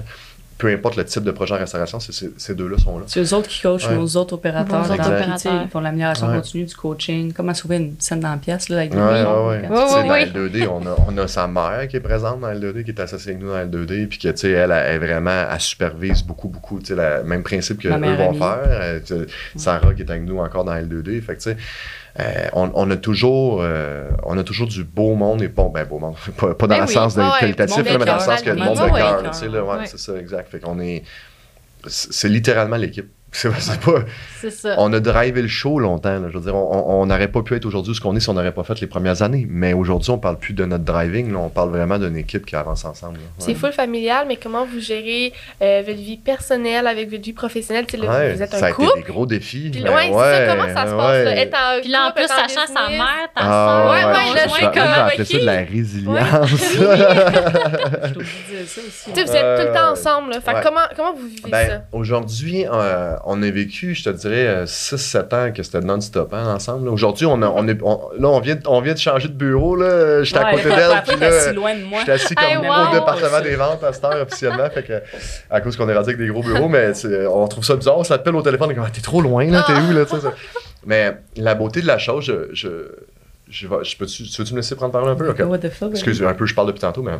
Peu 0.60 0.68
importe 0.68 0.96
le 0.96 1.04
type 1.04 1.24
de 1.24 1.30
projet 1.30 1.54
en 1.54 1.58
restauration, 1.58 1.98
c'est- 1.98 2.12
c'est- 2.12 2.30
ces 2.38 2.54
deux-là 2.54 2.76
sont 2.78 2.98
là. 2.98 3.04
C'est 3.08 3.20
eux 3.20 3.34
autres 3.34 3.48
qui 3.48 3.62
coachent 3.62 3.88
Ouais. 3.88 3.96
nos 3.96 4.06
autres 4.16 4.34
opérateurs. 4.34 4.86
Nos 4.86 4.92
opérateurs. 4.92 5.68
font 5.70 5.80
l'amélioration 5.80 6.28
Ouais. 6.28 6.36
continue 6.36 6.64
du 6.64 6.74
coaching. 6.74 7.32
Comment 7.32 7.54
sauver 7.54 7.76
une 7.78 7.94
scène 7.98 8.20
dans 8.20 8.30
la 8.30 8.36
pièce 8.36 8.68
là, 8.68 8.76
avec 8.78 8.92
Ouais, 8.92 8.98
ouais, 9.00 9.06
ouais. 9.06 9.22
quand 9.22 9.24
Ouais, 9.24 9.62
Tu 9.62 9.88
sais, 9.88 9.96
ouais, 9.96 10.02
dans 10.02 10.08
ouais. 10.10 10.22
L2D, 10.26 10.66
on 10.68 10.86
a, 10.86 10.96
on 11.08 11.16
a 11.18 11.26
sa 11.28 11.46
mère 11.48 11.88
qui 11.88 11.96
est 11.96 12.00
présente 12.00 12.40
dans 12.40 12.48
L2D, 12.48 12.84
qui 12.84 12.90
est 12.90 13.00
associée 13.00 13.32
avec 13.32 13.42
nous 13.42 13.48
dans 13.50 13.58
L2D, 13.58 14.06
puis 14.06 14.18
que, 14.18 14.28
tu 14.28 14.36
sais, 14.36 14.50
elle, 14.50 14.70
elle, 14.70 14.94
est 14.94 14.98
vraiment, 14.98 15.44
elle 15.50 15.60
supervise 15.60 16.22
beaucoup, 16.22 16.48
beaucoup, 16.48 16.78
tu 16.78 16.86
sais, 16.86 16.94
le 16.94 17.24
même 17.24 17.42
principe 17.42 17.80
que 17.80 17.88
eux 17.88 17.92
vont 17.92 18.28
amie. 18.28 18.38
faire. 18.38 18.58
Euh, 18.66 19.00
tu 19.00 19.14
sais, 19.14 19.26
Sarah 19.56 19.94
qui 19.94 20.02
est 20.02 20.10
avec 20.10 20.24
nous 20.24 20.38
encore 20.38 20.64
dans 20.64 20.74
L2D, 20.74 21.20
fait 21.22 21.36
que, 21.36 21.40
tu 21.42 21.50
sais, 21.50 21.56
euh, 22.20 22.48
on, 22.52 22.70
on 22.74 22.90
a 22.90 22.96
toujours, 22.96 23.60
euh, 23.62 24.10
on 24.24 24.36
a 24.38 24.44
toujours 24.44 24.66
du 24.68 24.84
beau 24.84 25.14
monde 25.14 25.42
et 25.42 25.48
bon, 25.48 25.68
ben, 25.70 25.84
beau 25.84 25.98
monde, 25.98 26.14
pas, 26.36 26.54
pas 26.54 26.66
dans 26.66 26.74
Ben 26.74 26.80
le 26.82 26.86
oui. 26.88 26.92
sens 26.94 27.16
Ouais, 27.16 27.24
qualitatif, 27.40 27.84
là, 27.84 27.98
mais 27.98 28.04
dans 28.04 28.14
le 28.14 28.20
sens 28.20 28.42
que 28.42 28.50
le 28.50 28.56
monde 28.56 28.76
de 28.78 28.96
cœur, 28.96 29.34
c'est 29.86 29.98
ça, 29.98 30.16
exact. 30.16 30.50
Fait 30.50 30.60
qu'on 30.60 30.78
est, 30.80 31.02
c'est 31.86 32.28
littéralement 32.28 32.76
l'équipe. 32.76 33.10
C'est 33.32 33.48
c'est 33.60 33.78
pas, 33.80 34.00
C'est 34.40 34.50
ça. 34.50 34.74
on 34.78 34.92
a 34.92 34.98
drivé 35.00 35.40
le 35.42 35.48
show 35.48 35.78
longtemps. 35.78 36.18
là. 36.18 36.28
Je 36.30 36.36
veux 36.38 36.44
dire, 36.44 36.54
on 36.56 37.06
n'aurait 37.06 37.28
pas 37.28 37.42
pu 37.42 37.54
être 37.54 37.64
aujourd'hui 37.64 37.94
ce 37.94 38.00
qu'on 38.00 38.16
est 38.16 38.20
si 38.20 38.28
on 38.28 38.34
n'aurait 38.34 38.52
pas 38.52 38.64
fait 38.64 38.80
les 38.80 38.86
premières 38.88 39.22
années. 39.22 39.46
Mais 39.48 39.72
aujourd'hui, 39.72 40.10
on 40.10 40.18
parle 40.18 40.36
plus 40.38 40.52
de 40.52 40.64
notre 40.64 40.84
driving. 40.84 41.32
là. 41.32 41.38
On 41.38 41.48
parle 41.48 41.70
vraiment 41.70 41.98
d'une 41.98 42.16
équipe 42.16 42.44
qui 42.44 42.56
avance 42.56 42.84
ensemble. 42.84 43.14
là. 43.18 43.20
C'est 43.38 43.48
Ouais. 43.52 43.54
full 43.54 43.72
familial, 43.72 44.24
mais 44.26 44.36
comment 44.36 44.64
vous 44.66 44.80
gérez 44.80 45.32
euh, 45.62 45.82
votre 45.86 45.98
vie 45.98 46.16
personnelle 46.16 46.86
avec 46.86 47.08
votre 47.10 47.22
vie 47.22 47.32
professionnelle? 47.32 47.86
Là, 47.92 48.10
Ouais, 48.10 48.32
vous 48.34 48.42
êtes 48.42 48.50
ça 48.50 48.66
un 48.66 48.68
a 48.70 48.72
couple. 48.72 48.88
été 48.98 49.06
des 49.06 49.12
gros 49.12 49.26
défis. 49.26 49.68
Puis, 49.72 49.82
Ben 49.82 49.90
ouais, 49.94 50.06
c'est 50.08 50.46
ça, 50.46 50.46
comment 50.48 50.64
ça 50.74 50.86
se 50.86 50.96
passe? 50.96 51.24
Là? 51.24 51.24
ouais. 51.30 51.38
Être 51.42 51.56
en 51.56 51.80
Puis 51.80 51.90
là, 51.90 52.08
en 52.08 52.12
plus, 52.12 52.26
sachant 52.26 52.66
sa 52.66 52.88
mère, 52.88 53.28
ta 53.34 53.42
Ah, 53.42 53.66
soeur, 53.68 53.90
Ouais, 53.90 53.96
ouais, 54.04 54.34
là, 54.34 54.42
je 54.46 55.24
ça 55.24 55.38
de 55.40 55.44
la 55.46 55.56
résilience. 55.58 56.48
Je 56.50 56.56
suis 56.56 56.78
obligée 56.84 57.06
de 57.06 58.56
dire 58.56 58.66
ça 58.66 58.80
aussi. 58.80 59.12
Tu 59.12 59.14
sais, 59.14 59.24
vous 59.24 59.36
êtes 59.36 59.56
tout 59.60 59.68
le 59.68 59.72
temps 59.74 59.88
Euh, 59.88 59.92
ensemble. 59.92 60.30
Ouais. 60.32 60.62
comment 60.96 61.12
vous 61.14 61.26
vivez 61.28 61.50
Ben, 61.50 61.68
ça? 61.68 61.82
aujourd'hui, 61.92 62.64
euh, 62.70 63.16
on 63.24 63.42
a 63.42 63.50
vécu, 63.50 63.94
je 63.94 64.04
te 64.04 64.10
dirais, 64.10 64.64
6-7 64.64 65.34
ans 65.34 65.52
que 65.52 65.62
c'était 65.62 65.80
non-stop 65.80 66.32
hein, 66.32 66.54
ensemble. 66.54 66.88
Aujourd'hui, 66.88 67.26
on, 67.26 67.40
a- 67.42 67.48
on 67.48 67.66
est, 67.68 67.78
on- 67.82 68.00
là, 68.18 68.28
on 68.28 68.40
vient, 68.40 68.54
de- 68.56 68.66
on 68.66 68.80
vient 68.80 68.94
de 68.94 68.98
changer 68.98 69.28
de 69.28 69.34
bureau. 69.34 69.76
là. 69.76 70.22
J'étais 70.22 70.38
à 70.40 70.50
côté 70.52 70.64
d'elle. 70.70 71.02
puis 71.06 71.16
là, 71.20 71.30
si 71.40 71.54
loin 71.54 71.74
de 71.74 71.82
moi. 71.84 72.00
J'étais 72.00 72.12
assis 72.12 72.34
comme 72.34 72.44
Hey, 72.44 72.56
au 72.56 72.92
département 72.92 73.40
des 73.42 73.56
ventes 73.56 73.84
à 73.84 73.92
cette 73.92 74.04
heure 74.04 74.22
officiellement, 74.22 74.68
fait 74.70 74.82
que, 74.82 75.02
à 75.50 75.60
cause 75.60 75.76
qu'on 75.76 75.88
est 75.88 75.94
rendu 75.94 76.08
avec 76.10 76.18
des 76.18 76.28
gros 76.28 76.42
bureaux, 76.42 76.68
mais 76.68 76.92
on 77.30 77.46
trouve 77.48 77.64
ça 77.64 77.76
bizarre, 77.76 77.98
on 77.98 78.04
s'appelle 78.04 78.34
au 78.36 78.42
téléphone, 78.42 78.68
on 78.68 78.70
est 78.72 78.74
comme, 78.74 78.84
Ah, 78.86 78.90
t'es 78.92 79.00
trop 79.02 79.20
loin, 79.20 79.44
là, 79.50 79.64
t'es 79.66 79.72
où, 79.74 79.92
là, 79.92 80.06
ça. 80.06 80.32
Mais 80.86 81.14
la 81.36 81.54
beauté 81.54 81.82
de 81.82 81.86
la 81.86 81.98
chose, 81.98 82.24
je, 82.24 82.48
je, 82.54 82.68
je, 83.50 83.68
vais- 83.68 83.84
je 83.84 83.96
peux-tu, 83.96 84.22
tu 84.24 84.40
veux-tu 84.42 84.54
me 84.54 84.58
laisser 84.60 84.74
prendre 84.76 84.92
parole 84.92 85.10
un 85.10 85.14
peu? 85.14 85.28
Ok. 85.28 85.40
What 85.46 85.58
the 85.58 85.68
fuck? 85.70 85.90
Excuse, 85.90 86.22
un 86.22 86.32
peu, 86.34 86.46
je 86.46 86.54
parle 86.54 86.68
depuis 86.68 86.80
tantôt, 86.80 87.02
mais 87.02 87.12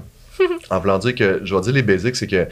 en 0.71 0.79
voulant 0.81 0.99
dire 0.99 1.15
que, 1.15 1.41
je 1.45 1.55
vais 1.55 1.61
dire 1.61 1.73
les 1.75 1.83
basics, 1.83 2.17
c'est 2.17 2.27
que 2.27 2.47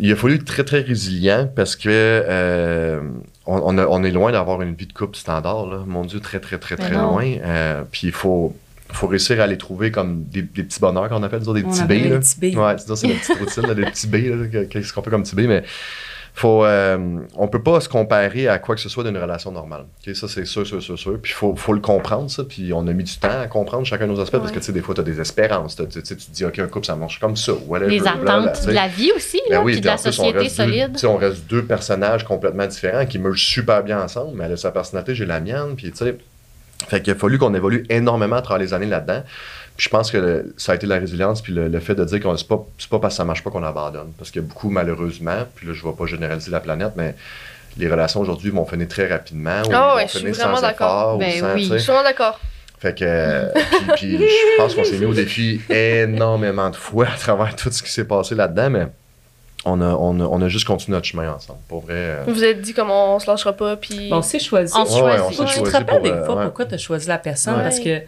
il 0.00 0.10
a 0.12 0.16
fallu 0.16 0.34
être 0.36 0.44
très, 0.44 0.64
très 0.64 0.80
résilient 0.80 1.48
parce 1.54 1.76
que 1.76 1.88
euh, 1.90 3.00
on, 3.46 3.60
on 3.64 3.78
a- 3.78 3.86
on 3.86 4.02
est 4.04 4.10
loin 4.10 4.32
d'avoir 4.32 4.60
une 4.62 4.74
vie 4.74 4.86
de 4.86 4.92
couple 4.92 5.16
standard, 5.16 5.66
là. 5.66 5.78
Mon 5.86 6.04
Dieu, 6.04 6.20
très, 6.20 6.40
très, 6.40 6.58
très, 6.58 6.76
Ben 6.76 6.86
très 6.86 6.96
non. 6.96 7.12
loin. 7.12 7.24
Euh, 7.44 7.82
puis 7.90 8.08
il 8.08 8.12
faut, 8.12 8.54
faut 8.92 9.06
réussir 9.06 9.40
à 9.40 9.46
les 9.46 9.58
trouver 9.58 9.90
comme 9.90 10.24
des, 10.24 10.42
des 10.42 10.62
petits 10.62 10.80
bonheurs 10.80 11.08
qu'on 11.08 11.22
appelle, 11.22 11.40
disons, 11.40 11.52
des 11.54 11.64
On 11.64 11.70
petits 11.70 11.80
appelle 11.82 12.00
B. 12.00 12.04
les 12.04 12.08
là. 12.10 12.18
petits 12.18 12.38
B. 12.40 12.56
Ouais, 12.58 12.74
c'est 12.78 12.86
ça, 12.88 12.96
c'est 12.96 13.06
la 13.08 13.14
petite 13.14 13.38
routine, 13.38 13.62
là, 13.66 13.74
des 13.74 13.84
petits 13.84 14.06
B, 14.08 14.14
là, 14.14 14.46
que- 14.48 14.64
qu'est-ce 14.64 14.92
qu'on 14.92 15.02
fait 15.02 15.10
comme 15.10 15.22
petit 15.22 15.36
B, 15.36 15.40
mais 15.46 15.62
faut, 16.36 16.64
euh, 16.64 17.18
on 17.36 17.46
peut 17.46 17.62
pas 17.62 17.80
se 17.80 17.88
comparer 17.88 18.48
à 18.48 18.58
quoi 18.58 18.74
que 18.74 18.80
ce 18.80 18.88
soit 18.88 19.04
d'une 19.04 19.16
relation 19.16 19.52
normale. 19.52 19.84
Ça, 20.14 20.26
c'est 20.26 20.44
sûr, 20.44 20.66
sûr, 20.66 20.82
sûr, 20.82 20.98
sûr. 20.98 21.18
Puis 21.22 21.30
il 21.30 21.34
faut, 21.34 21.54
faut 21.54 21.72
le 21.72 21.80
comprendre, 21.80 22.28
ça. 22.28 22.42
Puis 22.42 22.72
on 22.72 22.84
a 22.88 22.92
mis 22.92 23.04
du 23.04 23.16
temps 23.18 23.40
à 23.42 23.46
comprendre 23.46 23.86
chacun 23.86 24.08
de 24.08 24.12
nos 24.12 24.20
aspects 24.20 24.38
parce 24.38 24.50
que, 24.50 24.58
tu 24.58 24.64
sais, 24.64 24.72
des 24.72 24.80
fois, 24.80 24.96
tu 24.96 25.00
as 25.00 25.04
des 25.04 25.20
espérances. 25.20 25.76
Tu 25.76 25.86
te 26.02 26.14
dis, 26.32 26.44
OK, 26.44 26.58
un 26.58 26.66
couple, 26.66 26.86
ça 26.86 26.96
marche 26.96 27.20
comme 27.20 27.36
ça. 27.36 27.52
whatever, 27.68 27.88
Les 27.90 28.06
attentes 28.06 28.66
de 28.66 28.72
la 28.72 28.88
vie 28.88 29.12
aussi, 29.14 29.40
Ben 29.48 29.54
là, 29.58 29.62
oui, 29.62 29.72
puis 29.74 29.80
de 29.80 29.86
la 29.86 29.92
plus, 29.94 30.02
société 30.12 30.38
deux- 30.40 30.48
solide. 30.48 30.98
sais, 30.98 31.06
on 31.06 31.16
reste 31.16 31.46
deux 31.46 31.64
personnages 31.64 32.24
complètement 32.24 32.66
différents 32.66 33.06
qui 33.06 33.20
mergent 33.20 33.44
super 33.44 33.84
bien 33.84 34.02
ensemble. 34.02 34.36
Mais 34.36 34.44
elle 34.46 34.52
a 34.52 34.56
sa 34.56 34.72
personnalité, 34.72 35.14
j'ai 35.14 35.26
la 35.26 35.38
mienne. 35.38 35.76
Puis, 35.76 35.92
tu 35.92 35.98
sais, 35.98 36.18
Fait 36.88 37.00
qu'il 37.00 37.12
a 37.12 37.16
fallu 37.16 37.38
qu'on 37.38 37.54
évolue 37.54 37.86
énormément 37.88 38.36
à 38.36 38.42
travers 38.42 38.60
les 38.60 38.74
années 38.74 38.86
là-dedans. 38.86 39.22
Puis 39.76 39.84
je 39.86 39.88
pense 39.90 40.10
que 40.12 40.16
le- 40.18 40.54
ça 40.56 40.72
a 40.72 40.74
été 40.76 40.86
la 40.86 40.98
résilience, 40.98 41.42
puis 41.42 41.52
le, 41.52 41.66
le 41.68 41.80
fait 41.80 41.94
de 41.96 42.04
dire 42.04 42.20
qu'on 42.20 42.36
c'est 42.36 42.46
pas, 42.46 42.64
c'est 42.78 42.88
pas 42.88 42.98
parce 43.00 43.14
que 43.14 43.16
ça 43.18 43.24
marche 43.24 43.42
pas 43.42 43.50
qu'on 43.50 43.62
abandonne. 43.64 44.12
Parce 44.16 44.30
a 44.36 44.40
beaucoup, 44.40 44.70
malheureusement, 44.70 45.44
puis 45.54 45.66
là, 45.66 45.72
je 45.74 45.84
ne 45.84 45.90
vais 45.90 45.96
pas 45.96 46.06
généraliser 46.06 46.50
la 46.52 46.60
planète, 46.60 46.92
mais 46.96 47.14
les 47.76 47.88
relations 47.88 48.20
aujourd'hui 48.20 48.50
vont 48.50 48.64
finir 48.66 48.86
très 48.86 49.08
rapidement. 49.08 49.62
ou 49.66 49.70
Ah 49.72 49.96
ouais, 49.96 50.04
je 50.06 50.10
suis 50.10 50.18
finir 50.20 50.34
vraiment 50.34 50.56
sans 50.56 50.62
d'accord. 50.62 50.86
effort, 50.86 51.16
ou 51.16 51.18
Ben 51.18 51.40
sans, 51.40 51.54
oui. 51.54 51.64
Je 51.72 51.76
suis 51.78 51.86
vraiment 51.92 52.04
d'accord. 52.04 52.38
Fait 52.78 52.96
que, 52.96 53.04
euh, 53.04 53.48
puis, 53.96 54.16
puis 54.16 54.18
je 54.28 54.56
pense 54.58 54.74
qu'on 54.74 54.84
s'est 54.84 54.98
mis 54.98 55.06
au 55.06 55.14
défi 55.14 55.60
énormément 55.70 56.70
de 56.70 56.76
fois 56.76 57.06
à 57.12 57.16
travers 57.16 57.56
tout 57.56 57.70
ce 57.72 57.82
qui 57.82 57.90
s'est 57.90 58.04
passé 58.06 58.34
là-dedans, 58.34 58.70
mais 58.70 58.86
on 59.64 59.80
a, 59.80 59.86
on, 59.94 60.20
a, 60.20 60.24
on 60.24 60.42
a 60.42 60.48
juste 60.48 60.66
continué 60.66 60.94
notre 60.96 61.06
chemin 61.06 61.32
ensemble. 61.32 61.60
Pour 61.68 61.80
vrai. 61.80 61.94
euh, 61.96 62.24
Vous 62.26 62.34
vous 62.34 62.44
êtes 62.44 62.60
dit 62.60 62.74
comment 62.74 63.16
on 63.16 63.18
se 63.18 63.26
lâchera 63.26 63.54
pas, 63.54 63.76
puis. 63.76 64.10
Bon, 64.10 64.20
c'est 64.22 64.38
choisi. 64.38 64.72
On 64.76 64.84
se 64.84 64.96
ouais, 64.96 65.02
ouais, 65.02 65.16
choisit. 65.18 65.40
on 65.40 65.46
s'est 65.46 65.46
tu 65.46 65.52
te 65.54 65.58
choisi 65.70 65.72
rappelles 65.76 66.02
des 66.02 66.10
euh, 66.10 66.24
fois 66.26 66.42
pourquoi 66.42 66.66
tu 66.66 66.74
as 66.74 66.78
choisi 66.78 67.08
la 67.08 67.18
personne? 67.18 67.56
Ouais. 67.56 67.62
Parce 67.62 67.80
que 67.80 68.00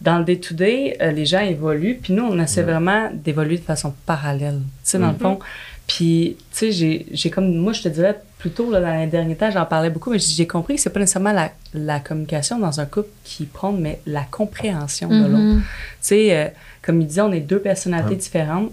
dans 0.00 0.18
le 0.18 0.24
day-to-day, 0.24 0.96
euh, 1.02 1.10
les 1.12 1.26
gens 1.26 1.40
évoluent, 1.40 1.98
puis 2.02 2.12
nous, 2.14 2.22
on 2.24 2.38
essaie 2.40 2.62
vraiment 2.62 3.10
d'évoluer 3.12 3.58
de 3.58 3.62
façon 3.64 3.94
parallèle, 4.06 4.60
tu 4.60 4.90
sais, 4.90 4.98
dans 4.98 5.08
Mhm. 5.08 5.12
le 5.12 5.18
fond. 5.18 5.38
Puis, 5.86 6.36
tu 6.52 6.72
sais, 6.72 7.04
j'ai- 7.12 7.30
comme, 7.30 7.54
moi, 7.56 7.72
je 7.72 7.82
te 7.82 7.88
dirais, 7.88 8.16
plutôt 8.38 8.70
là, 8.70 8.80
dans 8.80 8.98
les 9.00 9.06
derniers 9.08 9.34
temps, 9.36 9.50
j'en 9.50 9.66
parlais 9.66 9.90
beaucoup, 9.90 10.10
mais 10.12 10.18
j'ai 10.20 10.46
compris 10.46 10.76
que 10.76 10.80
c'est 10.80 10.90
pas 10.90 11.00
nécessairement 11.00 11.32
la, 11.32 11.50
la 11.74 11.98
communication 12.00 12.58
dans 12.58 12.78
un 12.80 12.86
couple 12.86 13.08
qui 13.24 13.44
prône, 13.44 13.80
mais 13.80 14.00
la 14.06 14.22
compréhension 14.30 15.08
de 15.08 15.26
l'autre. 15.26 15.36
Mhm. 15.54 15.60
Tu 15.60 15.64
sais, 16.00 16.36
euh, 16.36 16.48
comme 16.80 17.00
il 17.00 17.06
disait, 17.08 17.20
on 17.22 17.32
est 17.32 17.40
deux 17.40 17.58
personnalités 17.60 18.10
Ouais. 18.10 18.16
différentes. 18.16 18.70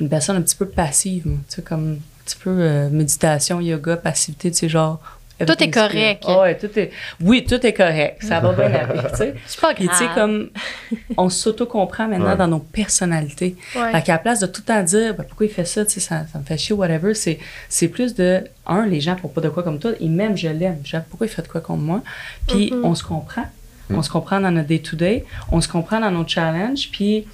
Une 0.00 0.08
personne 0.08 0.36
un 0.36 0.42
petit 0.42 0.56
peu 0.56 0.66
passive, 0.66 1.22
tu 1.22 1.30
sais, 1.48 1.62
comme 1.62 1.92
un 1.92 2.24
petit 2.24 2.36
peu 2.42 2.50
euh, 2.50 2.90
méditation, 2.90 3.60
yoga, 3.60 3.96
passivité, 3.96 4.50
tu 4.50 4.58
sais, 4.58 4.68
genre. 4.68 5.00
Tout 5.40 5.62
est 5.64 5.70
correct. 5.70 6.22
Ah 6.28 6.40
ouais, 6.42 6.56
tout 6.56 6.70
est. 6.78 6.90
Oui, 7.20 7.44
tout 7.44 7.64
est 7.66 7.72
correct. 7.72 8.22
Ça 8.22 8.38
va 8.40 8.52
bien 8.52 8.66
aller, 8.72 9.00
tu 9.10 9.16
sais. 9.16 9.34
C'est 9.46 9.60
pas 9.60 9.74
Puis, 9.74 9.86
grave. 9.86 9.98
tu 9.98 10.04
sais, 10.04 10.10
comme. 10.14 10.50
On 11.16 11.28
s'auto-comprend 11.28 12.06
maintenant 12.06 12.30
Ouais. 12.30 12.36
dans 12.36 12.46
nos 12.46 12.60
personnalités. 12.60 13.56
Ouais. 13.74 13.90
Fait 13.92 14.02
qu'à 14.02 14.12
la 14.12 14.18
place 14.18 14.38
de 14.40 14.46
tout 14.46 14.60
le 14.60 14.72
temps 14.72 14.82
dire 14.82 15.14
ben, 15.14 15.24
pourquoi 15.24 15.46
il 15.46 15.52
fait 15.52 15.64
ça, 15.64 15.84
tu 15.84 15.92
sais, 15.94 16.00
ça, 16.00 16.24
ça 16.32 16.38
me 16.38 16.44
fait 16.44 16.56
chier, 16.56 16.74
whatever, 16.76 17.14
c'est, 17.14 17.38
c'est 17.68 17.88
plus 17.88 18.14
de, 18.14 18.44
un, 18.66 18.86
les 18.86 19.00
gens 19.00 19.16
font 19.16 19.28
pas 19.28 19.40
de 19.40 19.48
quoi 19.48 19.62
comme 19.64 19.78
toi, 19.80 19.90
ils 20.00 20.10
m'aiment, 20.10 20.36
je 20.36 20.48
l'aime. 20.48 20.78
Pourquoi 21.10 21.26
il 21.26 21.30
fait 21.30 21.42
de 21.42 21.48
quoi 21.48 21.60
contre 21.60 21.82
moi? 21.82 22.02
Puis 22.46 22.70
Mhm. 22.72 22.84
on 22.84 22.94
se 22.94 23.02
comprend. 23.02 23.46
Mhm. 23.90 23.98
On 23.98 24.02
se 24.02 24.10
comprend 24.10 24.40
dans 24.40 24.50
notre 24.52 24.68
day-to-day, 24.68 25.24
on 25.50 25.60
se 25.60 25.68
comprend 25.68 25.98
dans 26.00 26.10
nos 26.12 26.26
challenges, 26.26 26.88
puis 26.92 27.26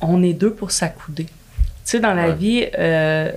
on 0.00 0.22
est 0.22 0.32
deux 0.32 0.52
pour 0.52 0.70
s'accouder. 0.70 1.24
Tu 1.24 1.32
sais, 1.84 2.00
dans 2.00 2.14
la 2.14 2.28
Ouais. 2.28 2.34
vie, 2.34 2.66
euh, 2.78 3.32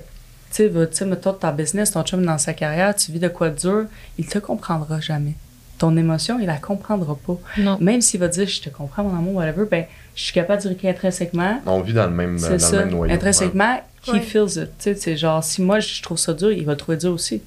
tu 0.53 0.69
sais, 0.91 1.05
mettons 1.05 1.33
ta 1.33 1.51
business, 1.51 1.91
ton 1.91 2.03
chum 2.03 2.25
dans 2.25 2.37
sa 2.37 2.53
carrière, 2.53 2.95
tu 2.95 3.11
vis 3.11 3.19
de 3.19 3.27
quoi 3.27 3.49
de 3.49 3.57
dur, 3.59 3.85
il 4.17 4.25
te 4.27 4.39
comprendra 4.39 4.99
jamais. 4.99 5.33
Ton 5.77 5.97
émotion, 5.97 6.37
il 6.39 6.45
la 6.45 6.57
comprendra 6.57 7.15
pas. 7.15 7.37
Non. 7.57 7.77
Même 7.81 8.01
s'il 8.01 8.19
va 8.19 8.27
dire 8.27 8.47
je 8.47 8.61
te 8.61 8.69
comprends, 8.69 9.03
mon 9.03 9.17
amour, 9.17 9.35
whatever, 9.35 9.65
ben, 9.69 9.85
je 10.15 10.23
suis 10.23 10.33
capable 10.33 10.61
de 10.61 10.69
dire 10.69 10.77
qu'intrinsèquement, 10.77 11.59
on 11.65 11.81
vit 11.81 11.93
dans 11.93 12.05
le 12.05 12.11
même, 12.11 12.35
dans 12.39 12.45
c'est 12.45 12.51
le 12.53 12.59
ça. 12.59 12.77
même 12.79 12.89
noyau. 12.91 13.13
Intrinsèquement, 13.13 13.79
he 14.07 14.11
Ouais. 14.11 14.19
feels 14.19 14.57
it. 14.63 14.69
Tu 14.77 14.83
sais, 14.83 14.95
c'est 14.95 15.17
genre, 15.17 15.43
si 15.43 15.61
moi 15.61 15.79
je 15.79 16.01
trouve 16.03 16.17
ça 16.17 16.33
dur, 16.33 16.51
il 16.51 16.65
va 16.65 16.73
le 16.73 16.77
trouver 16.77 16.97
dur 16.97 17.13
aussi. 17.13 17.41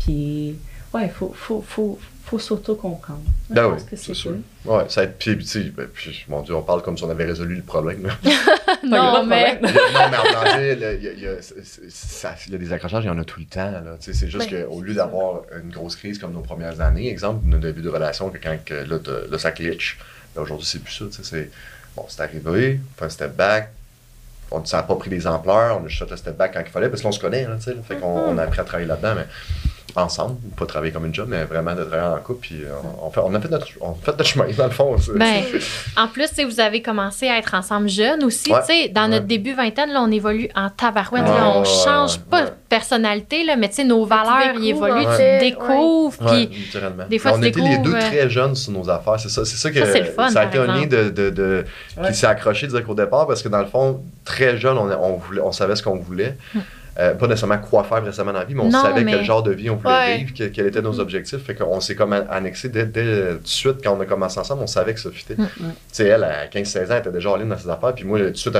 Puis, 0.00 0.56
ouais, 0.94 1.04
il 1.04 1.10
faut, 1.10 1.32
faut, 1.36 1.64
faut, 1.66 1.98
faut 2.28 2.38
s'auto-comprendre. 2.38 3.22
Ben 3.48 3.62
Je 3.62 3.68
oui, 3.68 3.86
que 3.90 3.96
c'est 3.96 4.14
sûr. 4.14 4.34
Ouais, 4.64 4.84
ça 4.88 5.00
a 5.00 5.04
été. 5.04 5.34
Puis, 5.34 5.44
tu 5.44 5.50
sais, 5.50 5.60
ben, 5.70 5.88
puis, 5.92 6.24
mon 6.28 6.42
Dieu, 6.42 6.54
on 6.54 6.62
parle 6.62 6.82
comme 6.82 6.98
si 6.98 7.04
on 7.04 7.10
avait 7.10 7.24
résolu 7.24 7.56
le 7.56 7.62
problème. 7.62 8.08
Non, 8.84 9.24
mais. 9.24 9.56
problème. 9.56 9.72
non, 9.94 10.00
mais 10.10 10.16
en 10.18 10.60
il 10.60 10.78
y 10.78 11.26
a, 11.26 11.32
y 11.32 12.54
y 12.54 12.58
des 12.58 12.72
accrochages, 12.72 13.04
il 13.04 13.06
y 13.06 13.10
en 13.10 13.18
a 13.18 13.24
tout 13.24 13.40
le 13.40 13.46
temps. 13.46 13.72
C'est 13.98 14.28
juste 14.28 14.50
Ben, 14.50 14.66
qu'au 14.66 14.82
lieu 14.82 14.94
d'avoir 14.94 15.42
une 15.60 15.70
grosse 15.70 15.96
crise 15.96 16.18
comme 16.18 16.32
nos 16.32 16.42
premières 16.42 16.80
années, 16.80 17.10
exemple, 17.10 17.40
notre 17.46 17.62
début 17.62 17.80
de 17.82 17.88
relation, 17.88 18.30
que 18.30 18.38
quand 18.38 18.56
que, 18.64 18.74
là, 18.74 19.38
ça 19.38 19.50
glitch, 19.50 19.98
ben, 20.36 20.42
aujourd'hui, 20.42 20.66
c'est 20.66 20.82
plus 20.82 20.92
ça. 20.92 21.04
C'est 21.22 21.50
bon, 21.96 22.04
c'est 22.08 22.22
arrivé, 22.22 22.78
on 22.78 22.98
fait 22.98 23.06
un 23.06 23.08
step 23.08 23.34
back. 23.36 23.70
On 24.50 24.64
ça 24.64 24.78
n'a 24.78 24.82
pas 24.84 24.96
pris 24.96 25.10
des 25.10 25.26
ampleurs, 25.26 25.78
on 25.80 25.84
a 25.84 25.88
juste 25.88 26.04
fait 26.04 26.10
le 26.10 26.16
step 26.16 26.36
back 26.36 26.52
quand 26.54 26.60
il 26.64 26.70
fallait, 26.70 26.88
parce 26.88 27.02
qu'on 27.02 27.12
se 27.12 27.20
connaît. 27.20 27.44
Là, 27.44 27.56
là. 27.66 27.74
fait 27.82 27.96
qu'on 27.96 28.06
on 28.06 28.38
a 28.38 28.42
appris 28.42 28.60
à 28.60 28.64
travailler 28.64 28.88
là-dedans, 28.88 29.14
mais 29.16 29.26
ensemble, 29.96 30.36
pas 30.56 30.66
travailler 30.66 30.92
comme 30.92 31.06
une 31.06 31.14
job, 31.14 31.26
mais 31.28 31.44
vraiment 31.44 31.74
de 31.74 31.82
travailler 31.84 32.14
en 32.16 32.18
couple. 32.20 32.40
Puis 32.42 32.62
euh, 32.62 32.68
on, 33.02 33.10
fait, 33.10 33.20
on, 33.24 33.34
a 33.34 33.40
fait 33.40 33.48
notre, 33.48 33.66
on 33.80 33.92
a 33.92 33.94
fait 34.02 34.12
notre 34.12 34.24
chemin, 34.26 34.46
dans 34.56 34.64
le 34.64 34.70
fond. 34.70 34.96
Ben, 35.16 35.42
en 35.96 36.08
plus, 36.08 36.28
vous 36.44 36.60
avez 36.60 36.82
commencé 36.82 37.28
à 37.28 37.38
être 37.38 37.54
ensemble 37.54 37.88
jeunes 37.88 38.22
aussi. 38.24 38.52
Ouais. 38.52 38.60
Tu 38.60 38.66
sais, 38.66 38.88
dans 38.88 39.08
notre 39.08 39.26
début 39.26 39.54
vingtaine, 39.54 39.90
là, 39.92 40.00
on 40.02 40.10
évolue 40.10 40.48
en 40.54 40.68
tabarouette. 40.70 41.22
Ouais, 41.24 41.28
là, 41.28 41.52
on 41.54 41.60
ouais, 41.60 41.64
change 41.64 42.14
ouais, 42.14 42.22
pas 42.30 42.40
ouais. 42.42 42.46
de 42.46 42.52
personnalité, 42.68 43.44
là, 43.44 43.56
mais 43.56 43.68
tu 43.68 43.76
sais, 43.76 43.84
nos 43.84 44.04
valeurs, 44.04 44.54
ils 44.60 44.68
évoluent, 44.70 45.06
en 45.06 45.16
tu 45.16 45.38
découvres. 45.40 46.22
Ouais, 46.22 46.46
Puis, 46.46 46.68
des 47.10 47.18
fois, 47.18 47.32
on 47.34 47.40
tu 47.40 47.46
était 47.46 47.60
les 47.60 47.78
deux 47.78 47.84
découvres, 47.92 47.96
euh, 47.96 48.00
très 48.08 48.30
jeunes 48.30 48.54
sur 48.54 48.72
nos 48.72 48.88
affaires. 48.88 49.18
C'est 49.18 49.28
ça, 49.30 49.44
c'est 49.44 49.56
ça 49.56 49.70
que 49.70 49.78
Ça, 49.78 49.92
c'est 49.92 50.00
le 50.00 50.06
fun, 50.06 50.28
ça 50.28 50.40
a 50.42 50.44
été 50.46 50.58
un 50.58 50.66
lien 50.66 50.86
de, 50.86 51.10
de, 51.10 51.30
de- 51.30 51.64
Ouais. 51.96 52.08
qui 52.08 52.14
s'est 52.14 52.26
accroché 52.26 52.66
direct 52.66 52.88
au 52.88 52.94
départ 52.94 53.26
parce 53.26 53.42
que 53.42 53.48
dans 53.48 53.58
le 53.58 53.66
fond, 53.66 54.00
très 54.24 54.56
jeune, 54.58 54.78
on, 54.78 54.88
on, 54.90 55.16
voulait, 55.16 55.40
on 55.40 55.50
savait 55.52 55.74
ce 55.74 55.82
qu'on 55.82 55.96
voulait. 55.96 56.36
Euh, 57.00 57.14
pas 57.14 57.28
nécessairement 57.28 57.58
quoi 57.58 57.84
faire 57.84 58.02
récemment 58.02 58.32
dans 58.32 58.40
la 58.40 58.44
vie, 58.44 58.54
mais 58.56 58.62
on. 58.62 58.70
Non, 58.70 58.82
savait 58.82 59.04
mais- 59.04 59.12
quel 59.12 59.24
genre 59.24 59.42
de 59.44 59.52
vie 59.52 59.70
on 59.70 59.76
voulait 59.76 59.94
Ouais. 59.94 60.16
vivre, 60.18 60.34
que- 60.34 60.48
quels 60.48 60.66
étaient 60.66 60.82
nos 60.82 60.98
objectifs. 60.98 61.38
Fait 61.44 61.54
qu'on 61.54 61.78
s'est 61.80 61.94
comme 61.94 62.12
annexé 62.12 62.68
dès, 62.70 62.86
dès 62.86 63.34
tout 63.36 63.38
de 63.42 63.46
suite 63.46 63.76
quand 63.84 63.96
on 63.96 64.00
a 64.00 64.04
commencé 64.04 64.40
ensemble, 64.40 64.62
on 64.64 64.66
savait 64.66 64.94
que 64.94 65.00
ça 65.00 65.10
fitait. 65.12 65.34
Mm. 65.36 65.46
Tu 65.46 65.62
sais, 65.92 66.06
elle, 66.06 66.24
à 66.24 66.48
15-16 66.48 66.90
ans, 66.90 66.94
elle 66.94 67.00
était 67.00 67.12
déjà 67.12 67.30
en 67.30 67.36
ligne 67.36 67.48
dans 67.48 67.56
ses 67.56 67.68
affaires. 67.68 67.94
Puis 67.94 68.04
moi, 68.04 68.18
tout 68.18 68.30
de 68.30 68.36
suite, 68.36 68.58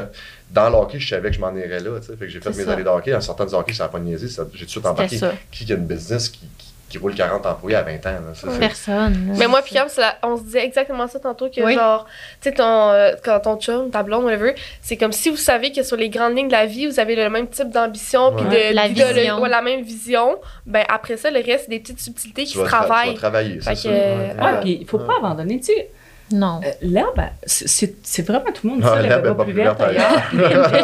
dans 0.52 0.70
le 0.70 0.76
hockey, 0.76 1.00
je 1.00 1.08
savais 1.08 1.30
que 1.30 1.34
je 1.34 1.40
m'en 1.40 1.52
irais 1.54 1.80
là. 1.80 2.00
Fait 2.00 2.14
que 2.16 2.28
j'ai 2.28 2.40
fait 2.40 2.50
mes 2.56 2.62
ça. 2.64 2.72
années 2.74 2.84
de 2.84 2.88
hockey. 2.88 3.12
En 3.12 3.20
sortant 3.20 3.44
du 3.44 3.54
hockey, 3.54 3.72
ça 3.72 3.84
n'a 3.84 3.88
pas 3.88 3.98
niaisé. 3.98 4.28
J'ai 4.28 4.60
tout 4.60 4.64
de 4.66 4.70
suite 4.70 4.86
embarqué. 4.86 5.18
Qui 5.50 5.72
a 5.72 5.76
une 5.76 5.86
business 5.86 6.28
qui, 6.28 6.40
qui, 6.58 6.67
qui 6.88 6.98
roule 6.98 7.14
40 7.14 7.44
employés 7.46 7.76
à 7.76 7.82
20 7.82 7.94
ans? 8.06 8.10
là? 8.10 8.34
Ça, 8.34 8.48
Personne. 8.58 9.12
là. 9.28 9.34
Mais 9.36 9.46
moi, 9.46 9.62
puis 9.62 9.74
la- 9.74 9.86
on 10.22 10.36
se 10.36 10.42
disait 10.42 10.64
exactement 10.64 11.06
ça 11.08 11.18
tantôt, 11.18 11.48
que 11.48 11.60
Oui. 11.62 11.74
genre, 11.74 12.06
tu 12.40 12.48
sais, 12.48 12.54
ton, 12.54 12.90
euh, 12.90 13.12
quand 13.24 13.40
ton 13.40 13.56
chum, 13.58 13.90
ta 13.90 14.02
blonde, 14.02 14.24
whatever, 14.24 14.54
c'est 14.82 14.96
comme 14.96 15.12
si 15.12 15.30
vous 15.30 15.36
savez 15.36 15.72
que 15.72 15.82
sur 15.82 15.96
les 15.96 16.08
grandes 16.08 16.36
lignes 16.36 16.48
de 16.48 16.52
la 16.52 16.66
vie, 16.66 16.86
vous 16.86 16.98
avez 17.00 17.14
le 17.16 17.28
même 17.30 17.48
type 17.48 17.70
d'ambition, 17.70 18.32
puis 18.34 18.44
de, 18.46 18.74
La 18.74 18.88
vision. 18.88 19.40
ouais, 19.40 19.48
la 19.48 19.62
même 19.62 19.82
vision. 19.82 20.36
Ben 20.66 20.84
après 20.88 21.16
ça, 21.16 21.30
le 21.30 21.36
reste, 21.44 21.64
c'est 21.64 21.70
des 21.70 21.80
petites 21.80 22.00
subtilités 22.00 22.44
qui 22.44 22.52
tu 22.52 22.58
se 22.58 22.62
vas, 22.62 22.68
tra- 22.68 22.70
tu 22.70 22.76
vas 22.80 22.84
travaillent. 22.86 23.14
travailler, 23.14 23.58
c'est 23.60 23.74
ça. 23.74 23.88
que, 23.88 23.94
Ouais. 23.94 24.34
ouais. 24.38 24.44
Ouais, 24.44 24.60
puis 24.60 24.78
il 24.80 24.86
faut 24.86 24.98
pas 24.98 25.14
abandonner. 25.18 25.58
Tu 25.58 25.66
sais, 25.72 25.90
Non. 26.32 26.60
euh, 26.64 26.70
l'herbe, 26.82 27.20
c'est- 27.46 28.22
vraiment 28.26 28.44
tout 28.52 28.66
le 28.66 28.70
monde. 28.74 28.80
Ah, 28.84 28.88
dit 28.88 28.94
ça, 28.96 29.02
l'herbe 29.02 29.24
elle 29.26 29.32
est 29.32 29.34
pas 29.34 29.44
plus 29.44 29.52
verte 29.52 29.80
ailleurs. 29.80 30.22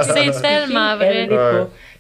C'est 0.05 0.41
tellement 0.41 0.97
vrai. 0.97 1.29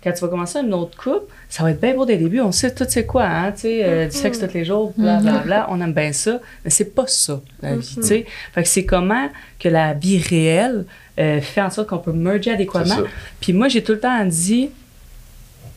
Quand 0.04 0.12
tu 0.12 0.20
vas 0.20 0.28
commencer 0.28 0.58
une 0.58 0.74
autre 0.74 0.96
couple, 1.02 1.32
ça 1.48 1.62
va 1.62 1.70
être 1.70 1.80
bien 1.80 1.94
beau 1.94 2.04
dès 2.04 2.16
le 2.16 2.24
début. 2.24 2.40
On 2.40 2.52
sait 2.52 2.74
tout 2.74 2.84
c'est 2.86 3.06
quoi, 3.06 3.24
hein, 3.24 3.52
tu 3.52 3.62
sais, 3.62 3.84
euh, 3.84 4.06
du 4.06 4.14
sexe 4.14 4.38
tous 4.38 4.52
les 4.52 4.64
jours, 4.64 4.92
bla 4.96 5.18
bla 5.18 5.38
bla. 5.38 5.66
On 5.70 5.80
aime 5.80 5.94
bien 5.94 6.12
ça, 6.12 6.40
mais 6.62 6.70
c'est 6.70 6.94
pas 6.94 7.06
ça 7.06 7.40
la 7.62 7.76
vie, 7.76 7.96
tu 7.96 8.02
sais. 8.02 8.26
Fait 8.52 8.62
que 8.62 8.68
c'est 8.68 8.84
comment 8.84 9.28
que 9.58 9.68
la 9.70 9.94
vie 9.94 10.18
réelle 10.18 10.84
euh, 11.18 11.40
fait 11.40 11.62
en 11.62 11.70
sorte 11.70 11.88
qu'on 11.88 11.98
peut 11.98 12.12
merger 12.12 12.50
adéquatement. 12.50 12.98
Puis 13.40 13.54
moi, 13.54 13.68
j'ai 13.68 13.82
tout 13.82 13.92
le 13.92 14.00
temps 14.00 14.24
dit, 14.26 14.70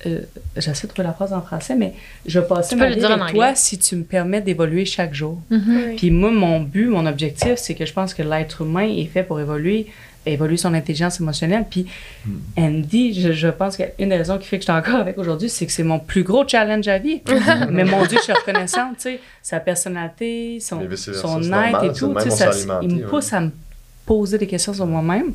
euh, 0.05 0.21
j'essaie 0.55 0.87
de 0.87 0.91
trouver 0.91 1.07
la 1.07 1.13
phrase 1.13 1.33
en 1.33 1.41
français, 1.41 1.75
mais 1.75 1.93
je 2.25 2.39
vais 2.39 2.47
passer 2.47 2.75
Tu 2.75 2.81
ma 2.81 2.89
vie 2.89 3.03
avec 3.03 3.33
toi 3.33 3.55
si 3.55 3.77
tu 3.77 3.95
me 3.95 4.03
permets 4.03 4.41
d'évoluer 4.41 4.85
chaque 4.85 5.13
jour. 5.13 5.39
Oui. 5.49 5.95
Puis 5.95 6.11
moi, 6.11 6.31
mon 6.31 6.59
but, 6.59 6.87
mon 6.87 7.05
objectif, 7.05 7.55
c'est 7.55 7.75
que 7.75 7.85
je 7.85 7.93
pense 7.93 8.13
que 8.13 8.23
l'être 8.23 8.61
humain 8.61 8.87
est 8.87 9.05
fait 9.05 9.23
pour 9.23 9.39
évoluer, 9.39 9.87
évoluer 10.27 10.57
son 10.57 10.73
intelligence 10.73 11.19
émotionnelle. 11.19 11.65
Puis 11.69 11.85
Andy, 12.57 13.13
je, 13.19 13.31
je 13.31 13.47
pense 13.47 13.77
qu'une 13.77 14.09
des 14.09 14.17
raisons 14.17 14.37
qui 14.37 14.47
fait 14.47 14.57
que 14.57 14.63
je 14.65 14.71
suis 14.71 14.77
encore 14.79 14.99
avec 14.99 15.17
aujourd'hui, 15.17 15.49
c'est 15.49 15.65
que 15.65 15.71
c'est 15.71 15.83
mon 15.83 15.99
plus 15.99 16.23
gros 16.23 16.47
challenge 16.47 16.87
à 16.87 16.97
vie. 16.97 17.21
Mais 17.69 17.83
mon 17.83 18.05
Dieu, 18.05 18.17
je 18.17 18.23
suis 18.23 18.33
reconnaissante, 18.33 18.97
tu 18.97 19.03
sais, 19.03 19.19
sa 19.41 19.59
personnalité, 19.59 20.59
son, 20.59 20.81
son 21.13 21.41
être 21.53 21.83
et 21.83 21.93
tout, 21.93 22.13
tu 22.21 22.31
sais, 22.31 22.45
il 22.81 22.89
me 22.95 23.01
ouais. 23.03 23.07
pousse 23.09 23.31
à 23.33 23.41
me 23.41 23.51
poser 24.05 24.37
des 24.37 24.47
questions 24.47 24.73
sur 24.73 24.85
moi-même. 24.85 25.33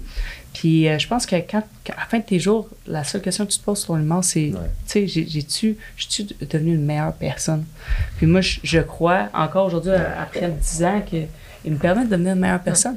Puis 0.54 0.88
euh, 0.88 0.98
je 0.98 1.06
pense 1.06 1.26
que 1.26 1.36
quand, 1.36 1.62
quand- 1.86 1.92
à 1.94 2.00
la 2.00 2.06
fin 2.06 2.18
de 2.18 2.24
tes 2.24 2.38
jours, 2.38 2.68
la 2.86 3.04
seule 3.04 3.20
question 3.22 3.44
que 3.46 3.50
tu 3.52 3.58
te 3.58 3.64
poses 3.64 3.80
sur 3.82 3.94
le 3.94 4.00
moment, 4.02 4.22
c'est, 4.22 4.46
Ouais. 4.52 4.58
tu 4.86 4.92
sais, 4.92 5.06
j'ai- 5.06 5.26
j'ai-tu, 5.28 5.76
je 5.96 6.06
suis 6.08 6.26
devenue 6.50 6.74
une 6.74 6.84
meilleure 6.84 7.12
personne? 7.12 7.64
Puis 8.16 8.26
moi, 8.26 8.40
je, 8.40 8.60
je 8.62 8.78
crois, 8.80 9.28
encore 9.34 9.66
aujourd'hui, 9.66 9.92
après 9.92 10.48
10 10.50 10.84
ans, 10.84 11.02
qu'il 11.06 11.28
me 11.72 11.76
permet 11.78 12.04
de 12.04 12.10
devenir 12.10 12.32
une 12.32 12.40
meilleure 12.40 12.60
personne. 12.62 12.96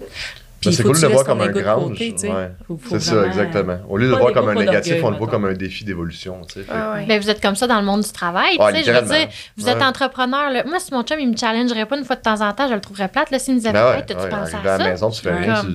C'est 0.72 0.82
faut 0.84 0.89
cool 0.89 0.95
de 0.95 0.99
tu 1.01 1.05
le 1.07 1.11
voir 1.13 1.26
comme 1.26 1.41
un 1.41 1.47
grange. 1.47 1.97
tu 1.97 2.03
ouais. 2.28 2.51
C'est 2.89 2.99
ça, 3.01 3.26
exactement. 3.28 3.78
Au 3.89 3.97
lieu 3.97 4.07
de 4.07 4.11
le 4.11 4.18
voir 4.18 4.34
comme 4.34 4.49
un 4.49 4.55
négatif, 4.55 4.95
on 5.03 5.09
le 5.11 5.18
voit 5.18 5.28
comme 5.28 5.45
un 5.45 5.53
défi 5.53 5.84
d'évolution. 5.84 6.41
tu 6.51 6.59
Ah 6.72 6.93
ouais. 6.93 7.05
Ben, 7.05 7.20
vous 7.22 7.30
êtes 7.30 7.41
comme 7.41 7.55
ça 7.55 7.68
dans 7.68 7.80
le 7.80 7.86
monde 7.86 8.01
du 8.01 8.11
travail. 8.11 8.55
Ah, 8.59 8.72
tu 8.72 8.78
sais, 8.80 8.84
je 8.84 8.91
veux 8.91 9.07
dire, 9.07 9.28
vous 9.57 9.70
êtes 9.70 9.78
Ouais. 9.78 9.84
entrepreneur. 9.84 10.49
là. 10.51 10.63
Moi, 10.66 10.80
si 10.80 10.93
mon 10.93 11.03
chum, 11.03 11.20
il 11.20 11.30
me 11.32 11.38
challengerait 11.38 11.86
pas 11.86 11.97
une 11.97 12.05
fois 12.05 12.16
de 12.16 12.22
temps 12.22 12.41
en 12.41 12.51
temps, 12.53 12.68
je 12.68 12.74
le 12.74 12.82
trouverais 12.82 13.07
plate. 13.07 13.32
Là, 13.32 13.39
s'il 13.39 13.53
me 13.55 13.59
disait, 13.59 13.72
Ben 13.72 13.86
ouais, 13.91 13.97
hey, 13.97 14.05
t'as-tu 14.05 14.22
ouais, 14.22 14.30
pensé 14.30 14.53
arrivé 14.55 14.70
à 14.70 14.74
à 14.74 14.78
la 14.78 14.84
ça? 14.86 14.89
maison, 14.91 15.09
tu 15.09 15.22
fais 15.22 15.30
Ouais. 15.32 15.39
rien, 15.41 15.61
tu- 15.61 15.68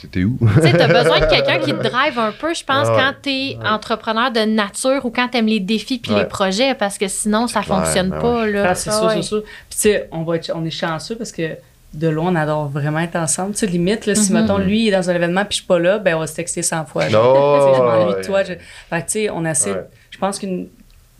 tu- 0.00 0.08
t'es 0.08 0.24
où? 0.24 0.36
Tu 0.56 0.62
sais, 0.62 0.72
t'as 0.76 0.86
besoin 1.02 1.20
de 1.20 1.24
quelqu'un 1.26 1.58
qui 1.60 1.72
te 1.72 1.82
drive 1.88 2.18
un 2.18 2.32
peu, 2.32 2.52
je 2.54 2.64
pense, 2.64 2.88
Ah 2.88 2.92
ouais. 2.94 2.98
quand 2.98 3.12
t'es 3.22 3.56
entrepreneur 3.64 4.30
de 4.30 4.40
nature 4.40 5.04
ou 5.04 5.10
quand 5.10 5.28
t'aimes 5.28 5.46
les 5.46 5.60
défis 5.60 5.98
puis 5.98 6.12
Ouais. 6.12 6.20
les 6.20 6.24
projets, 6.26 6.74
parce 6.74 6.98
que 6.98 7.08
sinon, 7.08 7.46
ça 7.46 7.62
fonctionne 7.62 8.10
ben 8.10 8.20
pas. 8.20 8.46
Là. 8.46 8.74
C'est 8.74 8.90
ouais. 8.90 9.14
c'est 9.14 9.22
sûr. 9.22 9.42
Puis 9.42 9.52
tu 9.70 9.78
sais, 9.78 10.08
on, 10.12 10.22
va 10.24 10.36
être- 10.36 10.52
on 10.54 10.64
est 10.64 10.70
chanceux 10.70 11.16
parce 11.16 11.32
que 11.32 11.56
de 11.94 12.08
loin, 12.08 12.32
on 12.32 12.34
adore 12.36 12.68
vraiment 12.68 12.98
être 13.00 13.16
ensemble. 13.16 13.52
Tu 13.52 13.58
sais, 13.60 13.66
limite, 13.66 14.06
là, 14.06 14.14
si, 14.14 14.32
Mhm. 14.32 14.40
mettons, 14.42 14.58
lui 14.58 14.88
est 14.88 14.90
dans 14.90 15.08
un 15.10 15.14
événement 15.14 15.42
puis 15.44 15.52
je 15.52 15.56
suis 15.58 15.66
pas 15.66 15.78
là, 15.78 15.98
ben 15.98 16.16
on 16.16 16.20
va 16.20 16.26
se 16.26 16.34
texter 16.34 16.62
100 16.62 16.84
fois. 16.86 17.08
Non, 17.08 17.10
sais, 17.72 17.78
je 17.78 17.82
m'ennuie 17.82 18.12
ouais. 18.14 18.20
de 18.20 18.26
toi. 18.26 18.42
Je... 18.42 18.52
Fait 18.54 18.58
que, 18.90 18.96
tu 18.96 19.02
sais, 19.08 19.30
on 19.30 19.44
essaie... 19.44 19.72
Ouais. 19.72 19.84
Je 20.10 20.18
pense 20.18 20.38
qu'une 20.38 20.68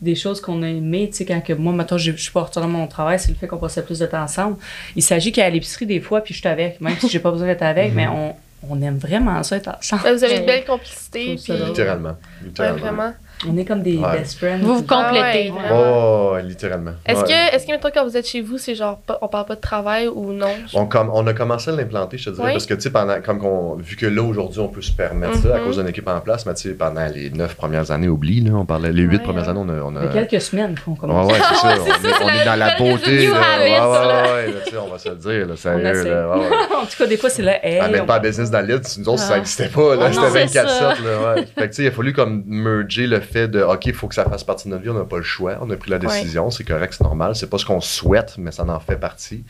des 0.01 0.15
choses 0.15 0.41
qu'on 0.41 0.61
a 0.63 0.67
aimées, 0.67 1.07
tu 1.09 1.17
sais, 1.17 1.25
quand 1.25 1.41
que 1.41 1.53
moi, 1.53 1.71
maintenant, 1.73 1.97
je 1.97 2.11
je 2.11 2.17
suis 2.21 2.31
pas 2.31 2.41
retournée 2.41 2.67
à 2.67 2.71
mon 2.71 2.87
travail, 2.87 3.19
c'est 3.19 3.29
le 3.29 3.35
fait 3.35 3.47
qu'on 3.47 3.57
passait 3.57 3.81
plus 3.83 3.99
de 3.99 4.05
temps 4.05 4.21
ensemble. 4.21 4.57
Il 4.95 5.01
s'agit 5.01 5.31
qu'à 5.31 5.49
l'épicerie, 5.49 5.85
des 5.85 6.01
fois, 6.01 6.21
puis 6.21 6.33
je 6.33 6.39
suis 6.39 6.47
avec, 6.47 6.81
même 6.81 6.95
si 6.99 7.07
j'ai 7.09 7.19
pas 7.19 7.31
besoin 7.31 7.47
d'être 7.47 7.61
avec, 7.63 7.93
mais 7.93 8.07
on, 8.07 8.35
on 8.69 8.81
aime 8.81 8.97
vraiment 8.97 9.41
ça 9.43 9.55
être 9.57 9.69
ensemble. 9.69 10.03
Ben, 10.03 10.13
vous 10.15 10.23
avez 10.23 10.37
une 10.37 10.45
belle 10.45 10.65
complicité. 10.65 11.35
Puis-. 11.41 11.53
Littéralement. 11.53 12.09
Ouais, 12.09 12.45
littéralement. 12.47 12.79
vraiment. 12.79 13.13
On 13.51 13.57
est 13.57 13.65
comme 13.65 13.81
des 13.83 13.97
Ouais. 13.97 14.11
best 14.19 14.37
friends. 14.37 14.59
Vous 14.61 14.75
vous 14.75 14.81
le 14.81 14.87
complétez. 14.87 15.51
Ah 15.69 15.73
ouais. 15.73 15.79
Oh, 15.79 16.35
littéralement. 16.43 16.91
Est-ce 17.05 17.21
Ouais. 17.21 17.27
que, 17.27 17.55
est-ce 17.55 17.65
que, 17.65 17.71
mettons, 17.71 17.89
quand 17.93 18.03
vous 18.05 18.17
êtes 18.17 18.27
chez 18.27 18.41
vous, 18.41 18.57
c'est 18.57 18.75
genre, 18.75 18.97
pas- 18.99 19.17
on 19.21 19.27
parle 19.27 19.45
pas 19.45 19.55
de 19.55 19.61
travail 19.61 20.07
ou 20.07 20.31
non? 20.33 20.47
On, 20.73 20.85
com- 20.85 21.09
on 21.13 21.25
a 21.27 21.33
commencé 21.33 21.69
à 21.71 21.73
l'implanter, 21.73 22.17
je 22.17 22.25
te 22.29 22.35
dirais, 22.35 22.47
Oui. 22.47 22.51
parce 22.53 22.65
que, 22.65 22.73
tu 22.73 22.81
sais, 22.81 22.89
pendant, 22.91 23.21
comme 23.21 23.39
qu'on, 23.39 23.75
vu 23.75 23.95
que 23.95 24.05
là, 24.05 24.21
aujourd'hui, 24.23 24.59
on 24.59 24.67
peut 24.67 24.81
se 24.81 24.91
permettre 24.91 25.35
ça 25.37 25.55
à 25.55 25.59
Mhm. 25.59 25.65
cause 25.65 25.77
d'une 25.77 25.87
équipe 25.87 26.07
en 26.07 26.19
place, 26.19 26.45
mais 26.45 26.53
tu 26.53 26.69
sais, 26.69 26.75
pendant 26.75 27.05
les 27.13 27.29
neuf 27.29 27.55
premières 27.55 27.91
années, 27.91 28.07
oublie, 28.07 28.41
là, 28.41 28.51
on 28.55 28.65
parlait, 28.65 28.91
les 28.91 29.03
huit 29.03 29.17
Ouais, 29.17 29.23
premières 29.23 29.43
ouais. 29.43 29.49
années, 29.49 29.61
on 29.63 29.69
a. 29.69 29.81
On 29.83 29.95
a 29.95 29.99
Il 30.01 30.15
y 30.15 30.19
a 30.19 30.25
quelques 30.25 30.41
semaines 30.41 30.75
qu'on 30.83 30.95
commence. 30.95 31.31
ouais, 31.31 31.37
c'est 31.49 31.55
ça. 31.55 31.67
Ouais, 31.67 31.73
on, 31.81 31.85
c'est 31.85 32.07
est, 32.07 32.11
ça, 32.11 32.17
on 32.23 32.29
est 32.29 32.45
dans 32.45 32.55
la 32.59 32.75
beauté. 32.77 33.27
là. 33.27 33.35
habits, 33.35 33.63
ouais, 33.63 33.79
ouais, 33.79 34.33
ouais, 34.33 34.47
là, 34.47 34.59
tu 34.65 34.71
sais, 34.71 34.77
on 34.77 34.87
va 34.91 34.97
se 34.97 35.09
le 35.09 35.15
dire, 35.15 35.47
là, 35.47 35.55
sérieux. 35.55 35.83
Là, 35.83 36.29
ouais, 36.29 36.37
ouais. 36.39 36.45
en 36.81 36.85
tout 36.85 36.97
cas, 36.97 37.05
des 37.07 37.17
fois, 37.17 37.29
c'est 37.29 37.43
là. 37.43 37.65
Hey, 37.65 37.79
Ah, 37.81 37.87
on- 38.01 38.05
pas 38.05 38.19
business 38.19 38.49
dans 38.51 38.61
l'île, 38.61 38.81
nous 38.97 39.09
autres, 39.09 39.19
ça 39.21 39.33
Ah. 39.33 39.37
n'existait 39.37 39.67
pas, 39.69 39.95
là, 39.95 40.07
Oh 40.09 40.13
c'était 40.13 40.47
c'est 40.47 40.59
24-7, 40.61 40.67
ça. 40.69 40.89
là. 41.03 41.35
Fait 41.35 41.43
que, 41.55 41.63
tu 41.67 41.73
sais, 41.73 41.83
il 41.83 41.87
a 41.87 41.91
fallu 41.91 42.13
comme 42.13 42.43
merger 42.47 43.07
le 43.07 43.19
fait 43.35 43.47
de, 43.49 43.61
OK, 43.61 43.85
il 43.87 43.93
faut 43.93 44.07
que 44.07 44.15
ça 44.15 44.23
fasse 44.23 44.43
partie 44.45 44.65
de 44.69 44.69
notre 44.73 44.83
vie, 44.83 44.89
on 44.89 44.93
n'a 44.93 45.03
pas 45.03 45.17
le 45.17 45.23
choix, 45.23 45.57
on 45.61 45.69
a 45.69 45.75
pris 45.75 45.91
la 45.91 45.99
décision, 45.99 46.49
c'est 46.51 46.63
correct, 46.63 46.93
c'est 46.97 47.03
normal, 47.03 47.35
c'est 47.35 47.49
pas 47.49 47.57
ce 47.57 47.65
qu'on 47.65 47.81
souhaite, 47.81 48.35
mais 48.37 48.51
ça 48.51 48.63
en 48.63 48.79
fait 48.79 48.95
partie, 48.95 49.43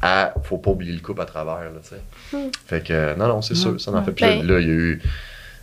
à, 0.00 0.32
faut 0.44 0.58
pas 0.58 0.70
oublier 0.70 0.92
le 0.92 1.00
couple 1.00 1.22
à 1.22 1.24
travers, 1.24 1.56
là, 1.56 1.80
tu 1.82 1.88
sais. 1.88 2.36
Hmm. 2.36 2.50
Fait 2.68 2.82
que, 2.86 3.14
non, 3.18 3.26
non, 3.26 3.42
c'est 3.42 3.56
sûr, 3.56 3.80
ça 3.80 3.90
en 3.90 4.04
fait. 4.04 4.12
Puis 4.12 4.24
Ben- 4.24 4.46
là, 4.46 4.60
il 4.60 4.66
y 4.68 4.70
a 4.70 4.74
eu, 4.74 5.02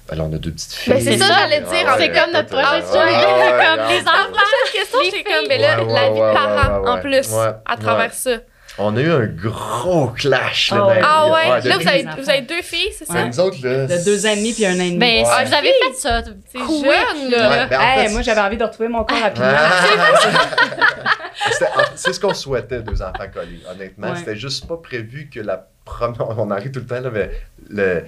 ben 0.09 0.17
là, 0.17 0.23
on 0.29 0.33
a 0.33 0.37
deux 0.37 0.51
petites 0.51 0.73
filles. 0.73 0.93
Ben, 0.93 1.01
c'est 1.01 1.17
ça, 1.17 1.27
j'allais 1.39 1.61
dire, 1.61 1.69
Ah 1.87 1.95
c'est 1.97 2.09
ouais, 2.11 2.19
comme 2.19 2.33
notre 2.33 2.49
projet 2.49 2.81
de 2.81 2.85
ouais, 2.85 2.99
ouais, 2.99 3.05
ouais, 3.05 3.65
comme 3.65 3.85
ouais. 3.87 3.93
les 3.95 4.01
enfants. 4.01 4.31
Prochaine 4.33 4.73
question, 4.73 4.99
c'est 5.09 5.23
comme, 5.23 5.47
ben 5.47 5.61
là, 5.61 5.77
Ouais, 5.79 5.85
ouais, 5.85 5.93
la 5.93 6.09
vie 6.11 6.19
ouais, 6.19 6.29
de 6.29 6.33
parent 6.33 6.81
ouais, 6.83 6.89
en 6.89 6.95
ouais. 6.95 7.01
plus, 7.01 7.31
Ouais, 7.31 7.51
à 7.65 7.77
travers 7.77 8.05
ouais. 8.07 8.11
ça. 8.11 8.31
On 8.79 8.95
a 8.97 9.01
eu 9.01 9.11
un 9.11 9.25
gros 9.27 10.07
clash, 10.07 10.71
là, 10.71 10.77
Ah 10.77 10.81
dans 10.81 10.89
la 10.89 11.01
Ah 11.03 11.31
ouais? 11.31 11.61
Là, 11.69 11.77
vous 11.77 11.87
avez, 11.87 12.05
vous 12.21 12.29
avez 12.29 12.41
deux 12.41 12.61
filles, 12.63 12.89
c'est 12.97 13.05
ça? 13.05 13.13
Ouais. 13.13 13.27
Nous 13.27 13.39
autres, 13.39 13.57
là. 13.63 13.85
De 13.85 14.03
deux 14.03 14.25
ans 14.25 14.29
et 14.29 14.35
demi 14.37 14.51
puis 14.53 14.65
un 14.65 14.75
an 14.75 14.79
et 14.81 14.89
demi. 14.89 14.97
Ben, 14.97 15.23
Ouais. 15.25 15.45
vous 15.45 15.53
avez 15.53 15.67
fait 15.67 15.93
ça. 15.95 16.21
C'est 16.23 16.59
quick, 16.59 16.85
jeune, 16.85 17.31
là. 17.31 17.67
ben, 17.67 17.79
en 17.79 17.83
Hey, 18.01 18.11
moi, 18.11 18.21
j'avais 18.23 18.41
envie 18.41 18.57
de 18.57 18.63
retrouver 18.63 18.89
mon 18.89 19.03
corps 19.03 19.19
rapidement. 19.19 19.47
C'était- 21.51 21.65
en- 21.65 21.83
C'est 21.95 22.13
ce 22.13 22.19
qu'on 22.19 22.33
souhaitait, 22.33 22.81
deux 22.81 23.01
enfants 23.01 23.25
collés, 23.33 23.59
honnêtement. 23.71 24.09
Ouais. 24.11 24.17
C'était 24.17 24.35
juste 24.35 24.67
pas 24.67 24.77
prévu 24.77 25.29
que 25.33 25.39
la 25.39 25.65
première. 25.85 26.29
On 26.39 26.49
arrive 26.51 26.71
tout 26.71 26.79
le 26.79 26.85
temps, 26.85 27.01
là, 27.01 27.09
mais 27.13 27.29
le. 27.69 28.03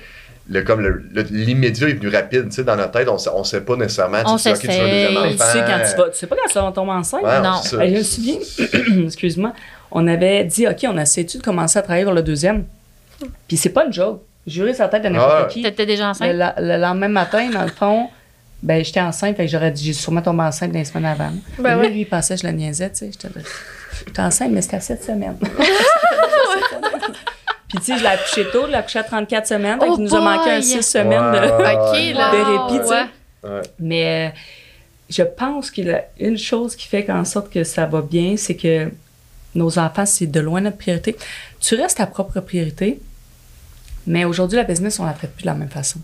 Le, 0.48 0.62
comme 0.62 0.82
le- 0.82 1.04
le- 1.12 1.24
l'immédiat 1.32 1.90
est 1.90 1.94
venu 1.94 2.08
rapide, 2.16 2.50
tu 2.50 2.58
sais, 2.58 2.64
dans 2.64 2.76
notre 2.76 2.92
tête, 2.92 3.10
on 3.10 3.18
sait, 3.18 3.32
on 3.34 3.44
sait 3.44 3.62
pas 3.62 3.76
nécessairement. 3.78 4.20
tu 4.24 4.30
On 4.30 4.38
sais, 4.38 4.52
ok, 4.52 4.60
tu 4.60 4.68
veux 4.68 4.74
un 4.74 4.78
deuxième 4.78 5.08
s'essaye. 5.08 5.24
Ben, 5.24 5.32
tu 5.32 5.38
sais, 5.38 5.60
quand 5.66 5.92
tu 5.92 5.98
vas. 6.04 6.10
Tu 6.12 6.18
sais 6.20 6.28
pas 6.28 6.36
quand 6.36 6.48
tu 6.48 6.54
vas 6.60 6.72
tomber 6.72 6.92
enceinte? 6.92 7.24
Ouais, 7.24 7.42
Non. 7.42 7.64
ça. 7.64 7.84
Je 7.88 7.92
me 7.96 8.04
souviens, 8.04 8.38
excuse-moi, 9.08 9.54
on 9.92 10.08
avait 10.08 10.44
dit, 10.44 10.68
OK, 10.68 10.86
on 10.88 10.98
essaie-tu 10.98 11.38
de 11.38 11.44
commencer 11.44 11.80
à 11.80 11.82
travailler 11.82 12.06
pour 12.06 12.14
le 12.14 12.24
deuxième? 12.24 12.66
Puis 13.48 13.58
c'est 13.58 13.70
pas 13.70 13.86
une 13.86 13.94
joke. 13.94 14.22
Juré 14.48 14.74
sur 14.74 14.84
la 14.84 14.90
tête 14.90 15.04
de 15.04 15.08
n'importe 15.10 15.34
Ah 15.42 15.46
qui. 15.46 15.62
T'étais 15.64 15.86
déjà 15.86 16.10
enceinte? 16.10 16.34
la- 16.36 16.54
le 16.60 16.78
lendemain 16.80 17.08
matin, 17.08 17.50
dans 17.50 17.64
le 17.64 17.70
fond, 17.70 18.10
ben, 18.62 18.84
j'étais 18.86 19.02
enceinte, 19.02 19.36
fait 19.38 19.46
que 19.46 19.52
j'aurais 19.52 19.72
dit, 19.72 19.84
j'ai 19.86 19.94
sûrement 19.94 20.22
tombé 20.22 20.44
enceinte 20.44 20.72
dans 20.72 20.78
les 20.80 20.86
semaines 20.86 21.06
avant. 21.06 21.32
Ben 21.60 21.76
lui, 21.78 21.82
ouais. 21.82 21.90
lui, 21.92 22.02
il 22.02 22.06
pensait 22.06 22.36
que 22.36 22.42
je 22.42 22.48
le 22.48 22.54
niaisais, 22.54 22.90
tu 22.92 22.98
sais. 22.98 23.12
J'étais 24.06 24.22
enceinte, 24.22 24.52
mais 24.52 24.62
c'était 24.62 24.78
à 24.78 24.82
7 24.82 25.04
semaines. 25.04 25.38
Puis, 27.68 27.80
tu 27.80 27.86
sais, 27.86 27.98
je 27.98 28.04
l'ai 28.04 28.10
accouché 28.10 28.46
tôt, 28.52 28.64
je 28.66 28.72
l'ai 28.72 28.76
accouché 28.76 29.00
à 29.00 29.04
34 29.04 29.48
semaines, 29.48 29.80
donc 29.80 29.90
Oh 29.92 29.96
il 29.98 30.04
nous 30.04 30.16
a 30.16 30.22
manqué 30.22 30.52
un 30.52 30.60
boy! 30.60 30.64
6 30.64 30.82
semaines 30.84 31.32
de. 31.32 31.38
Là. 31.38 32.32
de 32.32 32.74
répit, 32.74 32.84
tu 32.84 32.88
sais. 32.88 33.02
Ouais. 33.50 33.62
Mais 33.80 34.28
euh, 34.28 34.40
je 35.10 35.24
pense 35.24 35.72
qu'il 35.72 35.88
y 35.88 35.92
a 35.92 36.04
une 36.20 36.38
chose 36.38 36.76
qui 36.76 36.88
fait 36.88 37.10
en 37.10 37.26
sorte 37.26 37.52
que 37.52 37.64
ça 37.64 37.86
va 37.86 38.02
bien, 38.02 38.36
c'est 38.38 38.56
que 38.56 38.92
nos 39.56 39.80
enfants, 39.80 40.06
c'est 40.06 40.28
de 40.28 40.40
loin 40.40 40.62
notre 40.62 40.78
priorité. 40.78 41.16
Tu 41.60 41.76
restes 41.76 41.98
ta 41.98 42.06
propre 42.08 42.40
priorité, 42.42 43.00
mais 44.08 44.24
aujourd'hui, 44.26 44.58
la 44.58 44.64
business, 44.64 45.00
on 45.00 45.06
la 45.06 45.14
traite 45.14 45.34
plus 45.34 45.44
de 45.44 45.48
la 45.48 45.56
même 45.56 45.70
façon. 45.70 46.00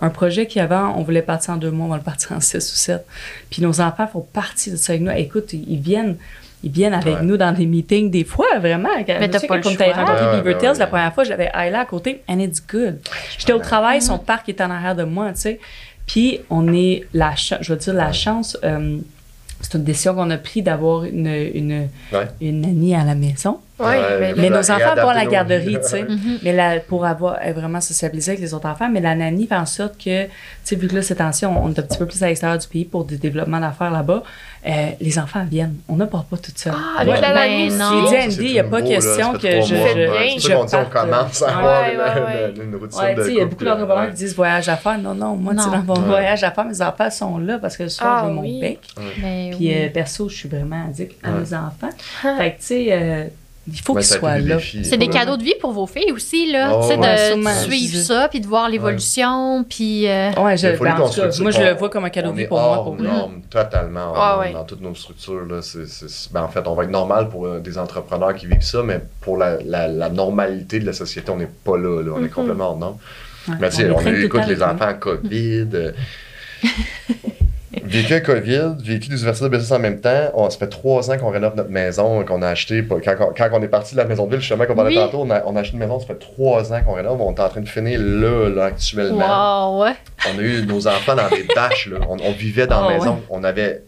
Un 0.00 0.10
projet 0.10 0.46
qui 0.46 0.58
avant, 0.60 0.94
on 0.96 1.02
voulait 1.02 1.22
partir 1.22 1.54
en 1.54 1.56
deux 1.56 1.70
mois, 1.70 1.86
on 1.86 1.90
va 1.90 1.96
le 1.96 2.02
partir 2.02 2.32
en 2.32 2.40
six 2.40 2.56
ou 2.72 2.76
sept. 2.76 3.04
Puis 3.50 3.62
nos 3.62 3.80
enfants 3.80 4.06
font 4.06 4.20
partie 4.32 4.70
de 4.70 4.76
ça 4.76 4.92
avec 4.92 5.02
nous. 5.04 5.10
Écoute, 5.12 5.52
ils 5.52 5.78
viennent. 5.80 6.16
Ils 6.62 6.70
viennent 6.70 6.94
avec 6.94 7.16
Ouais. 7.16 7.22
nous 7.22 7.36
dans 7.36 7.52
des 7.52 7.66
meetings 7.66 8.10
des 8.10 8.24
fois, 8.24 8.46
vraiment. 8.58 8.88
Mais 8.96 9.28
t'as 9.28 9.38
pas 9.40 9.58
quand 9.60 9.70
le 9.70 9.76
choix. 9.76 9.92
rencontré 9.92 10.24
Ouais, 10.24 10.36
Beaver 10.36 10.54
ouais, 10.54 10.58
Tales, 10.58 10.72
ouais. 10.72 10.78
la 10.78 10.86
première 10.86 11.12
fois, 11.12 11.22
j'avais 11.24 11.50
Ayla 11.52 11.80
à 11.80 11.84
côté, 11.84 12.22
and 12.26 12.38
it's 12.38 12.62
good. 12.66 13.00
J'étais 13.38 13.52
au 13.52 13.58
travail, 13.58 14.00
son 14.00 14.16
parc 14.18 14.48
est 14.48 14.60
en 14.62 14.70
arrière 14.70 14.96
de 14.96 15.04
moi, 15.04 15.30
tu 15.34 15.40
sais. 15.42 15.60
Puis 16.06 16.40
on 16.48 16.72
est 16.72 17.04
la 17.12 17.36
chance, 17.36 17.58
je 17.60 17.72
veux 17.74 17.78
dire 17.78 17.92
la 17.92 18.12
chance, 18.12 18.56
euh, 18.64 18.96
c'est 19.64 19.78
une 19.78 19.84
décision 19.84 20.14
qu'on 20.14 20.30
a 20.30 20.38
prise 20.38 20.62
d'avoir 20.64 21.04
une, 21.04 21.26
une, 21.26 21.88
Ouais. 22.12 22.26
une 22.40 22.60
nanny 22.62 22.94
à 22.94 23.04
la 23.04 23.14
maison. 23.14 23.58
Ben, 23.78 24.34
Mais 24.36 24.48
Vous 24.48 24.54
nos 24.54 24.70
enfants 24.70 24.94
vont 24.96 25.08
à 25.08 25.14
la 25.14 25.26
garderie, 25.26 25.78
tu 25.82 25.88
sais. 25.88 26.02
Mhm. 26.04 26.38
Mais 26.44 26.52
la, 26.52 26.78
pour 26.80 27.04
avoir 27.04 27.38
vraiment 27.54 27.80
sociabilisé 27.80 28.32
avec 28.32 28.40
les 28.40 28.54
autres 28.54 28.68
enfants, 28.68 28.88
mais 28.88 29.00
la 29.00 29.14
nanny 29.16 29.46
fait 29.48 29.56
en 29.56 29.66
sorte 29.66 29.96
que, 29.98 30.24
tu 30.26 30.30
sais, 30.62 30.76
vu 30.76 30.86
que 30.86 30.94
là, 30.94 31.02
ces 31.02 31.16
temps-ci, 31.16 31.44
on, 31.46 31.64
on 31.64 31.72
est 31.72 31.78
un 31.78 31.82
petit 31.82 31.98
peu 31.98 32.06
plus 32.06 32.22
à 32.22 32.28
l'extérieur 32.28 32.58
du 32.58 32.68
pays 32.68 32.84
pour 32.84 33.04
des 33.04 33.16
développements 33.16 33.58
d'affaires 33.58 33.90
là-bas, 33.90 34.22
euh, 34.66 34.86
les 35.00 35.18
enfants 35.18 35.44
viennent. 35.44 35.74
On 35.88 35.96
ne 35.96 36.04
part 36.04 36.24
pas 36.24 36.36
toute 36.36 36.56
seule. 36.56 36.72
Ah, 36.74 37.00
avec 37.00 37.14
Ouais. 37.14 37.20
la 37.20 37.34
Ben 37.34 37.50
nanny 37.50 37.70
non. 37.76 38.06
J'ai 38.10 38.26
dit 38.28 38.34
c'est 38.36 38.44
il 38.44 38.52
n'y 38.52 38.58
a 38.60 38.64
tout 38.64 38.70
pas 38.70 38.82
question 38.82 39.32
que 39.34 39.40
je. 39.60 39.74
je- 39.74 39.74
bien. 39.74 40.38
C'est 40.38 40.48
je 40.48 40.54
pour 40.54 40.64
dit 40.66 40.74
on 40.76 40.84
commence 40.84 41.42
à 41.42 41.58
avoir 41.58 41.82
Ouais, 41.82 41.96
ouais, 41.96 42.54
une- 42.64 42.76
routine 42.76 43.14
de 43.16 43.28
il 43.28 43.34
y 43.36 43.40
a 43.40 43.44
beaucoup 43.44 43.64
d'entrepreneurs 43.64 44.08
qui 44.10 44.14
disent 44.16 44.34
voyage 44.36 44.68
à 44.68 44.76
faire. 44.76 44.98
Non, 44.98 45.14
non, 45.14 45.34
moi, 45.36 45.52
tu 45.54 45.68
dans 45.68 45.82
mon 45.82 45.94
voyage 46.00 46.44
à 46.44 46.50
faire, 46.52 46.64
mes 46.64 46.80
enfants 46.80 47.10
sont 47.10 47.38
là 47.38 47.58
parce 47.58 47.76
que 47.76 47.82
le 47.82 47.88
soir, 47.88 48.18
Ah 48.18 48.22
je 48.22 48.28
veux 48.28 48.34
mon 48.34 48.40
oui. 48.42 48.60
bec. 48.60 48.78
Mais 49.20 49.50
Puis, 49.50 49.66
oui. 49.68 49.74
euh, 49.74 49.88
perso, 49.90 50.28
je 50.28 50.34
suis 50.36 50.48
vraiment 50.48 50.86
addict 50.88 51.12
à 51.24 51.30
mes 51.32 51.52
enfants. 51.54 51.90
fait 52.38 52.52
que, 52.52 52.56
tu 52.60 52.66
sais, 52.66 52.86
euh, 52.92 53.24
il 53.66 53.80
faut 53.80 53.94
Ouais, 53.94 54.02
qu'ils 54.02 54.18
soient 54.18 54.38
là. 54.38 54.58
C'est 54.82 54.96
des 54.98 55.08
cadeaux 55.08 55.36
de 55.36 55.42
vie 55.42 55.54
pour 55.60 55.72
vos 55.72 55.86
filles 55.86 56.12
aussi, 56.12 56.50
là. 56.52 56.70
Oh, 56.74 56.80
tu 56.82 56.88
sais, 56.88 56.98
ouais, 56.98 57.36
de 57.36 57.48
suivre 57.70 57.96
ça, 57.96 58.28
puis 58.28 58.40
de 58.40 58.46
voir 58.46 58.68
l'évolution, 58.68 59.64
puis... 59.68 60.06
euh, 60.08 60.30
Ouais, 60.32 60.56
je, 60.56 60.68
ben, 60.68 60.92
en 60.92 60.96
qu'on 60.96 61.08
tout 61.08 61.20
cas, 61.20 61.30
structure- 61.30 61.42
moi, 61.42 61.50
je 61.50 61.60
le 61.62 61.72
vois 61.74 61.88
comme 61.88 62.04
un 62.04 62.10
cadeau 62.10 62.30
on 62.30 62.32
de 62.32 62.38
vie 62.38 62.46
pour 62.46 62.60
moi. 62.60 62.82
Pour 62.84 62.96
norme, 63.00 63.40
totalement 63.48 64.10
hors 64.10 64.16
Ah 64.18 64.28
norme 64.32 64.40
ouais. 64.40 64.52
dans 64.52 64.64
toutes 64.64 64.80
nos 64.82 64.94
structures. 64.94 65.44
Là. 65.46 65.60
C'est- 65.62 66.32
ben, 66.32 66.42
en 66.42 66.48
fait, 66.48 66.66
on 66.66 66.74
va 66.74 66.84
être 66.84 66.90
normal 66.90 67.28
pour 67.28 67.46
euh, 67.46 67.60
des 67.60 67.78
entrepreneurs 67.78 68.34
qui 68.34 68.46
vivent 68.46 68.60
ça, 68.62 68.82
mais 68.82 69.00
pour 69.20 69.36
la, 69.38 69.56
la- 69.64 69.88
la 69.88 70.08
normalité 70.10 70.78
de 70.80 70.86
la 70.86 70.92
société, 70.92 71.30
on 71.30 71.36
n'est 71.38 71.46
pas 71.64 71.76
là. 71.78 72.02
là. 72.02 72.12
On 72.14 72.18
est 72.18 72.22
Mhm. 72.22 72.28
complètement 72.30 72.70
hors 72.70 72.76
norme. 72.78 72.96
Ouais. 73.48 73.54
Mais 73.60 73.70
tu 73.70 73.76
sais, 73.76 73.90
on, 73.90 74.00
le 74.00 74.24
écoute, 74.24 74.42
les 74.48 74.62
enfants 74.62 74.92
COVID. 74.98 75.68
vécu 77.82 78.14
un 78.14 78.20
COVID, 78.20 78.74
vécu 78.78 79.08
des 79.08 79.22
ouvertures 79.22 79.44
de 79.44 79.50
business 79.50 79.72
en 79.72 79.78
même 79.78 80.00
temps. 80.00 80.30
On, 80.34 80.48
ça 80.50 80.58
fait 80.58 80.68
trois 80.68 81.10
ans 81.10 81.16
qu'on 81.18 81.30
rénove 81.30 81.56
notre 81.56 81.70
maison, 81.70 82.24
qu'on 82.24 82.42
a 82.42 82.48
acheté. 82.48 82.84
Quand, 82.88 83.00
quand- 83.04 83.32
quand 83.36 83.48
on 83.52 83.62
est 83.62 83.68
parti 83.68 83.94
de 83.94 84.00
la 84.00 84.04
maison 84.06 84.26
de 84.26 84.30
ville, 84.32 84.40
justement, 84.40 84.66
qu'on 84.66 84.74
parlait 84.74 84.90
Oui. 84.90 85.02
tantôt, 85.02 85.22
on 85.22 85.30
a, 85.30 85.42
on 85.46 85.56
a 85.56 85.60
acheté 85.60 85.74
une 85.74 85.80
maison, 85.80 85.98
ça 86.00 86.06
fait 86.06 86.18
trois 86.18 86.72
ans 86.72 86.80
qu'on 86.84 86.94
rénove. 86.94 87.20
On 87.20 87.34
est 87.34 87.40
en 87.40 87.48
train 87.48 87.60
de 87.60 87.68
finir 87.68 88.00
là, 88.00 88.48
là 88.50 88.64
actuellement. 88.66 89.70
Wow, 89.78 89.82
ouais. 89.84 89.94
On 90.34 90.38
a 90.38 90.42
eu 90.42 90.64
nos 90.66 90.86
enfants 90.86 91.14
dans 91.16 91.28
des 91.28 91.44
bâches, 91.54 91.88
là. 91.88 91.98
On, 92.08 92.16
on 92.20 92.32
vivait 92.32 92.66
dans 92.66 92.84
Ah, 92.84 92.90
la 92.92 92.98
maison. 92.98 93.12
ouais. 93.14 93.22
On 93.30 93.44
avait. 93.44 93.82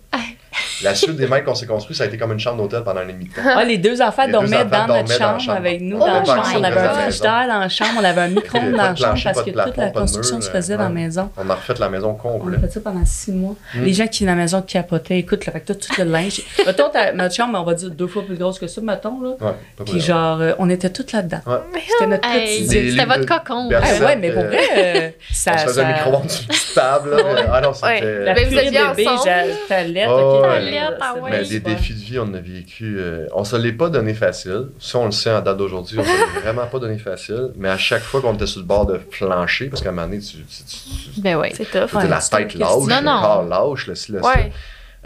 La 0.83 0.95
suite 0.95 1.17
des 1.17 1.27
mètres 1.27 1.45
qu'on 1.45 1.55
s'est 1.55 1.67
construit, 1.67 1.97
ça 1.97 2.05
a 2.05 2.07
été 2.07 2.19
comme 2.19 2.33
une 2.33 2.39
chambre 2.41 2.63
d'hôtel 2.63 2.83
pendant 2.85 3.03
une 3.03 3.09
demi-temps. 3.13 3.41
Ah, 3.45 3.65
les 3.65 3.79
deux 3.79 4.01
enfants 4.03 4.23
Les 4.27 4.33
deux 4.33 4.33
dormaient 4.33 4.57
enfants 4.57 4.69
dans 4.69 4.87
notre 4.87 4.89
dormaient 4.89 5.03
dans 5.19 5.27
la 5.27 5.29
chambre, 5.29 5.41
chambre. 5.41 5.57
avec 5.59 5.81
nous 5.81 5.97
Oh 5.97 6.01
dans 6.01 6.07
la 6.07 6.25
chambre. 6.25 6.49
On 6.59 6.65
avait 6.65 6.81
un 6.81 6.89
frigidaire 6.91 7.45
dans 7.49 7.59
la 7.61 7.69
chambre, 7.69 7.91
on 8.01 8.05
avait 8.05 8.21
un 8.21 8.29
micro-ondes 8.29 8.71
dans 8.73 8.77
la 8.77 8.95
chambre 8.95 8.97
plancher, 9.13 9.31
parce 9.33 9.43
que 9.43 9.51
toute 9.51 9.77
la 9.77 9.91
construction 9.91 10.41
se 10.41 10.51
faisait 10.51 10.75
ouais. 10.75 10.79
dans 10.79 10.85
la 10.85 10.91
maison. 10.91 11.31
On 11.37 11.49
a 11.51 11.55
refait 11.55 11.75
la 11.79 11.89
maison 11.89 12.19
On 12.23 12.29
a 12.29 12.33
complète. 12.39 12.61
fait 12.61 12.71
ça 12.73 12.81
pendant 12.81 13.05
six 13.05 13.33
mois. 13.33 13.55
Mm. 13.75 13.83
Les 13.85 13.93
gens 13.95 14.07
qui 14.07 14.25
dans 14.25 14.31
la 14.33 14.37
maison 14.37 14.63
capotaient, 14.63 15.19
écoute, 15.19 15.41
que 15.41 15.51
tout, 15.73 15.75
tout 15.75 15.93
le 15.99 16.05
linge. 16.11 16.43
mettons, 16.67 16.89
ta- 16.91 17.13
notre 17.13 17.35
chambre, 17.35 17.59
on 17.61 17.65
va 17.65 17.75
dire 17.75 17.91
deux 17.91 18.07
fois 18.07 18.25
plus 18.25 18.37
grosse 18.37 18.59
que 18.59 18.67
ça, 18.67 18.81
mettons, 18.81 19.21
là. 19.21 19.55
Puis 19.85 20.01
genre, 20.01 20.41
euh, 20.41 20.53
on 20.59 20.69
était 20.69 20.91
toutes 20.91 21.13
là-dedans. 21.13 21.41
C'était 21.45 22.07
notre. 22.07 22.29
Des 22.33 22.91
C'était 22.91 23.05
votre 23.05 23.27
cocon. 23.27 23.69
Ah 23.73 24.05
ouais, 24.05 24.17
mais 24.17 24.31
pour 24.33 24.43
euh, 24.43 24.47
vrai, 24.49 24.61
euh, 24.77 25.11
ça... 25.33 25.53
On 25.55 25.59
se 25.59 25.65
faisait 25.67 25.83
ça- 25.83 25.87
un 25.89 25.93
micro-ondes 25.93 26.31
sur 26.31 26.43
une 26.43 26.49
petite 26.49 26.75
table. 26.75 27.17
Ah 27.53 27.61
non, 27.61 27.73
c'était. 27.73 28.25
La 28.25 28.33
vous 28.35 28.39
aviez 28.41 28.71
de 28.71 28.91
bébé, 28.91 29.09
ensemble, 29.09 29.21
j'ai- 29.25 29.93
là? 29.93 30.66
Mais 30.67 31.31
bien 31.31 31.39
des 31.41 31.45
super. 31.47 31.75
défis 31.77 31.95
de 31.95 31.99
vie, 31.99 32.19
on 32.19 32.35
a 32.35 32.41
vécu. 32.41 32.97
euh, 32.99 33.27
on 33.35 33.45
se 33.45 33.57
l'est 33.57 33.73
pas 33.73 33.89
donné 33.89 34.15
facile. 34.15 34.69
Ça, 34.79 34.99
on 34.99 35.07
le 35.07 35.11
sait 35.13 35.31
en 35.31 35.41
date 35.41 35.57
d'aujourd'hui. 35.57 35.99
On 35.99 36.05
se 36.05 36.09
l'est 36.09 36.41
vraiment 36.41 36.67
pas 36.67 36.79
donné 36.79 36.99
facile. 36.99 37.51
Mais 37.57 37.69
à 37.69 37.79
chaque 37.79 38.03
fois 38.03 38.21
qu'on 38.21 38.35
était 38.35 38.47
sur 38.47 38.61
le 38.61 38.67
bord 38.67 38.87
de 38.87 39.01
flancher, 39.11 39.67
parce 39.69 39.83
qu'à 39.83 39.89
un 39.89 39.93
moment 39.93 40.07
donné, 40.07 40.21
tu, 40.21 40.37
tu, 40.39 40.65
tu- 40.65 41.15
tu- 41.15 41.21
Ben 41.21 41.37
oui. 41.39 41.49
C'est 41.55 41.65
tough. 41.71 41.93
Ouais, 41.95 42.09
la 42.09 42.19
tête 42.21 42.55
lâche, 42.55 42.71
le 42.87 42.95
Non, 42.95 43.03
non. 43.03 43.21
corps 43.21 43.45
lâche, 43.45 43.87
le 43.87 43.93
le 43.93 43.97
ça. 43.97 44.29
Ouais. 44.29 44.53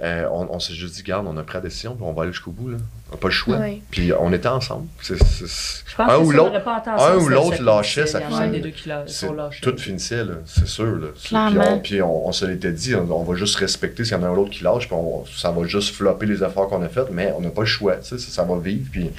Euh, 0.02 0.26
on 0.32 0.48
on 0.50 0.58
s'est 0.60 0.72
juste 0.72 0.94
dit, 0.94 1.02
garde, 1.02 1.26
on 1.28 1.36
a 1.36 1.42
pris 1.42 1.56
la 1.56 1.60
décision, 1.60 1.94
puis 1.94 2.02
on 2.06 2.12
va 2.14 2.22
aller 2.22 2.32
jusqu'au 2.32 2.52
bout. 2.52 2.70
Là. 2.70 2.78
On 3.10 3.12
n'a 3.12 3.20
pas 3.20 3.28
le 3.28 3.32
choix. 3.34 3.56
Puis 3.90 4.12
on 4.18 4.32
était 4.32 4.48
ensemble. 4.48 4.86
C'est- 5.02 5.22
c'est- 5.22 5.46
c'est- 5.46 5.84
Je 5.86 5.94
pense 5.96 6.10
un 6.10 6.16
que 6.18 6.22
ou 6.22 6.30
si 6.30 6.34
on 6.34 6.36
l'autre, 6.38 6.48
n'aurait 6.52 6.64
pas 6.64 6.76
entendu 6.78 7.02
un 7.02 7.06
ça, 7.06 7.16
ou 7.18 7.28
l'autre 7.28 7.62
lâchait, 7.62 8.06
ça 8.06 8.20
lâchés. 9.32 9.60
tout 9.60 9.76
finissait, 9.76 10.22
c'est 10.46 10.66
sûr. 10.66 10.86
Là. 10.96 11.08
Puis, 11.14 11.28
Clairement. 11.28 11.74
on, 11.74 11.78
puis 11.80 12.00
on, 12.02 12.28
on 12.28 12.32
se 12.32 12.44
l'était 12.46 12.72
dit, 12.72 12.94
on, 12.94 13.10
on 13.14 13.24
va 13.24 13.34
juste 13.34 13.56
respecter 13.56 14.04
s'il 14.04 14.14
y 14.16 14.16
en 14.16 14.22
a 14.22 14.26
un 14.28 14.30
ou 14.30 14.36
l'autre 14.36 14.50
qui 14.50 14.64
lâche, 14.64 14.86
puis 14.86 14.94
on- 14.96 15.24
ça 15.26 15.50
va 15.50 15.66
juste 15.66 15.94
flopper 15.94 16.24
les 16.26 16.42
efforts 16.42 16.68
qu'on 16.68 16.82
a 16.82 16.88
faits, 16.88 17.10
mais 17.10 17.32
on 17.36 17.40
n'a 17.42 17.50
pas 17.50 17.62
le 17.62 17.66
choix, 17.66 17.96
tu 17.96 18.06
sais, 18.08 18.18
ça, 18.18 18.30
ça 18.30 18.42
va 18.44 18.58
vivre, 18.58 18.88
puis, 18.90 19.10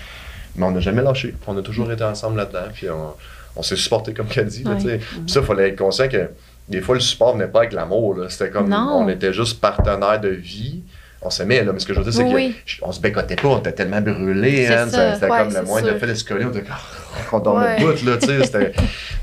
mais 0.55 0.65
on 0.65 0.71
n'a 0.71 0.79
jamais 0.79 1.03
lâché. 1.03 1.35
On 1.45 1.55
a 1.57 1.61
toujours 1.61 1.91
été 1.91 2.03
ensemble 2.03 2.37
là-dedans, 2.37 2.69
puis 2.73 2.89
on, 2.89 3.13
on 3.55 3.61
s'est 3.61 3.75
supporté 3.75 4.13
comme 4.13 4.27
qu'elle 4.27 4.47
dit. 4.47 4.63
Là. 4.63 4.75
Puis 4.75 4.99
ça, 5.27 5.41
il 5.41 5.45
fallait 5.45 5.69
être 5.69 5.77
conscient 5.77 6.07
que 6.07 6.29
des 6.71 6.81
fois, 6.81 6.95
le 6.95 7.01
support 7.01 7.33
venait 7.33 7.47
pas 7.47 7.59
avec 7.59 7.73
l'amour. 7.73 8.17
C'était 8.29 8.49
comme, 8.49 8.69
Non. 8.69 9.03
on 9.03 9.09
était 9.09 9.31
juste 9.33 9.59
partenaires 9.61 10.19
de 10.19 10.29
vie. 10.29 10.81
on 11.23 11.29
s'aimait, 11.29 11.63
là. 11.63 11.71
Mais 11.71 11.77
ce 11.79 11.85
que 11.85 11.93
je 11.93 11.99
veux 11.99 12.03
dire, 12.09 12.13
c'est 12.15 12.33
Oui. 12.33 12.55
qu'on 12.81 12.91
se 12.91 12.99
bécotait 12.99 13.35
pas, 13.35 13.47
on 13.49 13.59
était 13.59 13.73
tellement 13.73 14.01
brûlés, 14.01 14.65
hein. 14.67 14.87
C'était 14.89 15.29
Ouais, 15.29 15.37
comme 15.37 15.85
le 15.85 15.99
fait 15.99 16.07
de 16.07 16.13
se 16.15 16.23
coller, 16.25 16.45
on 16.45 16.49
était 16.49 16.63
comme, 16.63 16.75
on 17.33 17.39
dormait 17.39 17.83
Ouais. 17.83 17.95
là, 18.03 18.17
tu 18.17 18.27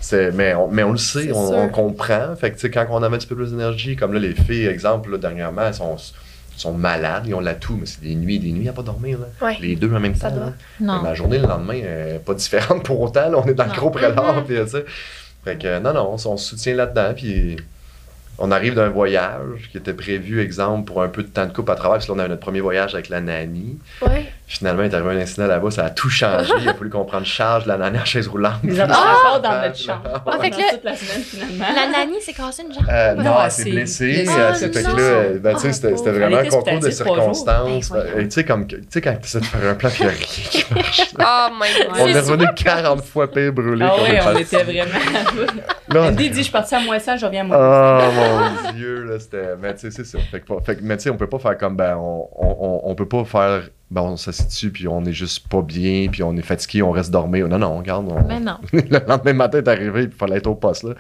sais. 0.01 0.31
Mais 0.35 0.55
on, 0.55 0.69
mais 0.69 0.85
on 0.85 0.93
le 0.93 0.97
sait, 0.99 1.33
on, 1.35 1.69
comprend. 1.69 2.37
Fait 2.37 2.51
que, 2.51 2.55
tu 2.55 2.61
sais, 2.63 2.71
quand 2.71 2.87
on 2.91 3.03
avait 3.03 3.17
un 3.17 3.19
petit 3.19 3.27
peu 3.27 3.35
plus 3.35 3.51
d'énergie, 3.51 3.97
comme 3.97 4.13
là, 4.13 4.21
les 4.21 4.33
filles, 4.35 4.67
exemple, 4.67 5.11
là, 5.11 5.19
dernièrement, 5.19 5.63
elles 5.67 5.75
sont, 5.75 5.97
sont 6.57 6.73
malades, 6.73 7.25
ils 7.27 7.35
ont 7.35 7.41
la 7.41 7.55
toux, 7.55 7.77
mais 7.79 7.85
c'est 7.87 8.01
des 8.01 8.15
nuits 8.15 8.37
et 8.37 8.39
des 8.39 8.53
nuits 8.53 8.69
à 8.69 8.73
pas 8.73 8.83
dormir, 8.83 9.19
là. 9.19 9.47
Ouais. 9.47 9.57
Les 9.61 9.75
deux 9.77 9.93
en 9.93 9.99
même 10.01 10.15
Ça 10.15 10.31
temps, 10.31 10.37
doit. 10.37 10.45
là. 10.47 10.53
Non. 10.81 11.03
Mais 11.03 11.09
Ma 11.11 11.15
journée 11.15 11.39
le 11.39 11.47
lendemain 11.49 11.75
n'est 11.81 12.21
pas 12.25 12.35
différente 12.35 12.83
pour 12.85 13.01
autant. 13.01 13.29
là. 13.29 13.39
on 13.45 13.47
est 13.49 13.55
dans 13.55 13.65
le 13.67 13.73
gros 13.73 13.91
prélat. 13.91 14.43
Puis, 14.47 14.57
tu 14.57 14.69
sais. 14.71 14.85
Non, 15.81 15.93
non, 15.93 16.13
on, 16.13 16.37
se 16.37 16.51
soutient 16.51 16.75
là-dedans. 16.75 17.13
Puis 17.15 17.57
on 18.39 18.51
arrive 18.51 18.75
d'un 18.75 18.89
voyage 18.89 19.69
qui 19.71 19.79
était 19.79 19.95
prévu, 19.95 20.41
exemple, 20.41 20.87
pour 20.87 21.03
un 21.03 21.09
peu 21.09 21.23
de 21.23 21.29
temps 21.29 21.47
de 21.47 21.53
coupe 21.53 21.71
à 21.71 21.75
travers. 21.75 21.97
Parce 21.97 22.07
que 22.07 22.13
là, 22.13 22.25
on 22.25 22.29
notre 22.29 22.41
premier 22.41 22.61
voyage 22.61 22.95
avec 22.95 23.09
la 23.09 23.21
nanny. 23.21 23.79
Finalement, 24.51 24.83
il 24.83 24.91
est 24.91 24.95
arrivé 24.95 25.11
un 25.11 25.19
incident 25.23 25.47
là-bas, 25.47 25.71
ça 25.71 25.85
a 25.85 25.91
tout 25.91 26.09
changé. 26.09 26.51
Il 26.63 26.69
a 26.71 26.73
fallu 26.73 26.89
qu'on 26.89 27.05
prenne 27.05 27.25
charge 27.27 27.65
de 27.65 27.69
la 27.69 27.77
nanny 27.77 27.99
en 27.99 28.05
chaise 28.07 28.27
roulante. 28.29 28.55
Enfants 28.65 28.87
Ah! 28.89 29.15
encore 29.27 29.41
dans 29.43 29.61
notre 29.61 29.77
chambre. 29.77 30.23
Ah, 30.27 30.39
fait 30.41 30.49
que 30.51 30.57
là- 30.57 30.63
toute 30.73 30.85
la 30.85 30.97
semaine, 30.97 31.23
finalement. 31.23 31.65
La 31.77 31.87
nanny 31.99 32.19
s'est 32.23 32.33
cassée 32.33 32.63
une 32.63 32.73
jambe. 32.73 32.85
Euh, 32.91 33.15
non, 33.17 33.35
elle 33.45 33.51
s'est 33.51 33.63
c'est 33.65 33.71
blessée. 33.71 34.25
euh, 34.27 34.49
Ah, 34.51 34.55
fait 34.55 34.71
que 34.71 34.79
là, 34.79 34.91
euh, 34.99 35.39
ben, 35.39 35.53
tu 35.55 35.61
sais, 35.61 35.69
Ah, 35.69 35.73
c'était 35.97 36.11
vraiment 36.13 36.39
un 36.39 36.45
concours 36.47 36.81
de 36.81 36.91
circonstances. 36.91 37.91
Ben, 37.91 38.05
Tu 38.25 38.31
sais, 38.31 38.45
comme 38.45 38.67
tu 38.67 38.83
sais, 38.89 39.01
quand 39.03 39.15
tu 39.21 39.27
essaies 39.27 39.41
de 39.41 39.45
faire 39.45 39.71
un 39.71 39.75
plan, 39.75 39.91
puis 39.91 39.99
il 40.01 40.07
n'y 40.07 40.13
a 40.13 40.15
rien 40.15 40.27
qui 40.27 40.75
marche. 40.75 41.03
Oh 41.21 41.49
my 41.53 41.69
god. 41.85 41.97
On 42.01 42.07
est 42.07 42.21
revenu 42.21 42.47
40 42.57 43.05
fois 43.05 43.31
pire 43.31 43.53
brûlé. 43.53 43.85
Ah 43.87 43.97
qu'on 43.97 44.03
oui, 44.05 44.19
on 44.35 44.37
était 44.39 44.63
vraiment. 44.63 44.99
Là, 45.91 46.01
on- 46.03 46.09
Andy 46.09 46.31
dit, 46.31 46.39
je 46.39 46.43
suis 46.45 46.53
partie 46.53 46.75
à 46.75 46.81
moins 46.81 46.99
100, 46.99 47.19
je 47.19 47.27
reviens 47.27 47.43
à 47.43 47.45
moins 47.45 47.57
100. 47.59 48.09
Oh 48.09 48.65
mon 48.65 48.73
dieu, 48.73 49.03
là, 49.05 49.19
c'était. 49.19 49.57
Mais 49.61 49.75
tu 49.75 49.81
sais, 49.81 49.91
c'est 49.91 50.05
ça. 50.07 50.19
Fait 50.31 50.41
que, 50.41 50.53
mais 50.83 50.97
tu 50.97 51.03
sais, 51.05 51.11
on 51.11 51.17
peut 51.19 51.29
pas 51.29 51.39
faire 51.39 51.59
comme, 51.59 51.77
ben, 51.77 51.97
on 51.99 52.95
peut 52.97 53.09
pas 53.09 53.25
faire, 53.25 53.63
ben, 53.91 54.03
on 54.03 54.17
s'assied 54.19 54.69
puis 54.71 54.87
on 54.87 55.03
est 55.05 55.13
juste 55.13 55.49
pas 55.49 55.63
bien, 55.63 56.09
puis 56.13 56.23
on 56.23 56.37
est 56.37 56.43
fatigué, 56.43 56.83
on 56.83 56.91
reste 56.91 57.11
dormir. 57.11 57.49
Non, 57.49 57.59
non, 57.59 57.79
regarde, 57.79 58.07
on- 58.11 58.27
Mais 58.29 58.39
non. 58.39 58.59
le 58.73 59.07
lendemain 59.09 59.33
matin 59.33 59.59
est 59.59 59.69
arrivé, 59.69 60.07
puis 60.09 60.15
il 60.15 60.19
fallait 60.19 60.37
être 60.37 60.47
au 60.47 60.55
poste, 60.55 60.83
là. 60.85 60.95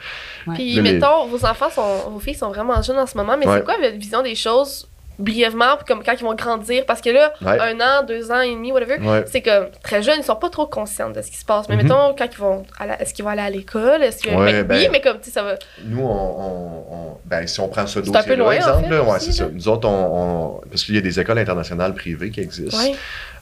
Puis, 0.54 0.74
Là, 0.74 0.82
les- 0.82 0.92
mettons, 0.94 1.26
vos 1.26 1.44
enfants 1.44 1.68
sont, 1.70 2.10
vos 2.10 2.18
filles 2.18 2.34
sont 2.34 2.48
vraiment 2.48 2.80
jeunes 2.80 2.98
en 2.98 3.06
ce 3.06 3.16
moment, 3.16 3.36
mais 3.38 3.46
Ouais. 3.46 3.58
c'est 3.58 3.64
quoi 3.64 3.76
votre 3.78 3.96
vision 3.98 4.22
des 4.22 4.34
choses 4.34 4.87
brièvement, 5.18 5.76
puis 5.76 5.84
comme 5.86 6.02
quand 6.04 6.12
ils 6.12 6.24
vont 6.24 6.34
grandir? 6.34 6.84
Parce 6.86 7.00
que 7.00 7.10
là, 7.10 7.32
Ouais. 7.42 7.58
un 7.60 7.80
an, 7.80 8.04
deux 8.06 8.30
ans 8.30 8.40
et 8.40 8.52
demi, 8.54 8.70
whatever, 8.72 8.98
Ouais. 9.00 9.24
c'est 9.26 9.42
comme 9.42 9.66
très 9.82 10.02
jeunes, 10.02 10.16
ils 10.18 10.24
sont 10.24 10.36
pas 10.36 10.48
trop 10.50 10.66
conscients 10.66 11.10
de 11.10 11.20
ce 11.22 11.30
qui 11.30 11.36
se 11.38 11.44
passe. 11.44 11.68
Mais 11.68 11.76
Mhm. 11.76 11.82
mettons, 11.82 12.14
quand 12.16 12.26
ils 12.32 12.38
vont, 12.38 12.64
est-ce 13.00 13.12
qu'ils 13.14 13.24
vont 13.24 13.30
aller 13.30 13.42
à 13.42 13.50
l'école? 13.50 14.02
Est-ce 14.02 14.22
que, 14.22 14.30
Ouais, 14.30 14.52
mais- 14.52 14.64
ben- 14.64 14.76
Oui, 14.78 14.88
mais 14.92 15.00
comme, 15.00 15.18
tu 15.18 15.24
sais, 15.24 15.30
ça 15.32 15.42
va. 15.42 15.54
Nous, 15.84 16.00
on, 16.00 17.16
ben, 17.24 17.46
si 17.46 17.58
on 17.60 17.68
prend 17.68 17.86
ce 17.86 18.02
C'est 18.02 18.16
un 18.16 18.22
peu 18.22 18.34
loin, 18.36 18.48
en 18.48 18.52
exemple, 18.52 18.84
fait, 18.84 18.90
là, 18.90 19.02
ouais, 19.02 19.16
aussi, 19.16 19.32
ça. 19.32 19.48
Nous 19.52 19.68
autres, 19.68 19.88
on, 19.88 19.90
on- 19.90 20.60
parce 20.70 20.84
qu'il 20.84 20.94
y 20.94 20.98
a 20.98 21.00
des 21.00 21.18
écoles 21.20 21.38
internationales 21.38 21.94
privées 21.94 22.30
qui 22.30 22.40
existent. 22.40 22.78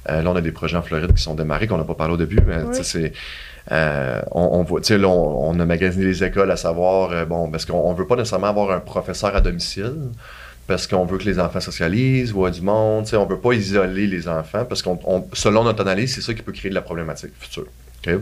Euh, 0.08 0.22
là, 0.22 0.30
on 0.30 0.36
a 0.36 0.40
des 0.40 0.52
projets 0.52 0.76
en 0.76 0.82
Floride 0.82 1.12
qui 1.14 1.22
sont 1.22 1.34
démarrés, 1.34 1.66
qu'on 1.66 1.78
n'a 1.78 1.84
pas 1.84 1.94
parlé 1.94 2.14
au 2.14 2.16
début, 2.16 2.38
mais 2.46 2.58
c'est. 2.82 3.12
euh, 3.72 4.22
on, 4.30 4.60
on 4.60 4.62
voit, 4.62 4.80
tu 4.80 4.96
sais, 4.96 5.04
on, 5.04 5.48
on 5.48 5.58
a 5.58 5.64
magasiné 5.66 6.04
les 6.04 6.22
écoles 6.22 6.50
à 6.52 6.56
savoir, 6.56 7.10
euh, 7.10 7.24
bon, 7.24 7.50
parce 7.50 7.64
qu'on 7.64 7.74
on 7.78 7.92
veut 7.94 8.06
pas 8.06 8.14
nécessairement 8.14 8.46
avoir 8.46 8.70
un 8.70 8.78
professeur 8.78 9.34
à 9.34 9.40
domicile, 9.40 9.96
parce 10.66 10.86
qu'on 10.86 11.04
veut 11.04 11.18
que 11.18 11.24
les 11.24 11.38
enfants 11.38 11.60
socialisent, 11.60 12.32
voient 12.32 12.50
du 12.50 12.60
monde, 12.60 13.06
on 13.12 13.26
veut 13.26 13.38
pas 13.38 13.52
isoler 13.52 14.06
les 14.06 14.26
enfants, 14.28 14.64
parce 14.64 14.82
qu'on, 14.82 14.98
on- 15.04 15.24
selon 15.32 15.64
notre 15.64 15.82
analyse, 15.82 16.14
c'est 16.14 16.20
ça 16.22 16.34
qui 16.34 16.42
peut 16.42 16.52
créer 16.52 16.70
de 16.70 16.74
la 16.74 16.82
problématique 16.82 17.30
future. 17.38 17.66
OK? 18.06 18.14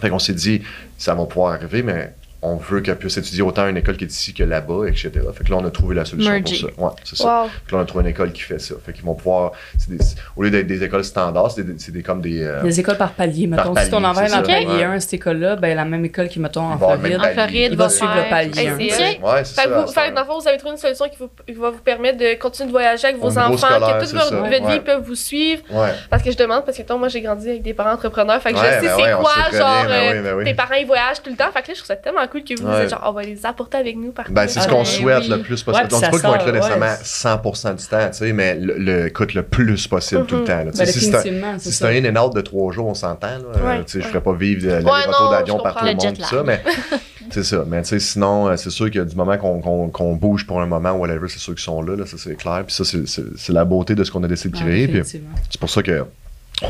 Fait 0.00 0.08
qu'on 0.08 0.18
s'est 0.18 0.32
dit, 0.34 0.62
ça 0.96 1.14
va 1.14 1.24
pouvoir 1.26 1.54
arriver, 1.54 1.82
mais 1.82 2.14
on 2.42 2.56
veut 2.56 2.80
qu'elle 2.80 2.98
puisse 2.98 3.16
étudier 3.16 3.42
autant 3.42 3.62
à 3.62 3.68
une 3.68 3.76
école 3.76 3.96
qui 3.96 4.04
est 4.04 4.08
ici 4.12 4.34
que 4.34 4.42
là-bas, 4.42 4.86
etc. 4.88 5.10
Fait 5.32 5.44
que 5.44 5.50
là, 5.50 5.58
on 5.60 5.64
a 5.64 5.70
trouvé 5.70 5.94
la 5.94 6.04
solution 6.04 6.32
Merging. 6.32 6.60
pour 6.60 6.70
ça. 6.70 6.82
Ouais, 6.84 6.90
c'est 7.04 7.16
ça. 7.16 7.42
Wow. 7.44 7.48
Puis 7.66 7.74
là, 7.76 7.78
on 7.78 7.82
a 7.82 7.86
trouvé 7.86 8.02
une 8.04 8.10
école 8.10 8.32
qui 8.32 8.42
fait 8.42 8.58
ça. 8.58 8.74
Fait 8.84 8.92
qu'ils 8.92 9.04
vont 9.04 9.14
pouvoir. 9.14 9.52
c'est 9.78 9.90
des- 9.96 10.04
au 10.36 10.42
lieu 10.42 10.50
d'être 10.50 10.66
des 10.66 10.82
écoles 10.82 11.04
standards, 11.04 11.52
c'est 11.52 11.62
des, 11.62 11.78
c'est 11.78 11.92
des- 11.92 12.02
comme 12.02 12.20
des. 12.20 12.42
euh, 12.42 12.62
Les 12.64 12.80
écoles 12.80 12.96
par 12.96 13.12
palier. 13.12 13.46
Mettons, 13.46 13.72
Par 13.74 13.84
si 13.84 13.90
ton 13.90 13.96
palier, 14.02 14.06
enfant 14.10 14.20
est 14.22 14.28
c'est 14.28 14.36
dans 14.36 14.44
ça, 14.44 14.52
palier 14.52 14.66
ouais. 14.66 14.84
1, 14.84 15.00
cette 15.00 15.14
école-là, 15.14 15.56
ben 15.56 15.76
la 15.76 15.84
même 15.84 16.04
école 16.04 16.28
qui, 16.28 16.40
mettons, 16.40 16.62
en 16.62 16.76
Floride. 16.78 16.96
En 16.96 17.18
Floride, 17.20 17.36
palier. 17.36 17.68
il 17.70 17.76
va 17.76 17.88
suivre 17.88 18.12
le 18.16 18.28
palier. 18.28 18.58
Hey, 18.60 18.68
un. 18.68 18.78
c'est- 18.78 18.86
Tiens. 18.96 19.06
Ouais, 19.22 19.44
c'est 19.44 19.54
Fait 19.54 19.62
ça. 19.62 19.64
que 19.68 19.68
vous, 19.74 19.86
c'est 19.86 19.94
fait 19.94 20.00
ça. 20.00 20.08
que 20.10 20.14
dans 20.14 20.20
le 20.22 20.26
fond, 20.26 20.38
vous 20.40 20.48
avez 20.48 20.58
trouvé 20.58 20.72
une 20.72 20.78
solution 20.80 21.08
qui, 21.08 21.16
vous, 21.18 21.30
qui 21.46 21.52
va 21.54 21.70
vous 21.70 21.78
permettre 21.78 22.18
de 22.18 22.34
continuer 22.40 22.66
de 22.66 22.72
voyager 22.72 23.06
avec 23.06 23.20
vos 23.20 23.38
enfants, 23.38 23.56
scolaire, 23.56 23.98
que 23.98 24.04
toute 24.04 24.12
votre, 24.14 24.28
ça. 24.30 24.68
vie 24.72 24.80
peut 24.80 24.96
vous 24.96 25.14
suivre. 25.14 25.62
Ouais. 25.70 25.90
Parce 26.10 26.22
que 26.22 26.32
je 26.32 26.36
demande, 26.36 26.64
parce 26.64 26.76
que 26.76 26.82
mettons, 26.82 26.98
moi 26.98 27.06
j'ai 27.08 27.20
grandi 27.20 27.48
avec 27.48 27.62
des 27.62 27.74
parents 27.74 27.92
entrepreneurs, 27.92 28.42
fait 28.42 28.52
que 28.52 28.58
je 28.58 28.62
sais 28.64 28.80
ben 28.80 28.96
c'est 28.96 29.12
quoi, 29.14 29.32
genre, 29.58 29.84
ben 29.86 30.26
euh, 30.26 30.36
ben 30.38 30.44
tes 30.44 30.54
parents 30.54 30.74
ils 30.74 30.86
voyagent 30.86 31.22
tout 31.22 31.30
le 31.30 31.36
temps, 31.36 31.50
fait 31.52 31.62
que 31.62 31.68
là 31.68 31.74
je 31.74 31.78
trouve 31.78 31.86
ça 31.86 31.96
tellement 31.96 32.26
cool 32.32 32.42
que 32.44 32.60
vous 32.60 32.66
Ouais. 32.66 32.84
êtes 32.84 32.90
genre, 32.90 33.02
on 33.06 33.12
va 33.12 33.22
les 33.22 33.44
apporter 33.46 33.76
avec 33.76 33.96
nous 33.96 34.10
partout. 34.12 34.32
Ben, 34.32 34.48
c'est 34.48 34.60
ce 34.60 34.66
Ah, 34.66 34.70
qu'on 34.70 34.78
ben 34.78 34.84
souhaite 34.84 35.22
oui. 35.24 35.28
le 35.28 35.38
plus 35.42 35.62
possible. 35.62 35.88
dit 35.88 35.94
ça 35.96 36.08
pas 36.08 36.10
qu'ils 36.18 36.20
vont 36.28 36.34
être 36.34 36.46
là 36.46 36.52
nécessairement 36.52 36.86
ouais. 36.86 36.96
100% 37.02 37.74
du 37.74 37.86
temps, 37.86 38.06
tu 38.10 38.16
sais, 38.18 38.32
mais 38.32 38.54
le, 38.56 38.74
le, 38.78 39.06
écoute 39.06 39.34
le 39.34 39.42
plus 39.42 39.86
possible 39.86 40.24
tout 40.26 40.34
le 40.36 40.40
Mhm. 40.42 40.46
temps. 40.46 40.64
là. 40.64 40.70
Ben, 40.76 40.86
si 40.86 41.00
c'est 41.00 41.14
un- 41.14 41.20
c'est 41.58 41.58
si 41.70 41.72
c'est 41.72 41.84
un 41.84 41.88
in 42.04 42.16
and 42.16 42.24
out 42.26 42.34
de 42.34 42.40
trois 42.40 42.72
jours, 42.72 42.86
on 42.88 42.94
s'entend. 42.94 43.26
là. 43.28 43.64
Ouais, 43.78 43.84
tu 43.84 43.92
sais, 43.92 44.00
Je 44.00 44.08
ferais 44.08 44.20
pas 44.22 44.32
vivre 44.32 44.66
Ouais, 44.66 44.80
l'aller-retour 44.82 45.24
non, 45.26 45.30
d'avion 45.30 45.58
je 45.58 45.62
par 45.62 45.72
tout 45.74 45.78
comprends. 45.80 45.86
le 45.86 45.92
Le 45.92 46.06
monde, 46.06 46.16
tout 46.18 46.24
ça, 46.24 46.42
mais 46.44 46.62
c'est 47.30 47.44
ça. 47.44 47.64
Mais 47.66 47.82
tu 47.82 47.88
sais, 47.88 47.98
sinon, 48.00 48.48
euh, 48.48 48.56
c'est 48.56 48.70
sûr 48.70 48.90
que 48.90 48.98
du 49.00 49.14
moment 49.16 49.36
qu'on 49.38 49.60
qu'on- 49.60 49.88
qu'on 49.88 50.14
bouge 50.14 50.46
pour 50.46 50.60
un 50.60 50.66
moment, 50.66 50.92
whatever, 50.92 51.28
c'est 51.28 51.38
sûr 51.38 51.54
qu'ils 51.54 51.62
sont 51.64 51.82
là, 51.82 51.96
là, 51.96 52.06
ça 52.06 52.16
c'est 52.18 52.34
clair. 52.36 52.62
Puis 52.66 52.74
ça, 52.74 52.84
c'est- 52.84 53.06
c'est 53.06 53.22
c'est 53.36 53.52
la 53.52 53.64
beauté 53.64 53.94
de 53.94 54.04
ce 54.04 54.10
qu'on 54.10 54.22
a 54.24 54.28
décidé 54.28 54.58
de 54.58 54.62
créer. 54.64 55.02
C'est 55.04 55.60
pour 55.60 55.70
ça 55.70 55.82
que 55.82 56.04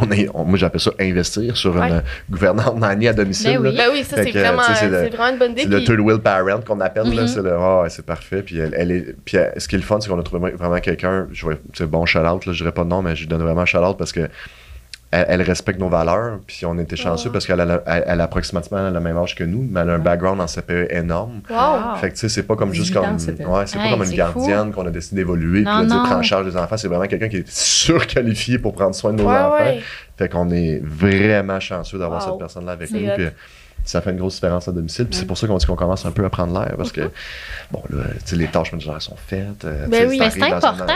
on 0.00 0.10
est, 0.10 0.28
on- 0.34 0.44
moi 0.44 0.58
j'appelle 0.58 0.80
ça 0.80 0.90
investir 1.00 1.56
sur 1.56 1.74
Ouais. 1.76 1.88
une 1.88 1.94
euh, 1.94 2.00
gouvernante 2.30 2.78
nanny 2.78 3.08
à 3.08 3.12
domicile. 3.12 3.58
Ben 3.60 3.70
oui. 3.70 3.76
Ben 3.76 3.88
oui, 3.92 4.04
ça 4.04 4.16
Fait 4.16 4.24
c'est 4.32 4.38
vraiment, 4.40 4.62
une 4.62 5.38
bonne 5.38 5.52
idée. 5.52 5.62
C'est 5.62 5.68
le 5.68 5.76
puis- 5.78 5.84
third 5.86 6.00
wheel 6.00 6.18
parent 6.18 6.60
qu'on 6.66 6.80
appelle. 6.80 7.06
Mhm. 7.06 7.26
C'est 7.26 7.42
le, 7.42 7.52
ah 7.52 7.84
c'est 7.88 8.04
parfait. 8.06 8.42
Puis 8.42 8.58
elle, 8.58 8.74
elle 8.76 8.90
est, 8.90 9.16
puis 9.24 9.36
elle- 9.36 9.52
ce 9.56 9.68
qui 9.68 9.74
est 9.74 9.78
le 9.78 9.84
fun, 9.84 9.98
c'est 10.00 10.08
qu'on 10.08 10.18
a 10.18 10.22
trouvé 10.22 10.50
vraiment 10.52 10.78
quelqu'un, 10.80 11.26
c'est 11.74 11.86
bon 11.86 12.06
shout-out, 12.06 12.46
là, 12.46 12.52
je 12.52 12.58
dirais 12.58 12.72
pas 12.72 12.84
de 12.84 12.88
nom, 12.88 13.02
mais 13.02 13.14
je 13.14 13.20
lui 13.22 13.28
donne 13.28 13.42
vraiment 13.42 13.64
shout-out 13.66 13.96
parce 13.98 14.12
que 14.12 14.28
elle, 15.12 15.26
elle 15.28 15.42
respecte 15.42 15.78
nos 15.78 15.88
valeurs, 15.88 16.40
puis 16.46 16.64
on 16.66 16.76
était 16.78 16.96
chanceux 16.96 17.28
Ah. 17.28 17.32
parce 17.34 17.46
qu'elle 17.46 17.60
a, 17.60 17.82
elle, 17.86 18.04
elle 18.06 18.20
a 18.20 18.24
approximativement 18.24 18.90
le 18.90 18.98
même 19.00 19.16
âge 19.16 19.34
que 19.36 19.44
nous, 19.44 19.64
mais 19.70 19.80
elle 19.80 19.90
a 19.90 19.94
un 19.94 19.98
background 19.98 20.40
en 20.40 20.46
CPE 20.46 20.88
énorme. 20.90 21.42
Wow. 21.50 21.96
Fait 22.00 22.08
que 22.08 22.14
tu 22.14 22.20
sais, 22.20 22.28
c'est 22.28 22.42
pas 22.42 22.56
comme 22.56 22.72
juste 22.72 22.88
18 22.92 22.98
ans, 22.98 23.02
comme. 23.02 23.52
Ouais, 23.54 23.66
c'est 23.66 23.78
Hey, 23.78 23.84
pas 23.84 23.96
comme 23.96 24.06
une 24.08 24.16
gardienne 24.16 24.72
qu'on 24.72 24.86
a 24.86 24.90
décidé 24.90 25.20
d'évoluer, 25.22 25.62
puis 25.64 25.84
de 25.84 25.88
prendre 25.88 26.16
en 26.16 26.22
charge 26.22 26.46
des 26.46 26.56
enfants. 26.56 26.76
C'est 26.76 26.88
vraiment 26.88 27.06
quelqu'un 27.06 27.28
qui 27.28 27.36
est 27.36 27.48
surqualifié 27.48 28.58
pour 28.58 28.72
prendre 28.74 28.94
soin 28.94 29.12
de 29.12 29.22
nos 29.22 29.28
Ouais, 29.28 29.36
enfants. 29.36 29.54
ouais. 29.64 29.80
Fait 30.16 30.28
qu'on 30.28 30.50
est 30.50 30.80
vraiment 30.84 31.60
chanceux 31.60 31.98
d'avoir 31.98 32.22
Wow. 32.24 32.30
cette 32.32 32.38
personne-là 32.38 32.72
avec 32.72 32.90
nous. 32.90 32.98
Ça 33.84 34.00
fait 34.00 34.10
une 34.10 34.18
grosse 34.18 34.34
différence 34.34 34.68
à 34.68 34.72
domicile. 34.72 35.06
Puis 35.06 35.18
c'est 35.18 35.26
pour 35.26 35.36
ça 35.36 35.46
qu'on 35.46 35.56
dit 35.56 35.66
qu'on 35.66 35.74
commence 35.76 36.06
un 36.06 36.10
peu 36.12 36.24
à 36.24 36.30
prendre 36.30 36.52
l'air. 36.58 36.74
Parce 36.76 36.92
que, 36.92 37.10
bon, 37.70 37.82
là, 37.90 38.04
tu 38.14 38.20
sais, 38.26 38.36
les 38.36 38.46
tâches 38.46 38.72
ménagères 38.72 39.00
sont 39.02 39.16
faites. 39.26 39.64
euh, 39.64 39.86
Ben 39.88 40.08
oui. 40.08 40.18
Mais 40.20 40.30
c'est 40.30 40.42
un- 40.42 40.56
important. 40.56 40.84
Ben 40.86 40.94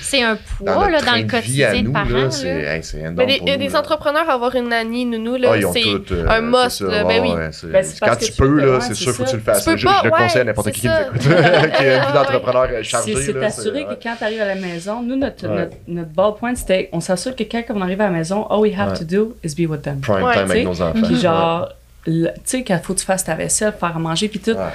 c'est- 0.00 0.22
un 0.22 0.36
poids 0.58 0.90
là, 0.90 1.00
dans 1.02 1.14
le 1.16 1.24
quotidien 1.24 1.82
de 1.82 1.88
parents. 1.90 2.30
c'est 2.30 2.98
énorme 2.98 3.14
Mais 3.16 3.26
des- 3.26 3.38
pour 3.38 3.46
il 3.46 3.50
y 3.50 3.54
a 3.54 3.56
des 3.56 3.76
entrepreneurs 3.76 4.28
avoir 4.28 4.54
une 4.54 4.68
nanny, 4.68 5.04
nounou, 5.04 5.36
là, 5.36 5.52
Ah, 5.54 5.70
c'est 5.72 5.84
euh, 6.12 6.28
un 6.28 6.40
must, 6.40 6.80
là, 6.80 7.04
ben 7.04 7.22
oui. 7.22 7.32
Ben, 7.70 7.84
quand 8.00 8.16
tu 8.16 8.32
peux, 8.32 8.80
c'est 8.80 8.94
sûr, 8.94 9.12
faut 9.12 9.24
que 9.24 9.30
tu 9.30 9.36
le 9.36 9.42
fasses. 9.42 9.64
Je, 9.64 9.70
le 10.04 10.10
conseille 10.10 10.40
à 10.40 10.44
n'importe 10.44 10.70
qui 10.72 10.80
qui 10.82 10.86
nous 10.88 10.92
écoute, 10.94 11.20
qui 11.22 11.28
vie 11.28 11.34
Ouais. 11.84 12.00
d'entrepreneur 12.12 12.68
chargée. 12.84 13.14
C'est 13.16 13.44
assuré 13.44 13.84
que 13.84 13.94
quand 14.02 14.14
tu 14.18 14.24
arrives 14.24 14.40
à 14.42 14.46
la 14.46 14.54
maison, 14.56 15.02
nous, 15.02 15.16
notre, 15.16 15.46
Ouais. 15.46 15.54
notre, 15.56 15.76
notre 15.88 16.10
ball 16.10 16.34
point, 16.38 16.54
c'était 16.54 16.88
on 16.92 17.00
s'assure 17.00 17.34
que 17.36 17.44
quand 17.44 17.62
on 17.70 17.80
arrive 17.80 18.00
à 18.00 18.04
la 18.04 18.10
maison, 18.10 18.46
all 18.50 18.60
we 18.60 18.72
have 18.78 18.98
to 18.98 19.04
do 19.04 19.34
is 19.44 19.54
be 19.54 19.68
with 19.70 19.82
them. 19.82 20.00
Prime 20.00 20.20
time 20.32 20.50
avec 20.50 20.64
nos 20.64 20.80
enfants. 20.82 20.92
Puis 21.02 21.16
genre, 21.20 21.68
tu 22.04 22.26
sais, 22.44 22.62
quand 22.64 22.78
faut 22.82 22.94
que 22.94 23.00
tu 23.00 23.04
fasses 23.06 23.24
ta 23.24 23.34
vaisselle, 23.34 23.72
faire 23.78 23.96
à 23.96 23.98
manger, 23.98 24.28
puis 24.28 24.40
tout. 24.40 24.52
Ouais. 24.52 24.72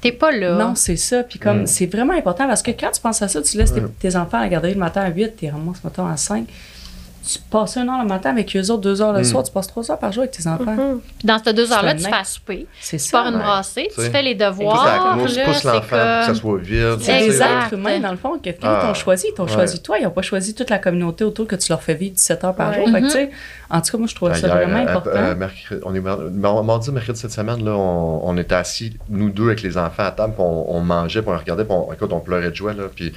T'es 0.00 0.12
pas 0.12 0.30
là. 0.30 0.54
Non, 0.56 0.74
c'est 0.76 0.96
ça. 0.96 1.24
Puis 1.24 1.38
comme, 1.40 1.62
Mm. 1.62 1.66
c'est 1.66 1.86
vraiment 1.86 2.12
important 2.12 2.46
parce 2.46 2.62
que 2.62 2.70
quand 2.70 2.90
tu 2.92 3.00
penses 3.00 3.20
à 3.20 3.26
ça, 3.28 3.42
tu 3.42 3.56
laisses 3.56 3.74
tes, 3.74 3.80
Mm. 3.80 3.90
tes 3.98 4.14
enfants 4.16 4.38
à 4.38 4.42
la 4.42 4.48
garderie 4.48 4.74
le 4.74 4.78
matin 4.78 5.00
à 5.02 5.08
8, 5.10 5.36
tes 5.36 5.50
ramasses 5.50 5.78
le 5.82 5.88
matin 5.90 6.08
à 6.08 6.16
5. 6.16 6.46
Tu 7.26 7.38
passes 7.50 7.76
une 7.76 7.88
heure 7.90 8.00
le 8.02 8.08
matin 8.08 8.30
avec 8.30 8.56
eux 8.56 8.60
autres, 8.70 8.80
deux 8.80 9.02
heures 9.02 9.12
le 9.12 9.20
Mm. 9.20 9.24
soir, 9.24 9.42
tu 9.44 9.52
passes 9.52 9.66
trois 9.66 9.90
heures 9.90 9.98
par 9.98 10.12
jour 10.12 10.22
avec 10.22 10.30
tes 10.30 10.46
enfants. 10.46 10.72
Mhm. 10.72 11.00
Puis 11.18 11.26
dans 11.26 11.38
ces 11.42 11.52
deux 11.52 11.70
heures-là, 11.72 11.94
tu 11.94 12.04
fais 12.04 12.12
à 12.14 12.24
souper. 12.24 12.66
C'est 12.80 12.96
Tu 12.96 13.02
ça. 13.04 13.18
pars 13.18 13.26
une 13.28 13.34
ouais. 13.36 13.42
brassée, 13.42 13.88
tu 13.90 13.96
Tu 13.96 14.00
sais, 14.02 14.10
fais 14.10 14.22
les 14.22 14.34
devoirs. 14.34 15.16
course, 15.18 15.36
là, 15.36 15.44
pousse 15.44 15.56
c'est 15.58 15.64
l'enfant 15.68 15.80
pour 15.80 15.88
que 15.90 15.96
ça 15.96 16.22
comme- 16.26 16.34
soit 16.36 16.58
vide. 16.58 16.96
tu 16.98 17.04
C'est 17.04 17.18
tu 17.18 17.24
Exact. 17.24 17.48
les 17.48 17.64
êtres 17.66 17.74
humains, 17.74 18.00
dans 18.00 18.10
le 18.12 18.16
fond, 18.16 18.38
que 18.38 18.48
quand 18.50 18.56
Ah. 18.62 18.80
ils 18.82 18.86
t'ont 18.88 18.94
choisi, 18.94 19.26
ils 19.30 19.34
t'ont 19.34 19.44
Ouais. 19.44 19.52
choisi 19.52 19.82
toi, 19.82 19.98
ils 19.98 20.04
n'ont 20.04 20.10
pas 20.10 20.22
choisi 20.22 20.54
toute 20.54 20.70
la 20.70 20.78
communauté 20.78 21.24
autour 21.24 21.46
que 21.46 21.56
tu 21.56 21.68
leur 21.70 21.82
fais 21.82 21.94
vivre 21.94 22.14
17 22.14 22.44
heures 22.44 22.54
par 22.54 22.70
Ouais. 22.70 22.76
jour. 22.76 22.86
Fait 22.86 22.92
que, 22.92 22.98
Mhm. 23.00 23.04
tu 23.06 23.10
sais, 23.10 23.30
en 23.70 23.80
tout 23.82 23.90
cas, 23.92 23.98
moi, 23.98 24.06
je 24.06 24.14
trouve 24.14 24.32
ça 24.34 24.46
Hier, 24.46 24.56
vraiment 24.56 24.78
euh, 24.78 24.82
important. 24.88 25.10
euh, 25.14 25.34
mercredi- 25.34 25.82
on 25.84 25.94
est 25.94 26.00
mar- 26.00 26.18
mar- 26.32 26.64
mardi, 26.64 26.90
mercredi 26.92 27.20
cette 27.20 27.32
semaine, 27.32 27.62
là, 27.64 27.72
on, 27.72 28.20
on 28.24 28.38
était 28.38 28.54
assis, 28.54 28.96
nous 29.10 29.28
deux, 29.30 29.46
avec 29.48 29.60
les 29.62 29.76
enfants 29.76 30.04
à 30.04 30.12
table, 30.12 30.32
puis 30.34 30.42
on, 30.42 30.74
on 30.76 30.80
mangeait, 30.80 31.20
puis 31.20 31.30
on 31.30 31.36
regardait, 31.38 31.64
puis 31.64 31.74
on, 31.74 31.92
écoute, 31.92 32.12
on 32.12 32.20
pleurait 32.20 32.50
de 32.50 32.54
joie, 32.56 32.72
là, 32.72 32.84
puis, 32.94 33.12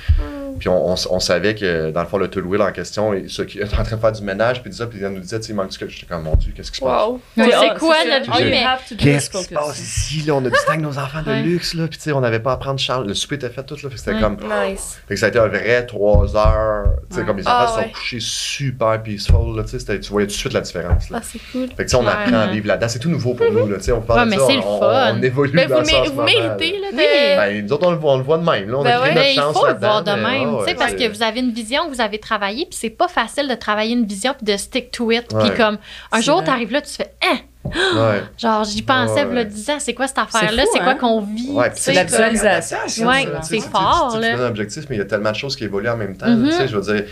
puis 0.60 0.68
on, 0.70 0.90
on 0.90 0.94
s- 0.96 1.08
on 1.10 1.20
savait 1.20 1.56
que, 1.56 1.92
dans 1.92 2.02
le 2.02 2.08
fond, 2.08 2.18
le 2.18 2.28
Tull 2.28 2.46
Wheel 2.46 2.62
en 2.62 2.72
question, 2.72 3.14
ce 3.28 3.42
qui 3.44 3.60
est 3.60 3.74
en 3.80 3.84
train 3.84 3.96
de 3.96 4.01
faire 4.02 4.12
du 4.12 4.22
ménage, 4.24 4.62
puis 4.62 4.74
ça, 4.74 4.88
puis 4.88 5.00
elle 5.02 5.14
nous 5.14 5.20
disait, 5.20 5.40
tu 5.40 5.48
sais, 5.48 5.52
il 5.54 5.56
manque 5.56 5.70
du 5.70 5.78
J'étais 5.90 6.06
comme, 6.06 6.24
mon 6.24 6.36
Dieu, 6.36 6.54
qu'est-ce 6.56 6.72
qui 6.72 6.78
se 6.80 6.84
passe? 6.84 7.08
Wow. 7.08 7.22
Sais, 7.38 7.46
c'est 7.46 7.70
ah, 7.70 7.76
quoi 7.80 7.96
notre 8.06 8.32
vie, 8.38 8.44
you 8.44 8.50
mais- 8.50 8.66
Qu'est-ce 8.98 9.30
qui 9.30 9.44
se 9.44 9.54
passe 9.54 9.80
ici, 9.80 10.24
là? 10.26 10.34
On 10.36 10.46
a 10.46 10.50
avec 10.68 10.82
nos 10.82 10.98
enfants 10.98 11.22
de 11.26 11.32
luxe, 11.44 11.74
là, 11.74 11.88
puis 11.88 11.98
tu 11.98 12.04
sais, 12.06 12.12
on 12.12 12.22
n'avait 12.22 12.40
pas 12.40 12.54
à 12.54 12.58
prendre 12.58 12.80
charge. 12.80 13.06
Le 13.08 13.14
souper 13.14 13.36
était 13.36 13.50
fait 13.50 13.64
tout, 13.64 13.76
là, 13.76 13.82
fait 13.90 13.90
que 13.90 13.98
c'était 13.98 14.20
comme. 14.20 14.38
Nice. 14.38 15.00
Fait 15.08 15.14
que 15.16 15.20
ça 15.20 15.28
a 15.28 15.30
été 15.30 15.40
un 15.40 15.48
vrai 15.48 15.86
trois 15.86 16.36
heures. 16.36 16.86
Tu 17.10 17.16
sais, 17.16 17.22
Ouais. 17.22 17.28
comme 17.28 17.38
les 17.38 17.44
Ah, 17.46 17.64
enfants 17.64 17.74
se 17.74 17.78
ouais. 17.80 17.86
sont 17.86 17.92
couchés 17.92 18.20
super 18.20 19.04
peaceful, 19.04 19.56
là, 19.56 19.64
tu 19.64 19.80
sais, 19.80 20.00
tu 20.00 20.10
voyais 20.12 20.28
tout 20.28 20.34
de 20.34 20.38
suite 20.38 20.54
la 20.54 20.62
différence, 20.62 21.10
là. 21.10 21.20
Ah, 21.22 21.26
c'est 21.26 21.40
cool. 21.52 21.68
Fait 21.76 21.86
que, 21.86 21.96
on 21.96 22.02
Ouais. 22.02 22.08
apprend 22.10 22.40
à 22.40 22.48
vivre 22.48 22.68
là-dedans. 22.68 22.88
C'est 22.90 23.00
tout 23.00 23.10
nouveau 23.10 23.34
pour 23.34 23.52
nous, 23.52 23.68
là, 23.68 23.78
tu 23.78 23.84
sais, 23.84 23.92
on 23.92 24.02
parle 24.02 24.20
Ouais, 24.20 24.26
de 24.26 24.30
mais 24.32 24.38
ça, 24.38 24.44
c'est 24.48 24.56
le 24.56 24.62
on, 24.64 25.22
évolue 25.22 25.52
Mais 25.54 25.68
dans 25.68 25.80
vous, 25.80 25.86
ça 25.86 26.02
vous 26.04 26.22
méritez, 26.22 26.80
là, 26.80 26.92
de... 26.92 26.98
Oui. 26.98 27.04
Ben, 27.38 27.66
nous 27.66 27.74
autres, 27.74 27.88
on 27.88 27.92
le 27.92 27.98
voit, 27.98 28.14
on 28.14 28.18
le 28.18 28.24
voit 28.24 28.38
de 28.38 28.44
même, 28.50 28.70
là. 28.70 28.78
On 28.78 28.84
Ben 28.84 28.92
a 28.92 29.02
ouais. 29.02 29.08
notre 29.10 29.20
Mais 29.22 29.34
il 29.34 29.36
chance 29.36 29.54
faut 29.58 29.66
le 29.66 29.72
là-dedans, 29.74 29.88
voir 29.88 30.04
de 30.04 30.12
même, 30.12 30.56
ah, 30.56 30.64
tu 30.64 30.70
sais, 30.70 30.76
parce 30.76 30.94
que 30.94 31.08
vous 31.10 31.24
avez 31.24 31.40
une 31.40 31.52
vision 31.52 31.86
que 31.90 31.94
vous 31.94 32.02
avez 32.02 32.20
travaillé, 32.20 32.66
puis 32.66 32.78
c'est 32.80 32.90
pas 32.90 33.08
facile 33.08 33.48
de 33.48 33.56
travailler 33.56 33.81
une 33.90 34.06
vision 34.06 34.34
puis 34.34 34.46
de 34.54 34.58
stick 34.58 34.92
to 34.92 35.12
it. 35.12 35.28
Puis 35.28 35.52
comme, 35.58 35.78
un 36.12 36.18
C'est 36.18 36.24
jour, 36.24 36.38
vrai. 36.38 36.46
t'arrives 36.46 36.72
là, 36.72 36.82
tu 36.82 36.94
fais, 36.94 37.14
hein, 37.24 37.38
Ouais. 37.64 38.24
genre, 38.38 38.64
j'y 38.64 38.82
pensais, 38.82 39.24
Ouais, 39.24 39.34
ouais. 39.36 39.46
10 39.46 39.70
ans, 39.70 39.78
c'est 39.80 39.94
quoi 39.94 40.08
cette 40.08 40.18
affaire-là, 40.18 40.64
c'est 40.74 40.80
quoi 40.80 40.90
hein? 40.90 40.96
qu'on 40.96 41.22
vit, 41.22 41.50
Ouais, 41.52 41.72
tu 41.72 41.82
sais, 41.82 41.94
la 41.94 42.04
visualisation. 42.04 42.78
Ouais, 43.08 43.28
c'est 43.44 43.58
tu 43.58 43.62
tu- 43.64 43.70
fort, 43.70 44.10
tu- 44.14 44.20
tu 44.22 44.32
donnes 44.32 44.42
un 44.42 44.48
objectif, 44.48 44.86
mais 44.90 44.96
il 44.96 45.00
y 45.00 45.02
a 45.02 45.06
tellement 45.06 45.32
de 45.32 45.36
choses 45.36 45.56
qui 45.56 45.64
évoluent 45.66 45.90
en 45.90 45.98
même 45.98 46.18
temps. 46.18 46.26
Tu 46.46 46.52
sais, 46.52 46.68
je 46.68 46.76
veux 46.78 46.94
dire. 46.94 47.06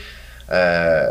Euh, 0.52 1.08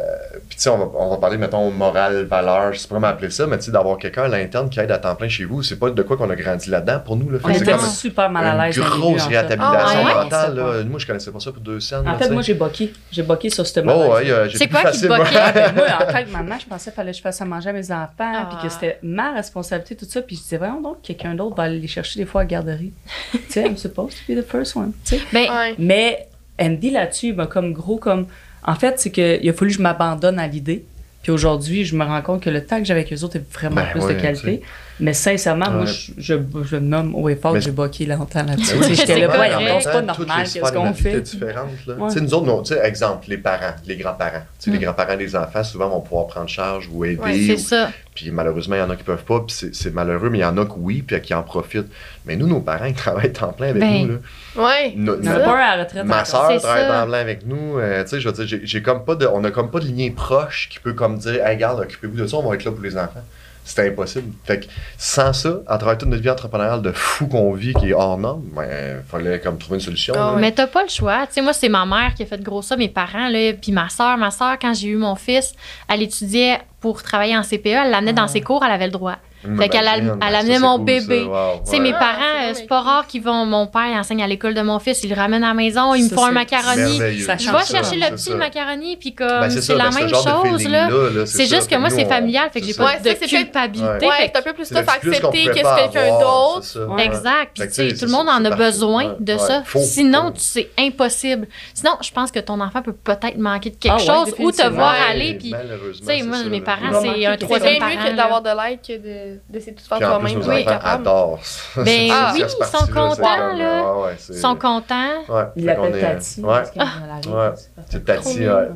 puis 0.49 0.57
tu 0.57 0.63
sais, 0.63 0.71
on 0.71 0.79
va, 0.79 0.87
on 0.99 1.11
va 1.11 1.17
parler, 1.19 1.37
mettons, 1.39 1.71
morale, 1.71 2.25
valeur, 2.25 2.73
je 2.73 2.79
sais 2.79 2.89
pas 2.89 2.97
comment 2.97 3.07
appeler 3.07 3.31
ça, 3.31 3.47
mais 3.47 3.57
tu 3.59 3.65
sais, 3.67 3.71
d'avoir 3.71 3.97
quelqu'un 3.99 4.25
à 4.25 4.29
l'interne 4.29 4.69
qui 4.69 4.81
aide 4.81 4.91
à 4.91 4.99
temps 4.99 5.15
plein 5.15 5.29
chez 5.29 5.45
vous, 5.45 5.63
c'est 5.63 5.77
pas 5.79 5.91
de 5.91 6.03
quoi 6.03 6.17
qu'on 6.17 6.29
a 6.31 6.35
grandi 6.35 6.71
là-dedans 6.71 7.01
pour 7.05 7.17
nous. 7.17 7.31
Là. 7.31 7.39
Fait 7.39 7.47
On 7.47 7.51
était 7.51 7.79
super 7.79 8.31
mal 8.31 8.47
à 8.47 8.67
l'aise. 8.67 8.77
une 8.77 8.83
grosse 8.85 9.27
réhabilitation 9.27 9.75
Ah 9.77 10.05
ouais? 10.05 10.15
mentale. 10.25 10.53
Ouais. 10.61 10.79
Là. 10.79 10.85
Moi, 10.85 10.99
je 10.99 11.07
connaissais 11.07 11.31
pas 11.31 11.41
ça 11.41 11.53
pour 11.53 11.63
deux 11.63 11.79
scènes. 11.81 12.01
En 12.01 12.13
là, 12.13 12.19
fait, 12.19 12.27
tu 12.29 12.33
moi, 12.33 12.43
j'ai 12.43 12.55
boqué. 12.55 12.93
J'ai 13.13 13.23
boqué 13.23 13.51
sur 13.51 13.67
ce 13.67 13.81
Oh, 13.81 13.85
malaise. 13.85 14.09
ouais, 14.11 14.31
euh, 14.31 14.49
C'est 14.55 14.69
quoi 14.69 14.91
qui 14.91 15.07
boquait? 15.07 15.23
Ah, 15.37 15.53
ben, 15.53 15.75
moi, 15.75 15.85
en 16.01 16.13
tant 16.13 16.25
que 16.25 16.31
maman, 16.31 16.57
je 16.61 16.67
pensais 16.67 16.91
qu'il 16.91 16.97
fallait 16.97 17.11
que 17.13 17.17
je 17.19 17.23
fasse 17.23 17.41
à 17.41 17.45
manger 17.45 17.71
à 17.71 17.73
mes 17.73 17.93
enfants, 17.93 18.09
Ah. 18.21 18.49
puis 18.51 18.67
que 18.69 18.73
c'était 18.73 18.99
ma 19.03 19.33
responsabilité, 19.33 19.95
tout 19.97 20.07
ça. 20.09 20.23
Puis 20.23 20.37
je 20.37 20.43
disais, 20.43 20.57
voyons 20.57 20.81
donc, 20.81 21.03
quelqu'un 21.03 21.35
d'autre 21.35 21.55
va 21.57 21.65
aller 21.65 21.79
les 21.79 21.87
chercher 21.89 22.19
des 22.19 22.27
fois 22.27 22.41
à 22.41 22.45
la 22.45 22.49
garderie. 22.49 22.93
tu 23.33 23.39
sais, 23.49 23.63
I'm 23.65 23.77
supposed 23.77 24.15
to 24.27 24.33
be 24.35 24.37
the 24.37 24.47
first 24.49 24.75
one. 24.75 24.93
Ben, 25.33 25.49
Ouais. 25.49 25.75
Mais 25.79 26.29
Andy, 26.61 26.91
là-dessus, 26.91 27.29
il 27.29 27.35
m'a 27.37 27.47
comme 27.47 27.73
gros 27.73 27.99
comme. 27.99 28.27
En 28.65 28.75
fait, 28.75 28.99
c'est 28.99 29.11
qu'il 29.11 29.49
a 29.49 29.53
fallu 29.53 29.71
que 29.71 29.77
je 29.77 29.83
m'abandonne 29.83 30.39
à 30.39 30.47
l'idée. 30.47 30.85
Puis 31.23 31.33
aujourd'hui, 31.33 31.85
je 31.85 31.97
me 31.97 32.05
rends 32.05 32.23
compte 32.23 32.43
que 32.43 32.51
le 32.51 32.65
temps 32.65 32.79
que 32.79 32.85
j'avais 32.85 33.01
avec 33.01 33.13
eux 33.13 33.25
autres 33.25 33.37
est 33.37 33.53
vraiment 33.53 33.77
Ben 33.77 33.89
plus 33.91 34.03
ouais, 34.03 34.15
de 34.15 34.21
qualité. 34.21 34.63
Mais 35.01 35.13
sincèrement, 35.13 35.71
moi, 35.71 35.85
je, 35.87 36.13
je, 36.19 36.35
je 36.65 36.77
me 36.77 36.81
nomme 36.81 37.15
haut 37.15 37.29
et 37.29 37.37
fort 37.37 37.53
Mais- 37.53 37.61
que 37.61 37.65
j'ai 37.65 37.71
boqué 37.71 38.05
longtemps 38.07 38.43
là-dessus. 38.45 38.75
Ben 38.77 38.81
oui, 38.89 38.95
J'étais 38.95 39.15
c'est 39.15 39.21
là, 39.21 39.27
correct. 39.29 39.53
voyons 39.55 39.69
donc, 39.73 39.83
c'est 39.83 39.93
pas 39.93 40.01
les 40.01 40.07
normal, 40.07 40.47
qu'est-ce 40.53 40.73
qu'on 40.73 40.93
fait. 40.95 41.09
étaient 41.11 41.21
différentes. 41.21 41.87
Là. 41.87 41.95
Ouais. 41.95 42.09
Tu 42.09 42.15
sais, 42.15 42.21
nous 42.21 42.35
autres, 42.35 42.47
nous, 42.47 42.83
exemple, 42.83 43.27
les 43.29 43.39
parents, 43.39 43.75
les 43.87 43.97
grands-parents. 43.97 44.43
Sais, 44.59 44.71
Mm. 44.71 44.75
Les 44.75 44.79
grands-parents 44.81 45.17
des 45.17 45.37
enfants, 45.37 45.63
souvent, 45.65 45.89
vont 45.89 46.01
pouvoir 46.01 46.27
prendre 46.27 46.49
charge 46.49 46.89
ou 46.93 47.05
aider. 47.05 47.21
Ouais, 47.23 47.41
c'est 47.47 47.55
ou- 47.55 47.59
ça. 47.59 47.91
Puis 48.15 48.33
malheureusement, 48.33 48.75
il 48.75 48.81
y 48.81 48.83
en 48.83 48.91
a 48.91 48.97
qui 48.97 49.05
peuvent 49.05 49.23
pas, 49.23 49.39
puis 49.47 49.55
c'est- 49.55 49.73
c'est 49.75 49.95
malheureux, 49.95 50.29
mais 50.31 50.39
il 50.39 50.41
y 50.41 50.45
en 50.45 50.57
a 50.59 50.65
qui 50.67 50.73
oui, 50.77 51.03
puis 51.07 51.21
qui 51.21 51.33
en 51.33 51.45
profitent. 51.45 51.87
Mais 52.27 52.35
nous, 52.35 52.49
nos 52.49 52.61
parents, 52.61 52.87
ils 52.87 52.95
travaillent 52.95 53.33
temps 53.33 53.53
plein 53.53 53.69
avec 53.69 53.81
Ben, 53.81 54.07
nous. 54.09 54.13
Là. 54.57 54.65
Ouais. 54.69 54.93
No- 54.97 55.15
Il 55.21 55.25
y 55.25 55.29
en 55.29 55.33
a 55.35 55.39
no- 55.39 55.45
pas 55.45 55.53
un 55.53 55.61
à 55.73 55.77
la 55.77 55.85
retraite. 55.85 56.05
Ma 56.05 56.25
soeur 56.25 56.59
travaille 56.61 56.89
temps 56.89 57.07
plein 57.07 57.19
avec 57.21 57.47
nous. 57.47 57.79
euh, 57.79 58.03
tu 58.03 58.11
sais, 58.11 58.21
je 58.21 58.29
veux 58.29 58.45
dire, 58.45 58.59
j'ai- 58.65 58.83
comme 58.83 59.05
pas 59.05 59.15
de, 59.15 59.27
on 59.33 59.45
a 59.45 59.53
comme 59.53 59.71
pas 59.71 59.79
de 59.79 59.87
lien 59.87 60.11
proche 60.11 60.69
qui 60.71 60.81
peut 60.81 60.95
comme 60.95 61.19
dire, 61.19 61.47
hey, 61.47 61.55
regarde, 61.55 61.79
occupez-vous 61.81 62.17
de 62.17 62.27
ça, 62.27 62.37
on 62.39 62.49
va 62.49 62.57
être 62.57 62.65
là 62.65 62.73
pour 62.73 62.83
les 62.83 62.97
enfants. 62.97 63.23
C'était 63.69 63.89
impossible. 63.89 64.33
Fait 64.45 64.61
que 64.61 64.67
sans 64.97 65.35
ça, 65.35 65.59
à 65.67 65.77
travers 65.77 65.99
toute 65.99 66.09
notre 66.09 66.23
vie 66.23 66.31
entrepreneuriale 66.31 66.81
de 66.81 66.91
fou 66.91 67.27
qu'on 67.27 67.53
vit, 67.53 67.75
qui 67.75 67.91
est 67.91 67.93
hors 67.93 68.17
norme, 68.17 68.43
ben, 68.57 69.03
fallait 69.07 69.39
comme 69.41 69.59
trouver 69.59 69.77
une 69.77 69.85
solution. 69.85 70.15
Ouais. 70.15 70.41
Mais 70.41 70.53
t'as 70.53 70.67
pas 70.67 70.83
le 70.85 70.89
choix. 70.89 71.27
Tu 71.27 71.35
sais, 71.35 71.43
moi, 71.43 71.53
c'est 71.53 71.69
ma 71.69 71.85
mère 71.85 72.15
qui 72.15 72.23
a 72.23 72.27
fait 72.27 72.41
gros 72.43 72.63
ça, 72.63 72.77
mes 72.79 72.89
parents, 72.89 73.29
là, 73.29 73.53
puis 73.53 73.71
ma 73.73 73.91
soeur. 73.91 74.17
Ma 74.17 74.31
soeur, 74.31 74.59
quand 74.59 74.73
j'ai 74.73 74.89
eu 74.89 74.97
mon 74.97 75.15
fils, 75.17 75.53
elle 75.89 76.01
étudiait 76.03 76.61
pour 76.81 77.03
travailler 77.03 77.37
en 77.37 77.43
CPE. 77.43 77.67
Elle 77.67 77.91
l'amenait 77.91 78.15
dans 78.15 78.23
Ah. 78.23 78.29
ses 78.29 78.41
cours, 78.41 78.65
elle 78.65 78.73
avait 78.73 78.87
le 78.87 78.93
droit. 78.93 79.17
Hum, 79.45 79.57
Fait 79.57 79.69
qu'elle 79.69 79.87
elle 79.87 80.35
amenait 80.35 80.59
mon 80.59 80.77
cool, 80.77 80.85
bébé. 80.87 81.21
Tu 81.65 81.71
sais, 81.71 81.77
ouais. 81.77 81.81
mes 81.81 81.93
Ah, 81.95 81.99
parents, 81.99 82.19
c'est 82.43 82.51
euh, 82.51 82.55
c'est 82.55 82.67
pas 82.67 82.81
rare 82.81 83.07
qu'ils 83.07 83.23
vont. 83.23 83.47
Mon 83.47 83.69
père, 83.69 83.87
il 83.93 83.97
enseigne 83.97 84.21
à 84.23 84.27
l'école 84.27 84.53
de 84.55 84.63
mon 84.63 84.81
fils, 84.81 85.05
il 85.05 85.11
le 85.11 85.17
ramène 85.17 85.45
à 85.45 85.49
la 85.49 85.55
maison, 85.55 85.95
ils 85.95 86.05
me 86.05 86.09
font 86.09 86.25
un 86.27 86.33
macaroni. 86.33 86.99
Je 86.99 87.25
change 87.25 87.39
vais 87.39 87.65
chercher 87.77 87.97
le 87.97 88.15
petit 88.17 88.35
macaroni, 88.35 88.97
puis 88.97 89.15
Ben, 89.17 89.29
comme 89.41 89.51
c'est 89.51 89.61
c'est 89.63 89.77
la 89.77 89.91
ben, 89.91 89.95
même 90.01 90.09
chose, 90.09 90.69
là. 90.69 90.89
C'est 91.27 91.47
juste 91.47 91.71
que 91.71 91.77
moi, 91.77 91.89
c'est 91.91 92.05
familial, 92.07 92.51
fait 92.53 92.61
que 92.61 92.67
j'ai 92.67 92.73
c'est 92.73 92.83
pas 92.83 92.97
de 92.99 93.11
culpabilité. 93.27 93.89
Ouais. 93.89 93.99
fait 94.01 94.07
Ouais, 94.09 94.27
que- 94.29 94.33
t'as 94.33 94.39
un 94.41 94.43
peu 94.43 94.53
plus 94.55 94.69
tough 94.69 94.77
à 94.79 94.93
accepter 94.93 95.45
qu'est-ce 95.45 95.55
que 95.55 95.93
quelqu'un 95.93 96.19
d'autre. 96.19 97.01
Exact. 97.01 97.53
Puis, 97.77 97.95
tout 97.97 98.05
le 98.07 98.11
monde 98.11 98.29
en 98.29 98.45
a 98.45 98.51
besoin 98.51 99.15
de 99.21 99.37
ça. 99.39 99.63
Sinon, 99.77 100.33
c'est 100.37 100.71
impossible. 100.79 101.47
Sinon, 101.75 101.93
je 102.03 102.11
pense 102.11 102.33
que 102.33 102.41
ton 102.41 102.61
enfant 102.61 102.83
peut 102.83 102.93
peut-être 102.93 103.39
manquer 103.39 103.71
de 103.71 103.77
quelque 103.77 103.95
Ah 104.01 104.25
chose 104.25 104.35
ou 104.39 104.51
te 104.51 104.67
voir 104.69 104.95
aller. 105.11 105.35
Puis, 105.35 105.55
tu 106.01 106.05
sais, 106.05 106.23
moi, 106.23 106.39
mes 106.45 106.61
parents, 106.61 107.01
Il 107.05 107.21
c'est 107.21 107.27
un 107.27 107.37
troisième 107.37 107.79
parent. 107.79 107.91
mieux 108.11 108.17
d'avoir 108.17 108.43
de 108.43 108.49
l'aide 108.49 108.81
que 108.87 108.93
de- 108.97 109.29
d'essayer 109.29 109.38
de 109.51 109.59
plus, 109.59 109.75
toi-même. 109.89 110.41
Oui, 110.47 110.67
adorent. 110.83 111.39
Ben 111.77 111.85
cette- 111.85 112.35
oui, 112.35 112.45
ils 112.61 112.65
sont 112.67 112.87
contents, 112.87 113.17
comme, 113.17 113.59
là. 113.59 113.83
ouais, 113.93 114.03
ouais, 114.05 114.15
c'est- 114.19 114.33
Ils 114.35 114.39
sont 114.39 114.57
contents. 114.57 115.13
Ouais, 115.29 115.43
Il 115.57 115.65
fait 115.65 115.75
qu'on 115.75 115.83
l'appelle 115.85 115.99
est- 115.99 116.01
Tati. 116.15 116.41
Ouais, 116.43 117.53
c'est 117.91 118.05
Tati, 118.05 118.49
ouais. 118.49 118.69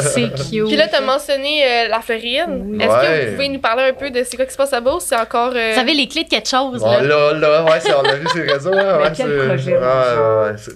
C'est 0.00 0.30
cute. 0.50 0.66
Puis 0.66 0.76
là, 0.76 0.88
t'as 0.88 1.00
mentionné 1.00 1.62
euh, 1.64 1.88
la 1.88 2.00
Floride. 2.00 2.44
Oui. 2.48 2.78
Est-ce 2.80 2.88
que 2.88 3.26
vous 3.26 3.32
pouvez 3.34 3.48
nous 3.48 3.60
parler 3.60 3.82
un 3.84 3.92
peu 3.92 4.10
de 4.10 4.22
c'est 4.24 4.36
quoi 4.36 4.46
qui 4.46 4.52
se 4.52 4.56
passe 4.56 4.70
là-bas 4.72 4.94
ou 4.94 5.00
c'est 5.00 5.16
encore. 5.16 5.52
euh, 5.54 5.72
Vous 5.74 5.80
avez 5.80 5.94
les 5.94 6.08
clés 6.08 6.24
de 6.24 6.28
quelque 6.28 6.48
chose, 6.48 6.82
là. 6.82 7.02
là, 7.02 7.32
là, 7.34 7.64
ouais, 7.64 7.80
c'est- 7.80 7.94
on 7.94 8.00
a 8.04 8.14
vu 8.14 8.26
ces 8.32 8.42
réseaux. 8.42 8.70
Mais 8.70 8.82
ouais, 8.82 9.12
quel 9.16 9.26
c'est- 9.26 9.46
projet, 9.46 9.78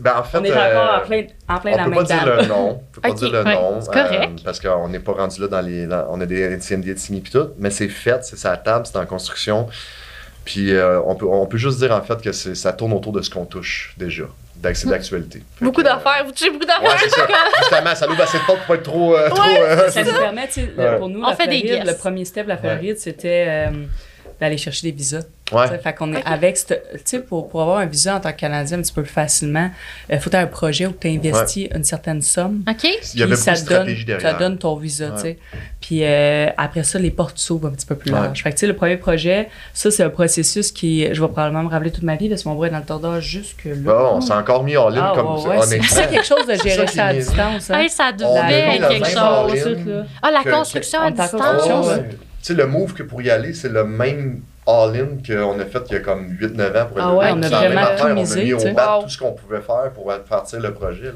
Ben, 0.00 0.12
en 0.18 0.22
fait, 0.22 0.38
On 0.38 0.44
est 0.44 0.50
euh, 0.50 0.54
encore 0.80 0.94
en 1.02 1.06
plein, 1.06 1.22
en 1.48 1.58
plein 1.58 1.72
on 1.78 1.84
peut 1.90 1.96
pas 1.96 2.02
dire 2.04 2.26
le 2.26 2.46
nom. 2.46 2.68
On 2.70 2.74
peut 2.92 3.00
pas 3.00 3.10
dire 3.12 3.32
le 3.32 3.44
nom. 3.44 3.80
c'est 3.80 3.92
correct. 3.92 4.30
euh, 4.38 4.42
parce 4.44 4.60
qu'on 4.60 4.88
n'est 4.88 4.98
pas 4.98 5.12
rendu 5.12 5.40
là 5.40 5.48
dans 5.48 5.60
les. 5.60 5.86
dans- 5.86 6.06
on 6.10 6.20
a 6.20 6.26
des 6.26 6.58
CMD 6.60 6.94
de 6.94 6.98
signé 6.98 7.20
puis 7.20 7.32
tout. 7.32 7.48
Mais 7.58 7.70
c'est 7.70 7.88
fait, 7.88 8.24
c'est 8.24 8.36
sa 8.38 8.56
table, 8.56 8.86
c'est 8.86 8.98
en 8.98 9.06
construction. 9.18 9.68
Puis 10.44 10.72
euh, 10.72 11.00
on, 11.04 11.14
peut, 11.14 11.26
on 11.26 11.46
peut 11.46 11.58
juste 11.58 11.78
dire 11.78 11.92
en 11.92 12.00
fait 12.02 12.20
que 12.22 12.32
c'est- 12.32 12.54
ça 12.54 12.72
tourne 12.72 12.92
autour 12.94 13.12
de 13.12 13.20
ce 13.20 13.28
qu'on 13.30 13.44
touche 13.44 13.94
déjà. 13.98 14.24
C'est 14.74 14.88
d'actualité. 14.88 15.38
Fait 15.56 15.64
Beaucoup 15.64 15.82
que, 15.82 15.86
euh, 15.86 15.90
d'affaires. 15.94 16.24
Vous 16.24 16.32
touchez 16.32 16.50
beaucoup 16.50 16.64
Ouais, 16.66 16.82
d'affaires. 16.82 16.98
c'est 17.00 17.10
ça. 17.10 17.26
Justement, 17.58 17.94
ça 17.94 18.06
nous 18.08 18.20
assez 18.22 18.38
de 18.38 18.44
porte 18.44 18.58
pour 18.60 18.66
pas 18.66 18.74
être 18.76 18.82
trop. 18.82 19.14
euh, 19.14 19.28
trop, 19.28 19.42
euh, 19.60 19.88
Ça 19.88 20.02
nous 20.02 20.12
permet, 20.12 20.48
Ouais. 20.76 20.98
pour 20.98 21.08
nous, 21.08 21.20
On 21.22 21.28
la 21.28 21.36
fait 21.36 21.44
Floride, 21.44 21.86
le 21.86 21.94
premier 21.96 22.24
step 22.24 22.44
de 22.44 22.48
la 22.48 22.56
Floride, 22.56 22.98
c'était 22.98 23.44
euh, 23.48 23.70
d'aller 24.40 24.56
chercher 24.58 24.90
des 24.90 24.96
visas. 24.96 25.22
Ouais. 25.50 25.66
Fait 25.82 25.94
qu'on 25.94 26.12
est 26.12 26.22
avec, 26.26 26.56
tu 26.56 26.74
sais, 27.06 27.20
pour, 27.20 27.48
pour 27.48 27.62
avoir 27.62 27.78
un 27.78 27.86
visa 27.86 28.16
en 28.16 28.20
tant 28.20 28.32
que 28.32 28.36
Canadien 28.36 28.78
un 28.78 28.82
petit 28.82 28.92
peu 28.92 29.02
plus 29.02 29.10
facilement, 29.10 29.70
il 30.10 30.18
faut 30.20 30.28
avoir 30.28 30.42
un 30.44 30.46
projet 30.46 30.84
où 30.86 30.92
tu 30.92 31.08
investis 31.08 31.68
une 31.74 31.84
certaine 31.84 32.20
somme. 32.20 32.62
OK? 32.68 32.86
Il 33.14 33.20
y 33.20 33.22
avait 33.22 33.34
ça 33.34 33.54
donne, 33.54 33.86
derrière. 33.86 34.20
ça 34.20 34.34
donne 34.34 34.58
ton 34.58 34.76
visa, 34.76 35.06
Ouais. 35.06 35.14
tu 35.14 35.20
sais. 35.22 35.38
Puis 35.80 36.00
euh, 36.04 36.48
après 36.58 36.84
ça, 36.84 36.98
les 36.98 37.10
portes 37.10 37.38
s'ouvrent 37.38 37.68
un 37.68 37.70
petit 37.70 37.86
peu 37.86 37.94
plus 37.96 38.12
Ouais. 38.12 38.20
large. 38.20 38.42
Fait 38.42 38.50
que, 38.50 38.56
tu 38.56 38.60
sais, 38.60 38.66
le 38.66 38.76
premier 38.76 38.98
projet, 38.98 39.48
ça, 39.72 39.90
c'est 39.90 40.02
un 40.02 40.10
processus 40.10 40.70
qui, 40.70 41.06
je 41.14 41.20
vais 41.20 41.28
probablement 41.28 41.62
me 41.62 41.70
rappeler 41.70 41.92
toute 41.92 42.04
ma 42.04 42.16
vie 42.16 42.28
parce 42.28 42.42
que 42.42 42.48
mon 42.50 42.54
bras 42.54 42.66
est 42.66 42.70
dans 42.70 42.78
le 42.78 42.84
tordage 42.84 43.24
jusque 43.24 43.64
là. 43.64 43.74
Bon, 43.76 44.08
on 44.16 44.20
s'est 44.20 44.34
encore 44.34 44.62
mis 44.64 44.76
en 44.76 44.90
ligne 44.90 45.00
Ah, 45.02 45.12
comme 45.14 45.34
ouais, 45.36 45.40
ça, 45.40 45.48
ouais, 45.70 45.80
c'est 45.88 46.10
quelque 46.10 46.26
chose 46.26 46.46
de 46.46 46.54
gérer 46.62 46.86
ça 46.88 46.92
ça 46.92 47.06
à 47.06 47.14
distance. 47.14 47.70
Hein? 47.70 47.78
Hey, 47.78 47.88
ça 47.88 48.12
devait 48.12 48.76
être 48.76 48.88
quelque 48.88 49.08
chose. 49.08 50.04
Ah, 50.20 50.30
la 50.30 50.44
construction 50.50 51.00
à 51.00 51.10
distance. 51.10 51.62
Sais, 52.48 52.54
le 52.54 52.66
move 52.66 52.92
que 52.94 53.02
pour 53.02 53.22
y 53.22 53.30
aller, 53.30 53.54
c'est 53.54 53.68
le 53.68 53.84
même 53.84 54.40
all-in 54.66 55.16
qu'on 55.26 55.58
a 55.58 55.64
fait 55.64 55.78
il 55.88 55.92
y 55.94 55.96
a 55.96 56.00
comme 56.00 56.26
8-9 56.40 56.82
ans 56.82 56.86
pour 56.86 56.98
Ah 57.00 57.08
aller 57.08 57.16
ouais, 57.18 57.30
on 57.32 57.42
a 57.42 57.48
vraiment 57.48 57.80
affaire, 57.80 57.96
tout 57.96 58.04
On 58.04 58.10
a 58.10 58.14
misé, 58.14 58.44
mis 58.44 58.52
au 58.52 58.72
bat 58.74 58.96
Wow. 58.96 59.02
tout 59.04 59.08
ce 59.08 59.18
qu'on 59.18 59.32
pouvait 59.32 59.60
faire 59.60 59.90
pour 59.94 60.12
partir 60.28 60.60
le 60.60 60.72
projet. 60.74 61.04
Là. 61.04 61.12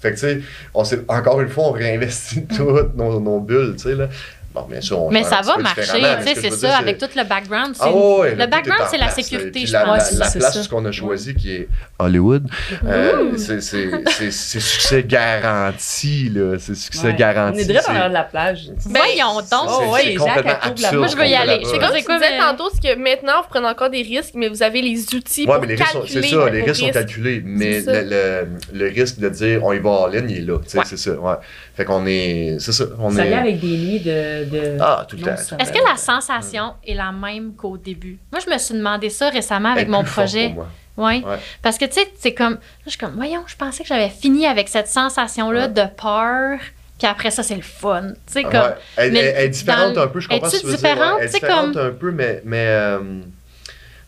Fait 0.00 0.10
que, 0.10 0.14
tu 0.14 0.20
sais, 0.20 0.40
on 0.74 0.84
s'est, 0.84 1.00
encore 1.08 1.40
une 1.40 1.48
fois, 1.48 1.64
on 1.64 1.72
réinvestit 1.72 2.46
toutes 2.56 2.96
nos, 2.96 3.20
nos 3.20 3.40
bulles, 3.40 3.74
tu 3.76 3.84
sais, 3.84 3.94
là. 3.94 4.08
Bon, 4.54 4.66
bien 4.68 4.80
sûr, 4.82 5.00
on 5.00 5.10
Mais 5.10 5.22
ça 5.22 5.40
va 5.42 5.56
marcher, 5.56 5.82
ce 5.82 6.40
c'est 6.40 6.50
ça, 6.50 6.56
dire, 6.68 6.76
avec 6.78 6.98
tout 6.98 7.06
le 7.16 7.24
background. 7.24 7.74
c'est 7.74 7.84
Ah 7.84 7.90
le 7.90 8.46
background, 8.46 8.82
c'est 8.90 8.98
la 8.98 9.08
sécurité, 9.08 9.64
je 9.64 9.72
la, 9.72 9.84
pense. 9.84 10.12
La, 10.12 10.18
la 10.18 10.24
c'est 10.26 10.38
place 10.40 10.68
qu'on 10.68 10.84
a 10.84 10.92
choisi, 10.92 11.34
qui 11.34 11.52
est 11.52 11.68
Hollywood, 11.98 12.46
euh, 12.86 13.32
c'est, 13.38 13.62
c'est, 13.62 13.88
c'est, 14.10 14.30
c'est 14.30 14.60
succès 14.60 15.02
garanti, 15.04 16.28
là. 16.34 16.58
C'est 16.58 16.74
succès 16.74 17.06
Ouais. 17.08 17.14
garanti. 17.14 17.58
On 17.58 17.62
est 17.62 17.64
direct 17.64 17.84
c'est- 17.86 17.94
dans 17.98 18.08
de 18.08 18.12
la 18.12 18.24
plage. 18.24 18.68
Voyons 18.84 19.36
donc. 19.36 19.44
c'est- 19.50 19.58
Oh, 19.84 19.92
ouais, 19.92 20.16
Moi, 20.18 21.06
je 21.08 21.16
veux 21.16 21.26
y 21.26 21.34
aller. 21.34 21.60
C'est 21.64 21.78
Comme 21.78 21.88
tu 21.94 22.02
disais 22.02 22.18
mais- 22.32 22.38
tantôt, 22.38 22.70
c'est 22.74 22.94
que 22.94 22.98
maintenant, 22.98 23.40
vous 23.42 23.48
prenez 23.48 23.66
encore 23.68 23.88
des 23.90 24.02
risques, 24.02 24.34
mais 24.34 24.48
vous 24.48 24.62
avez 24.62 24.82
les 24.82 25.14
outils 25.14 25.46
pour 25.46 25.58
mais 25.60 25.66
les 25.68 25.74
risques, 25.76 25.88
sont, 25.92 26.00
calculer 26.00 26.22
c'est 26.22 26.34
ça, 26.34 26.50
les 26.50 26.62
risques 26.62 26.80
sont 26.84 26.90
calculés, 26.90 27.42
mais 27.44 27.80
le, 28.72 28.88
risque 28.88 29.18
de 29.18 29.28
dire 29.30 29.64
on 29.64 29.72
y 29.72 29.78
va 29.78 29.90
en 29.90 30.06
ligne, 30.08 30.28
il 30.30 30.36
est 30.38 30.40
là, 30.42 30.58
c'est 30.84 30.98
ça, 30.98 31.12
ouais. 31.12 31.34
Fait 31.74 31.84
qu'on 31.86 32.04
est, 32.06 32.56
c'est 32.58 32.72
ça, 32.72 32.84
on 32.98 33.10
Ça 33.10 33.24
est... 33.24 33.28
vient 33.28 33.38
avec 33.38 33.60
des 33.60 33.66
nuits 33.78 34.00
de. 34.00 34.41
De 34.44 34.76
Ah, 34.80 35.04
tout 35.08 35.16
le 35.16 35.22
temps. 35.22 35.30
Est-ce 35.58 35.72
que 35.72 35.78
la 35.88 35.96
sensation 35.96 36.74
est 36.86 36.94
la 36.94 37.12
même 37.12 37.54
qu'au 37.54 37.76
début? 37.76 38.18
Moi, 38.30 38.40
je 38.46 38.50
me 38.52 38.58
suis 38.58 38.74
demandé 38.74 39.10
ça 39.10 39.28
récemment 39.30 39.70
avec 39.72 39.88
mon 39.88 40.04
projet. 40.04 40.46
pour 40.48 40.54
moi. 40.56 40.68
Oui. 40.98 41.24
Ouais. 41.26 41.36
Parce 41.62 41.78
que, 41.78 41.86
tu 41.86 41.92
sais, 41.94 42.12
c'est 42.18 42.34
comme. 42.34 42.52
Là, 42.54 42.58
je 42.84 42.90
suis 42.90 42.98
comme, 42.98 43.14
voyons, 43.16 43.42
je 43.46 43.56
pensais 43.56 43.82
que 43.82 43.88
j'avais 43.88 44.10
fini 44.10 44.46
avec 44.46 44.68
cette 44.68 44.88
sensation-là 44.88 45.62
Ouais. 45.62 45.68
de 45.68 45.84
peur. 46.00 46.58
Puis 46.98 47.06
après 47.10 47.30
ça, 47.30 47.42
c'est 47.42 47.56
le 47.56 47.62
fun. 47.62 48.08
Tu 48.26 48.32
sais, 48.34 48.42
comme. 48.42 48.52
Ouais. 48.52 48.74
Elle, 48.96 49.12
mais 49.12 49.18
elle- 49.20 49.34
elle 49.38 49.44
est 49.46 49.48
différente 49.48 49.94
dans- 49.94 50.02
un 50.02 50.06
peu, 50.08 50.20
je 50.20 50.28
comprends 50.28 50.48
ce 50.50 50.56
que 50.56 50.60
tu 50.60 50.66
veux 50.66 50.76
dire. 50.76 50.90
différente? 50.90 51.14
ouais. 51.14 51.18
Elle 51.22 51.28
est 51.28 51.32
différente 51.32 51.72
comme- 51.74 51.86
un 51.86 51.90
peu, 51.92 52.10
mais, 52.12 52.42
mais 52.44 52.66
euh, 52.68 52.98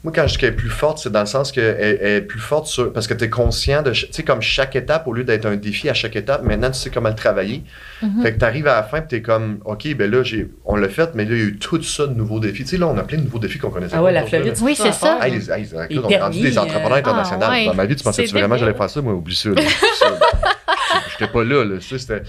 Moi, 0.04 0.12
quand 0.14 0.26
je 0.26 0.32
dis 0.34 0.38
qu'elle 0.38 0.50
est 0.52 0.56
plus 0.56 0.68
forte, 0.68 0.98
c'est 0.98 1.10
dans 1.10 1.20
le 1.20 1.26
sens 1.26 1.50
qu'elle 1.50 1.76
elle 1.80 2.12
est 2.16 2.20
plus 2.20 2.38
forte 2.38 2.66
sur, 2.66 2.92
parce 2.92 3.06
que 3.06 3.14
tu 3.14 3.24
es 3.24 3.30
conscient 3.30 3.80
de, 3.82 3.90
tu 3.92 4.06
sais, 4.10 4.22
comme 4.22 4.42
chaque 4.42 4.76
étape, 4.76 5.06
au 5.08 5.14
lieu 5.14 5.24
d'être 5.24 5.46
un 5.46 5.56
défi 5.56 5.88
à 5.88 5.94
chaque 5.94 6.14
étape, 6.14 6.42
maintenant 6.44 6.70
tu 6.70 6.78
sais 6.78 6.90
comment 6.90 7.08
le 7.08 7.14
travailler. 7.14 7.64
Mhm. 8.02 8.22
Fait 8.22 8.34
que 8.34 8.38
tu 8.38 8.44
arrives 8.44 8.68
à 8.68 8.74
la 8.76 8.82
fin 8.82 8.98
et 8.98 9.06
tu 9.08 9.16
es 9.16 9.22
comme, 9.22 9.60
OK, 9.64 9.88
ben 9.96 10.10
là, 10.10 10.22
j'ai, 10.22 10.50
on 10.66 10.76
l'a 10.76 10.90
fait, 10.90 11.14
mais 11.14 11.24
là, 11.24 11.30
il 11.34 11.38
y 11.38 11.40
a 11.40 11.44
eu 11.46 11.56
tout 11.56 11.82
ça 11.82 12.06
de 12.06 12.12
nouveaux 12.12 12.38
défis. 12.38 12.64
Tu 12.64 12.70
sais, 12.70 12.76
là, 12.76 12.86
on 12.86 12.98
a 12.98 13.02
plein 13.02 13.16
de 13.16 13.22
nouveaux 13.22 13.38
défis 13.38 13.58
qu'on 13.58 13.70
connaissait 13.70 13.94
Ah 13.94 14.00
pas. 14.00 14.04
ouais, 14.04 14.12
la. 14.12 14.26
Floride, 14.26 14.54
Oui, 14.60 14.76
c'est 14.76 14.92
ça. 14.92 15.18
Hey, 15.22 15.32
les, 15.32 15.50
hey, 15.50 15.66
Les 15.88 15.98
on 15.98 16.08
est 16.10 16.18
rendu 16.18 16.40
des 16.40 16.58
entrepreneurs 16.58 16.92
euh, 16.92 17.00
internationaux. 17.00 17.42
ah, 17.46 17.50
ouais. 17.50 17.64
Dans 17.66 17.74
ma 17.74 17.86
vie, 17.86 17.96
tu 17.96 18.04
pensais 18.04 18.26
C'est 18.26 18.32
vraiment 18.32 18.56
que 18.56 18.60
j'allais 18.60 18.74
faire 18.76 18.90
ça? 18.90 19.00
Moi, 19.00 19.14
oublie 19.14 19.34
ça. 19.34 19.48
J'étais 21.18 21.32
pas 21.32 21.44
là. 21.44 21.64
là. 21.64 21.80
Ça, 21.80 21.98
c'était- 21.98 22.22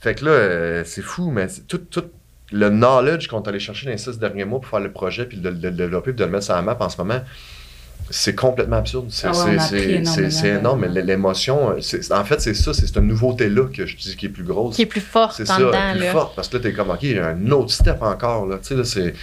Fait 0.00 0.14
que 0.14 0.24
là, 0.24 0.30
euh, 0.30 0.82
c'est 0.86 1.02
fou, 1.02 1.30
mais 1.30 1.48
c'est 1.48 1.66
tout, 1.66 1.78
tout 1.78 2.04
le 2.50 2.70
knowledge 2.70 3.28
qu'on 3.28 3.42
est 3.42 3.48
allé 3.48 3.60
chercher 3.60 3.86
dans 3.86 3.92
les 3.92 3.98
six 3.98 4.18
derniers 4.18 4.44
mois 4.44 4.60
pour 4.60 4.70
faire 4.70 4.80
le 4.80 4.90
projet, 4.90 5.26
puis 5.26 5.36
de, 5.38 5.50
de 5.50 5.68
le 5.68 5.74
développer, 5.74 6.12
puis 6.12 6.20
de 6.20 6.24
le 6.24 6.30
mettre 6.30 6.44
sur 6.44 6.54
la 6.54 6.62
map 6.62 6.76
en 6.80 6.88
ce 6.88 6.96
moment, 6.98 7.20
c'est 8.10 8.34
complètement 8.34 8.76
absurde. 8.76 9.06
C'est 9.10 9.26
Ah 9.26 9.44
ouais, 9.44 9.58
énorme, 10.48 10.86
mais 10.88 11.02
l'émotion, 11.02 11.74
en 11.76 12.24
fait, 12.24 12.40
c'est 12.40 12.54
ça, 12.54 12.72
c'est 12.72 12.86
cette 12.86 12.96
nouveauté-là 12.96 13.64
que 13.72 13.84
je 13.84 13.96
dis 13.96 14.16
qui 14.16 14.26
est 14.26 14.30
plus 14.30 14.44
grosse. 14.44 14.76
Qui 14.76 14.82
est 14.82 14.86
plus 14.86 15.00
forte 15.00 15.34
C'est 15.36 15.46
ça, 15.46 15.58
dedans, 15.58 15.92
plus 15.92 16.00
là. 16.00 16.12
forte, 16.12 16.34
parce 16.36 16.48
que 16.48 16.56
là, 16.56 16.62
t'es 16.62 16.72
comme, 16.72 16.90
OK, 16.90 17.02
il 17.02 17.16
y 17.16 17.18
a 17.18 17.26
un 17.28 17.50
autre 17.50 17.70
step 17.70 18.00
encore, 18.02 18.46
là, 18.46 18.56
tu 18.56 18.68
sais, 18.68 18.74
là, 18.76 18.84
c'est... 18.84 19.14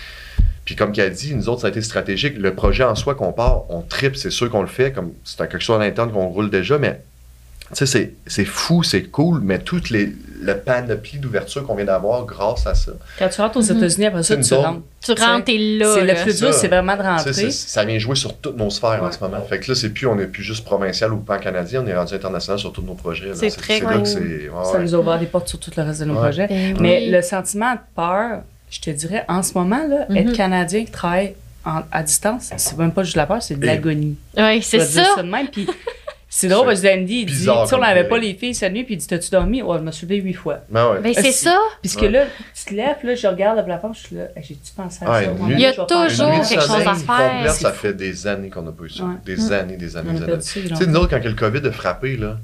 Puis 0.66 0.76
comme 0.76 0.92
qu'elle 0.92 1.14
dit, 1.14 1.36
nous 1.36 1.48
autres, 1.48 1.62
ça 1.62 1.68
a 1.68 1.70
été 1.70 1.82
stratégique. 1.82 2.38
Le 2.40 2.54
projet 2.56 2.84
en 2.84 2.96
soi 2.96 3.14
qu'on 3.14 3.32
part, 3.32 3.70
on 3.70 3.82
tripe, 3.82 4.16
c'est 4.16 4.32
sûr 4.32 4.50
qu'on 4.50 4.62
le 4.62 4.68
fait, 4.68 4.92
comme 4.92 5.14
c'est 5.24 5.38
quelque 5.38 5.60
chose 5.60 5.76
à 5.76 5.80
l'interne 5.80 6.12
qu'on 6.12 6.26
roule 6.28 6.50
déjà, 6.50 6.80
mais 6.80 7.02
tu 7.76 7.80
sais, 7.80 7.86
c'est- 7.86 8.14
c'est 8.26 8.46
fou, 8.46 8.84
c'est 8.84 9.04
cool, 9.04 9.42
mais 9.42 9.60
toute 9.60 9.90
les, 9.90 10.14
le 10.42 10.58
panoplie 10.58 11.18
d'ouverture 11.20 11.66
qu'on 11.66 11.76
vient 11.76 11.86
d'avoir 11.86 12.26
grâce 12.26 12.66
à 12.68 12.74
ça. 12.76 12.92
Quand 13.20 13.28
tu 13.30 13.42
rentres 13.42 13.58
aux 13.58 13.62
Mhm. 13.64 13.78
États-Unis, 13.78 14.06
après 14.06 14.24
ça, 14.24 14.38
tu 14.38 14.54
rentres. 14.54 14.82
Tu 15.04 15.12
rentres, 15.12 15.44
t'es 15.46 15.58
là. 15.58 15.94
C'est 15.94 16.02
le 16.06 16.14
plus 16.24 16.40
dur, 16.40 16.54
Ça. 16.54 16.60
c'est 16.60 16.68
vraiment 16.68 16.96
de 16.96 17.02
rentrer. 17.02 17.34
c'est- 17.34 17.52
ça 17.52 17.84
vient 17.86 18.00
jouer 18.00 18.16
sur 18.16 18.36
toutes 18.38 18.58
nos 18.58 18.70
sphères 18.70 19.02
en 19.04 19.12
ce 19.12 19.20
moment. 19.20 19.42
Fait 19.48 19.60
que 19.60 19.70
là, 19.72 19.76
c'est 19.76 19.90
plus, 19.90 20.08
on 20.08 20.16
n'est 20.16 20.28
plus 20.28 20.44
juste 20.44 20.64
provincial 20.66 21.12
ou 21.14 21.18
pan-canadien, 21.18 21.84
on 21.84 21.88
est 21.88 21.96
rendu 21.96 22.14
international 22.16 22.60
sur 22.60 22.72
tous 22.72 22.82
nos 22.82 22.94
projets. 22.96 23.28
là. 23.28 23.34
C'est 23.36 23.50
très 23.52 23.80
là 23.82 23.94
cool. 23.94 24.04
que 24.04 24.08
c'est- 24.08 24.20
ouais, 24.20 24.66
Ça 24.72 24.80
nous 24.80 24.96
a 24.96 24.98
ouvert 24.98 25.20
des 25.20 25.26
portes 25.26 25.48
sur 25.50 25.60
tout 25.60 25.72
le 25.76 25.84
reste 25.84 26.00
de 26.00 26.06
nos 26.06 26.14
Ouais. 26.16 26.22
projets. 26.22 26.48
Ben 26.48 26.78
Mais 26.80 27.00
oui. 27.06 27.12
le 27.12 27.22
sentiment 27.22 27.74
de 27.74 27.80
peur, 27.96 28.42
je 28.72 28.80
te 28.80 28.90
dirais, 28.90 29.26
en 29.28 29.44
ce 29.44 29.54
moment, 29.54 29.86
là, 29.88 30.06
Mhm. 30.10 30.18
être 30.18 30.34
Canadien 30.34 30.86
qui 30.86 30.92
travaille 30.92 31.36
en- 31.66 31.82
à 31.92 32.04
distance, 32.04 32.52
c'est 32.58 32.78
même 32.78 32.92
pas 32.92 33.04
juste 33.04 33.16
la 33.18 33.26
peur, 33.26 33.42
c'est 33.42 33.60
de 33.60 33.66
l'agonie. 33.66 34.16
Oui, 34.38 34.62
c'est 34.62 34.78
dire 34.78 34.88
ça. 35.16 35.22
de 35.22 35.28
même. 35.28 35.48
Puis 35.48 35.68
c'est 36.38 36.50
drôle 36.50 36.66
parce 36.66 36.82
que 36.82 36.88
Andy, 36.94 37.20
il 37.22 37.26
dit, 37.28 37.34
tu 37.34 37.44
sais, 37.46 37.76
on 37.76 37.78
n'avait 37.80 38.10
pas 38.10 38.18
les 38.18 38.34
filles 38.34 38.54
cette 38.54 38.74
nuit, 38.74 38.84
puis 38.84 38.96
il 38.96 38.98
dit, 38.98 39.08
t'as-tu 39.08 39.30
dormi? 39.32 39.62
Ouais, 39.62 39.78
je 39.78 39.84
me 39.84 39.92
suis 39.92 40.06
levé 40.06 40.20
huit 40.22 40.34
fois. 40.34 40.60
Ben 40.70 40.92
ouais. 40.92 41.00
Ben, 41.00 41.14
c'est 41.14 41.32
ça. 41.32 41.58
Puisque 41.82 42.02
Ouais. 42.02 42.10
là, 42.10 42.26
tu 42.54 42.66
te 42.66 42.74
lèves, 42.74 42.96
puis 43.00 43.08
là, 43.08 43.16
je 43.16 43.26
regarde 43.28 43.58
le 43.58 43.64
plafond, 43.64 43.94
je 43.94 44.00
suis 44.00 44.16
là, 44.18 44.24
j'ai-tu 44.36 44.74
pensé 44.76 45.06
à 45.06 45.12
Ouais, 45.12 45.26
ça? 45.26 45.32
nuit- 45.32 45.54
Il 45.54 45.60
y 45.62 45.66
a 45.66 45.72
toujours 45.72 45.88
quelque 46.50 46.62
chose 46.62 46.72
à 46.86 46.94
faire. 46.96 47.32
complète, 47.38 47.52
ça 47.52 47.72
fait 47.72 47.94
des 47.94 48.28
années 48.28 48.50
qu'on 48.50 48.64
n'a 48.64 48.72
pas 48.74 48.84
eu 48.84 48.90
ça. 48.90 49.04
Mm. 49.04 49.10
Ouais. 49.12 49.18
Des 49.26 49.52
années, 49.54 49.78
des 49.78 49.96
années, 49.96 50.10
On 50.12 50.16
a 50.18 50.20
des 50.20 50.32
années. 50.34 50.44
Tu 50.70 50.76
sais, 50.76 50.86
nous 50.88 50.96
autres, 50.98 51.10
quand 51.18 51.24
le 51.24 51.34
COVID 51.34 51.66
a 51.68 51.72
frappé, 51.72 52.18
là, 52.18 52.36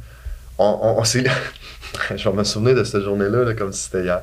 on, 0.58 0.80
on, 0.82 1.00
on 1.00 1.04
s'est. 1.04 1.26
je 2.16 2.30
vais 2.30 2.36
me 2.36 2.44
souvenir 2.46 2.76
de 2.76 2.86
cette 2.86 3.02
journée-là 3.04 3.44
là, 3.44 3.54
comme 3.56 3.74
si 3.74 3.84
c'était 3.84 4.04
hier. 4.04 4.22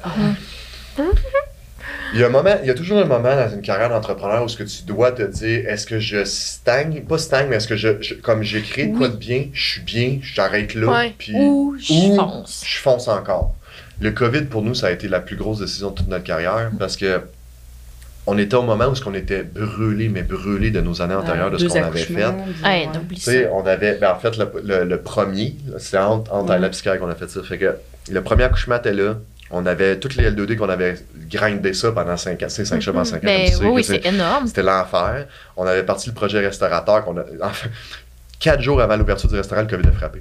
Il 2.14 2.20
y, 2.20 2.22
a 2.24 2.26
un 2.26 2.30
moment, 2.30 2.55
il 2.62 2.66
y 2.66 2.70
a 2.70 2.74
toujours 2.74 2.98
un 2.98 3.05
moment 3.05 3.35
dans 3.36 3.51
une 3.52 3.60
carrière 3.60 3.90
d'entrepreneur 3.90 4.43
où 4.43 4.48
ce 4.48 4.56
que 4.56 4.62
tu 4.62 4.82
dois 4.85 5.12
te 5.12 5.22
dire 5.22 5.68
est-ce 5.68 5.86
que 5.86 5.98
je 6.01 6.24
stagne, 6.24 7.02
pas 7.02 7.18
stagne, 7.18 7.48
mais 7.51 7.56
est-ce 7.56 7.68
que 7.68 7.76
je, 7.76 8.01
je- 8.01 8.14
comme 8.14 8.43
j'ai 8.43 8.62
créé 8.62 8.90
quoi 8.93 9.09
de 9.09 9.16
bien, 9.16 9.47
je 9.52 9.70
suis 9.72 9.80
bien, 9.82 10.18
j'arrête 10.22 10.74
là, 10.74 10.86
Ouais. 10.90 11.14
puis 11.18 11.32
Ou 11.36 11.76
je 11.78 12.14
fonce. 12.16 12.62
je 12.66 12.78
fonce 12.78 13.09
encore. 13.09 13.55
Le 14.01 14.10
COVID, 14.10 14.43
pour 14.43 14.62
nous, 14.62 14.74
ça 14.74 14.86
a 14.86 14.90
été 14.90 15.09
la 15.09 15.20
plus 15.20 15.36
grosse 15.36 15.59
décision 15.60 15.90
de 15.90 15.97
toute 15.97 16.09
notre 16.09 16.24
carrière 16.24 16.70
parce 16.78 16.97
que 16.97 17.20
on 18.26 18.36
était 18.39 18.56
au 18.56 18.62
moment 18.62 18.86
où 18.89 18.94
ce 18.94 19.02
qu'on 19.02 19.14
était 19.14 19.43
brûlé, 19.43 20.09
mais 20.09 20.22
brûlé 20.22 20.70
de 20.70 20.80
nos 20.82 21.01
années 21.01 21.14
antérieures, 21.14 21.51
de 21.51 21.56
ce 21.59 21.64
qu'on 21.66 21.82
avait 21.82 21.98
fait. 21.98 22.14
ouais. 22.64 22.89
sais, 23.16 23.48
on 23.52 23.66
avait, 23.66 23.94
ben 23.98 24.12
en 24.12 24.18
fait, 24.18 24.36
le, 24.36 24.51
le- 24.62 24.85
le 24.85 25.01
premier, 25.01 25.56
c'était 25.78 25.97
entre, 25.98 26.32
entre 26.32 26.51
Ouais. 26.51 26.59
la 26.59 26.68
psychiatre 26.68 27.01
qu'on 27.01 27.09
a 27.10 27.14
fait 27.14 27.28
ça. 27.30 27.43
Fait 27.43 27.56
que 27.59 27.74
le 28.10 28.22
premier 28.22 28.44
accouchement 28.44 28.76
était 28.76 28.93
là. 28.93 29.16
On 29.51 29.65
avait 29.66 29.99
toutes 29.99 30.16
les 30.16 30.31
L2D 30.31 30.57
qu'on 30.57 30.69
avait 30.69 30.97
grindé 31.31 31.73
ça 31.73 31.91
pendant 31.93 32.16
5 32.16 32.33
ans, 32.43 32.47
tu 32.47 32.51
sais, 32.51 32.65
5 32.65 32.81
chevaux 32.83 32.99
en 32.99 33.05
5 33.05 33.16
ans. 33.16 33.20
Ben 33.25 33.51
oui, 33.73 33.83
c'est- 33.83 34.05
énorme. 34.07 34.47
C'était 34.47 34.62
l'enfer. 34.62 35.27
On 35.57 35.66
avait 35.66 35.83
parti 35.85 36.09
le 36.09 36.15
projet 36.15 36.39
restaurateur. 36.41 37.05
qu'on 37.05 37.16
a, 37.16 37.23
enfin, 37.43 37.69
quatre 38.39 38.61
jours 38.61 38.81
avant 38.81 38.97
l'ouverture 38.97 39.29
du 39.29 39.37
restaurant, 39.37 39.62
le 39.62 39.66
COVID 39.66 39.89
a 39.89 39.93
frappé. 39.93 40.20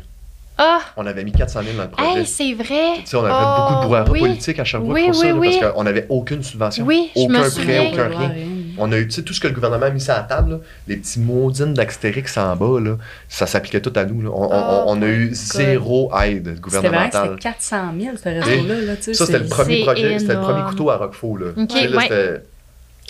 Ah, 0.59 0.79
On 0.95 1.05
avait 1.05 1.23
mis 1.23 1.31
400 1.33 1.61
000 1.63 1.75
dans 1.77 1.83
le 1.83 1.89
projet. 1.89 2.19
hey, 2.21 2.25
c'est 2.25 2.53
vrai. 2.53 2.99
Tu 3.01 3.07
sais, 3.07 3.15
on 3.17 3.23
avait 3.23 3.33
Oh, 3.35 3.37
fait 3.37 3.61
beaucoup 3.61 3.75
de 3.75 3.85
brouhaha 3.85 4.05
oui. 4.09 4.19
politique 4.21 4.57
à 4.59 4.63
Sherbrooke 4.63 4.95
Oui, 4.95 5.05
pour 5.05 5.15
ça, 5.15 5.21
oui, 5.21 5.27
là, 5.27 5.35
oui. 5.35 5.57
parce 5.59 5.73
qu'on 5.73 5.83
n'avait 5.83 6.05
aucune 6.09 6.41
subvention. 6.41 6.83
Oui, 6.85 7.11
je 7.15 7.21
me 7.21 7.25
aucun 7.27 7.39
prêt, 7.41 7.49
souviens. 7.51 7.89
aucun 7.93 8.07
rien. 8.07 8.31
On 8.77 8.91
a 8.91 8.97
eu, 8.97 9.07
tu 9.07 9.15
sais, 9.15 9.21
tout 9.23 9.33
ce 9.33 9.39
que 9.39 9.47
le 9.47 9.53
gouvernement 9.53 9.85
a 9.87 9.89
mis 9.89 9.99
sur 10.01 10.13
la 10.13 10.21
table, 10.21 10.51
là, 10.51 10.59
les 10.87 10.97
petits 10.97 11.19
maudines 11.19 11.73
d'Axtérix 11.73 12.37
en 12.37 12.55
bas, 12.55 12.79
là, 12.79 12.97
ça 13.29 13.47
s'appliquait 13.47 13.81
tout 13.81 13.93
à 13.95 14.05
nous. 14.05 14.21
là. 14.21 14.29
On, 14.33 14.49
Oh 14.51 14.83
on 14.87 15.01
a 15.01 15.05
eu 15.07 15.29
zéro 15.33 16.11
aide 16.21 16.59
gouvernementale. 16.59 17.29
c'était 17.31 17.41
400 17.41 17.77
000, 17.99 18.15
ce 18.17 18.29
réseau-là. 18.29 18.95
Ça, 19.01 19.25
c'était 19.25 19.39
le 19.39 19.45
c'est- 19.45 19.49
premier 19.49 19.81
projet, 19.83 20.19
c'était 20.19 20.33
le 20.35 20.41
premier 20.41 20.63
couteau 20.69 20.89
à 20.89 20.97
Roquefort. 20.97 21.37
Là. 21.37 21.45
Ok, 21.57 21.67
Tu 21.69 21.75
sais, 21.77 21.87
là, 21.87 21.97
ouais. 21.97 22.03
c'était- 22.03 22.41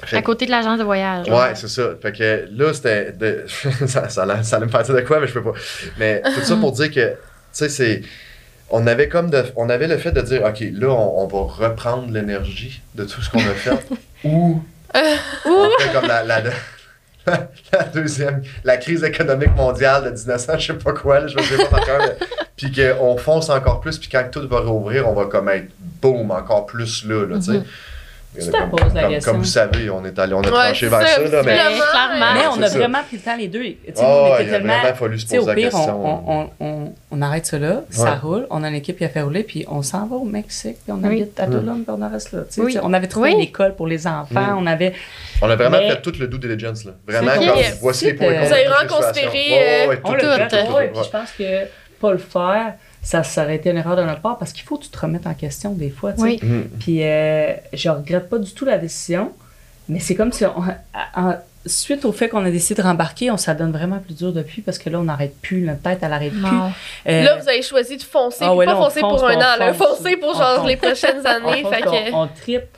Fait 0.03 0.17
À 0.17 0.21
côté 0.21 0.45
de 0.45 0.51
l'agence 0.51 0.77
de 0.77 0.83
voyage. 0.83 1.27
Ouais, 1.27 1.55
c'est 1.55 1.67
ça. 1.67 1.89
Fait 1.99 2.11
que 2.11 2.47
là, 2.51 2.71
c'était. 2.71 3.11
de- 3.13 3.45
ça, 3.87 4.09
ça, 4.09 4.23
allait- 4.23 4.43
ça 4.43 4.57
allait 4.57 4.67
me 4.67 4.71
faire 4.71 4.83
de 4.87 5.01
quoi, 5.01 5.19
mais 5.19 5.25
je 5.27 5.33
peux 5.33 5.41
pas. 5.41 5.53
Mais 5.97 6.21
tout 6.35 6.41
ça 6.43 6.55
pour 6.55 6.71
dire 6.73 6.91
que, 6.91 7.09
tu 7.09 7.15
sais, 7.51 7.67
c'est. 7.69 8.01
On 8.69 8.85
avait 8.85 9.07
comme 9.09 9.29
de, 9.31 9.43
on 9.55 9.69
avait 9.69 9.87
le 9.87 9.97
fait 9.97 10.11
de 10.11 10.21
dire, 10.21 10.43
OK, 10.43 10.63
là, 10.73 10.89
on, 10.89 11.23
on 11.23 11.27
va 11.27 11.51
reprendre 11.67 12.11
l'énergie 12.11 12.81
de 12.93 13.05
tout 13.05 13.21
ce 13.23 13.29
qu'on 13.31 13.39
a 13.39 13.53
fait. 13.55 13.71
ou 14.23 14.61
on 15.45 15.69
fait 15.79 15.93
comme 15.93 16.07
la, 16.07 16.23
la, 16.23 16.41
la 17.71 17.83
deuxième, 17.93 18.41
la 18.63 18.77
crise 18.77 19.03
économique 19.03 19.55
mondiale 19.55 20.05
de 20.05 20.09
1900, 20.09 20.59
je 20.59 20.67
sais 20.67 20.73
pas 20.73 20.93
quoi, 20.93 21.19
là, 21.19 21.27
je 21.27 21.35
me 21.35 21.41
souviens 21.41 21.65
pas 21.65 21.79
là. 21.79 22.09
Puis 22.55 22.71
qu'on 22.71 23.17
fonce 23.17 23.49
encore 23.49 23.81
plus, 23.81 23.99
puis 23.99 24.09
quand 24.11 24.23
tout 24.31 24.47
va 24.47 24.61
rouvrir, 24.61 25.07
on 25.07 25.13
va 25.13 25.25
comme 25.25 25.47
être 25.49 25.67
boom, 26.01 26.31
encore 26.31 26.65
plus 26.65 27.05
là, 27.05 27.27
là, 27.27 27.35
tu 27.35 27.43
sais. 27.43 27.61
Tu 28.39 28.51
te 28.51 28.69
poses 28.69 28.93
la 28.93 29.01
comme, 29.03 29.11
question. 29.11 29.31
comme 29.31 29.41
vous 29.41 29.47
savez, 29.47 29.89
on 29.89 30.05
est 30.05 30.19
allé, 30.19 30.33
on 30.33 30.41
a 30.41 30.45
Ouais, 30.45 30.51
tranché 30.51 30.87
vers 30.87 31.01
ça, 31.01 31.15
ça, 31.15 31.21
là, 31.21 31.41
mais. 31.43 31.55
Clairement. 31.57 32.33
Mais 32.33 32.47
on 32.57 32.61
a 32.61 32.67
ça. 32.67 32.77
vraiment 32.77 32.99
pris 33.07 33.17
le 33.17 33.21
temps, 33.23 33.35
les 33.37 33.47
deux. 33.47 33.63
Tu 33.63 33.77
sais, 33.87 33.93
Oh, 33.97 34.01
on 34.03 34.33
était 34.35 34.43
il 34.43 34.49
a 34.49 34.57
tellement. 34.57 34.79
vraiment 34.79 34.95
fallu 34.95 35.19
se 35.19 35.23
Tu 35.25 35.29
sais, 35.31 35.37
poser 35.37 35.45
au 35.45 35.49
la 35.49 35.55
pire, 35.55 35.69
question. 35.71 36.05
on, 36.05 36.49
on, 36.59 36.65
on, 36.65 36.93
on 37.11 37.21
arrête 37.21 37.45
ça 37.45 37.57
là, 37.59 37.81
ça 37.89 38.03
Ouais. 38.03 38.09
roule, 38.21 38.47
on 38.49 38.63
a 38.63 38.67
une 38.69 38.75
équipe 38.75 38.97
qui 38.97 39.05
a 39.05 39.09
fait 39.09 39.21
rouler, 39.21 39.43
puis 39.43 39.65
on 39.69 39.81
s'en 39.81 40.05
va 40.05 40.15
au 40.17 40.25
Mexique, 40.25 40.77
puis 40.83 40.91
on 40.91 40.97
Oui. 41.07 41.21
habite 41.21 41.39
à 41.39 41.45
Tulum, 41.45 41.83
puis 41.83 41.95
on 41.99 42.09
reste 42.09 42.31
là. 42.33 42.39
Tu 42.41 42.53
sais, 42.53 42.61
Oui. 42.61 42.77
On 42.83 42.93
avait 42.93 43.07
trouvé 43.07 43.29
Oui. 43.29 43.35
une 43.35 43.41
école 43.41 43.75
pour 43.75 43.87
les 43.87 44.05
enfants, 44.07 44.39
Mm. 44.53 44.57
on 44.59 44.67
avait. 44.67 44.93
On 45.41 45.49
a 45.49 45.55
vraiment 45.55 45.77
Mais- 45.79 45.89
fait 45.91 46.01
tout 46.01 46.13
le 46.19 46.27
due 46.27 46.39
diligence, 46.39 46.85
là. 46.85 46.91
Vraiment, 47.07 47.31
comme 47.35 47.47
voici 47.81 48.05
les 48.05 48.13
points 48.13 48.27
Vous 48.27 48.53
avez 48.53 48.65
vraiment 48.65 48.95
considéré, 48.95 49.89
tout, 50.03 50.11
l'a 50.13 51.03
je 51.03 51.09
pense 51.09 51.31
que 51.37 51.65
pas 51.99 52.11
le 52.11 52.17
faire, 52.19 52.73
ça, 53.07 53.23
ça 53.23 53.43
aurait 53.43 53.55
été 53.55 53.69
une 53.69 53.77
erreur 53.77 53.95
de 53.95 54.03
notre 54.03 54.19
part, 54.21 54.37
parce 54.37 54.51
qu'il 54.51 54.63
faut 54.65 54.77
que 54.77 54.83
tu 54.83 54.89
te 54.89 54.99
remettes 54.99 55.27
en 55.27 55.33
question 55.33 55.71
des 55.71 55.89
fois. 55.89 56.11
tu 56.11 56.17
sais. 56.17 56.23
Oui. 56.23 56.39
Mhm. 56.43 56.69
Puis 56.79 57.03
euh, 57.03 57.53
je 57.71 57.87
regrette 57.89 58.27
pas 58.29 58.37
du 58.37 58.51
tout 58.51 58.65
la 58.65 58.77
décision, 58.77 59.31
mais 59.87 59.99
c'est 59.99 60.15
comme 60.15 60.33
si, 60.33 60.43
on- 60.45 60.63
en- 61.15 61.35
suite 61.65 62.03
au 62.05 62.11
fait 62.11 62.27
qu'on 62.29 62.43
a 62.45 62.51
décidé 62.51 62.81
de 62.81 62.85
rembarquer, 62.87 63.29
on 63.31 63.37
ça 63.37 63.53
donne 63.53 63.71
vraiment 63.71 63.99
plus 63.99 64.13
dur 64.13 64.31
depuis 64.33 64.61
parce 64.61 64.77
que 64.77 64.89
là, 64.89 64.99
on 64.99 65.03
n'arrête 65.03 65.35
plus, 65.41 65.61
notre 65.61 65.81
tête, 65.81 65.99
elle 66.01 66.09
n'arrête 66.09 66.33
plus. 66.33 66.45
Euh, 67.07 67.23
Là, 67.23 67.35
vous 67.37 67.47
avez 67.47 67.61
choisi 67.61 67.95
de 67.97 68.03
foncer. 68.03 68.39
Ah 68.45 68.53
ouais, 68.55 68.65
pas 68.65 68.73
là, 68.73 68.77
on 68.79 68.83
foncer 68.83 68.99
fonce, 69.01 69.19
pour 69.21 69.29
un 69.29 69.35
on 69.35 69.37
an, 69.37 69.57
là. 69.59 69.73
fonce. 69.73 69.87
Foncer 69.97 70.17
pour 70.17 70.29
On 70.29 70.33
genre 70.39 70.55
fonce. 70.57 70.67
les 70.67 70.75
prochaines 70.77 71.21
on, 71.23 71.25
années. 71.25 71.61
pense 71.63 71.73
fait 71.75 71.81
que... 71.81 72.13
on 72.13 72.27
tripe. 72.27 72.77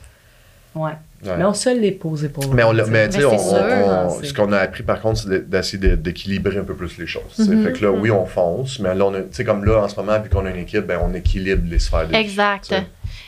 Ouais. 0.74 0.92
Ouais. 1.24 1.36
Mais 1.36 1.44
on 1.44 1.52
se 1.54 1.68
l'est 1.68 1.90
posé 1.92 2.28
pour 2.30 2.52
Mais, 2.54 2.62
on 2.64 2.72
l'a- 2.72 2.86
mais 2.86 3.08
tu 3.08 3.16
tu 3.16 3.20
sais, 3.22 3.28
Mais 3.28 3.34
on- 3.36 4.06
on- 4.06 4.20
c'est- 4.20 4.26
ce 4.28 4.34
qu'on 4.34 4.52
a 4.52 4.58
appris 4.58 4.82
par 4.82 5.00
contre, 5.00 5.20
c'est 5.20 5.28
de- 5.28 5.38
d'essayer 5.38 5.78
de- 5.78 5.94
d'équilibrer 5.96 6.56
un 6.58 6.64
peu 6.64 6.74
plus 6.74 6.96
les 6.98 7.06
choses. 7.06 7.38
Mhm. 7.38 7.64
Fait 7.64 7.72
que 7.74 7.84
là, 7.84 7.90
oui, 7.92 8.10
on 8.10 8.24
fonce, 8.24 8.78
mais 8.78 8.94
là, 8.94 9.04
on 9.04 9.14
a- 9.14 9.20
tu 9.20 9.26
sais, 9.32 9.44
comme 9.44 9.64
là, 9.64 9.82
en 9.84 9.88
ce 9.88 9.96
moment, 9.96 10.18
vu 10.18 10.30
qu'on 10.30 10.46
a 10.46 10.50
une 10.50 10.56
équipe, 10.56 10.86
ben, 10.86 10.98
on 11.02 11.12
équilibre 11.12 11.62
les 11.70 11.78
sphères 11.78 12.06
de 12.06 12.12
vie, 12.12 12.18
Exact. 12.18 12.74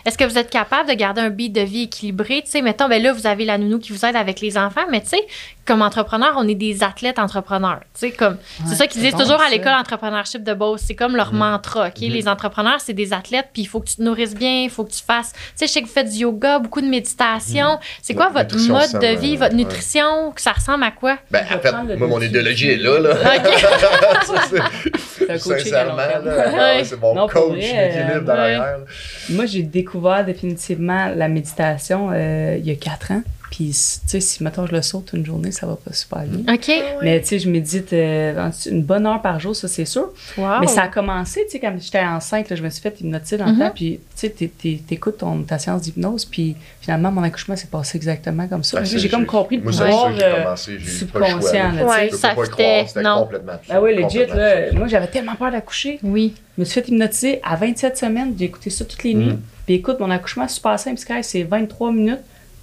Est-ce 0.05 0.17
que 0.19 0.25
vous 0.25 0.39
êtes 0.39 0.51
capable 0.51 0.89
de 0.89 0.95
garder 0.95 1.21
un 1.21 1.31
beat 1.31 1.53
de 1.53 1.61
vie 1.61 1.83
équilibré? 1.83 2.43
Tu 2.45 2.51
sais, 2.51 2.63
mettons, 2.63 2.89
ben 2.89 3.01
là, 3.03 3.13
vous 3.13 3.27
avez 3.27 3.45
la 3.45 3.57
nounou 3.59 3.79
qui 3.79 3.93
vous 3.93 4.05
aide 4.05 4.17
avec 4.17 4.41
les 4.41 4.57
enfants, 4.59 4.83
mais 4.91 5.01
tu 5.01 5.09
sais, 5.11 5.21
comme 5.65 5.81
entrepreneur, 5.83 6.33
on 6.37 6.47
est 6.49 6.55
des 6.57 6.83
athlètes 6.83 7.19
entrepreneurs. 7.21 7.81
Tu 7.95 8.01
sais, 8.09 8.11
comme, 8.11 8.37
c'est 8.67 8.75
ça 8.77 8.87
qu'ils 8.89 9.01
disent 9.01 9.13
bon, 9.13 9.19
toujours 9.19 9.41
à 9.41 9.49
l'école 9.49 9.73
entrepreneurship 9.75 10.43
de 10.43 10.55
Beauce. 10.55 10.83
C'est 10.87 10.95
comme 10.97 11.15
leur 11.17 11.33
Mhm. 11.33 11.39
mantra, 11.39 11.89
OK? 11.89 12.01
Mhm. 12.01 12.09
Les 12.11 12.29
entrepreneurs, 12.29 12.81
c'est 12.81 12.93
des 12.95 13.13
athlètes, 13.13 13.49
puis 13.53 13.63
il 13.63 13.67
faut 13.67 13.81
que 13.81 13.89
tu 13.89 13.97
te 13.97 14.03
nourrisses 14.03 14.35
bien, 14.35 14.63
il 14.65 14.71
faut 14.71 14.85
que 14.85 14.93
tu 14.93 15.03
fasses. 15.05 15.33
Tu 15.33 15.39
sais, 15.57 15.67
je 15.67 15.73
sais 15.73 15.83
que 15.83 15.87
vous 15.87 15.93
faites 15.93 16.11
du 16.11 16.19
yoga, 16.19 16.59
beaucoup 16.61 16.81
de 16.81 16.87
méditation. 16.89 17.79
C'est 18.03 18.15
quoi 18.15 18.31
La 18.35 18.43
votre 18.43 18.57
mode 18.69 19.01
de 19.03 19.19
vie, 19.19 19.37
votre 19.37 19.53
ouais. 19.53 19.57
nutrition? 19.59 20.33
Que 20.33 20.41
ça 20.41 20.53
ressemble 20.53 20.85
à 20.85 20.91
quoi? 20.91 21.19
Ben, 21.31 21.45
en 21.55 21.59
fait, 21.59 21.97
moi, 21.97 22.09
mon 22.09 22.21
idéologie 22.21 22.71
est 22.71 22.77
là, 22.77 22.99
là. 23.01 23.17
Ça, 25.29 25.39
Sincèrement, 25.39 25.97
ouais, 25.97 26.85
c'est 26.85 27.01
mon 27.01 27.15
Non, 27.15 27.29
coach 27.29 27.59
euh, 27.63 28.21
dans 28.21 28.33
ouais. 28.35 28.57
là. 28.57 28.77
Moi, 29.31 29.47
j'ai 29.47 29.63
découvert 29.63 30.25
définitivement 30.25 31.13
la 31.15 31.29
méditation 31.29 32.11
euh, 32.13 32.57
il 32.59 32.67
y 32.67 32.71
a 32.71 32.75
quatre 32.75 33.13
ans. 33.13 33.23
Puis, 33.55 33.67
tu 33.69 33.75
sais, 34.09 34.21
si, 34.21 34.43
mettons, 34.43 34.67
je 34.67 34.73
le 34.73 34.81
saute 34.81 35.11
une 35.13 35.27
journée, 35.27 35.53
ça 35.53 35.67
va 35.67 35.77
pas 35.77 35.93
super 35.93 36.23
bien. 36.23 36.55
OK. 36.55 36.69
Ouais. 36.69 36.83
Mais, 37.03 37.21
tu 37.21 37.27
sais, 37.29 37.39
je 37.39 37.51
médite 37.51 37.93
euh, 37.93 38.49
une 38.65 38.83
bonne 38.83 39.05
heure 39.07 39.21
par 39.21 39.39
jour, 39.41 39.55
ça, 39.55 39.69
c'est 39.69 39.85
sûr. 39.85 40.09
Wow. 40.39 40.61
Mais 40.63 40.67
ça 40.69 40.85
a 40.85 40.89
commencé, 40.89 41.43
tu 41.45 41.51
sais, 41.51 41.61
quand 41.61 41.75
j'étais 41.79 42.01
enceinte, 42.01 42.49
là, 42.49 42.57
je 42.57 42.63
me 42.63 42.71
suis 42.71 42.81
fait 42.81 42.99
hypnotiser 42.99 43.37
dans 43.37 43.45
le 43.45 43.53
Mhm. 43.53 43.59
temps, 43.59 43.71
puis 43.75 44.01
tu 44.15 44.21
sais, 44.21 44.31
t'é- 44.31 44.49
t'é- 44.49 44.83
t'écoutes 44.89 45.19
ton- 45.19 45.43
ta 45.43 45.59
séance 45.59 45.83
d'hypnose, 45.83 46.25
puis 46.25 46.57
finalement, 46.81 47.13
mon 47.13 47.23
accouchement 47.23 47.55
s'est 47.55 47.67
passé 47.71 47.99
exactement 47.99 48.49
comme 48.49 48.65
ça. 48.65 48.81
Ben, 48.81 48.87
j'ai 48.87 49.09
comme 49.11 49.27
compris 49.27 49.59
le 49.59 49.65
pouvoir 49.65 50.57
subconscient, 50.59 51.87
Ouais, 51.87 52.11
Ça 52.11 52.35
fitait, 52.35 52.87
non. 53.03 53.25
complètement 53.25 53.53
Ah 53.69 53.83
oui, 53.83 53.95
legit, 53.95 54.21
là, 54.27 54.71
ça. 54.71 54.77
moi, 54.79 54.87
j'avais 54.89 55.09
tellement 55.09 55.35
peur 55.35 55.51
d'accoucher. 55.53 55.99
Oui. 56.03 56.35
Je 56.57 56.63
me 56.63 56.65
suis 56.65 56.81
fait 56.81 56.89
hypnotiser 56.89 57.41
à 57.43 57.57
27 57.57 57.99
semaines, 57.99 58.35
j'ai 58.39 58.47
écouté 58.47 58.71
ça 58.71 58.85
toutes 58.85 59.05
les 59.05 59.15
nuits. 59.15 59.33
Mm. 59.33 59.41
Puis 59.67 59.75
écoute, 59.75 60.01
mon 60.01 60.11
accouchement, 60.11 60.49
c'est 60.49 60.55
super 60.57 60.79
simple, 60.79 60.99
Sky, 60.99 61.23
c'est 61.23 61.43
23 61.43 61.93
minutes, 61.93 62.21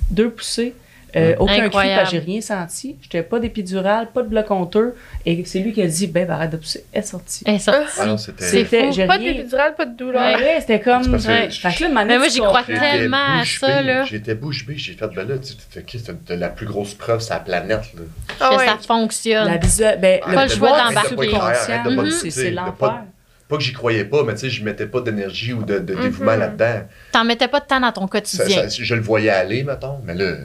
deux 0.10 0.30
poussées, 0.30 0.74
euh, 1.16 1.34
aucun 1.40 1.54
cri, 1.56 1.62
Incroyable. 1.66 2.04
que 2.04 2.10
j'ai 2.12 2.20
rien 2.20 2.40
senti. 2.40 2.96
J'étais 3.02 3.24
pas 3.24 3.40
d'épidural, 3.40 4.10
pas 4.14 4.22
de 4.22 4.28
bloc 4.28 4.52
honteux. 4.52 4.94
Et 5.26 5.44
c'est 5.46 5.58
lui 5.58 5.74
qui 5.74 5.82
a 5.82 5.88
dit, 5.88 6.06
ben, 6.06 6.30
arrête 6.30 6.52
de 6.52 6.58
pousser, 6.58 6.86
elle 6.94 7.00
est 7.02 7.06
sortie. 7.06 7.44
Elle 7.48 7.56
est 7.56 7.60
sortie. 7.60 7.98
Ah 8.00 8.06
non, 8.06 8.18
c'était. 8.18 8.46
Pas 9.08 9.18
pépidural, 9.18 9.74
pas 9.76 9.86
de 9.88 9.98
douleur. 9.98 10.22
Ouais, 10.22 10.36
ouais, 10.36 10.58
c'était 10.60 10.80
comme. 10.80 11.12
Ouais. 11.12 11.50
je- 11.50 11.60
Fait 11.60 11.76
que 11.76 11.84
là, 11.84 11.90
maintenant, 11.90 12.06
Mais 12.14 12.18
moi, 12.20 12.28
j'y 12.28 12.40
crois 12.40 12.62
tellement 12.64 13.18
à 13.18 13.40
bouche 13.40 13.60
ça, 13.60 13.82
là. 13.82 14.04
J'étais 14.06 14.36
bouche 14.36 14.66
bée, 14.68 14.78
j'ai 14.78 14.94
fait, 14.94 15.08
ben 15.08 15.28
là, 15.28 15.36
tu 15.40 15.54
t'as 16.28 16.36
la 16.36 16.50
plus 16.50 16.68
grosse 16.68 16.94
preuve 16.94 17.22
sur 17.22 17.34
la 17.34 17.40
planète, 17.40 17.82
là. 17.96 18.02
Ah 18.40 18.50
que 18.52 18.58
ouais. 18.58 18.66
ça 18.68 18.78
fonctionne. 18.78 19.48
La 19.48 19.58
visuelle, 19.58 20.00
ben, 20.00 20.20
Pas 20.20 20.46
le 20.46 20.50
le 20.52 20.56
choix 20.56 20.70
d'embarquer. 20.78 22.30
c'est, 22.30 22.52
l'enfer. 22.52 23.02
Pas- 23.50 23.58
que 23.58 23.64
j'y 23.64 23.74
croyais 23.74 24.06
pas, 24.06 24.24
mais 24.24 24.34
tu 24.36 24.42
sais, 24.42 24.50
je 24.50 24.64
mettais 24.64 24.86
pas 24.86 25.02
d'énergie 25.02 25.52
ou 25.54 25.64
de, 25.64 25.80
de 25.80 25.96
dévouement 25.96 26.34
Mhm. 26.34 26.40
là-dedans. 26.40 26.88
T'en 27.12 27.26
mettais 27.26 27.48
pas 27.48 27.60
de 27.60 27.66
temps 27.66 27.80
dans 27.82 27.92
ton 27.92 28.08
quotidien. 28.08 28.70
ça- 28.70 28.84
je 28.84 28.96
le 28.96 29.02
voyais 29.02 29.30
aller, 29.32 29.64
mettons, 29.64 30.00
mais 30.06 30.14
là, 30.14 30.36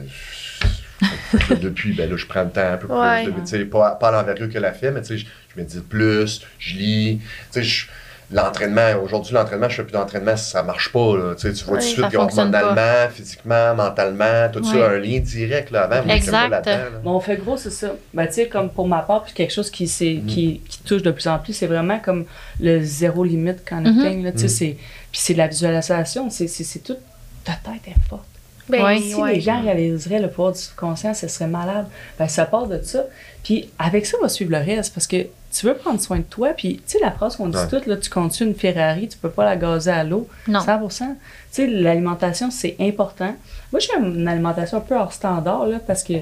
depuis, 1.61 1.93
ben 1.93 2.09
là, 2.09 2.15
je 2.17 2.25
prends 2.25 2.43
le 2.43 2.49
temps 2.49 2.71
un 2.73 2.77
peu 2.77 2.87
plus. 2.87 2.95
Ouais. 2.95 3.25
de- 3.25 3.45
sais, 3.45 3.65
pas, 3.65 3.91
pas 3.95 4.09
à 4.09 4.11
l'envergure 4.11 4.49
que 4.49 4.57
la 4.57 4.73
fait, 4.73 4.91
mais 4.91 5.01
tu 5.01 5.07
sais, 5.07 5.17
je, 5.19 5.25
je 5.53 5.59
médite 5.61 5.87
plus, 5.87 6.41
je 6.59 6.75
lis. 6.75 7.19
Tu 7.51 7.61
sais, 7.61 7.63
je- 7.63 7.85
l'entraînement, 8.31 9.01
aujourd'hui, 9.03 9.33
l'entraînement, 9.33 9.69
je 9.69 9.75
fais 9.75 9.83
plus 9.83 9.91
d'entraînement 9.93 10.35
si 10.35 10.49
ça 10.51 10.63
marche 10.63 10.91
pas. 10.91 11.15
Là. 11.17 11.35
Tu 11.35 11.41
sais, 11.47 11.53
tu 11.53 11.63
vois 11.65 11.75
Ouais, 11.77 11.79
tout 11.81 11.85
de 11.87 11.91
suite 12.07 12.11
fonctionne 12.13 12.51
pas. 12.51 12.63
hormonalement, 12.63 13.09
physiquement, 13.13 13.75
mentalement, 13.75 14.49
tout 14.51 14.59
Ouais. 14.65 14.79
ça, 14.79 14.89
un 14.91 14.97
lien 14.97 15.19
direct 15.19 15.71
là, 15.71 15.83
avant. 15.83 16.09
Exact. 16.09 16.49
là-dedans, 16.49 16.71
là. 16.71 16.99
Mais 17.03 17.09
on 17.09 17.19
fait 17.19 17.37
gros, 17.37 17.57
c'est 17.57 17.69
ça. 17.71 17.91
Ben, 18.13 18.25
tu 18.27 18.33
sais, 18.33 18.47
comme 18.47 18.69
pour 18.69 18.87
ma 18.87 18.99
part, 18.99 19.23
puis 19.23 19.33
quelque 19.33 19.53
chose 19.53 19.69
qui, 19.69 19.85
Mm. 19.85 20.25
qui, 20.25 20.61
qui 20.67 20.79
touche 20.83 21.01
de 21.03 21.11
plus 21.11 21.27
en 21.27 21.37
plus, 21.39 21.53
c'est 21.53 21.67
vraiment 21.67 21.99
comme 21.99 22.25
le 22.59 22.81
zéro 22.83 23.23
limite 23.23 23.63
connecting. 23.67 24.23
là, 24.23 24.31
tu 24.31 24.39
sais, 24.39 24.45
Mm. 24.45 24.49
c'est, 24.49 24.77
puis 25.11 25.21
c'est 25.21 25.33
de 25.33 25.37
la 25.39 25.47
visualisation, 25.47 26.29
c'est, 26.29 26.47
tout. 26.83 26.97
Ta 27.43 27.53
tête 27.53 27.81
est 27.87 28.09
forte. 28.09 28.23
Ben, 28.67 28.83
Ouais. 28.83 28.99
Si 28.99 29.13
ouais. 29.13 29.33
les 29.35 29.41
gens 29.41 29.61
réaliseraient 29.61 30.19
le 30.19 30.27
pouvoir 30.29 30.51
du 30.53 30.59
subconscient, 30.59 31.13
ce 31.13 31.27
serait 31.27 31.45
malade. 31.45 31.85
Ben, 32.17 32.27
ça 32.27 32.45
part 32.45 32.65
de 32.65 32.81
ça. 32.81 33.03
Puis 33.43 33.69
avec 33.77 34.07
ça, 34.07 34.17
on 34.19 34.23
va 34.23 34.29
suivre 34.29 34.49
le 34.51 34.57
reste 34.57 34.91
parce 34.95 35.05
que 35.05 35.27
tu 35.55 35.65
veux 35.65 35.75
prendre 35.75 35.99
soin 36.01 36.17
de 36.17 36.23
toi. 36.23 36.49
Puis, 36.49 36.77
tu 36.77 36.93
sais, 36.93 36.99
la 36.99 37.11
phrase 37.11 37.35
qu'on 37.35 37.47
dit 37.47 37.57
Ouais. 37.57 37.67
toutes, 37.67 37.85
là, 37.85 37.97
tu 37.97 38.09
conduis 38.09 38.45
une 38.45 38.55
Ferrari, 38.55 39.07
tu 39.07 39.17
peux 39.17 39.29
pas 39.29 39.45
la 39.45 39.55
gazer 39.55 39.91
à 39.91 40.03
l'eau. 40.03 40.27
Non. 40.47 40.59
100 40.61 40.79
Tu 40.89 41.05
sais, 41.51 41.67
l'alimentation, 41.67 42.51
c'est 42.51 42.75
important. 42.79 43.33
Moi, 43.71 43.79
j'ai 43.79 43.95
une 43.97 44.27
alimentation 44.27 44.77
un 44.77 44.81
peu 44.81 44.95
hors 44.95 45.13
standard, 45.13 45.65
là, 45.67 45.79
parce 45.85 46.03
que, 46.03 46.13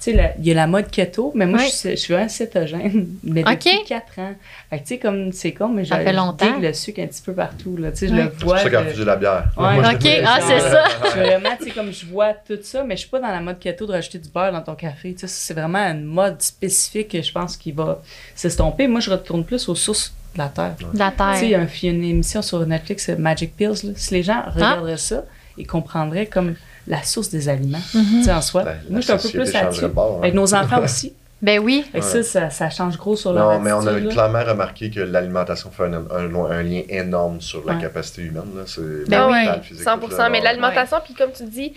tu 0.00 0.12
sais, 0.12 0.34
il 0.38 0.46
y 0.46 0.50
a 0.50 0.54
la 0.54 0.66
mode 0.66 0.90
keto, 0.90 1.32
mais 1.34 1.46
moi, 1.46 1.58
Oui. 1.60 1.66
je, 1.68 1.74
suis- 1.74 1.90
je 1.90 1.96
suis 1.96 2.14
un 2.14 2.28
cétogène, 2.28 3.08
mais 3.24 3.42
depuis 3.42 3.70
Ok. 3.78 3.86
4 3.88 4.18
ans. 4.20 4.34
Fait 4.70 4.76
que, 4.78 4.82
tu 4.82 4.88
sais, 4.88 4.98
comme 4.98 5.32
c'est 5.32 5.52
con, 5.52 5.68
mais 5.68 5.84
Ça 5.84 5.98
je 5.98 6.04
fait 6.04 6.12
longtemps. 6.12 6.46
je 6.46 6.52
digue 6.54 6.62
le 6.62 6.72
sucre 6.72 7.00
un 7.02 7.06
petit 7.06 7.22
peu 7.22 7.32
partout, 7.32 7.76
là. 7.76 7.90
Tu 7.90 7.98
sais, 7.98 8.08
je 8.08 8.14
Ouais. 8.14 8.22
le 8.24 8.30
C'est 8.38 8.44
vois. 8.44 8.54
pour 8.54 8.62
ça 8.62 8.70
qu'elle 8.70 8.80
je- 8.80 8.84
refusé 8.86 9.04
la 9.04 9.16
bière. 9.16 9.44
Ouais. 9.56 9.74
Moi, 9.74 9.92
Ok, 9.94 10.08
ah, 10.24 10.38
c'est 10.40 10.60
ça. 10.60 10.84
je 11.04 11.18
vraiment, 11.20 11.50
tu 11.58 11.64
sais, 11.64 11.70
comme 11.70 11.92
je 11.92 12.06
vois 12.06 12.32
tout 12.34 12.58
ça, 12.62 12.84
mais 12.84 12.94
je 12.96 13.00
suis 13.00 13.10
pas 13.10 13.20
dans 13.20 13.28
la 13.28 13.40
mode 13.40 13.58
keto 13.58 13.86
de 13.86 13.92
rajouter 13.92 14.18
du 14.18 14.28
beurre 14.28 14.52
dans 14.52 14.62
ton 14.62 14.74
café. 14.74 15.12
Tu 15.14 15.20
sais, 15.20 15.26
c'est 15.28 15.54
vraiment 15.54 15.78
une 15.90 16.04
mode 16.04 16.40
spécifique 16.42 17.08
que 17.12 17.22
je 17.22 17.32
pense 17.32 17.56
qui 17.56 17.72
va 17.72 18.00
s'estomper. 18.34 18.86
Moi, 18.88 19.00
je 19.00 19.10
retourne 19.10 19.44
plus 19.44 19.68
aux 19.68 19.74
sources 19.74 20.12
de 20.34 20.38
la 20.38 20.48
terre. 20.48 20.74
De 20.92 20.98
la 20.98 21.10
Tu 21.10 21.16
sais, 21.38 21.44
il 21.46 21.48
y 21.48 21.50
terre. 21.52 21.60
a 21.60 21.86
une 21.86 22.04
émission 22.04 22.42
sur 22.42 22.64
Netflix, 22.66 23.08
euh, 23.08 23.16
Magic 23.16 23.56
Pills. 23.56 23.68
là. 23.84 23.92
Si 23.96 24.14
les 24.14 24.22
gens 24.22 24.42
Ah. 24.46 24.50
regarderaient 24.54 24.96
ça, 24.96 25.24
ils 25.56 25.66
comprendraient 25.66 26.26
comme 26.26 26.54
la 26.88 27.02
source 27.04 27.28
des 27.30 27.48
aliments, 27.48 27.78
tu 27.92 28.22
sais, 28.24 28.32
en 28.32 28.40
soi. 28.40 28.64
La 28.64 28.72
Moi, 28.90 29.00
je 29.00 29.00
suis 29.02 29.12
un 29.12 29.16
peu 29.18 29.28
plus 29.28 29.52
là-dessus. 29.52 29.84
hein. 29.84 29.92
Avec 30.22 30.34
nos 30.34 30.54
enfants 30.54 30.82
aussi. 30.82 31.12
Ben 31.40 31.60
oui. 31.60 31.84
Ouais. 31.94 32.00
ça, 32.02 32.24
ça, 32.24 32.50
ça 32.50 32.68
change 32.68 32.96
gros 32.96 33.14
sur 33.14 33.32
leur 33.32 33.52
Non, 33.52 33.60
mais 33.60 33.70
on 33.70 33.86
a 33.86 33.92
là. 33.92 34.10
clairement 34.10 34.42
remarqué 34.42 34.90
que 34.90 34.98
l'alimentation 34.98 35.70
fait 35.70 35.84
un, 35.84 35.92
un- 36.10 36.34
un 36.50 36.62
lien 36.64 36.82
énorme 36.88 37.40
sur 37.40 37.64
la 37.64 37.74
Ouais. 37.74 37.80
capacité 37.80 38.22
humaine. 38.22 38.50
Là. 38.56 38.62
C'est 38.66 39.08
Ben 39.08 39.28
oui. 39.30 39.44
mental, 39.44 39.62
physique, 39.62 39.84
100%. 39.86 40.00
tout, 40.10 40.16
là, 40.16 40.30
mais 40.30 40.40
l'alimentation, 40.40 40.96
puis 41.04 41.14
comme 41.14 41.30
tu 41.30 41.44
dis, 41.44 41.74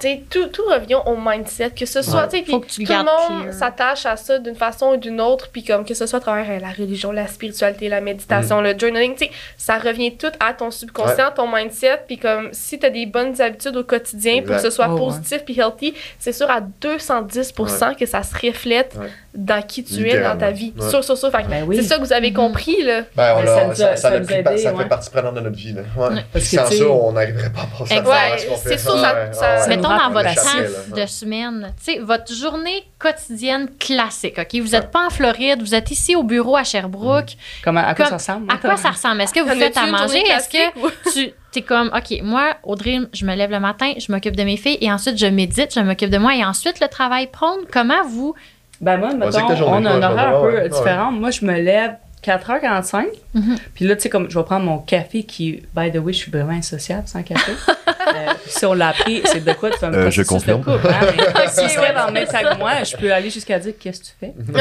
tu 0.00 0.08
sais, 0.08 0.22
tout, 0.30 0.46
tout 0.48 0.64
revient 0.70 0.98
au 1.06 1.16
mindset, 1.16 1.70
que 1.70 1.86
ce 1.86 2.02
soit, 2.02 2.28
Ouais. 2.32 2.44
Faut 2.48 2.60
que 2.60 2.66
tu 2.66 2.84
tout 2.84 2.92
le 2.92 2.98
monde 2.98 3.52
s'attache 3.52 4.06
à 4.06 4.16
ça 4.16 4.38
d'une 4.38 4.54
façon 4.56 4.92
ou 4.92 4.96
d'une 4.96 5.20
autre, 5.20 5.48
puis 5.52 5.62
comme 5.64 5.84
que 5.84 5.94
ce 5.94 6.06
soit 6.06 6.18
à 6.18 6.22
travers 6.22 6.46
euh, 6.50 6.58
la 6.60 6.68
religion, 6.72 7.12
la 7.12 7.26
spiritualité, 7.26 7.88
la 7.88 8.00
méditation, 8.00 8.60
Mm. 8.60 8.64
le 8.64 8.78
journaling, 8.78 9.14
ça 9.56 9.78
revient 9.78 10.16
tout 10.16 10.32
à 10.40 10.52
ton 10.52 10.70
subconscient, 10.70 11.30
ton 11.34 11.46
mindset, 11.52 12.00
puis 12.06 12.18
comme 12.18 12.48
si 12.52 12.78
tu 12.78 12.86
as 12.86 12.90
des 12.90 13.06
bonnes 13.06 13.40
habitudes 13.40 13.76
au 13.76 13.84
quotidien 13.84 14.42
pour 14.42 14.56
que 14.56 14.62
ce 14.62 14.70
soit 14.70 14.86
Oh, 14.90 14.94
ouais. 14.94 15.00
positif 15.00 15.44
puis 15.44 15.58
healthy, 15.58 15.94
c'est 16.18 16.32
sûr 16.32 16.50
à 16.50 16.60
210% 16.60 17.94
que 17.94 18.06
ça 18.06 18.22
se 18.22 18.34
reflète 18.34 18.94
Ouais. 18.98 19.08
dans 19.34 19.62
qui 19.62 19.82
tu 19.84 20.08
es 20.08 20.20
dans 20.22 20.36
ta 20.36 20.50
vie. 20.50 20.72
Ouais. 20.78 20.88
Sûr, 20.90 21.02
sûr, 21.04 21.16
sûr. 21.16 21.30
Ben 21.30 21.64
oui. 21.66 21.76
c'est 21.76 21.82
ça 21.82 21.96
que 21.96 22.02
vous 22.02 22.12
avez 22.12 22.30
Mhm. 22.30 22.36
compris, 22.36 22.82
là. 22.82 23.02
Ben, 23.16 23.36
on 23.36 23.46
ça 23.46 24.08
a- 24.08 24.14
a 24.14 24.18
ouais. 24.18 24.24
fait 24.26 24.88
partie 24.88 25.10
prenante 25.10 25.34
de 25.34 25.40
notre 25.40 25.56
vie. 25.56 25.72
Là. 25.72 25.82
Ouais. 25.96 26.22
Parce 26.32 26.44
que, 26.48 26.56
sans 26.56 26.66
ça, 26.70 26.84
on 26.86 27.12
n'arriverait 27.12 27.50
pas 27.50 27.62
à 27.62 27.78
passer 27.78 27.94
à 27.94 28.38
ce 28.38 28.46
qu'on 28.46 28.56
C'est 28.56 28.78
sûr, 28.78 28.98
ça- 28.98 29.14
Ouais, 29.14 29.32
ça- 29.32 29.54
ouais. 29.56 29.76
Mettons 29.88 30.04
dans 30.04 30.10
votre 30.10 30.34
temps 30.34 30.96
de 30.96 31.06
semaine, 31.06 31.72
tu 31.78 31.92
sais, 31.94 31.98
votre 31.98 32.32
journée 32.32 32.84
quotidienne 32.98 33.68
classique, 33.78 34.38
OK? 34.38 34.60
Vous 34.60 34.70
n'êtes 34.70 34.90
pas 34.90 35.06
en 35.06 35.10
Floride, 35.10 35.60
vous 35.60 35.74
êtes 35.74 35.90
ici 35.90 36.16
au 36.16 36.22
bureau 36.22 36.56
à 36.56 36.64
Sherbrooke. 36.64 37.36
Comment, 37.62 37.80
à 37.80 37.94
quoi 37.94 38.06
Comme- 38.06 38.18
ça 38.18 38.32
ressemble? 38.32 38.52
À 38.52 38.56
quoi 38.56 38.76
ça 38.76 38.90
ressemble? 38.90 39.20
Est-ce 39.20 39.34
que 39.34 39.40
vous 39.40 39.50
En 39.50 39.58
faites 39.58 39.76
à 39.76 39.86
manger? 39.86 40.22
Est-ce 40.26 40.48
que 40.48 41.28
tu 41.52 41.58
es 41.58 41.62
comme, 41.62 41.90
OK, 41.94 42.20
moi, 42.22 42.56
Audrey, 42.62 42.98
je 43.12 43.24
me 43.24 43.34
lève 43.34 43.50
le 43.50 43.60
matin, 43.60 43.92
je 43.96 44.10
m'occupe 44.10 44.36
de 44.36 44.42
mes 44.44 44.56
filles 44.56 44.78
et 44.80 44.90
ensuite 44.90 45.18
je 45.18 45.26
médite, 45.26 45.74
je 45.74 45.80
m'occupe 45.80 46.10
de 46.10 46.18
moi 46.18 46.34
et 46.34 46.44
ensuite 46.44 46.80
le 46.80 46.88
travail 46.88 47.28
prône. 47.28 47.60
Comment 47.72 48.04
vous. 48.04 48.34
Ben 48.80 48.96
moi, 48.96 49.14
mettons, 49.14 49.38
on 49.66 49.84
a 49.84 49.90
un 49.90 50.02
horaire 50.02 50.36
un 50.36 50.40
peu 50.42 50.54
ouais, 50.54 50.68
différent. 50.68 51.12
Moi, 51.12 51.30
je 51.30 51.44
me 51.44 51.58
lève 51.58 51.96
4h45. 52.24 53.06
Mhm. 53.34 53.56
Puis 53.74 53.84
là, 53.86 53.96
tu 53.96 54.02
sais, 54.02 54.08
comme 54.08 54.30
je 54.30 54.38
vais 54.38 54.44
prendre 54.44 54.64
mon 54.64 54.78
café 54.78 55.22
qui, 55.24 55.62
by 55.76 55.90
the 55.92 55.96
way, 55.98 56.12
je 56.12 56.18
suis 56.18 56.30
vraiment 56.30 56.52
insociable 56.52 57.06
sans 57.06 57.22
café. 57.22 57.52
Euh, 58.06 58.32
si 58.46 58.66
on 58.66 58.74
l'a 58.74 58.88
appris, 58.90 59.22
c'est 59.24 59.42
de 59.42 59.52
quoi 59.54 59.70
tu 59.70 59.78
fais 59.78 59.86
un 59.86 59.94
Euh, 59.94 60.10
je 60.10 60.22
de 60.22 60.26
confirme. 60.26 60.62
couple, 60.62 60.86
hein, 60.88 61.06
mais 61.16 61.48
si 61.68 61.74
tu 61.74 61.80
dans 61.94 62.06
le 62.06 62.12
même 62.12 62.26
sac 62.26 62.42
que 62.52 62.58
moi, 62.58 62.84
je 62.84 62.96
peux 62.96 63.12
aller 63.12 63.30
jusqu'à 63.30 63.58
dire 63.58 63.72
qu'est-ce 63.80 64.00
que 64.00 64.04
tu 64.04 64.12
fais? 64.20 64.34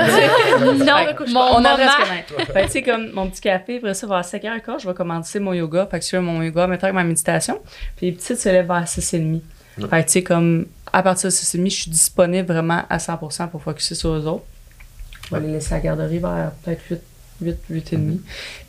non, 0.85 0.97
Fait 0.97 1.27
mon 1.31 1.39
on 1.41 1.65
en 1.65 1.75
reste 1.75 1.91
quand 1.99 2.55
même. 2.55 2.65
Tu 2.65 2.71
sais, 2.71 2.81
comme 2.83 3.11
mon 3.11 3.27
petit 3.29 3.41
café, 3.41 3.77
après 3.77 3.93
ça, 3.93 4.07
vers 4.07 4.21
5h15, 4.21 4.81
je 4.81 4.87
vais 4.87 4.93
commencer 4.93 5.39
mon 5.39 5.51
yoga. 5.53 5.87
Fait 5.91 5.99
que 5.99 6.05
je 6.05 6.09
fais 6.11 6.21
mon 6.21 6.41
yoga 6.41 6.63
en 6.63 6.67
même 6.69 6.79
temps 6.79 6.87
que 6.87 6.93
ma 6.93 7.03
méditation. 7.03 7.59
Puis 7.97 8.07
les 8.07 8.11
petites 8.13 8.39
se 8.39 8.47
lèvent 8.49 8.65
vers 8.67 8.85
6h30. 8.85 9.41
Ouais. 9.79 9.87
Fait 9.89 10.01
que, 10.01 10.05
tu 10.05 10.11
sais, 10.13 10.23
comme 10.23 10.65
à 10.91 11.03
partir 11.03 11.29
de 11.29 11.33
6h30, 11.35 11.69
je 11.69 11.81
suis 11.81 11.91
disponible 11.91 12.47
vraiment 12.47 12.83
à 12.89 12.97
100% 12.97 13.49
pour 13.49 13.61
focuser 13.61 13.95
sur 13.95 14.11
eux 14.13 14.25
autres. 14.25 14.45
Je 15.29 15.35
vais 15.35 15.41
les 15.47 15.53
laisser 15.53 15.73
à 15.73 15.77
la 15.77 15.83
garderie 15.83 16.19
vers 16.19 16.51
peut-être 16.63 16.81
8, 16.89 17.01
8, 17.41 17.57
8 17.69 17.93
et 17.93 17.95
demi. 17.97 18.21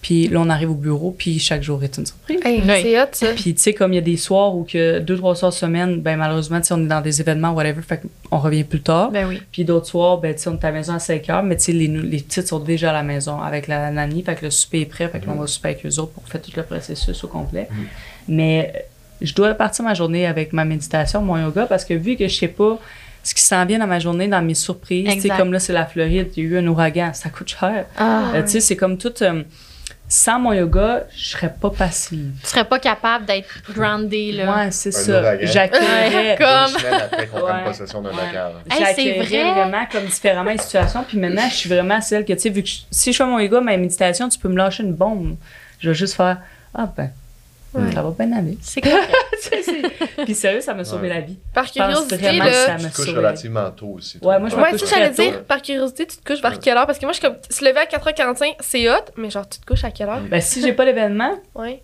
Puis 0.02 0.28
là, 0.28 0.40
on 0.40 0.48
arrive 0.50 0.70
au 0.70 0.74
bureau, 0.74 1.14
puis 1.16 1.38
chaque 1.38 1.62
jour 1.62 1.82
est 1.84 1.96
une 1.96 2.06
surprise. 2.06 2.40
Hey, 2.44 2.62
Oui. 2.66 2.80
C'est 2.82 3.00
hot, 3.00 3.06
ça. 3.12 3.26
Puis, 3.34 3.54
tu 3.54 3.60
sais, 3.60 3.72
comme 3.74 3.92
il 3.92 3.96
y 3.96 3.98
a 3.98 4.02
des 4.02 4.16
soirs 4.16 4.54
où 4.56 4.64
que 4.64 4.98
deux, 4.98 5.16
trois 5.16 5.34
soirs 5.36 5.52
semaine, 5.52 6.00
ben 6.00 6.16
malheureusement, 6.16 6.60
tu 6.60 6.66
sais, 6.68 6.74
on 6.74 6.82
est 6.84 6.88
dans 6.88 7.00
des 7.00 7.20
événements, 7.20 7.52
whatever, 7.52 7.82
fait 7.82 8.02
qu'on 8.30 8.38
revient 8.38 8.64
plus 8.64 8.80
tard. 8.82 9.10
Ben 9.10 9.26
oui. 9.28 9.40
Puis 9.52 9.64
d'autres 9.64 9.86
soirs, 9.86 10.18
ben, 10.18 10.34
tu 10.34 10.42
sais, 10.42 10.48
on 10.48 10.54
est 10.54 10.64
à 10.64 10.68
la 10.70 10.72
maison 10.78 10.94
à 10.94 10.98
5 10.98 11.30
heures, 11.30 11.42
mais 11.42 11.56
tu 11.56 11.64
sais, 11.64 11.72
les, 11.72 11.88
les 11.88 12.18
petites 12.18 12.48
sont 12.48 12.58
déjà 12.58 12.90
à 12.90 12.92
la 12.92 13.02
maison 13.02 13.40
avec 13.40 13.66
la 13.68 13.90
nanny, 13.90 14.22
fait 14.22 14.34
que 14.34 14.44
le 14.44 14.50
souper 14.50 14.80
est 14.82 14.86
prêt, 14.86 15.08
fait 15.08 15.20
que 15.20 15.26
là, 15.26 15.32
on 15.36 15.40
va 15.40 15.46
souper 15.46 15.68
avec 15.68 15.86
eux 15.86 15.98
autres 16.00 16.12
pour 16.12 16.26
faire 16.28 16.40
tout 16.42 16.52
le 16.56 16.62
processus 16.62 17.22
au 17.24 17.28
complet. 17.28 17.68
Mais 18.28 18.72
euh, 18.74 18.78
je 19.22 19.34
dois 19.34 19.54
partir 19.54 19.84
ma 19.84 19.94
journée 19.94 20.26
avec 20.26 20.52
ma 20.52 20.64
méditation, 20.64 21.22
mon 21.22 21.36
yoga, 21.38 21.66
parce 21.66 21.84
que 21.84 21.94
vu 21.94 22.16
que 22.16 22.28
je 22.28 22.34
sais 22.34 22.48
pas 22.48 22.78
ce 23.24 23.34
qui 23.34 23.42
s'en 23.42 23.64
vient 23.66 23.78
dans 23.80 23.86
ma 23.88 23.98
journée, 23.98 24.28
dans 24.28 24.42
mes 24.42 24.54
surprises, 24.54 25.20
tu 25.20 25.28
comme 25.30 25.52
là, 25.52 25.58
c'est 25.58 25.72
la 25.72 25.86
Floride, 25.86 26.30
il 26.36 26.44
y 26.44 26.46
a 26.46 26.50
eu 26.50 26.58
un 26.58 26.66
ouragan, 26.68 27.12
ça 27.14 27.30
coûte 27.30 27.48
cher. 27.48 27.86
Ah, 27.98 28.32
Euh, 28.34 28.42
tu 28.42 28.50
sais, 28.50 28.60
c'est 28.60 28.76
comme 28.76 28.96
tout. 28.98 29.12
euh, 29.22 29.42
sans 30.06 30.38
mon 30.38 30.52
yoga, 30.52 31.04
je 31.16 31.28
serais 31.30 31.52
pas 31.60 31.70
passive. 31.70 32.30
tu 32.42 32.48
serais 32.50 32.66
pas 32.66 32.78
capable 32.78 33.24
d'être 33.24 33.48
groundé, 33.72 34.32
là. 34.32 34.54
Ouais, 34.56 34.70
c'est 34.70 34.92
ça. 34.92 35.38
J'accueillerais. 35.40 36.36
Comme- 36.38 36.92
après 37.02 37.26
qu'on 37.26 37.40
prenne 37.40 37.56
Ouais. 37.56 37.64
possession 37.64 38.02
d'un 38.02 38.10
Ouais. 38.10 38.26
local. 38.26 38.52
Hey, 38.70 38.78
c'est 38.78 38.84
J'accueillerais 39.14 39.42
vrai. 39.44 39.54
vraiment 39.54 39.86
comme 39.90 40.04
différemment 40.04 40.50
les 40.50 40.58
situations. 40.58 41.04
Puis 41.08 41.18
maintenant, 41.18 41.48
je 41.48 41.54
suis 41.54 41.68
vraiment 41.70 42.00
celle 42.02 42.24
que, 42.26 42.34
tu 42.34 42.38
sais, 42.38 42.50
vu 42.50 42.62
que 42.62 42.68
je- 42.68 42.80
si 42.90 43.12
je 43.12 43.16
fais 43.16 43.24
mon 43.26 43.38
yoga, 43.38 43.60
ma 43.62 43.76
méditation, 43.78 44.28
tu 44.28 44.38
peux 44.38 44.48
me 44.50 44.56
lâcher 44.58 44.82
une 44.82 44.92
bombe. 44.94 45.36
Je 45.80 45.88
vais 45.88 45.94
juste 45.94 46.14
faire 46.14 46.38
Ah 46.74 46.92
ben, 46.94 47.10
Ouais. 47.74 47.92
ça 47.92 48.02
va 48.02 48.10
bien 48.18 48.36
aller. 48.36 48.58
C'est 48.62 48.80
correct. 48.80 49.10
Puis 50.24 50.34
sérieux, 50.34 50.60
ça 50.60 50.74
m'a 50.74 50.84
sauvé 50.84 51.08
Ouais. 51.08 51.14
la 51.14 51.20
vie. 51.20 51.38
Par 51.52 51.70
curiosité, 51.70 52.16
vraiment 52.16 52.44
là. 52.44 52.50
que 52.50 52.56
ça 52.56 52.76
Tu 52.78 52.84
te 52.90 52.96
couches 52.96 53.14
relativement 53.14 53.70
tôt 53.70 53.94
aussi. 53.96 54.18
Ouais, 54.22 54.38
moi, 54.38 54.48
je 54.48 54.56
me 54.56 54.62
Ouais, 54.62 54.70
couche 54.70 54.82
dire, 54.84 55.14
tôt. 55.38 55.44
par 55.46 55.60
curiosité, 55.62 56.06
tu 56.06 56.16
te 56.16 56.24
couches 56.24 56.40
vers 56.42 56.58
quelle 56.58 56.76
heure? 56.76 56.86
Parce 56.86 56.98
que 56.98 57.04
moi, 57.06 57.12
je 57.12 57.18
suis 57.18 57.26
comme, 57.28 57.36
se 57.50 57.64
lever 57.64 57.78
à 57.80 57.86
4h45, 57.86 58.54
c'est 58.60 58.88
hot, 58.90 58.94
mais 59.16 59.30
genre, 59.30 59.48
tu 59.48 59.58
te 59.58 59.66
couches 59.66 59.84
à 59.84 59.90
quelle 59.90 60.08
heure? 60.08 60.20
Ben, 60.30 60.40
si 60.40 60.60
j'ai 60.62 60.72
pas 60.72 60.84
l'événement, 60.84 61.34
Ouais. 61.54 61.82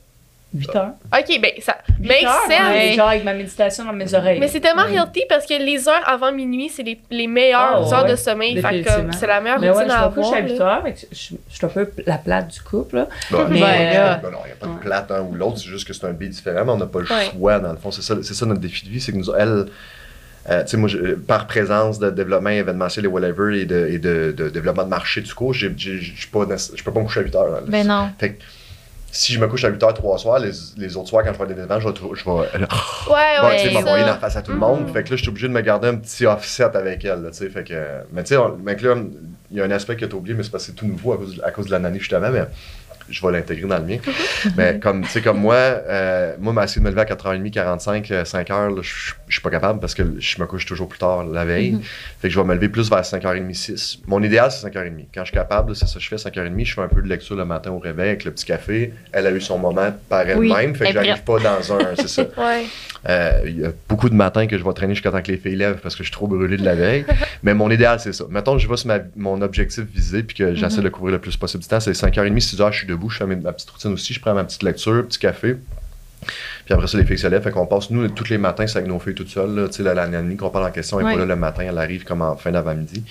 8 0.52 0.74
heures. 0.76 0.90
OK, 1.16 1.40
ben 1.40 1.52
ça 1.60 1.76
8 2.00 2.08
make 2.08 2.24
heures, 2.24 2.32
sense. 2.48 2.72
ouais, 2.72 2.92
genre 2.96 3.08
avec 3.08 3.22
ma 3.24 3.34
méditation 3.34 3.84
dans 3.84 3.92
mes 3.92 4.12
oreilles. 4.14 4.40
Mais 4.40 4.48
c'est 4.48 4.58
tellement 4.60 4.82
Ouais. 4.82 4.94
healthy 4.94 5.22
parce 5.28 5.46
que 5.46 5.54
les 5.54 5.88
heures 5.88 6.02
avant 6.06 6.32
minuit, 6.32 6.68
c'est 6.68 6.82
les, 6.82 7.00
les 7.10 7.26
meilleures 7.28 7.60
Ah, 7.88 7.94
heures 7.98 8.04
ouais. 8.04 8.10
de 8.10 8.16
sommeil. 8.16 8.60
Fait 8.60 8.82
comme, 8.82 9.12
c'est 9.12 9.28
la 9.28 9.40
meilleure 9.40 9.60
Mais 9.60 9.68
ouais, 9.68 9.74
routine 9.74 9.90
je 9.90 9.94
à 9.94 10.08
me 10.08 10.14
couche 10.14 10.24
avoir. 10.26 10.38
à 10.38 10.40
8 10.42 10.58
là. 10.58 10.64
heures, 10.76 10.82
fait 10.82 10.92
que 10.94 10.98
je, 11.00 11.06
je- 11.16 11.34
je 11.50 11.54
suis 11.56 11.64
un 11.66 11.68
peu 11.68 11.88
la 12.04 12.18
plate 12.18 12.48
du 12.48 12.60
couple, 12.62 12.96
là. 12.96 13.08
Bah, 13.30 13.46
Mais, 13.48 13.60
non, 13.60 13.66
euh, 13.66 14.14
non, 14.24 14.30
non, 14.32 14.38
il 14.44 14.46
n'y 14.46 14.52
a 14.52 14.56
pas 14.58 14.66
de 14.66 14.72
ouais. 14.72 14.78
plate 14.80 15.10
un 15.12 15.20
ou 15.22 15.34
l'autre, 15.34 15.58
c'est 15.58 15.68
juste 15.68 15.86
que 15.86 15.92
c'est 15.92 16.04
un 16.06 16.12
beat 16.12 16.30
différent, 16.30 16.64
mais 16.64 16.72
on 16.72 16.76
n'a 16.78 16.86
pas 16.86 16.98
le 17.00 17.06
Ouais. 17.06 17.30
choix, 17.32 17.58
dans 17.60 17.70
le 17.72 17.78
fond. 17.78 17.90
C'est 17.92 18.02
ça, 18.02 18.46
notre 18.46 18.60
défi 18.60 18.84
de 18.86 18.90
vie, 18.90 19.00
c'est 19.00 19.12
que 19.12 19.18
nous, 19.18 19.32
elle, 19.38 19.66
euh, 20.50 20.62
tu 20.64 20.68
sais, 20.70 20.76
moi, 20.78 20.88
je- 20.88 21.14
par 21.14 21.46
présence 21.46 22.00
de 22.00 22.10
développement 22.10 22.50
événementiel 22.50 23.04
et 23.04 23.08
whatever, 23.08 23.56
et 23.60 23.66
de, 23.66 23.86
et 23.88 23.98
de, 23.98 24.34
de 24.36 24.48
développement 24.48 24.82
de 24.84 24.88
marché 24.88 25.20
du 25.20 25.32
coup, 25.32 25.52
je 25.52 25.68
peux 25.68 26.46
pas 26.46 26.54
nécess- 26.54 26.72
je 26.74 26.82
peux 26.82 26.92
pas 26.92 26.98
me 27.00 27.04
coucher 27.04 27.20
à 27.20 27.22
8 27.22 27.34
heures. 27.36 27.48
là. 27.50 27.60
Ben 27.68 27.86
non. 27.86 28.10
Fait 28.18 28.32
que 28.32 28.42
si 29.12 29.32
je 29.32 29.40
me 29.40 29.48
couche 29.48 29.64
à 29.64 29.68
8 29.68 29.82
heures 29.82 29.94
trois 29.94 30.18
soirs, 30.18 30.38
les, 30.38 30.52
les 30.76 30.96
autres 30.96 31.08
soirs, 31.08 31.24
quand 31.24 31.32
je 31.32 31.38
vais 31.38 31.44
à 31.44 31.48
l'événement, 31.48 31.80
je 31.80 31.88
vais, 31.88 31.94
je 31.94 32.24
vais, 32.24 32.30
Ouais, 32.30 32.46
bon, 33.40 33.46
ouais, 33.48 33.56
tu 33.56 33.68
sais, 33.68 33.72
m'envoyer 33.72 34.02
dans 34.02 34.10
la 34.10 34.18
face 34.18 34.36
à 34.36 34.42
tout 34.42 34.52
le 34.52 34.58
monde. 34.58 34.82
Mhm. 34.82 34.92
Fait 34.92 35.04
que 35.04 35.10
là, 35.10 35.16
je 35.16 35.22
suis 35.22 35.28
obligé 35.30 35.48
de 35.48 35.52
me 35.52 35.60
garder 35.60 35.88
un 35.88 35.96
petit 35.96 36.26
offset 36.26 36.76
avec 36.76 37.04
elle. 37.04 37.28
Tu 37.30 37.38
sais, 37.38 37.48
fait 37.50 37.64
que, 37.64 37.74
mais 38.12 38.22
tu 38.22 38.34
sais, 38.34 38.76
que 38.76 38.86
là, 38.86 38.96
il 39.50 39.56
y 39.56 39.60
a 39.60 39.64
un 39.64 39.70
aspect 39.70 39.96
que 39.96 40.04
tu 40.04 40.14
as 40.14 40.18
oublié, 40.18 40.36
mais 40.36 40.42
c'est 40.42 40.50
parce 40.50 40.64
que 40.64 40.70
c'est 40.70 40.76
tout 40.76 40.86
nouveau 40.86 41.12
à 41.12 41.16
cause, 41.16 41.42
à 41.44 41.50
cause 41.50 41.66
de 41.66 41.72
l'année 41.72 41.98
justement. 41.98 42.30
Mais 42.30 42.44
je 43.10 43.26
vais 43.26 43.32
l'intégrer 43.32 43.66
dans 43.68 43.78
le 43.78 43.84
mien. 43.84 43.98
mais 44.56 44.78
comme, 44.78 45.02
tu 45.02 45.08
sais, 45.10 45.20
comme 45.22 45.38
moi, 45.38 45.54
euh, 45.54 46.34
moi, 46.38 46.52
m'a 46.52 46.64
essayé 46.64 46.80
de 46.80 46.86
me 46.86 46.90
lever 46.90 47.02
à 47.02 47.04
4h30, 47.04 47.50
45, 47.50 48.10
euh, 48.10 48.24
5h, 48.24 48.74
là, 48.74 48.82
je 48.82 49.12
je 49.30 49.34
suis 49.34 49.42
pas 49.42 49.50
capable 49.50 49.78
parce 49.80 49.94
que 49.94 50.02
je 50.18 50.40
me 50.40 50.46
couche 50.46 50.66
toujours 50.66 50.88
plus 50.88 50.98
tard 50.98 51.24
la 51.24 51.44
veille. 51.44 51.72
Mhm. 51.72 51.82
Fait 52.20 52.28
que 52.28 52.34
je 52.34 52.40
vais 52.40 52.46
me 52.46 52.54
lever 52.54 52.68
plus 52.68 52.90
vers 52.90 53.02
5h30, 53.02 53.54
6. 53.54 53.98
Mon 54.06 54.22
idéal, 54.22 54.50
c'est 54.50 54.66
5h30. 54.66 55.06
Quand 55.14 55.20
je 55.20 55.26
suis 55.26 55.36
capable, 55.36 55.76
c'est 55.76 55.86
ça 55.86 55.94
que 55.94 56.00
je 56.00 56.08
fais, 56.08 56.16
5h30. 56.16 56.64
Je 56.64 56.74
fais 56.74 56.80
un 56.82 56.88
peu 56.88 57.00
de 57.00 57.08
lecture 57.08 57.36
le 57.36 57.44
matin 57.44 57.70
au 57.70 57.78
réveil 57.78 58.08
avec 58.08 58.24
le 58.24 58.32
petit 58.32 58.44
café. 58.44 58.92
Elle 59.12 59.26
a 59.26 59.30
eu 59.30 59.40
son 59.40 59.58
moment 59.58 59.94
par 60.08 60.24
Oui, 60.36 60.50
elle-même. 60.52 60.74
fait 60.74 60.86
que 60.88 60.92
j'arrive 60.92 61.22
pas 61.22 61.38
dans 61.38 61.72
un. 61.72 61.94
C'est 61.96 62.08
ça. 62.08 62.22
Ouais. 62.36 62.64
Euh, 63.08 63.40
Il 63.46 63.60
y 63.60 63.64
a 63.64 63.70
beaucoup 63.88 64.08
de 64.10 64.14
matins 64.14 64.46
que 64.46 64.58
je 64.58 64.64
vais 64.64 64.72
traîner 64.74 64.94
jusqu'à 64.94 65.10
temps 65.10 65.22
que 65.22 65.30
les 65.32 65.38
filles 65.38 65.56
lèvent 65.56 65.78
parce 65.82 65.94
que 65.94 66.02
je 66.02 66.08
suis 66.08 66.12
trop 66.12 66.26
brûlé 66.26 66.56
de 66.58 66.64
la 66.64 66.74
veille. 66.74 67.04
Mais 67.42 67.54
mon 67.54 67.70
idéal, 67.70 67.98
c'est 68.00 68.12
ça. 68.12 68.24
Mettons 68.28 68.52
que 68.56 68.58
je 68.62 68.68
vais 68.68 68.76
sur 68.76 68.88
ma- 68.88 68.98
mon 69.16 69.40
objectif 69.42 69.84
visé 69.84 70.22
puis 70.22 70.36
que 70.36 70.54
j'essaie 70.54 70.78
Mhm. 70.78 70.84
de 70.84 70.88
couvrir 70.90 71.12
le 71.12 71.18
plus 71.18 71.36
possible 71.36 71.62
du 71.62 71.68
temps. 71.68 71.80
C'est 71.80 71.92
5h30, 71.94 72.40
6h, 72.40 72.72
je 72.72 72.78
suis 72.78 72.86
debout, 72.86 73.08
je 73.08 73.16
fais 73.18 73.26
ma 73.26 73.52
petite 73.52 73.70
routine 73.70 73.92
aussi. 73.92 74.12
Je 74.12 74.20
prends 74.20 74.34
ma 74.34 74.44
petite 74.44 74.62
lecture, 74.62 75.06
petit 75.06 75.18
café. 75.18 75.56
Puis 76.66 76.74
après 76.74 76.86
ça, 76.86 76.98
les 76.98 77.04
filles 77.06 77.18
se 77.18 77.26
lèvent. 77.26 77.42
Fait 77.42 77.50
qu'on 77.50 77.66
passe, 77.66 77.88
nous, 77.90 78.06
tous 78.08 78.28
les 78.28 78.36
matins, 78.36 78.66
c'est 78.66 78.76
avec 78.78 78.88
nos 78.90 78.98
filles 78.98 79.14
toutes 79.14 79.30
seules. 79.30 79.68
Tu 79.70 79.76
sais, 79.78 79.82
la, 79.82 79.94
la 79.94 80.06
nanny 80.06 80.36
qu'on 80.36 80.50
parle 80.50 80.66
en 80.66 80.70
question, 80.70 80.98
Ouais. 80.98 81.04
pas 81.04 81.16
là 81.16 81.24
le 81.24 81.36
matin. 81.36 81.64
Elle 81.66 81.78
arrive 81.78 82.04
comme 82.04 82.20
en 82.20 82.36
fin 82.36 82.50
d'avant-midi 82.50 83.02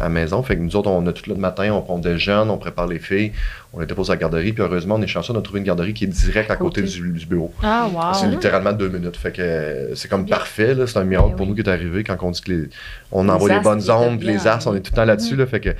à 0.00 0.04
la 0.04 0.08
maison. 0.08 0.42
Fait 0.42 0.56
que 0.56 0.60
nous 0.60 0.76
autres, 0.76 0.88
on 0.90 1.06
a 1.06 1.12
tout 1.12 1.28
le 1.28 1.36
matin, 1.36 1.72
on 1.72 1.82
prend 1.82 1.98
des 1.98 2.18
jeunes, 2.18 2.50
on 2.50 2.58
prépare 2.58 2.86
les 2.86 2.98
filles, 2.98 3.32
on 3.72 3.80
les 3.80 3.86
dépose 3.86 4.10
à 4.10 4.14
la 4.14 4.18
garderie. 4.18 4.52
Puis 4.52 4.62
heureusement, 4.62 4.96
on 4.96 5.02
est 5.02 5.06
chanceux 5.06 5.32
de 5.32 5.40
trouver 5.40 5.60
une 5.60 5.66
garderie 5.66 5.94
qui 5.94 6.04
est 6.04 6.08
direct 6.08 6.50
à 6.50 6.56
côté 6.56 6.82
du, 6.82 7.12
du 7.12 7.26
bureau. 7.26 7.52
Ah, 7.62 7.88
wow. 7.92 8.14
C'est 8.14 8.28
littéralement 8.28 8.72
deux 8.72 8.88
minutes. 8.88 9.16
Fait 9.16 9.32
que 9.32 9.42
euh, 9.42 9.94
c'est 9.94 10.08
comme 10.08 10.26
parfait. 10.26 10.74
là. 10.74 10.86
C'est 10.86 10.98
un 10.98 11.04
miracle 11.04 11.30
Ben 11.30 11.36
pour 11.36 11.46
oui. 11.46 11.50
nous 11.50 11.62
qui 11.62 11.68
est 11.68 11.72
arrivé 11.72 12.04
quand 12.04 12.16
on 12.22 12.30
dit 12.30 12.40
que 12.40 12.52
les, 12.52 12.68
on 13.12 13.24
Les 13.24 13.30
envoie 13.30 13.48
les 13.48 13.60
bonnes 13.60 13.90
ondes, 13.90 14.18
puis 14.18 14.28
les 14.28 14.46
astres, 14.46 14.68
on 14.70 14.74
est 14.74 14.80
tout 14.80 14.92
le 14.92 14.96
temps 14.96 15.04
là-dessus. 15.04 15.36
Là. 15.36 15.46
Fait 15.46 15.60
que, 15.60 15.70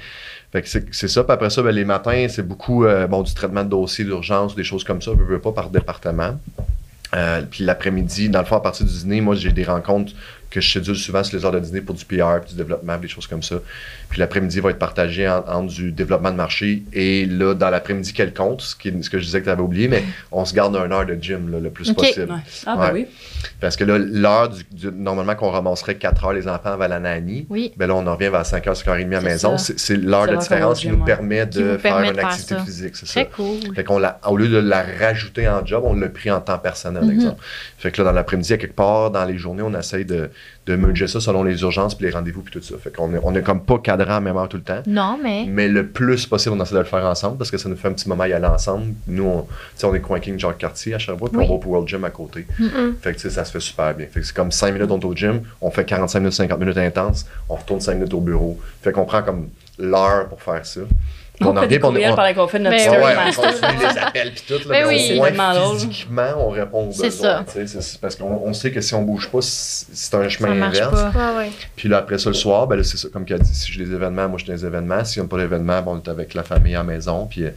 fait 0.52 0.62
que 0.62 0.68
c'est 0.68 1.08
ça. 1.08 1.24
Puis 1.24 1.32
après 1.32 1.50
ça, 1.50 1.62
ben, 1.62 1.70
les 1.74 1.84
matins, 1.84 2.26
c'est 2.28 2.46
beaucoup 2.46 2.84
euh, 2.84 3.06
bon, 3.06 3.22
du 3.22 3.34
traitement 3.34 3.64
de 3.64 3.70
dossiers 3.70 4.04
d'urgence, 4.04 4.54
des 4.54 4.64
choses 4.64 4.84
comme 4.84 5.02
ça. 5.02 5.12
Je 5.16 5.22
veux 5.22 5.40
pas 5.40 5.52
par 5.52 5.70
département. 5.70 6.38
Euh, 7.14 7.40
puis 7.50 7.64
l'après-midi, 7.64 8.28
dans 8.28 8.40
le 8.40 8.44
fond, 8.44 8.56
à 8.56 8.60
partir 8.60 8.84
du 8.84 8.92
dîner, 8.92 9.20
moi, 9.22 9.34
j'ai 9.34 9.52
des 9.52 9.64
rencontres 9.64 10.12
que 10.50 10.60
je 10.62 10.70
cédule 10.72 10.96
souvent 10.96 11.22
sur 11.22 11.36
les 11.36 11.44
heures 11.44 11.52
de 11.52 11.60
dîner 11.60 11.80
pour 11.82 11.94
du 11.94 12.04
PR, 12.04 12.40
puis 12.40 12.50
du 12.52 12.56
développement, 12.56 12.96
des 12.96 13.08
choses 13.08 13.26
comme 13.26 13.42
ça. 13.42 13.56
Puis 14.08 14.18
l'après-midi 14.18 14.60
va 14.60 14.70
être 14.70 14.78
partagé 14.78 15.28
en- 15.28 15.44
entre 15.46 15.66
du 15.74 15.92
développement 15.92 16.30
de 16.30 16.36
marché 16.36 16.82
et 16.94 17.26
là, 17.26 17.52
dans 17.54 17.68
l'après-midi, 17.68 18.12
quel 18.14 18.32
compte, 18.32 18.62
ce, 18.62 18.74
qui 18.74 18.90
ce 19.02 19.10
que 19.10 19.18
je 19.18 19.24
disais 19.24 19.40
que 19.40 19.44
tu 19.44 19.50
avais 19.50 19.60
oublié, 19.62 19.88
mais 19.88 20.02
on 20.32 20.44
se 20.46 20.54
garde 20.54 20.74
un 20.76 20.90
heure 20.90 21.04
de 21.04 21.14
gym 21.20 21.50
là, 21.52 21.60
le 21.60 21.68
plus 21.70 21.92
possible. 21.92 22.32
Ouais. 22.32 22.38
Ah, 22.66 22.76
ben 22.76 22.82
Ouais. 22.84 22.90
oui. 22.92 23.06
Parce 23.60 23.76
que 23.76 23.84
là, 23.84 23.98
l'heure, 23.98 24.48
du, 24.48 24.64
du- 24.72 24.90
normalement 24.90 25.34
qu'on 25.34 25.50
ramasserait 25.50 25.96
4 25.96 26.24
heures 26.24 26.32
les 26.32 26.48
enfants 26.48 26.72
avant 26.72 26.88
la 26.88 26.98
nanny, 26.98 27.46
Oui. 27.50 27.72
ben 27.76 27.86
là, 27.86 27.94
on 27.94 28.06
en 28.06 28.14
revient 28.14 28.30
vers 28.30 28.44
5h, 28.46 28.74
5h30 28.74 29.06
à 29.08 29.10
la 29.10 29.20
C'est 29.20 29.26
maison. 29.26 29.58
ça. 29.58 29.64
C'est 29.64 29.78
c'est 29.78 29.96
l'heure 29.96 30.26
de 30.26 30.36
différence 30.36 30.80
qui 30.80 30.88
nous 30.88 31.04
permet 31.04 31.46
Qui 31.48 31.58
de 31.58 31.76
faire 31.76 31.92
permet 31.96 32.08
une 32.08 32.14
de 32.14 32.20
activité 32.20 32.56
physique, 32.64 32.96
c'est 32.96 33.06
ça. 33.06 33.24
Très 33.24 33.30
cool. 33.30 33.74
Fait 33.74 33.84
qu'on 33.84 33.98
l'a, 33.98 34.18
au 34.26 34.36
lieu 34.36 34.48
de 34.48 34.58
la 34.58 34.82
rajouter 34.98 35.46
en 35.48 35.64
job, 35.64 35.82
on 35.86 35.94
l'a 35.94 36.08
pris 36.08 36.30
en 36.30 36.40
temps 36.40 36.58
personnel, 36.58 37.04
Mhm. 37.04 37.10
exemple. 37.12 37.42
Fait 37.76 37.90
que 37.90 38.00
là, 38.02 38.08
dans 38.08 38.14
l'après-midi, 38.14 38.52
à 38.54 38.56
quelque 38.56 38.74
part, 38.74 39.10
dans 39.10 39.24
les 39.24 39.36
journées, 39.36 39.62
on 39.62 39.74
essaye 39.78 40.04
de, 40.04 40.30
de 40.66 40.76
merger 40.76 41.06
ça 41.06 41.18
selon 41.20 41.44
les 41.44 41.62
urgences 41.62 41.94
puis 41.94 42.04
les 42.06 42.12
rendez-vous 42.12 42.42
puis 42.42 42.52
tout 42.52 42.62
ça. 42.62 42.74
Fait 42.78 42.94
qu'on 42.94 43.14
est, 43.14 43.20
on 43.22 43.34
est 43.34 43.40
comme 43.42 43.62
pas 43.62 43.78
cadré 43.78 44.12
à 44.12 44.20
même 44.20 44.36
heure 44.36 44.48
tout 44.50 44.58
le 44.58 44.62
temps. 44.62 44.82
Non, 44.86 45.18
mais. 45.22 45.46
Mais 45.48 45.66
le 45.68 45.86
plus 45.86 46.26
possible, 46.26 46.56
on 46.58 46.62
essaie 46.62 46.74
de 46.74 46.80
le 46.80 46.84
faire 46.84 47.04
ensemble 47.06 47.38
parce 47.38 47.50
que 47.50 47.56
ça 47.56 47.68
nous 47.70 47.76
fait 47.76 47.88
un 47.88 47.92
petit 47.92 48.08
moment 48.08 48.24
y 48.24 48.32
aller 48.34 48.46
ensemble. 48.46 48.92
Nous, 49.06 49.24
on, 49.24 49.42
tu 49.42 49.48
sais, 49.76 49.86
on 49.86 49.94
est 49.94 50.00
Coin 50.00 50.20
King 50.20 50.38
Jacques 50.38 50.58
Cartier 50.58 50.94
à 50.94 50.98
Sherbrooke, 50.98 51.30
puis 51.30 51.38
Oui. 51.40 51.46
on 51.48 51.56
va 51.58 51.66
au 51.66 51.68
World 51.70 51.88
Gym 51.88 52.04
à 52.04 52.10
côté. 52.10 52.46
Fait 53.00 53.14
que 53.14 53.28
ça 53.30 53.44
se 53.44 53.50
fait 53.52 53.60
super 53.60 53.94
bien. 53.94 54.06
Fait 54.12 54.20
que 54.20 54.26
c'est 54.26 54.34
comme 54.36 54.52
5 54.52 54.72
minutes, 54.72 54.90
on 54.90 54.98
est 55.00 55.04
au 55.06 55.14
gym, 55.14 55.40
on 55.62 55.70
fait 55.70 55.84
45 55.86 56.18
minutes, 56.20 56.34
50 56.34 56.58
minutes 56.60 56.76
intenses, 56.78 57.26
on 57.48 57.54
retourne 57.54 57.80
5 57.80 57.94
minutes 57.94 58.12
au 58.14 58.20
bureau. 58.20 58.58
Fait 58.82 58.92
qu'on 58.92 59.06
prend 59.06 59.22
comme 59.22 59.48
l'heure 59.78 60.28
pour 60.28 60.42
faire 60.42 60.66
ça. 60.66 60.80
On, 61.40 61.56
en 61.56 61.60
fait 61.60 61.68
des 61.68 61.76
on- 61.78 61.80
courriels 61.88 62.12
on- 62.12 62.16
pendant 62.16 62.34
qu'on 62.34 62.48
fait 62.48 62.58
notre 62.58 62.76
Ben 62.76 62.82
story 62.82 63.02
ouais, 63.04 63.14
on 63.28 63.32
continue 63.42 63.78
les 63.80 63.98
appels 63.98 64.32
puis 64.32 64.42
tout, 64.48 64.54
là, 64.54 64.60
Ben 64.68 64.68
mais 64.70 64.84
oui. 64.86 65.12
au 65.12 65.16
moins 65.34 65.72
physiquement, 65.78 66.28
on 66.38 66.48
répond 66.50 66.88
aux 66.88 66.92
C'est 66.92 67.02
besoins. 67.04 67.44
ça. 67.46 67.66
C'est 67.76 68.00
parce 68.00 68.16
qu'on 68.16 68.42
on 68.44 68.52
sait 68.52 68.70
que 68.72 68.80
si 68.80 68.94
on 68.94 69.02
bouge 69.02 69.28
pas, 69.28 69.38
c'est 69.40 69.86
c'est 69.92 70.14
un 70.16 70.28
chemin 70.28 70.60
inverse. 70.62 71.00
Puis 71.76 71.88
là, 71.88 71.98
après 71.98 72.18
ça, 72.18 72.30
le 72.30 72.34
soir, 72.34 72.66
ben 72.66 72.76
là, 72.76 72.82
c'est 72.84 72.96
ça, 72.96 73.08
comme 73.12 73.24
qu'elle 73.24 73.40
dit, 73.40 73.54
si 73.54 73.72
j'ai 73.72 73.84
des 73.84 73.92
événements, 73.94 74.28
moi, 74.28 74.38
je 74.38 74.44
suis 74.44 74.48
dans 74.52 74.56
les 74.56 74.64
événements. 74.66 75.04
S'il 75.04 75.22
n'y 75.22 75.26
a 75.26 75.28
pas 75.28 75.36
d'événements, 75.38 75.82
ben, 75.82 75.92
on 75.92 75.98
est 75.98 76.08
avec 76.08 76.34
la 76.34 76.42
famille 76.42 76.74
à 76.74 76.78
la 76.78 76.84
maison. 76.84 77.26
Puis, 77.26 77.44
euh, 77.44 77.50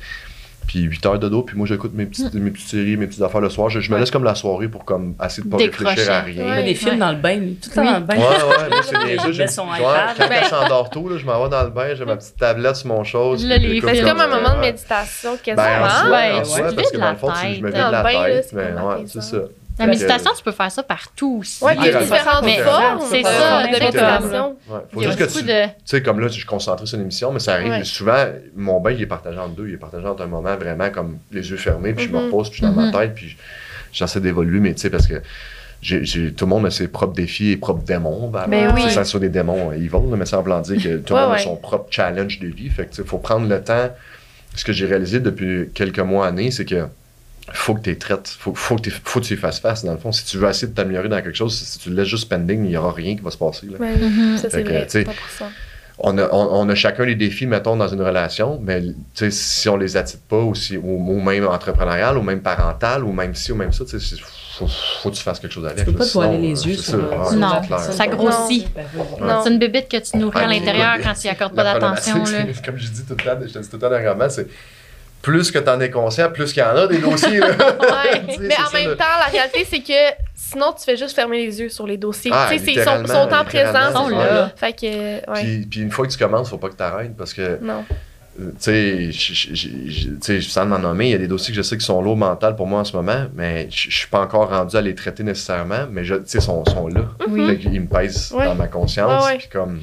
puis 0.67 0.79
8 0.83 1.05
heures 1.05 1.19
de 1.19 1.27
dos, 1.29 1.41
puis 1.43 1.57
moi, 1.57 1.67
j'écoute 1.67 1.91
mes 1.93 2.05
petites, 2.05 2.33
mes 2.33 2.51
petites 2.51 2.69
séries, 2.69 2.95
mes 2.97 3.07
petites 3.07 3.21
affaires 3.21 3.41
le 3.41 3.49
soir. 3.49 3.69
Je, 3.69 3.79
je 3.81 3.91
me 3.91 3.97
laisse 3.99 4.11
comme 4.11 4.23
la 4.23 4.35
soirée 4.35 4.67
pour 4.69 4.85
comme 4.85 5.15
essayer 5.23 5.43
de 5.43 5.49
pas 5.49 5.57
Décrocher. 5.57 5.89
réfléchir 5.89 6.13
à 6.13 6.21
rien. 6.21 6.43
On 6.45 6.53
fait 6.55 6.63
des 6.63 6.75
films 6.75 6.91
Ouais. 6.93 6.97
dans 6.99 7.11
le 7.11 7.17
bain, 7.17 7.35
lui. 7.35 7.55
Tout 7.55 7.69
le 7.69 7.75
temps 7.75 7.81
Oui. 7.81 7.87
dans 7.91 7.99
le 7.99 8.05
bain. 8.05 8.15
Ouais, 8.15 8.21
ouais, 8.23 8.69
moi, 8.69 8.81
c'est 8.83 8.97
niaiseux. 9.05 9.27
Il 9.29 9.33
j'ai- 9.33 9.47
son 9.47 9.65
iPad. 9.65 10.15
Quand 10.17 10.27
Ben- 10.29 10.43
je 10.43 10.49
s'endors 10.49 10.89
tôt, 10.89 11.09
là, 11.09 11.17
je 11.17 11.25
m'en 11.25 11.43
vais 11.43 11.49
dans 11.49 11.63
le 11.63 11.69
bain, 11.69 11.93
j'ai 11.95 12.05
ma 12.05 12.15
petite 12.15 12.37
tablette 12.37 12.75
sur 12.77 12.87
mon 12.87 13.03
chose. 13.03 13.45
Là, 13.45 13.57
Mais 13.59 13.81
c'est 13.81 14.01
comme 14.03 14.19
un 14.21 14.27
moment 14.27 14.49
de 14.49 14.55
ouais. 14.55 14.67
méditation 14.71 15.37
quasiment. 15.43 15.55
Ben, 15.55 15.83
en 15.83 15.89
soi, 15.89 16.09
Ouais, 16.09 16.31
en 16.31 16.37
ouais. 16.37 16.45
soi, 16.45 16.69
Tu 16.69 16.75
parce 16.75 16.91
que 16.91 16.97
dans 16.97 17.03
la 17.05 17.11
le 17.11 17.17
fond, 17.17 17.27
tu- 17.31 17.55
je 17.55 17.61
me 17.61 17.71
Dans 17.71 17.85
le 17.87 17.91
la 17.91 18.03
tête. 18.03 18.49
Mais 18.53 18.61
ouais, 18.61 19.03
c'est 19.07 19.21
ça. 19.23 19.37
La 19.79 19.87
méditation, 19.87 20.31
tu 20.37 20.43
peux 20.43 20.51
faire 20.51 20.71
ça 20.71 20.83
partout 20.83 21.37
aussi. 21.41 21.63
Ouais, 21.63 21.75
puis 21.75 21.87
il 21.87 21.91
y 21.91 21.95
a 21.95 22.01
différentes 22.01 22.43
Mais 22.43 22.57
formes 22.59 22.99
c'est 23.09 23.21
de, 23.21 23.27
ça, 23.27 23.63
de 23.63 23.71
méditation. 23.71 24.55
Ouais, 24.69 24.79
faut 24.93 25.01
Il 25.01 25.03
y 25.03 25.05
a 25.05 25.07
juste 25.09 25.19
que 25.19 25.23
beaucoup 25.25 25.39
tu, 25.39 25.45
de. 25.45 25.63
Tu 25.65 25.71
sais, 25.85 26.01
comme 26.03 26.19
là, 26.19 26.27
je 26.27 26.33
suis 26.33 26.45
concentré 26.45 26.85
sur 26.85 26.97
l'émission, 26.97 27.31
mais 27.31 27.39
ça 27.39 27.53
arrive 27.53 27.71
Ouais. 27.71 27.83
souvent. 27.83 28.25
Mon 28.55 28.79
bain, 28.79 28.91
il 28.91 29.01
est 29.01 29.05
partagé 29.07 29.39
en 29.39 29.47
deux. 29.49 29.67
Il 29.69 29.73
est 29.73 29.77
partagé 29.77 30.05
entre 30.05 30.23
un 30.23 30.27
moment 30.27 30.55
vraiment 30.55 30.89
comme 30.91 31.17
les 31.31 31.49
yeux 31.49 31.57
fermés, 31.57 31.93
puis 31.93 32.05
je 32.05 32.09
me 32.11 32.17
Mhm. 32.19 32.25
repose, 32.25 32.49
puis 32.49 32.59
je 32.61 32.65
suis 32.65 32.75
dans 32.75 32.79
ma 32.81 32.91
tête, 32.91 33.15
puis 33.15 33.35
j'essaie 33.91 34.19
d'évoluer, 34.19 34.59
mais 34.59 34.73
tu 34.73 34.81
sais, 34.81 34.89
parce 34.89 35.07
que 35.07 35.15
tout 36.35 36.45
le 36.45 36.49
monde 36.49 36.65
a 36.67 36.69
ses 36.71 36.87
propres 36.87 37.13
défis 37.13 37.51
et 37.51 37.57
propres 37.57 37.83
démons. 37.83 38.27
Ben, 38.29 38.45
Ben 38.47 38.63
alors, 38.65 38.75
oui. 38.75 38.81
tu 38.83 38.87
sais, 38.89 38.93
Ça 38.93 39.03
soit 39.03 39.19
des 39.19 39.29
démons 39.29 39.71
evil, 39.71 39.89
là, 39.89 40.15
mais 40.17 40.25
ça 40.25 40.39
en 40.39 40.59
dire 40.61 40.77
que 40.83 40.97
tout 40.97 41.13
le 41.13 41.19
Ouais, 41.19 41.25
monde 41.27 41.35
a 41.35 41.39
son 41.39 41.55
propre 41.55 41.87
challenge 41.89 42.39
de 42.39 42.47
vie. 42.47 42.69
Fait 42.69 42.85
que, 42.85 42.89
tu 42.91 42.97
sais, 42.97 43.03
faut 43.07 43.17
prendre 43.17 43.47
le 43.47 43.61
temps. 43.63 43.89
Ce 44.53 44.63
que 44.65 44.73
j'ai 44.73 44.85
réalisé 44.85 45.19
depuis 45.21 45.69
quelques 45.73 45.99
mois, 45.99 46.27
années, 46.27 46.51
c'est 46.51 46.65
que 46.65 46.87
faut 47.53 47.75
que 47.75 47.81
tu 47.81 47.97
traites, 47.97 48.27
faut, 48.39 48.53
faut, 48.55 48.75
que 48.77 48.89
faut 48.89 49.19
que 49.19 49.25
tu 49.25 49.33
y 49.33 49.37
fasses 49.37 49.59
face, 49.59 49.83
dans 49.85 49.91
le 49.93 49.97
fond. 49.97 50.11
Si 50.11 50.25
tu 50.25 50.37
veux 50.37 50.49
essayer 50.49 50.67
de 50.67 50.73
t'améliorer 50.75 51.09
dans 51.09 51.21
quelque 51.21 51.35
chose, 51.37 51.55
si 51.57 51.79
tu 51.79 51.89
le 51.89 51.95
laisses 51.95 52.07
juste 52.07 52.29
pending, 52.29 52.63
il 52.63 52.69
n'y 52.69 52.77
aura 52.77 52.91
rien 52.91 53.15
qui 53.15 53.21
va 53.21 53.31
se 53.31 53.37
passer. 53.37 53.67
là. 53.67 53.77
Ouais, 53.79 53.95
Mhm. 53.95 54.37
Ça, 54.37 54.49
Fait 54.49 54.57
c'est 54.57 54.63
que, 54.63 54.69
vrai. 54.69 54.85
tu 54.85 54.91
sais, 54.91 55.03
100%. 55.03 55.45
on 55.99 56.17
a, 56.17 56.29
on, 56.31 56.61
on 56.61 56.69
a 56.69 56.75
chacun 56.75 57.05
les 57.05 57.15
défis, 57.15 57.45
mettons, 57.47 57.75
dans 57.75 57.87
une 57.87 58.01
relation, 58.01 58.59
mais 58.63 58.81
tu 58.81 58.93
sais, 59.15 59.31
si 59.31 59.69
on 59.69 59.77
les 59.77 59.97
attire 59.97 60.19
pas, 60.27 60.37
ou, 60.39 60.55
si- 60.55 60.77
ou, 60.77 61.11
ou 61.11 61.21
même 61.21 61.45
entrepreneurial, 61.47 62.17
ou 62.17 62.21
même 62.23 62.41
parental, 62.41 63.03
ou 63.03 63.11
même 63.11 63.35
ci, 63.35 63.51
ou 63.51 63.55
même 63.55 63.71
ça, 63.71 63.85
tu 63.85 63.99
sais, 63.99 64.15
c'est- 64.15 64.21
faut, 64.57 64.67
faut 65.01 65.09
que 65.09 65.15
tu 65.15 65.23
fasses 65.23 65.39
quelque 65.39 65.53
chose 65.53 65.65
avec. 65.65 65.77
Tu 65.79 65.85
peux 65.85 65.91
là, 65.91 65.97
pas 65.99 66.05
te 66.05 66.11
voiler 66.13 66.37
les 66.37 66.59
euh, 66.59 66.67
yeux 66.69 66.75
c'est 66.75 66.91
sur 66.91 66.91
ça, 66.91 66.97
le- 66.97 67.25
sur 67.29 67.37
Non, 67.37 67.61
ça 67.91 68.07
grossit. 68.07 68.67
C'est 69.43 69.49
une 69.49 69.59
bébite 69.59 69.87
que 69.89 69.97
tu 69.97 70.17
nourris 70.17 70.33
Ah, 70.41 70.45
à 70.45 70.47
mais 70.47 70.59
l'intérieur 70.59 70.97
quand 71.03 71.13
tu 71.13 71.27
n'y 71.27 71.29
accordes 71.31 71.55
pas 71.55 71.63
d'attention. 71.63 72.23
Comme 72.65 72.77
je 72.77 72.87
dis 72.89 73.03
tout 73.03 73.15
le 73.17 73.23
temps, 73.23 73.39
je 73.41 73.53
te 73.53 73.59
dis 73.59 73.67
tout 73.69 73.75
le 73.75 73.79
temps 73.79 73.89
dernièrement, 73.89 74.29
c'est 74.29 74.47
plus 75.21 75.51
que 75.51 75.59
tu 75.59 75.69
en 75.69 75.79
es 75.79 75.89
conscient, 75.89 76.29
plus 76.31 76.51
qu'il 76.53 76.63
y 76.63 76.65
en 76.65 76.75
a 76.75 76.87
des 76.87 76.97
dossiers. 76.97 77.39
là. 77.39 77.47
Ouais. 77.81 78.21
Mais 78.39 78.55
en 78.57 78.69
ça, 78.69 78.77
même 78.79 78.95
temps, 78.97 79.03
la 79.19 79.25
réalité, 79.31 79.65
c'est 79.69 79.79
que 79.81 80.15
sinon, 80.35 80.73
tu 80.77 80.83
fais 80.83 80.97
juste 80.97 81.15
fermer 81.15 81.45
les 81.45 81.59
yeux 81.61 81.69
sur 81.69 81.85
les 81.87 81.97
dossiers. 81.97 82.31
Ah, 82.33 82.47
tu 82.51 82.57
sais, 82.57 82.65
c'est- 82.65 82.71
ils 82.73 82.83
sont, 82.83 82.89
en 82.89 83.43
présence. 83.43 83.89
Ils 83.91 83.93
sont 83.95 84.09
là. 84.09 84.51
Fait 84.55 84.73
que, 84.73 84.85
ouais. 84.85 85.21
Puis, 85.41 85.67
puis 85.69 85.79
une 85.81 85.91
fois 85.91 86.05
que 86.07 86.11
tu 86.11 86.17
commences, 86.17 86.49
faut 86.49 86.57
pas 86.57 86.69
que 86.69 86.75
tu 86.75 86.83
arrêtes 86.83 87.15
parce 87.15 87.33
que 87.33 87.59
Non. 87.61 87.83
Euh, 88.39 88.51
tu 88.61 89.11
sais, 89.13 90.41
sans 90.41 90.65
m'en 90.65 90.79
nommer, 90.79 91.07
il 91.07 91.11
y 91.11 91.15
a 91.15 91.17
des 91.17 91.27
dossiers 91.27 91.51
que 91.53 91.57
je 91.57 91.61
sais 91.61 91.77
qui 91.77 91.85
sont 91.85 92.01
lourds 92.01 92.15
mental 92.17 92.55
pour 92.55 92.65
moi 92.65 92.79
en 92.79 92.85
ce 92.85 92.95
moment, 92.95 93.25
mais 93.35 93.67
je 93.69 93.89
suis 93.95 94.07
pas 94.07 94.21
encore 94.21 94.49
rendu 94.49 94.75
à 94.77 94.81
les 94.81 94.95
traiter 94.95 95.21
nécessairement, 95.23 95.85
mais 95.91 96.05
je- 96.05 96.15
sais, 96.25 96.39
sont, 96.39 96.63
sont 96.65 96.87
là. 96.87 97.01
Oui. 97.27 97.45
Fait 97.47 97.57
qu'ils 97.57 97.81
me 97.81 97.87
pèsent 97.87 98.31
Ouais. 98.33 98.45
dans 98.45 98.55
ma 98.55 98.67
conscience. 98.67 99.25
Puis 99.37 99.49
comme, 99.51 99.81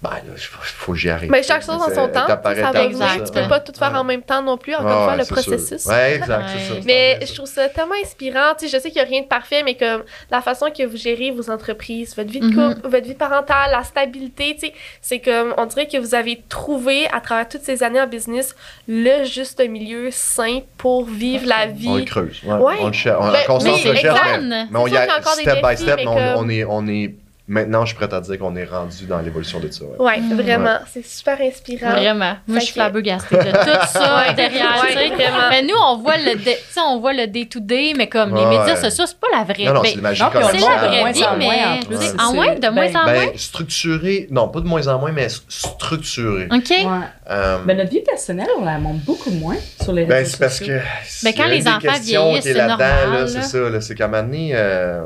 Ben 0.00 0.10
là, 0.10 0.20
il 0.32 0.38
faut, 0.40 0.92
que 0.92 0.98
j'y 0.98 1.10
arrive. 1.10 1.28
Mais 1.28 1.42
chaque 1.42 1.62
chose 1.62 1.74
en 1.74 1.88
son 1.92 2.06
temps, 2.08 2.26
ça 2.28 2.36
va 2.72 2.84
exact. 2.84 3.26
Tu 3.26 3.32
peux 3.32 3.48
pas 3.48 3.58
tout 3.58 3.72
faire 3.76 3.94
en 3.96 4.04
même 4.04 4.22
temps 4.22 4.42
non 4.42 4.56
plus, 4.56 4.74
encore 4.76 4.86
une 4.86 5.04
fois, 5.04 5.16
le 5.16 5.24
processus. 5.24 5.82
sûr. 5.82 5.90
Ouais, 5.90 6.14
exact, 6.14 6.44
c'est 6.56 6.74
ça. 6.74 6.80
Mais 6.84 7.18
je 7.26 7.34
trouve 7.34 7.48
ça 7.48 7.68
tellement 7.68 7.96
inspirant. 8.00 8.54
Tu 8.56 8.68
sais, 8.68 8.76
je 8.76 8.82
sais 8.82 8.90
qu'il 8.90 9.02
n'y 9.02 9.06
a 9.08 9.10
rien 9.10 9.22
de 9.22 9.26
parfait, 9.26 9.64
mais 9.64 9.74
comme 9.74 10.04
la 10.30 10.40
façon 10.40 10.66
que 10.76 10.84
vous 10.84 10.96
gérez 10.96 11.32
vos 11.32 11.50
entreprises, 11.50 12.14
votre 12.14 12.30
vie 12.30 12.38
de 12.38 12.46
Mhm. 12.46 12.74
couple, 12.74 12.88
votre 12.88 13.06
vie 13.06 13.14
parentale, 13.14 13.72
la 13.72 13.82
stabilité, 13.82 14.54
tu 14.54 14.66
sais, 14.68 14.74
c'est 15.00 15.18
comme, 15.18 15.52
on 15.56 15.66
dirait 15.66 15.88
que 15.88 15.96
vous 15.98 16.14
avez 16.14 16.42
trouvé 16.48 17.08
à 17.12 17.20
travers 17.20 17.48
toutes 17.48 17.62
ces 17.64 17.82
années 17.82 18.00
en 18.00 18.06
business 18.06 18.54
le 18.86 19.24
juste 19.24 19.60
milieu 19.68 20.10
sain 20.12 20.60
pour 20.76 21.06
vivre 21.06 21.46
la 21.48 21.66
vie. 21.66 21.88
On 21.88 21.96
le 21.96 22.04
creuse. 22.04 22.40
Ouais. 22.44 22.54
Ouais. 22.54 22.74
On 22.80 22.86
le 22.86 22.92
cherche. 22.92 23.18
On, 23.20 23.32
Ben, 23.32 23.38
on 23.48 23.58
mais, 23.64 24.66
mais 24.70 24.78
on 24.78 24.86
y 24.86 24.96
a 24.96 25.02
encore 25.18 25.36
des 25.36 25.42
step 25.42 25.56
by 25.56 25.70
défis, 25.70 25.82
step, 25.82 25.96
mais 25.96 26.04
mais 26.04 26.64
on 26.64 26.86
est. 26.86 27.14
Maintenant, 27.48 27.80
je 27.86 27.94
suis 27.94 27.96
prêt 27.96 28.12
à 28.14 28.20
dire 28.20 28.38
qu'on 28.38 28.54
est 28.56 28.64
rendu 28.66 29.06
dans 29.06 29.18
l'évolution 29.20 29.58
de 29.58 29.70
ça. 29.70 29.84
ouais. 29.84 29.96
Ouais, 30.06 30.20
Mhm. 30.20 30.40
vraiment. 30.40 30.78
C'est 30.92 31.04
super 31.06 31.40
inspirant. 31.40 31.90
Vraiment. 31.92 32.34
Moi, 32.46 32.58
je 32.58 32.64
suis 32.66 32.74
que- 32.74 32.80
flabbergastée 32.80 33.36
de 33.36 33.42
tout 33.50 33.86
ça 33.88 34.32
derrière. 34.36 34.82
ouais. 34.82 35.10
Mais 35.50 35.62
nous, 35.62 35.74
on 35.82 35.96
voit 35.96 36.18
le 36.18 36.34
day- 36.36 36.58
tu 36.68 36.74
sais, 36.74 36.80
on 36.86 37.00
voit 37.00 37.14
le 37.14 37.26
day-to-day, 37.26 37.94
mais 37.96 38.06
comme 38.08 38.34
les 38.34 38.44
médias 38.44 38.76
sociaux, 38.76 39.04
c'est 39.06 39.18
pas 39.18 39.28
la 39.36 39.44
vraie. 39.44 39.64
Non, 39.64 39.74
non, 39.74 39.80
Ben, 39.82 39.98
magie 40.00 40.22
non, 40.22 40.28
c'est 40.32 40.40
la 40.60 40.76
vraie 40.76 41.12
vie, 41.12 41.24
en 41.24 41.36
moins, 41.38 41.54
en 41.54 41.78
mais. 41.88 42.20
En 42.20 42.32
moins, 42.34 42.54
de 42.54 42.60
Ben, 42.60 42.70
moins 42.72 42.88
en 42.88 43.04
moins. 43.04 43.04
Ben, 43.06 43.30
structuré, 43.36 44.28
non, 44.30 44.48
pas 44.48 44.60
de 44.60 44.66
moins 44.66 44.86
en 44.88 44.98
moins, 44.98 45.12
mais 45.12 45.28
structuré. 45.48 46.48
OK. 46.52 46.68
Ouais. 46.70 46.84
Euh, 47.30 47.58
Ben, 47.64 47.76
notre 47.78 47.90
vie 47.90 48.00
personnelle, 48.02 48.48
on 48.58 48.64
la 48.64 48.78
montre 48.78 49.00
beaucoup 49.04 49.30
moins 49.30 49.56
sur 49.82 49.92
les 49.92 50.02
réseaux 50.04 50.14
Ben, 50.14 50.24
c'est 50.26 50.38
parce 50.38 50.58
sociaux. 50.58 50.74
que. 50.74 51.24
Ben, 51.24 51.32
quand 51.36 51.46
les 51.46 51.66
enfants 51.66 51.78
vieillissent, 51.80 52.42
qui 52.42 52.48
est 52.48 52.52
c'est 52.52 52.52
là-dedans, 52.54 52.76
normal. 53.06 53.28
C'est 53.28 53.42
ça, 53.42 53.80
c'est 53.80 53.94
qu'à 53.94 54.04
un 54.04 54.08
moment 54.08 54.22
donné, 54.22 54.50
euh, 54.54 55.02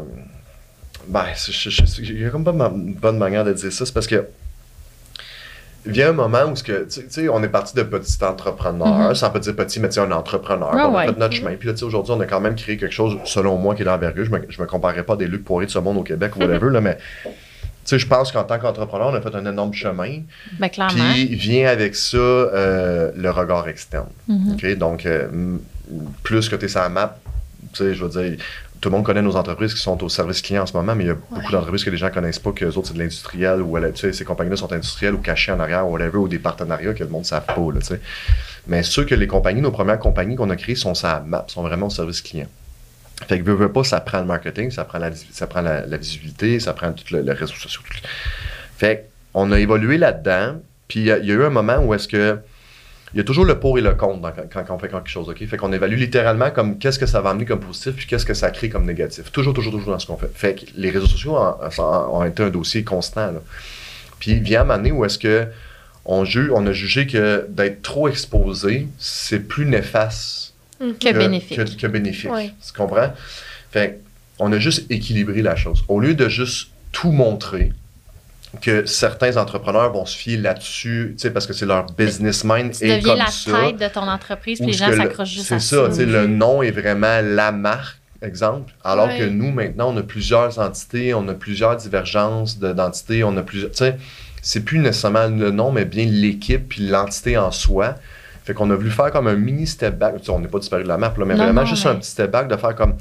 ben, 1.08 1.24
il 1.98 2.20
y 2.20 2.24
a 2.24 2.30
comme 2.30 2.44
pas 2.44 2.52
ma- 2.52 2.68
une 2.74 2.94
bonne 2.94 3.18
manière 3.18 3.44
de 3.44 3.52
dire 3.52 3.72
ça, 3.72 3.84
c'est 3.86 3.94
parce 3.94 4.06
que. 4.06 4.26
Vient 5.84 6.10
un 6.10 6.12
moment 6.12 6.44
où, 6.44 6.52
tu 6.54 6.72
sais, 6.88 7.28
on 7.28 7.42
est 7.42 7.48
parti 7.48 7.74
de 7.74 7.82
petits 7.82 8.22
entrepreneurs, 8.22 9.08
Mhm. 9.08 9.14
sans 9.16 9.30
pas 9.30 9.40
dire 9.40 9.56
petit, 9.56 9.80
mais 9.80 9.88
tu 9.88 9.94
sais, 9.94 10.00
un 10.00 10.12
entrepreneur. 10.12 10.70
On 10.72 10.96
a 10.96 11.06
fait 11.06 11.18
notre 11.18 11.34
chemin. 11.34 11.56
Puis 11.56 11.66
là, 11.66 11.72
tu 11.74 11.80
sais, 11.80 11.84
aujourd'hui, 11.84 12.12
on 12.16 12.20
a 12.20 12.26
quand 12.26 12.38
même 12.40 12.54
créé 12.54 12.76
quelque 12.76 12.92
chose, 12.94 13.16
selon 13.24 13.56
moi, 13.56 13.74
qui 13.74 13.82
est 13.82 13.84
d'envergure. 13.84 14.24
Je 14.24 14.30
me, 14.30 14.40
je 14.48 14.62
me 14.62 14.66
comparerais 14.68 15.02
pas 15.02 15.14
à 15.14 15.16
des 15.16 15.26
Luc 15.26 15.44
Poirier 15.44 15.66
de 15.66 15.72
ce 15.72 15.80
monde 15.80 15.96
au 15.96 16.04
Québec 16.04 16.36
ou 16.36 16.38
whatever, 16.38 16.70
là, 16.70 16.80
mais. 16.80 16.98
Tu 17.24 17.30
sais, 17.84 17.98
je 17.98 18.06
pense 18.06 18.30
qu'en 18.30 18.44
tant 18.44 18.60
qu'entrepreneur, 18.60 19.08
on 19.08 19.14
a 19.14 19.20
fait 19.20 19.34
un 19.34 19.44
énorme 19.44 19.72
chemin. 19.74 20.20
Ben, 20.60 20.68
clairement. 20.68 20.92
Puis 21.14 21.34
vient 21.34 21.66
avec 21.68 21.96
ça 21.96 22.16
euh, 22.16 23.10
le 23.16 23.30
regard 23.30 23.66
externe. 23.68 24.06
Mhm. 24.28 24.52
OK? 24.52 24.76
Donc, 24.78 25.04
euh, 25.04 25.26
plus 26.22 26.48
que 26.48 26.54
tu 26.54 26.66
es 26.66 26.68
sur 26.68 26.78
la 26.80 26.90
map, 26.90 27.18
tu 27.72 27.78
sais, 27.82 27.94
je 27.96 28.04
veux 28.04 28.22
dire, 28.22 28.38
tout 28.82 28.88
le 28.90 28.96
monde 28.96 29.04
connaît 29.06 29.22
nos 29.22 29.36
entreprises 29.36 29.72
qui 29.74 29.80
sont 29.80 30.02
au 30.02 30.08
service 30.08 30.42
client 30.42 30.64
en 30.64 30.66
ce 30.66 30.72
moment, 30.76 30.94
mais 30.96 31.04
il 31.04 31.06
y 31.06 31.10
a 31.10 31.14
beaucoup 31.14 31.52
d'entreprises 31.52 31.84
que 31.84 31.90
les 31.90 31.96
gens 31.96 32.10
connaissent 32.10 32.40
pas, 32.40 32.50
que 32.50 32.64
les 32.64 32.76
autres, 32.76 32.88
c'est 32.88 32.94
de 32.94 32.98
l'industriel, 32.98 33.62
ou 33.62 33.78
tu 33.78 33.96
sais, 33.96 34.12
ces 34.12 34.24
compagnies-là 34.24 34.56
sont 34.56 34.72
industrielles 34.72 35.14
ou 35.14 35.18
cachées 35.18 35.52
en 35.52 35.60
arrière, 35.60 35.86
ou 35.86 35.92
whatever, 35.92 36.18
ou 36.18 36.26
des 36.28 36.40
partenariats 36.40 36.92
que 36.92 37.02
le 37.04 37.08
monde 37.08 37.22
ne 37.22 37.26
savent 37.26 37.46
pas, 37.46 37.54
là, 37.72 37.78
tu 37.80 37.86
sais. 37.86 38.00
Mais 38.66 38.82
ceux 38.82 39.04
que 39.04 39.14
les 39.14 39.28
compagnies, 39.28 39.60
nos 39.62 39.70
premières 39.70 40.00
compagnies 40.00 40.34
qu'on 40.34 40.50
a 40.50 40.56
créées 40.56 40.74
sont 40.74 40.94
la 41.04 41.20
map, 41.20 41.44
sont 41.48 41.62
vraiment 41.62 41.86
au 41.86 41.90
service 41.90 42.20
client. 42.20 42.48
Fait 43.28 43.38
que, 43.38 43.44
veux, 43.44 43.54
veux 43.54 43.70
pas, 43.70 43.84
ça 43.84 44.00
prend 44.00 44.18
le 44.18 44.26
marketing, 44.26 44.72
ça 44.72 44.84
prend 44.84 44.98
la, 44.98 45.10
ça 45.30 45.46
prend 45.46 45.60
la, 45.60 45.86
la 45.86 45.96
visibilité, 45.96 46.58
ça 46.58 46.72
prend 46.72 46.92
tout 46.92 47.04
le, 47.14 47.22
le 47.22 47.32
réseau 47.32 47.54
social. 47.54 47.84
tout 47.88 47.94
le- 48.02 48.08
Fait 48.78 49.08
on 49.32 49.52
a 49.52 49.60
évolué 49.60 49.96
là-dedans, 49.96 50.56
puis 50.88 51.00
il 51.00 51.06
y, 51.06 51.12
a- 51.12 51.18
il 51.18 51.26
y 51.26 51.30
a 51.30 51.34
eu 51.34 51.44
un 51.44 51.50
moment 51.50 51.78
où 51.78 51.94
est-ce 51.94 52.08
que 52.08 52.38
il 53.14 53.18
y 53.18 53.20
a 53.20 53.24
toujours 53.24 53.44
le 53.44 53.58
pour 53.58 53.78
et 53.78 53.80
le 53.82 53.94
contre 53.94 54.20
dans- 54.20 54.32
quand, 54.32 54.64
quand 54.66 54.74
on 54.74 54.78
fait 54.78 54.88
quelque 54.88 55.08
chose, 55.08 55.28
OK? 55.28 55.44
Fait 55.46 55.56
qu'on 55.56 55.72
évalue 55.72 55.96
littéralement 55.96 56.50
comme 56.50 56.78
qu'est-ce 56.78 56.98
que 56.98 57.06
ça 57.06 57.20
va 57.20 57.30
amener 57.30 57.44
comme 57.44 57.60
positif, 57.60 57.94
puis 57.94 58.06
qu'est-ce 58.06 58.24
que 58.26 58.34
ça 58.34 58.50
crée 58.50 58.68
comme 58.68 58.86
négatif. 58.86 59.30
Toujours, 59.32 59.52
toujours, 59.54 59.72
toujours 59.72 59.92
dans 59.92 59.98
ce 59.98 60.06
qu'on 60.06 60.16
fait. 60.16 60.30
Fait 60.34 60.54
que 60.54 60.64
les 60.76 60.90
réseaux 60.90 61.06
sociaux 61.06 61.36
ont, 61.36 62.24
été 62.24 62.42
un 62.42 62.50
dossier 62.50 62.84
constant, 62.84 63.26
là. 63.32 63.42
Puis 64.18 64.32
il 64.32 64.40
vient 64.42 64.64
donné 64.64 64.92
où 64.92 65.04
est-ce 65.04 65.18
que 65.18 65.46
on, 66.04 66.24
ju- 66.24 66.50
on 66.52 66.66
a 66.66 66.72
jugé 66.72 67.06
que 67.06 67.46
d'être 67.48 67.82
trop 67.82 68.08
exposé, 68.08 68.88
c'est 68.98 69.40
plus 69.40 69.66
néfaste 69.66 70.54
Mhm. 70.80 70.94
Que 70.98 71.12
bénéfique. 71.16 71.58
que, 71.58 71.76
que 71.82 71.86
bénéfique. 71.86 72.32
Ouais. 72.32 72.50
Tu 72.66 72.72
comprends? 72.72 73.12
Fait 73.70 74.00
on 74.40 74.50
a 74.52 74.58
juste 74.58 74.90
équilibré 74.90 75.40
la 75.42 75.54
chose. 75.54 75.84
Au 75.86 76.00
lieu 76.00 76.14
de 76.14 76.28
juste 76.28 76.70
tout 76.90 77.12
montrer, 77.12 77.72
que 78.60 78.84
certains 78.86 79.36
entrepreneurs 79.38 79.92
vont 79.92 80.04
se 80.04 80.16
fier 80.16 80.36
là-dessus, 80.36 81.14
tu 81.16 81.22
sais, 81.22 81.30
parce 81.30 81.46
que 81.46 81.52
c'est 81.52 81.66
leur 81.66 81.86
business 81.86 82.44
mind 82.44 82.72
Tu 82.72 82.84
et 82.84 82.96
deviens 82.98 83.14
comme 83.14 83.18
la 83.18 83.26
ça. 83.26 83.60
tête 83.62 83.76
de 83.78 83.88
ton 83.88 84.06
entreprise, 84.08 84.58
puis 84.58 84.66
les 84.68 84.72
gens 84.74 84.92
s'accrochent 84.94 85.30
juste 85.30 85.46
C'est 85.46 85.54
à 85.54 85.60
ça, 85.60 85.88
tu 85.88 85.94
sais, 85.94 86.06
le 86.06 86.26
nom 86.26 86.62
est 86.62 86.70
vraiment 86.70 87.20
la 87.22 87.50
marque, 87.50 87.96
exemple. 88.20 88.72
Alors 88.84 89.08
que 89.08 89.24
nous, 89.24 89.50
maintenant, 89.52 89.92
on 89.92 89.96
a 89.96 90.02
plusieurs 90.02 90.58
entités, 90.58 91.14
on 91.14 91.26
a 91.28 91.34
plusieurs 91.34 91.76
divergences 91.76 92.58
de- 92.58 92.72
d'entités, 92.72 93.24
on 93.24 93.36
a 93.36 93.42
plusieurs. 93.42 93.70
Tu 93.70 93.78
sais, 93.78 93.96
c'est 94.42 94.60
plus 94.64 94.78
nécessairement 94.80 95.28
le 95.28 95.50
nom, 95.50 95.72
mais 95.72 95.84
bien 95.84 96.04
l'équipe 96.06 96.68
puis 96.68 96.86
l'entité 96.86 97.38
en 97.38 97.50
soi. 97.50 97.94
Fait 98.44 98.54
qu'on 98.54 98.68
a 98.70 98.74
voulu 98.74 98.90
faire 98.90 99.10
comme 99.12 99.28
un 99.28 99.36
mini 99.36 99.66
step 99.68 99.96
back. 99.98 100.16
Tu 100.18 100.24
sais, 100.24 100.30
on 100.30 100.40
n'est 100.40 100.48
pas 100.48 100.58
disparu 100.58 100.82
de 100.82 100.88
la 100.88 100.98
map, 100.98 101.14
là, 101.16 101.24
mais 101.24 101.34
Non, 101.34 101.44
vraiment 101.44 101.60
non, 101.62 101.66
juste 101.66 101.84
mais- 101.84 101.92
un 101.92 101.94
petit 101.94 102.10
step 102.10 102.30
back 102.30 102.48
de 102.48 102.56
faire 102.56 102.74
comme. 102.74 102.96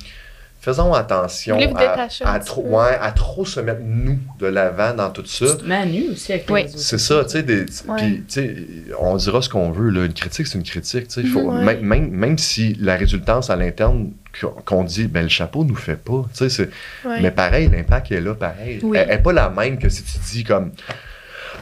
Faisons 0.64 0.94
attention 0.94 1.58
à, 1.76 2.34
à 2.34 2.40
trop, 2.40 2.62
peu. 2.62 2.70
ouais, 2.70 2.96
à 3.02 3.12
trop 3.14 3.46
se 3.46 3.60
mettre 3.60 3.82
nous 3.84 4.20
de 4.38 4.46
l'avant 4.46 4.94
dans 4.94 5.10
tout 5.10 5.26
ça. 5.26 5.48
Tu 5.56 5.64
te 5.64 5.66
mets 5.68 5.76
à 5.76 5.86
nu 5.88 6.10
aussi 6.12 6.34
avec 6.34 6.48
les 6.48 6.54
Oui. 6.54 6.62
réseaux 6.62 6.78
C'est 6.78 7.00
ça, 7.00 7.24
tu 7.26 7.32
sais, 7.32 7.42
des- 7.42 7.62
Ouais. 7.88 7.98
puis, 7.98 8.18
tu 8.18 8.24
sais, 8.28 8.56
on 9.00 9.16
dira 9.16 9.42
ce 9.42 9.50
qu'on 9.50 9.72
veut, 9.72 9.90
là. 9.90 10.06
Une 10.06 10.14
critique, 10.14 10.46
c'est 10.46 10.60
une 10.60 10.64
critique, 10.64 11.08
tu 11.08 11.24
sais. 11.24 11.28
Mhm. 11.28 11.64
même, 11.64 11.82
même, 11.82 12.10
même 12.12 12.38
si 12.38 12.76
la 12.80 12.96
résultance 12.96 13.50
à 13.50 13.56
l'interne 13.56 14.12
qu'on- 14.40 14.50
qu'on 14.64 14.84
dit, 14.84 15.08
ben 15.08 15.24
le 15.24 15.30
chapeau 15.30 15.64
nous 15.64 15.76
fait 15.76 15.96
pas, 15.96 16.26
tu 16.32 16.38
sais, 16.38 16.50
c'est- 16.50 16.70
Ouais. 17.10 17.20
mais 17.22 17.32
pareil, 17.32 17.68
l'impact 17.68 18.12
est 18.12 18.22
là, 18.22 18.36
pareil. 18.36 18.80
Oui. 18.84 19.00
Elle 19.02 19.08
n'est 19.08 19.18
pas 19.18 19.34
la 19.34 19.50
même 19.50 19.80
que 19.80 19.90
si 19.90 20.04
tu 20.04 20.20
dis 20.32 20.44
comme, 20.44 20.74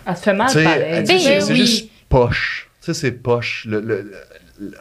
Elle 0.06 0.14
te 0.16 0.20
fait 0.20 0.34
mal 0.34 0.48
pareil. 0.52 1.06
c'est 1.08 1.14
Ben 1.14 1.42
c'est 1.42 1.52
oui. 1.54 1.56
juste 1.56 1.90
poche, 2.10 2.70
tu 2.82 2.88
sais, 2.88 2.94
c'est 3.00 3.12
poche. 3.14 3.66
Le, 3.66 3.80
le, 3.80 4.12
le- 4.60 4.74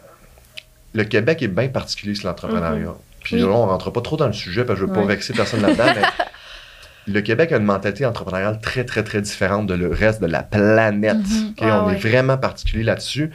le 0.93 1.05
Québec 1.05 1.41
est 1.41 1.47
bien 1.49 1.69
particulier 1.69 2.17
sur 2.17 2.27
l'entrepreneuriat. 2.27 2.97
Puis 3.29 3.37
Oui. 3.37 3.43
là, 3.49 3.55
on 3.57 3.67
rentre 3.67 3.91
pas 3.91 4.01
trop 4.01 4.17
dans 4.17 4.27
le 4.27 4.33
sujet, 4.33 4.65
parce 4.65 4.79
que 4.81 4.87
je 4.87 4.91
veux 4.91 4.95
pas 4.99 5.05
vexer 5.05 5.33
personne 5.35 5.61
là-dedans, 5.63 5.85
mais 5.95 6.03
le 7.13 7.21
Québec 7.21 7.53
a 7.53 7.57
une 7.59 7.65
mentalité 7.65 8.07
entrepreneuriale 8.07 8.59
très, 8.61 8.85
très, 8.85 9.03
très 9.05 9.21
différente 9.21 9.67
de 9.67 9.75
le 9.75 9.89
reste 9.91 10.21
de 10.23 10.27
la 10.27 10.43
planète. 10.43 11.17
Ouais, 11.61 11.71
on 11.71 11.87
ouais. 11.87 11.95
est 11.95 11.97
vraiment 12.09 12.39
particulier 12.39 12.85
là-dessus. 12.85 13.31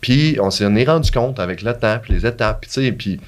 Puis 0.00 0.38
on 0.40 0.50
s'en 0.50 0.74
est 0.74 0.84
rendu 0.84 1.10
compte 1.10 1.38
avec 1.38 1.62
le 1.62 1.74
temps, 1.74 1.98
puis 2.02 2.12
les 2.14 2.26
étapes, 2.26 2.62
puis 2.62 2.70
tu 2.70 2.82
sais, 2.82 2.92
puis 2.92 3.20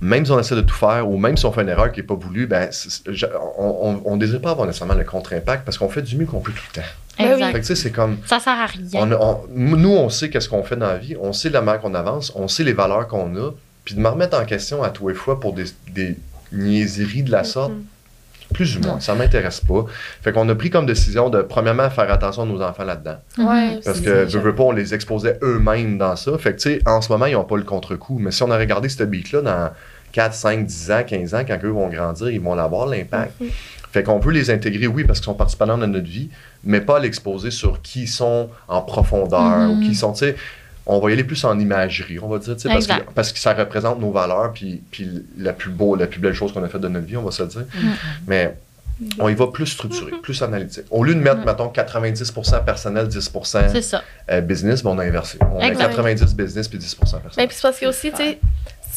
même 0.00 0.24
si 0.24 0.30
on 0.30 0.38
essaie 0.38 0.54
de 0.54 0.60
tout 0.60 0.74
faire, 0.74 1.08
ou 1.08 1.16
même 1.18 1.36
si 1.36 1.44
on 1.46 1.52
fait 1.52 1.62
une 1.62 1.68
erreur 1.68 1.90
qui 1.90 2.00
n'est 2.00 2.06
pas 2.06 2.14
voulue, 2.14 2.46
ben, 2.46 2.68
je- 2.70 3.26
on 3.58 4.14
ne 4.14 4.20
désire 4.20 4.40
pas 4.40 4.50
avoir 4.52 4.66
nécessairement 4.66 4.94
le 4.94 5.04
contre-impact 5.04 5.64
parce 5.64 5.78
qu'on 5.78 5.88
fait 5.88 6.02
du 6.02 6.16
mieux 6.16 6.26
qu'on 6.26 6.40
peut 6.40 6.52
tout 6.52 6.62
le 6.74 6.80
temps. 6.80 6.88
Ben 7.18 7.32
Exact. 7.32 7.64
Fait 7.66 7.74
c'est 7.74 7.90
comme, 7.90 8.18
Ça 8.24 8.38
sert 8.38 8.52
à 8.58 8.66
rien. 8.66 8.82
on 8.94 9.10
a- 9.12 9.16
on- 9.16 9.40
nous, 9.54 9.90
on 9.90 10.08
sait 10.08 10.30
qu'est-ce 10.30 10.48
qu'on 10.48 10.62
fait 10.62 10.76
dans 10.76 10.86
la 10.86 10.96
vie, 10.98 11.16
on 11.20 11.32
sait 11.32 11.50
la 11.50 11.60
manière 11.60 11.80
qu'on 11.82 11.94
avance, 11.94 12.32
on 12.34 12.46
sait 12.48 12.62
les 12.64 12.72
valeurs 12.72 13.08
qu'on 13.08 13.34
a, 13.36 13.50
puis 13.90 13.96
de 13.96 14.00
me 14.00 14.08
remettre 14.08 14.38
en 14.38 14.44
question 14.44 14.82
à 14.82 14.90
tous 14.90 15.08
les 15.08 15.14
fois 15.14 15.40
pour 15.40 15.52
des, 15.52 15.64
des 15.92 16.16
niaiseries 16.52 17.22
de 17.22 17.30
la 17.30 17.44
sorte, 17.44 17.72
plus 18.54 18.76
ou 18.76 18.80
moins, 18.80 18.94
Ouais. 18.94 19.00
ça 19.00 19.14
m'intéresse 19.14 19.60
pas. 19.60 19.84
Fait 20.22 20.32
qu'on 20.32 20.48
a 20.48 20.54
pris 20.56 20.70
comme 20.70 20.84
décision 20.86 21.30
de, 21.30 21.40
premièrement, 21.42 21.88
faire 21.90 22.10
attention 22.10 22.42
à 22.42 22.46
nos 22.46 22.60
enfants 22.62 22.84
là-dedans. 22.84 23.16
Ouais, 23.38 23.78
Parce 23.84 24.00
que, 24.00 24.28
ça. 24.28 24.38
veux, 24.38 24.44
veux 24.44 24.54
pas, 24.54 24.64
on 24.64 24.72
les 24.72 24.92
exposait 24.92 25.38
eux-mêmes 25.42 25.98
dans 25.98 26.16
ça. 26.16 26.36
Fait 26.38 26.52
que, 26.54 26.60
tu 26.60 26.70
sais, 26.70 26.80
en 26.86 27.00
ce 27.00 27.10
moment, 27.12 27.26
ils 27.26 27.34
n'ont 27.34 27.44
pas 27.44 27.56
le 27.56 27.62
contre-coup. 27.62 28.18
Mais 28.18 28.32
si 28.32 28.42
on 28.42 28.50
a 28.50 28.58
regardé 28.58 28.88
ce 28.88 29.04
beat-là 29.04 29.42
dans 29.42 29.70
4, 30.12 30.34
5, 30.34 30.66
10 30.66 30.90
ans, 30.90 31.02
15 31.06 31.34
ans, 31.34 31.44
quand 31.46 31.58
eux 31.62 31.68
vont 31.68 31.88
grandir, 31.88 32.28
ils 32.30 32.40
vont 32.40 32.58
avoir 32.58 32.86
l'impact. 32.86 33.40
Mhm. 33.40 33.48
Fait 33.92 34.02
qu'on 34.02 34.18
veut 34.18 34.32
les 34.32 34.50
intégrer, 34.50 34.86
oui, 34.88 35.04
parce 35.04 35.20
qu'ils 35.20 35.26
sont 35.26 35.34
participants 35.34 35.76
de 35.78 35.86
notre 35.86 36.06
vie, 36.08 36.28
mais 36.64 36.80
pas 36.80 36.98
l'exposer 37.00 37.50
sur 37.52 37.80
qui 37.82 38.02
ils 38.02 38.08
sont 38.08 38.48
en 38.68 38.82
profondeur 38.82 39.40
Mhm. 39.58 39.70
ou 39.70 39.80
qui 39.80 39.90
ils 39.90 39.96
sont, 39.96 40.12
tu 40.12 40.20
sais, 40.26 40.36
on 40.86 40.98
va 40.98 41.10
y 41.10 41.12
aller 41.12 41.24
plus 41.24 41.44
en 41.44 41.58
imagerie, 41.58 42.18
on 42.20 42.28
va 42.28 42.38
dire, 42.38 42.54
tu 42.56 42.62
sais, 42.62 42.68
parce 42.68 42.86
que, 42.86 43.12
parce 43.14 43.32
que 43.32 43.38
ça 43.38 43.52
représente 43.54 44.00
nos 44.00 44.10
valeurs, 44.10 44.52
puis, 44.52 44.82
puis 44.90 45.08
la 45.38 45.52
plus 45.52 45.70
beau, 45.70 45.94
la 45.96 46.06
plus 46.06 46.20
belle 46.20 46.34
chose 46.34 46.52
qu'on 46.52 46.64
a 46.64 46.68
faite 46.68 46.80
de 46.80 46.88
notre 46.88 47.06
vie, 47.06 47.16
on 47.16 47.22
va 47.22 47.30
se 47.30 47.42
le 47.42 47.48
dire. 47.48 47.64
Mhm. 47.74 47.90
Mais 48.26 48.56
on 49.18 49.28
y 49.28 49.34
va 49.34 49.46
plus 49.46 49.66
structuré, 49.66 50.12
plus 50.22 50.42
analytique. 50.42 50.84
Au 50.90 51.04
lieu 51.04 51.14
de 51.14 51.20
mettre, 51.20 51.38
Mhm. 51.38 51.46
mettons, 51.46 51.68
90% 51.68 52.60
personnel, 52.60 53.08
10% 53.08 53.68
C'est 53.72 53.82
ça. 53.82 54.02
euh, 54.30 54.40
business, 54.40 54.82
ben, 54.82 54.90
on 54.90 54.98
a 54.98 55.04
inversé. 55.04 55.38
On 55.54 55.60
Exact. 55.60 55.84
a 55.84 55.88
90% 55.88 56.34
business 56.36 56.68
puis 56.68 56.78
10% 56.78 57.16
Mais 57.16 57.22
personnel. 57.22 57.48
puis 57.48 57.56
c'est 57.56 57.62
parce 57.62 57.78
que 57.78 57.86
aussi, 57.86 58.10
tu 58.10 58.16
sais, 58.18 58.38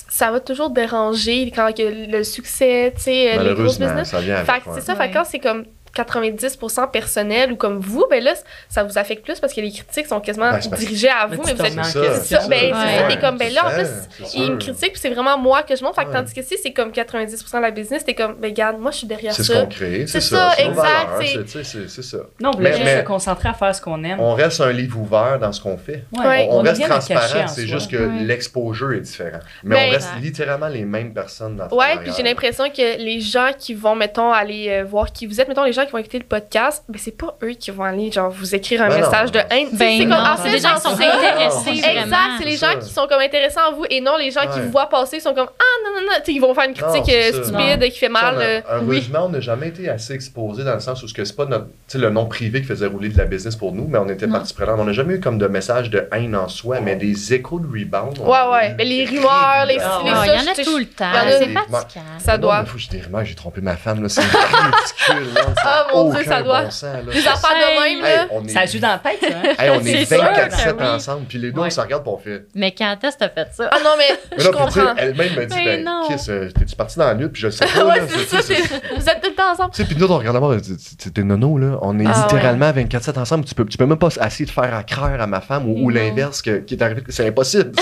ça 0.10 0.32
va 0.32 0.40
toujours 0.40 0.70
déranger 0.72 1.52
quand 1.56 1.72
que 1.76 2.12
le 2.12 2.24
succès, 2.24 2.92
tu 2.96 3.04
sais, 3.04 3.12
les 3.12 3.26
grosses 3.36 3.38
Malheureusement, 3.80 3.86
business. 3.88 4.10
ça 4.10 4.20
vient 4.22 4.36
avec, 4.36 4.52
Fait 4.52 4.60
que 4.62 4.70
ouais. 4.70 4.76
c'est 4.76 4.86
ça, 4.86 4.94
Ouais. 4.94 5.00
fait 5.00 5.10
que 5.10 5.14
quand 5.14 5.26
c'est 5.26 5.40
comme 5.40 5.64
90% 5.96 6.90
personnel 6.92 7.52
ou 7.52 7.56
comme 7.56 7.80
vous, 7.80 8.06
ben 8.10 8.24
là, 8.24 8.34
ça 8.70 8.84
vous 8.84 8.98
affecte 8.98 9.24
plus 9.24 9.40
parce 9.40 9.54
que 9.54 9.62
les 9.62 9.72
critiques 9.72 10.08
sont 10.08 10.20
quasiment 10.20 10.52
Ben, 10.52 10.60
dirigées 10.60 11.10
à 11.10 11.28
vous, 11.28 11.42
mais 11.46 11.54
vous 11.54 11.58
te 11.64 11.68
êtes. 11.68 11.84
ça, 11.86 12.00
ben, 12.48 12.60
c'est 12.60 12.74
Ouais. 12.74 12.98
ça, 13.00 13.08
t'es 13.08 13.20
comme, 13.20 13.38
ben 13.38 13.54
là, 13.54 13.68
en 13.68 13.70
plus, 13.70 13.86
ça, 13.86 13.92
c'est 14.26 14.38
il 14.38 14.52
me 14.54 14.60
sûr. 14.60 14.74
critique, 14.74 14.94
puis 14.94 15.02
c'est 15.02 15.10
vraiment 15.10 15.38
moi 15.38 15.64
que 15.64 15.76
je 15.76 15.84
montre. 15.84 15.96
Fait 15.96 16.04
que 16.06 16.10
Ouais. 16.10 16.16
tandis 16.16 16.34
que 16.34 16.42
si 16.42 16.58
c'est 16.62 16.72
comme 16.74 16.92
90% 16.92 17.58
de 17.58 17.62
la 17.64 17.72
business, 17.72 18.04
t'es 18.04 18.14
comme, 18.16 18.36
ben 18.36 18.50
regarde, 18.50 18.80
moi, 18.80 18.92
je 18.92 18.98
suis 18.98 19.08
derrière 19.08 19.34
C'est 19.34 19.44
ce 19.44 19.54
ça. 19.54 19.62
qu'on 19.62 19.68
crée, 19.68 20.08
c'est 20.08 20.20
C'est 20.20 20.36
ça. 20.36 20.50
ça, 20.50 20.54
c'est 20.58 20.66
exact, 20.68 20.88
c'est- 21.22 21.26
c'est- 21.28 21.44
tu 21.44 21.50
sais, 21.50 21.64
C'est 21.64 21.90
c'est 21.90 22.02
ça. 22.04 22.18
Non, 22.42 22.50
on 22.50 22.52
Mais- 22.52 22.58
voulait 22.58 22.72
juste 22.74 22.84
mais- 22.86 23.00
se 23.02 23.06
concentrer 23.06 23.50
à 23.50 23.54
faire 23.54 23.76
ce 23.76 23.82
qu'on 23.82 24.04
aime. 24.04 24.20
On 24.20 24.34
reste 24.34 24.62
un 24.62 24.72
livre 24.72 25.00
ouvert 25.00 25.40
dans 25.40 25.52
ce 25.52 25.62
qu'on 25.62 25.78
fait. 25.78 26.04
Ouais. 26.18 26.48
On, 26.50 26.60
on 26.60 26.66
est 26.66 26.70
reste 26.70 26.84
transparent, 26.88 27.44
en 27.44 27.48
c'est 27.48 27.68
juste 27.68 27.90
que 27.92 27.98
l'exposure 28.26 28.94
est 28.94 29.00
différent. 29.02 29.40
Mais 29.64 29.76
Ben, 29.76 29.88
on 29.90 29.92
reste 29.92 30.10
littéralement 30.22 30.68
les 30.68 30.84
mêmes 30.86 31.14
personnes 31.14 31.56
dans 31.56 31.68
Ouais, 31.76 31.98
puis 32.04 32.12
j'ai 32.16 32.24
l'impression 32.24 32.70
que 32.70 32.98
les 32.98 33.20
gens 33.20 33.52
qui 33.58 33.74
vont, 33.74 33.96
mettons, 33.96 34.32
aller 34.32 34.70
euh, 34.70 34.84
voir 34.84 35.12
qui 35.12 35.26
vous 35.28 35.40
êtes, 35.40 35.48
mettons, 35.48 35.64
les 35.64 35.74
gens 35.74 35.83
gens 35.84 35.86
qui 35.88 35.92
vont 35.92 35.98
écouter 36.00 36.20
le 36.20 36.26
podcast, 36.26 36.84
ben, 36.90 37.00
c'est 37.04 37.18
pas 37.18 37.36
eux 37.44 37.52
qui 37.52 37.72
vont 37.72 37.84
aller, 37.84 38.12
genre, 38.12 38.30
vous 38.32 38.56
écrire 38.56 38.82
un 38.82 38.90
Ben 38.90 39.00
non. 39.02 39.06
message 39.08 39.32
de 39.32 39.40
haine. 39.50 39.70
Ben 39.74 39.98
c'est 39.98 40.00
comme, 40.00 40.10
non, 40.10 40.18
ah, 40.20 40.36
c'est 40.42 40.50
des 40.52 40.60
gens 40.60 40.76
qui 40.76 40.82
sont 40.82 40.94
intéressés 40.94 41.70
Exact, 42.04 42.18
c'est 42.40 42.46
les 42.46 42.58
gens 42.58 42.68
ça. 42.68 42.76
qui 42.76 42.90
sont 42.94 43.08
comme 43.08 43.22
intéressés 43.22 43.60
en 43.70 43.74
vous 43.74 43.86
et 43.90 44.02
non 44.02 44.18
les 44.18 44.32
gens 44.32 44.42
qui 44.42 44.48
Ouais. 44.60 44.62
vous 44.66 44.72
voient 44.72 44.90
passer 44.90 45.20
sont 45.20 45.34
comme 45.34 45.48
ah 45.60 45.64
non 45.84 45.92
non 46.00 46.08
non, 46.08 46.14
tu 46.18 46.26
sais, 46.26 46.34
ils 46.34 46.40
vont 46.40 46.54
faire 46.54 46.66
une 46.66 46.72
Non, 46.72 46.88
critique 46.92 47.04
c'est 47.08 47.34
euh, 47.36 47.44
stupide 47.44 47.92
qui 47.92 48.00
fait 48.00 48.10
mal. 48.10 48.36
A- 48.36 48.40
euh, 48.40 48.62
heureusement, 48.82 49.26
on 49.26 49.30
n'a 49.30 49.40
jamais 49.40 49.68
été 49.70 49.90
assez 49.90 50.14
exposé 50.14 50.64
dans 50.64 50.74
le 50.74 50.80
sens 50.80 51.02
où 51.04 51.08
ce 51.08 51.14
que 51.14 51.24
c'est 51.26 51.36
pas 51.36 51.46
notre, 51.46 51.68
le 51.96 52.10
nom 52.10 52.26
privé 52.26 52.62
qui 52.62 52.68
faisait 52.68 52.88
rouler 52.88 53.10
de 53.10 53.18
la 53.18 53.26
business 53.26 53.56
pour 53.56 53.72
nous, 53.74 53.88
mais 53.88 53.98
on 54.00 54.08
était 54.10 54.28
Non. 54.28 54.34
partie 54.34 54.54
prenante. 54.54 54.80
On 54.80 54.86
n'a 54.86 54.94
jamais 54.94 55.16
eu 55.16 55.20
comme 55.20 55.38
de 55.38 55.48
message 55.48 55.90
de 55.90 56.08
haine 56.12 56.36
en 56.36 56.48
soi, 56.48 56.80
mais 56.82 56.96
des 56.96 57.34
échos 57.34 57.60
de 57.60 57.68
rebound. 57.68 58.20
Ouais, 58.20 58.52
ouais. 58.52 58.74
Ben, 58.76 58.88
les 58.88 59.06
rumeurs, 59.06 59.66
les- 59.68 59.76
les- 59.76 59.80
Ah, 59.82 60.00
il 60.04 60.08
y 60.08 60.50
en 60.50 60.52
a 60.52 60.56
tout 60.64 60.78
le 60.78 60.86
temps. 60.86 61.06
C'est 61.30 61.54
fatigant. 61.54 62.02
Ça 62.20 62.38
Non, 62.38 62.42
doit. 62.44 62.62
mais 62.62 62.68
faut 62.68 62.76
que 62.76 62.80
je 62.82 62.90
des 62.90 63.02
rumeurs, 63.02 63.26
j'ai 63.26 63.36
trompé 63.36 63.62
ma 63.62 63.76
femme, 63.76 64.02
là. 64.04 64.10
C'est 64.10 64.22
ridicule, 64.22 65.34
Ah, 65.74 65.88
mon 65.94 66.10
Dieu, 66.12 66.20
aucun 66.22 66.30
ça 66.30 66.42
doit. 66.42 66.62
bon 66.64 66.72
sens, 66.72 66.84
là. 66.84 67.14
Des 67.14 67.28
affaires 67.28 67.50
de 67.52 67.82
même, 67.82 68.06
Hey, 68.06 68.16
là. 68.18 68.28
on 68.32 68.46
est, 68.46 68.50
Ça 68.50 68.66
joue 68.66 68.80
dans 68.80 68.88
la 68.90 69.00
tête, 69.00 69.20
ça, 69.22 69.28
hein? 69.28 69.54
hey, 69.60 69.70
on 69.72 69.80
est 69.86 70.06
C'est 70.06 70.16
sûr, 70.16 70.24
24-7 70.24 70.74
ben 70.74 70.76
oui. 70.80 70.88
ensemble, 70.96 71.26
puis 71.28 71.38
les 71.38 71.52
deux, 71.52 71.60
Ouais. 71.62 71.68
on 71.68 71.70
se 71.72 71.82
regarde, 71.82 72.04
puis 72.04 72.12
on 72.14 72.18
fait. 72.18 72.46
Mais 72.56 72.72
quand 72.72 72.98
est-ce 73.04 73.16
que 73.16 73.20
t'as 73.20 73.30
fait 73.30 73.48
ça? 73.54 73.70
Ah 73.72 73.78
non, 73.84 73.92
mais 73.98 74.04
Mais 74.32 74.38
je 74.38 74.44
là, 74.50 74.52
sais, 74.52 74.52
comprends. 74.80 74.96
Elle-même 74.98 75.34
me 75.36 75.46
dit, 75.46 75.56
Mais 75.56 75.66
ben, 75.78 75.84
non. 75.86 76.08
Kiss, 76.08 76.30
euh, 76.30 76.50
t'es-tu 76.58 76.76
parti 76.76 77.00
dans 77.00 77.06
la 77.06 77.14
lutte, 77.14 77.32
puis 77.34 77.42
je 77.42 77.48
le 77.48 77.52
sais 77.52 77.66
pas, 77.74 77.86
ouais, 77.86 78.02
c'est 78.08 78.42
ça, 78.42 78.54
vous 78.96 79.10
êtes 79.10 79.22
tout 79.22 79.30
le 79.30 79.36
temps 79.36 79.52
ensemble. 79.52 79.72
Tu 79.72 79.82
sais, 79.82 79.88
puis 79.88 79.96
nous, 79.98 80.12
on 80.12 80.18
regarde 80.18 80.36
d'abord, 80.36 80.54
c'était 81.00 81.24
nono, 81.24 81.58
là. 81.58 81.78
On 81.82 82.00
est 82.00 82.06
Ah, 82.08 82.28
littéralement 82.30 82.72
24-7 82.72 83.18
ensemble. 83.20 83.46
Tu 83.46 83.56
peux, 83.56 83.66
tu 83.66 83.78
peux 83.78 83.86
même 83.86 83.98
pas 83.98 84.10
essayer 84.26 84.46
de 84.46 84.52
faire 84.52 84.74
accraire 84.76 85.22
à 85.22 85.28
ma 85.28 85.42
femme 85.42 85.68
ou, 85.68 85.90
l'inverse 85.90 86.42
que- 86.42 86.60
qui 86.60 86.76
est 86.76 86.82
arrivé. 86.84 87.04
C'est 87.10 87.28
impossible. 87.28 87.72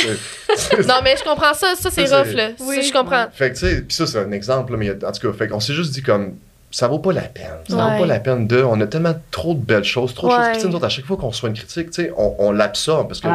Non, 0.88 0.95
mais 1.03 1.15
je 1.18 1.23
comprends 1.23 1.53
ça. 1.53 1.73
Ça, 1.80 1.89
c'est 1.91 2.03
rough, 2.05 2.34
là. 2.34 2.49
Je 2.59 2.91
comprends. 2.93 3.26
Fait 3.31 3.51
que, 3.51 3.55
tu 3.57 3.68
sais, 3.68 3.81
puis 3.81 3.95
ça, 3.95 4.05
c'est 4.07 4.19
un 4.19 4.31
exemple, 4.31 4.72
là, 4.73 4.77
mais 4.77 4.91
en 4.91 5.11
tout 5.11 5.31
cas, 5.31 5.38
fait 5.38 5.47
qu'on 5.47 5.59
s'est 5.59 5.73
juste 5.73 5.93
dit 5.93 6.01
comme. 6.01 6.35
Ça 6.72 6.88
vaut 6.88 6.99
pas 6.99 7.11
la 7.14 7.22
peine. 7.22 7.45
Ça 7.69 7.76
Ouais. 7.76 7.93
vaut 7.93 7.99
pas 8.02 8.06
la 8.07 8.19
peine 8.19 8.48
de. 8.48 8.64
On 8.64 8.80
a 8.81 8.88
tellement 8.88 9.14
trop 9.30 9.53
de 9.53 9.60
belles 9.60 9.84
choses, 9.84 10.14
trop 10.14 10.27
de 10.27 10.31
Ouais. 10.34 10.38
choses. 10.39 10.48
Puis, 10.48 10.56
tu 10.57 10.61
sais, 10.64 10.68
nous 10.69 10.76
autres, 10.76 10.85
à 10.85 10.89
chaque 10.89 11.06
fois 11.06 11.18
qu'on 11.18 11.27
reçoit 11.30 11.49
une 11.49 11.56
critique, 11.56 11.91
tu 11.91 12.03
sais, 12.03 12.11
on, 12.18 12.35
on 12.39 12.52
l'absorbe. 12.52 13.10
Parce 13.10 13.19
que 13.19 13.27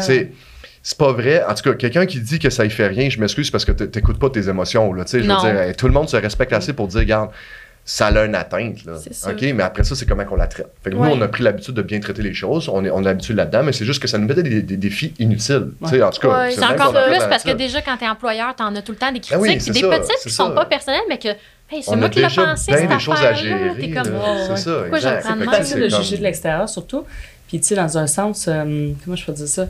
c'est- 0.00 0.30
pas 0.98 1.12
vrai. 1.12 1.44
En 1.44 1.54
tout 1.54 1.62
cas, 1.62 1.74
quelqu'un 1.74 2.06
qui 2.06 2.20
dit 2.20 2.38
que 2.38 2.50
ça 2.50 2.64
y 2.64 2.70
fait 2.70 2.86
rien, 2.86 3.08
je 3.10 3.18
m'excuse 3.20 3.50
parce 3.50 3.64
que 3.64 3.72
t'écoutes 3.72 4.18
pas 4.18 4.30
tes 4.30 4.48
émotions. 4.48 4.92
Là, 4.92 5.04
tu 5.04 5.12
sais, 5.12 5.22
je 5.22 5.28
veux 5.30 5.36
dire, 5.40 5.60
hey, 5.60 5.74
tout 5.74 5.86
le 5.86 5.92
monde 5.92 6.08
se 6.08 6.16
respecte 6.16 6.52
assez 6.52 6.72
pour 6.72 6.86
dire, 6.88 7.00
regarde, 7.00 7.30
ça 7.84 8.08
a 8.08 8.24
une 8.24 8.34
atteinte. 8.34 8.84
Là. 8.84 8.94
OK, 9.28 9.42
mais 9.54 9.62
après 9.62 9.84
ça, 9.84 9.94
c'est 9.94 10.06
comment 10.06 10.24
qu'on 10.24 10.34
la 10.36 10.48
traite. 10.48 10.66
Fait 10.82 10.90
que 10.90 10.96
Ouais. 10.96 11.08
nous, 11.08 11.14
on 11.14 11.20
a 11.22 11.28
pris 11.28 11.44
l'habitude 11.44 11.74
de 11.74 11.82
bien 11.82 12.00
traiter 12.00 12.22
les 12.22 12.34
choses. 12.34 12.68
On, 12.68 12.84
est, 12.84 12.90
on 12.90 12.98
a 12.98 13.02
l'habitude 13.02 13.36
là-dedans, 13.36 13.62
mais 13.62 13.72
c'est 13.72 13.84
juste 13.84 14.02
que 14.02 14.08
ça 14.08 14.18
nous 14.18 14.26
mettait 14.26 14.42
des, 14.42 14.60
des 14.62 14.76
défis 14.76 15.14
inutiles. 15.20 15.70
Tu 15.84 15.90
sais, 15.90 16.02
En 16.02 16.10
tout 16.10 16.20
cas, 16.20 16.38
Ouais. 16.46 16.50
C'est 16.50 16.64
encore 16.64 16.92
plus 16.92 17.18
parce 17.30 17.44
que 17.44 17.52
déjà, 17.52 17.82
quand 17.82 17.96
t'es 17.96 18.08
employeur, 18.08 18.54
t'en 18.56 18.74
as 18.74 18.82
tout 18.82 18.90
le 18.92 18.98
temps 18.98 19.12
des 19.12 19.20
Ben 19.30 19.38
oui, 19.38 19.48
critiques, 19.50 19.62
c'est 19.62 19.72
des 19.72 19.80
ça, 19.88 19.98
petites 20.00 20.20
qui 20.22 20.30
sont 20.30 20.50
pas 20.52 20.64
personnelles, 20.64 21.02
mais 21.08 21.18
que 21.18 21.28
hey, 21.70 21.82
c'est 21.82 21.90
On 21.92 21.96
moi 21.96 22.06
a 22.06 22.08
qui 22.10 22.18
l'ai 22.20 22.26
déjà 22.26 22.44
pensé, 22.44 22.72
bien 22.72 22.86
des 22.86 22.98
choses 22.98 23.20
à 23.22 23.32
gérer. 23.34 23.72
T'es 23.78 23.90
comme, 23.90 24.12
oh, 24.14 24.36
c'est 24.44 24.50
ouais. 24.50 24.56
ça, 24.56 24.70
Pourquoi 24.80 24.98
exact. 24.98 25.36
même? 25.36 25.50
facile 25.50 25.80
de 25.82 25.88
c'est 25.88 26.02
juger 26.02 26.16
de 26.18 26.22
l'extérieur, 26.22 26.68
surtout. 26.68 27.04
Puis, 27.48 27.60
tu 27.60 27.66
sais, 27.66 27.74
dans 27.76 27.96
un 27.98 28.06
sens, 28.06 28.46
euh, 28.48 28.90
comment 29.04 29.16
je 29.16 29.24
peux 29.24 29.32
dire 29.32 29.46
ça? 29.48 29.66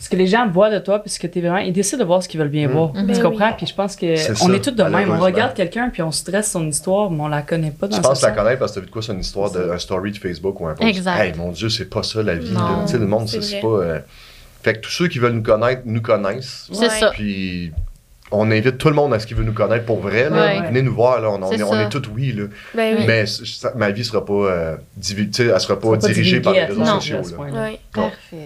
Ce 0.00 0.08
que 0.08 0.16
les 0.16 0.26
gens 0.26 0.48
voient 0.48 0.68
de 0.70 0.78
toi, 0.80 0.98
puis 0.98 1.10
ce 1.10 1.18
que 1.20 1.26
tu 1.28 1.38
es 1.38 1.42
vraiment, 1.42 1.58
ils 1.58 1.72
décident 1.72 2.00
de 2.00 2.04
voir 2.06 2.22
ce 2.22 2.28
qu'ils 2.28 2.40
veulent 2.40 2.48
bien 2.48 2.66
Mm. 2.66 2.72
voir. 2.72 2.88
Ben 2.92 3.06
tu 3.06 3.12
oui. 3.14 3.20
comprends? 3.20 3.52
Puis 3.52 3.66
je 3.68 3.74
pense 3.74 3.94
que 3.94 4.16
C'est 4.16 4.32
on 4.42 4.48
ça, 4.48 4.52
est 4.54 4.60
tous 4.60 4.72
de 4.72 4.82
même. 4.82 5.10
On 5.12 5.18
regarde 5.20 5.54
quelqu'un, 5.54 5.90
puis 5.90 6.02
on 6.02 6.10
stresse 6.10 6.50
son 6.50 6.66
histoire, 6.66 7.10
mais 7.10 7.22
on 7.22 7.28
la 7.28 7.42
connaît 7.42 7.70
pas 7.70 7.86
dans 7.86 7.96
Tu 7.96 8.02
penses 8.02 8.20
la 8.22 8.32
connaître 8.32 8.58
parce 8.58 8.72
que 8.72 8.76
t'as 8.76 8.80
vu 8.80 8.86
de 8.86 8.90
quoi 8.92 9.00
c'est 9.02 9.12
une 9.12 9.20
histoire 9.20 9.48
C'est 9.50 9.58
ça. 9.58 9.66
d'un 9.66 9.78
story 9.78 10.10
de 10.10 10.18
Facebook 10.18 10.60
ou 10.60 10.66
un 10.66 10.74
post? 10.74 10.88
Exact. 10.88 11.20
Hey, 11.20 11.34
mon 11.36 11.52
Dieu, 11.52 11.68
c'est 11.68 11.84
pas 11.88 12.02
ça 12.02 12.20
la 12.22 12.34
vie. 12.34 12.48
Tu 12.86 12.90
sais, 12.92 12.98
le 12.98 13.06
monde, 13.06 13.28
c'est 13.28 13.42
c'est 13.42 13.60
pas. 13.60 13.68
euh, 13.68 13.98
Fait 14.62 14.74
que 14.74 14.80
tous 14.80 14.90
ceux 14.90 15.08
qui 15.08 15.18
veulent 15.20 15.32
nous 15.34 15.42
connaître, 15.42 15.82
nous 15.84 16.02
connaissent. 16.02 16.68
C'est 16.72 16.88
ça. 16.90 17.10
Puis 17.10 17.70
on 18.32 18.50
invite 18.50 18.78
tout 18.78 18.88
le 18.88 18.94
monde 18.94 19.14
à 19.14 19.18
ce 19.18 19.26
qui 19.26 19.34
veut 19.34 19.44
nous 19.44 19.52
connaître 19.52 19.84
pour 19.84 20.00
vrai. 20.00 20.28
Là. 20.30 20.36
Ouais. 20.46 20.60
Venez 20.68 20.82
nous 20.82 20.94
voir, 20.94 21.20
là. 21.20 21.30
On, 21.30 21.50
est, 21.52 21.62
on 21.62 21.80
est 21.80 21.88
tous 21.88 22.02
oui. 22.14 22.32
Là. 22.32 22.44
Ben 22.74 22.96
oui. 22.98 23.04
Mais 23.06 23.26
ça- 23.26 23.72
ma 23.76 23.90
vie 23.90 24.04
sera 24.04 24.24
pas, 24.24 24.32
euh, 24.32 24.76
elle 24.98 25.60
sera 25.60 25.78
pas 25.78 25.96
dirigée 25.96 26.40
par 26.40 26.52
les 26.52 26.64
réseaux 26.64 26.80
Non. 26.80 27.00
sociaux. 27.00 27.18
là. 27.18 27.70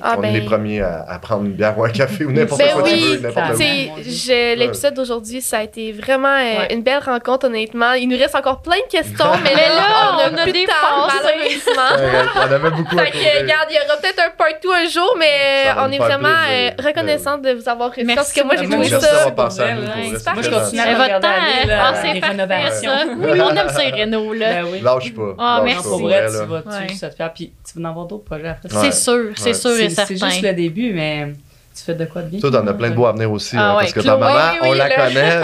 Ah, 0.03 0.17
on 0.19 0.23
est 0.23 0.23
ben- 0.23 0.33
les 0.35 0.41
premiers 0.43 0.81
à, 0.81 1.05
à 1.09 1.19
prendre 1.19 1.45
une 1.45 1.53
bière 1.53 1.79
ou 1.79 1.85
un 1.85 1.89
café 1.91 2.25
ou 2.25 2.33
n'importe 2.33 2.61
Ben 2.61 2.73
quoi 2.73 2.83
tu 2.83 2.95
oui, 2.95 3.01
veux, 3.01 3.19
n'importe 3.21 3.57
Tu 3.57 4.11
je- 4.11 4.57
l'épisode 4.57 4.95
d'aujourd'hui, 4.95 5.41
ça 5.41 5.59
a 5.59 5.63
été 5.63 5.93
vraiment 5.93 6.29
euh, 6.29 6.59
Ouais. 6.59 6.75
une 6.75 6.83
belle 6.83 6.99
rencontre, 7.05 7.47
honnêtement. 7.47 7.93
Il 7.93 8.09
nous 8.09 8.19
reste 8.19 8.35
encore 8.35 8.63
plein 8.63 8.77
de 8.87 8.91
questions, 8.91 9.27
mais 9.45 9.55
là, 9.55 9.69
là, 9.77 9.85
on 10.13 10.19
a, 10.19 10.31
on 10.33 10.37
a 10.39 10.43
plus 10.43 10.53
de 10.53 10.67
temps, 10.67 11.07
malheureusement. 11.07 12.33
On 12.37 12.53
avait 12.53 12.71
beaucoup 12.71 12.97
Fait 12.99 13.11
que, 13.11 13.43
regarde, 13.43 13.69
il 13.71 13.75
y 13.75 13.79
aura 13.89 13.97
peut-être 14.01 14.21
un 14.21 14.31
part 14.37 14.47
2 14.63 14.69
un 14.73 14.89
jour, 14.89 15.17
mais 15.19 15.65
va 15.75 15.87
on 15.87 15.93
est 15.93 15.99
vraiment 15.99 16.29
euh, 16.29 16.71
reconnaissante 16.85 17.43
de 17.43 17.53
vous 17.53 17.69
avoir 17.69 17.91
reçu. 17.91 18.07
Parce 18.15 18.33
que 18.33 18.43
moi, 18.45 18.55
j'ai 18.59 18.69
trouvé 18.69 18.89
ça. 18.89 19.31
Ouais. 19.81 20.33
Moi, 20.35 20.43
je 20.43 20.51
continue 20.51 20.81
à 20.81 21.03
regarder 21.03 21.27
aller, 21.27 21.65
euh, 21.65 21.67
là, 21.69 21.93
ah, 21.95 22.13
les 22.13 22.21
rénovations. 22.21 22.91
ça. 22.91 23.05
Oui, 23.19 23.41
on 23.41 23.51
aime 23.51 23.69
ça, 23.69 23.85
les 23.85 23.91
rénaux, 23.91 24.33
là. 24.35 24.63
Ben 24.63 24.67
oui. 24.73 24.81
Lâche 24.81 25.15
pas. 25.15 25.35
Ah, 25.39 25.61
merci. 25.65 25.83
Pour 25.89 26.01
vrai, 26.01 26.27
tu 26.29 26.47
vas, 26.47 26.63
tu, 26.89 26.95
ça 26.97 27.11
te 27.11 27.15
fait. 27.17 27.31
Puis 27.35 27.53
tu 27.65 27.81
vas 27.81 27.89
en 27.89 27.91
avoir 27.91 28.07
d'autres 28.07 28.25
projets 28.25 28.49
après. 28.49 28.69
C'est 28.69 28.93
sûr, 28.93 29.31
c'est 29.37 29.55
sûr 29.55 29.71
et 29.73 29.89
C'est 29.89 29.91
certain. 29.91 30.15
c'est 30.17 30.27
juste 30.31 30.43
le 30.43 30.53
début, 30.53 30.93
mais 30.93 31.33
tu 31.77 31.83
fais 31.85 31.95
de 31.95 32.07
quoi 32.07 32.23
de 32.23 32.29
bien? 32.29 32.41
Toi, 32.41 32.51
t'en 32.51 32.67
as 32.67 32.73
plein 32.73 32.89
de 32.89 32.95
beaux 32.95 33.05
à 33.05 33.13
venir 33.13 33.31
aussi. 33.31 33.55
Ah 33.59 33.73
hein, 33.73 33.77
ouais, 33.77 33.81
parce 33.83 33.93
que 33.93 34.01
ta 34.01 34.17
maman, 34.17 34.35
oui, 34.53 34.59
oui, 34.63 34.69
on 34.71 34.73
la 34.73 34.89
le- 34.89 34.95
connaît. 34.95 35.41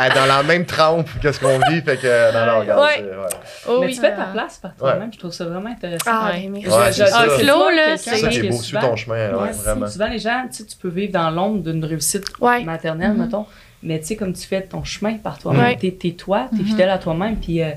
elle 0.00 0.10
est 0.10 0.14
dans 0.14 0.24
la 0.26 0.42
même 0.42 0.64
trempe 0.64 1.06
qu'est-ce 1.20 1.38
qu'on 1.38 1.58
vit. 1.68 1.82
Fait 1.82 1.98
que, 1.98 2.32
non, 2.32 2.52
non, 2.54 2.60
regarde. 2.60 2.80
Ouais. 2.82 2.88
c'est- 2.96 3.02
ouais. 3.02 3.40
Oh 3.68 3.80
mais 3.80 3.86
oui. 3.88 3.94
tu 3.94 4.00
fais 4.00 4.14
ta 4.16 4.24
place 4.32 4.56
par 4.56 4.74
toi-même, 4.74 5.10
je 5.12 5.18
trouve 5.18 5.32
ça 5.32 5.44
vraiment 5.44 5.68
intéressant. 5.68 6.10
Ah, 6.10 6.30
Ouais. 6.32 6.48
merci. 6.50 6.68
Ouais, 6.68 6.92
c'est 6.92 7.06
ça. 7.06 7.18
Ah, 7.26 7.38
souvent 7.38 7.70
là, 7.70 7.96
c'est- 7.98 8.16
ça 8.16 8.28
qui 8.28 8.38
est 8.38 8.40
qui 8.40 8.48
beau, 8.48 8.56
souvent- 8.56 8.80
ton 8.80 8.96
chemin, 8.96 9.16
ouais, 9.34 9.42
Ouais, 9.42 9.50
vraiment. 9.52 9.86
Souvent, 9.86 10.06
les 10.08 10.18
gens, 10.18 10.44
tu 10.50 10.56
sais, 10.58 10.64
tu 10.64 10.76
peux 10.76 10.88
vivre 10.88 11.12
dans 11.12 11.30
l'ombre 11.30 11.62
d'une 11.62 11.84
réussite 11.84 12.24
Ouais. 12.40 12.62
maternelle, 12.64 13.12
Mhm. 13.12 13.24
mettons. 13.24 13.44
Mais 13.82 14.00
tu 14.00 14.06
sais, 14.06 14.16
comme 14.16 14.32
tu 14.32 14.46
fais 14.46 14.62
ton 14.62 14.82
chemin 14.84 15.14
par 15.18 15.38
toi-même, 15.38 15.76
Ouais. 15.76 15.76
t'es 15.76 16.10
toi, 16.12 16.48
t'es 16.50 16.62
Mhm. 16.62 16.64
fidèle 16.68 16.90
à 16.90 16.98
toi-même, 16.98 17.36
puis 17.36 17.62
euh, 17.62 17.70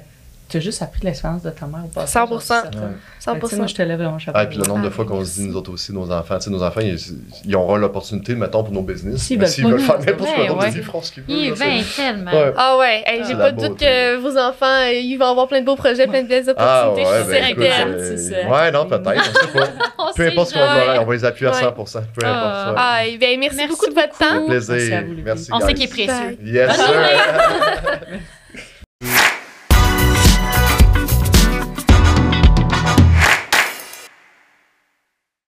t'as 0.49 0.59
juste 0.59 0.81
appris 0.81 0.99
de 1.01 1.05
l'expérience 1.05 1.43
de 1.43 1.49
ta 1.51 1.65
mère 1.67 1.85
au 1.85 1.87
passé. 1.87 2.17
100%. 2.19 2.27
genre, 2.29 2.41
c'est 2.41 2.47
certain. 2.47 2.79
Ouais. 2.79 2.85
Fait 3.19 3.31
que, 3.31 3.45
tu 3.45 3.47
sais, 3.49 3.55
100%. 3.55 3.57
Moi, 3.57 3.67
je 3.67 3.75
te 3.75 3.81
lève 3.83 4.01
mon 4.01 4.19
chapeau. 4.19 4.37
Ah, 4.39 4.43
et 4.43 4.47
puis 4.47 4.57
le 4.57 4.63
nombre 4.65 4.83
de 4.83 4.89
fois 4.89 5.05
qu'on 5.05 5.23
se 5.23 5.33
dit, 5.39 5.47
nous 5.47 5.55
autres 5.55 5.71
aussi, 5.71 5.93
nos 5.93 6.11
enfants, 6.11 6.37
tu 6.37 6.45
sais, 6.45 6.49
nos 6.49 6.63
enfants, 6.63 6.81
ils, 6.81 6.97
ils 7.45 7.55
auront 7.55 7.75
l'opportunité, 7.75 8.35
mettons, 8.35 8.63
pour 8.63 8.73
nos 8.73 8.81
business. 8.81 9.21
S'ils 9.21 9.39
Mais 9.39 9.45
veulent 9.45 9.71
veulent 9.71 9.79
faire 9.81 9.99
n'importe 9.99 10.17
quoi 10.33 10.37
Ben 10.43 10.47
d'autre, 10.47 10.61
ouais. 10.61 10.71
ils 10.75 10.83
feront 10.83 11.01
ce 11.01 11.11
qu'ils 11.11 11.23
Il 11.27 11.49
veulent. 11.53 11.57
vient 11.69 11.83
c'est- 11.83 12.01
tellement. 12.01 12.31
Ah 12.57 12.77
ouais, 12.77 13.03
hey, 13.05 13.23
j'ai 13.27 13.35
pas 13.35 13.51
de 13.51 13.67
doute 13.67 13.77
que 13.79 14.17
vos 14.17 14.37
enfants, 14.37 14.65
euh, 14.65 14.91
ils 14.93 15.17
vont 15.17 15.25
avoir 15.27 15.47
plein 15.47 15.61
de 15.61 15.65
beaux 15.65 15.75
projets, 15.75 16.07
plein 16.07 16.23
de 16.23 16.27
belles 16.27 16.45
Ah 16.57 16.89
opportunités. 16.89 17.11
ouais, 17.11 17.39
je 17.39 17.45
suis 17.45 17.53
ben 17.55 17.93
euh, 17.93 18.17
ça. 18.17 18.49
ouais, 18.49 18.71
non, 18.71 18.85
peut-être, 18.85 19.07
on 19.07 19.23
sait 19.23 19.47
pas. 19.53 19.67
Peu 20.15 20.27
importe 20.27 20.49
ce 20.49 20.53
qu'on 20.55 20.59
va, 20.59 21.01
on 21.01 21.05
va 21.05 21.13
les 21.13 21.25
appuyer 21.25 21.51
à 21.51 21.53
Ouais. 21.53 21.61
100%. 21.61 22.01
Peu 22.15 22.25
Ah. 22.25 22.65
importe. 22.67 22.77
Ah, 22.79 23.01
ben 23.19 23.39
merci, 23.39 23.67
beaucoup 23.67 23.87
de 23.89 23.93
votre 23.93 24.17
temps. 24.17 24.45
Plaisir. 24.47 24.73
Merci 24.75 24.93
à 24.93 25.01
vous, 25.03 25.13
les 25.13 25.21
Merci, 25.21 25.49
On 25.53 25.59
sait 25.59 25.73
qu'il 25.73 25.83
est 25.83 25.87
précieux. 25.87 26.37
Yes, 26.43 26.75
sir. 26.75 26.85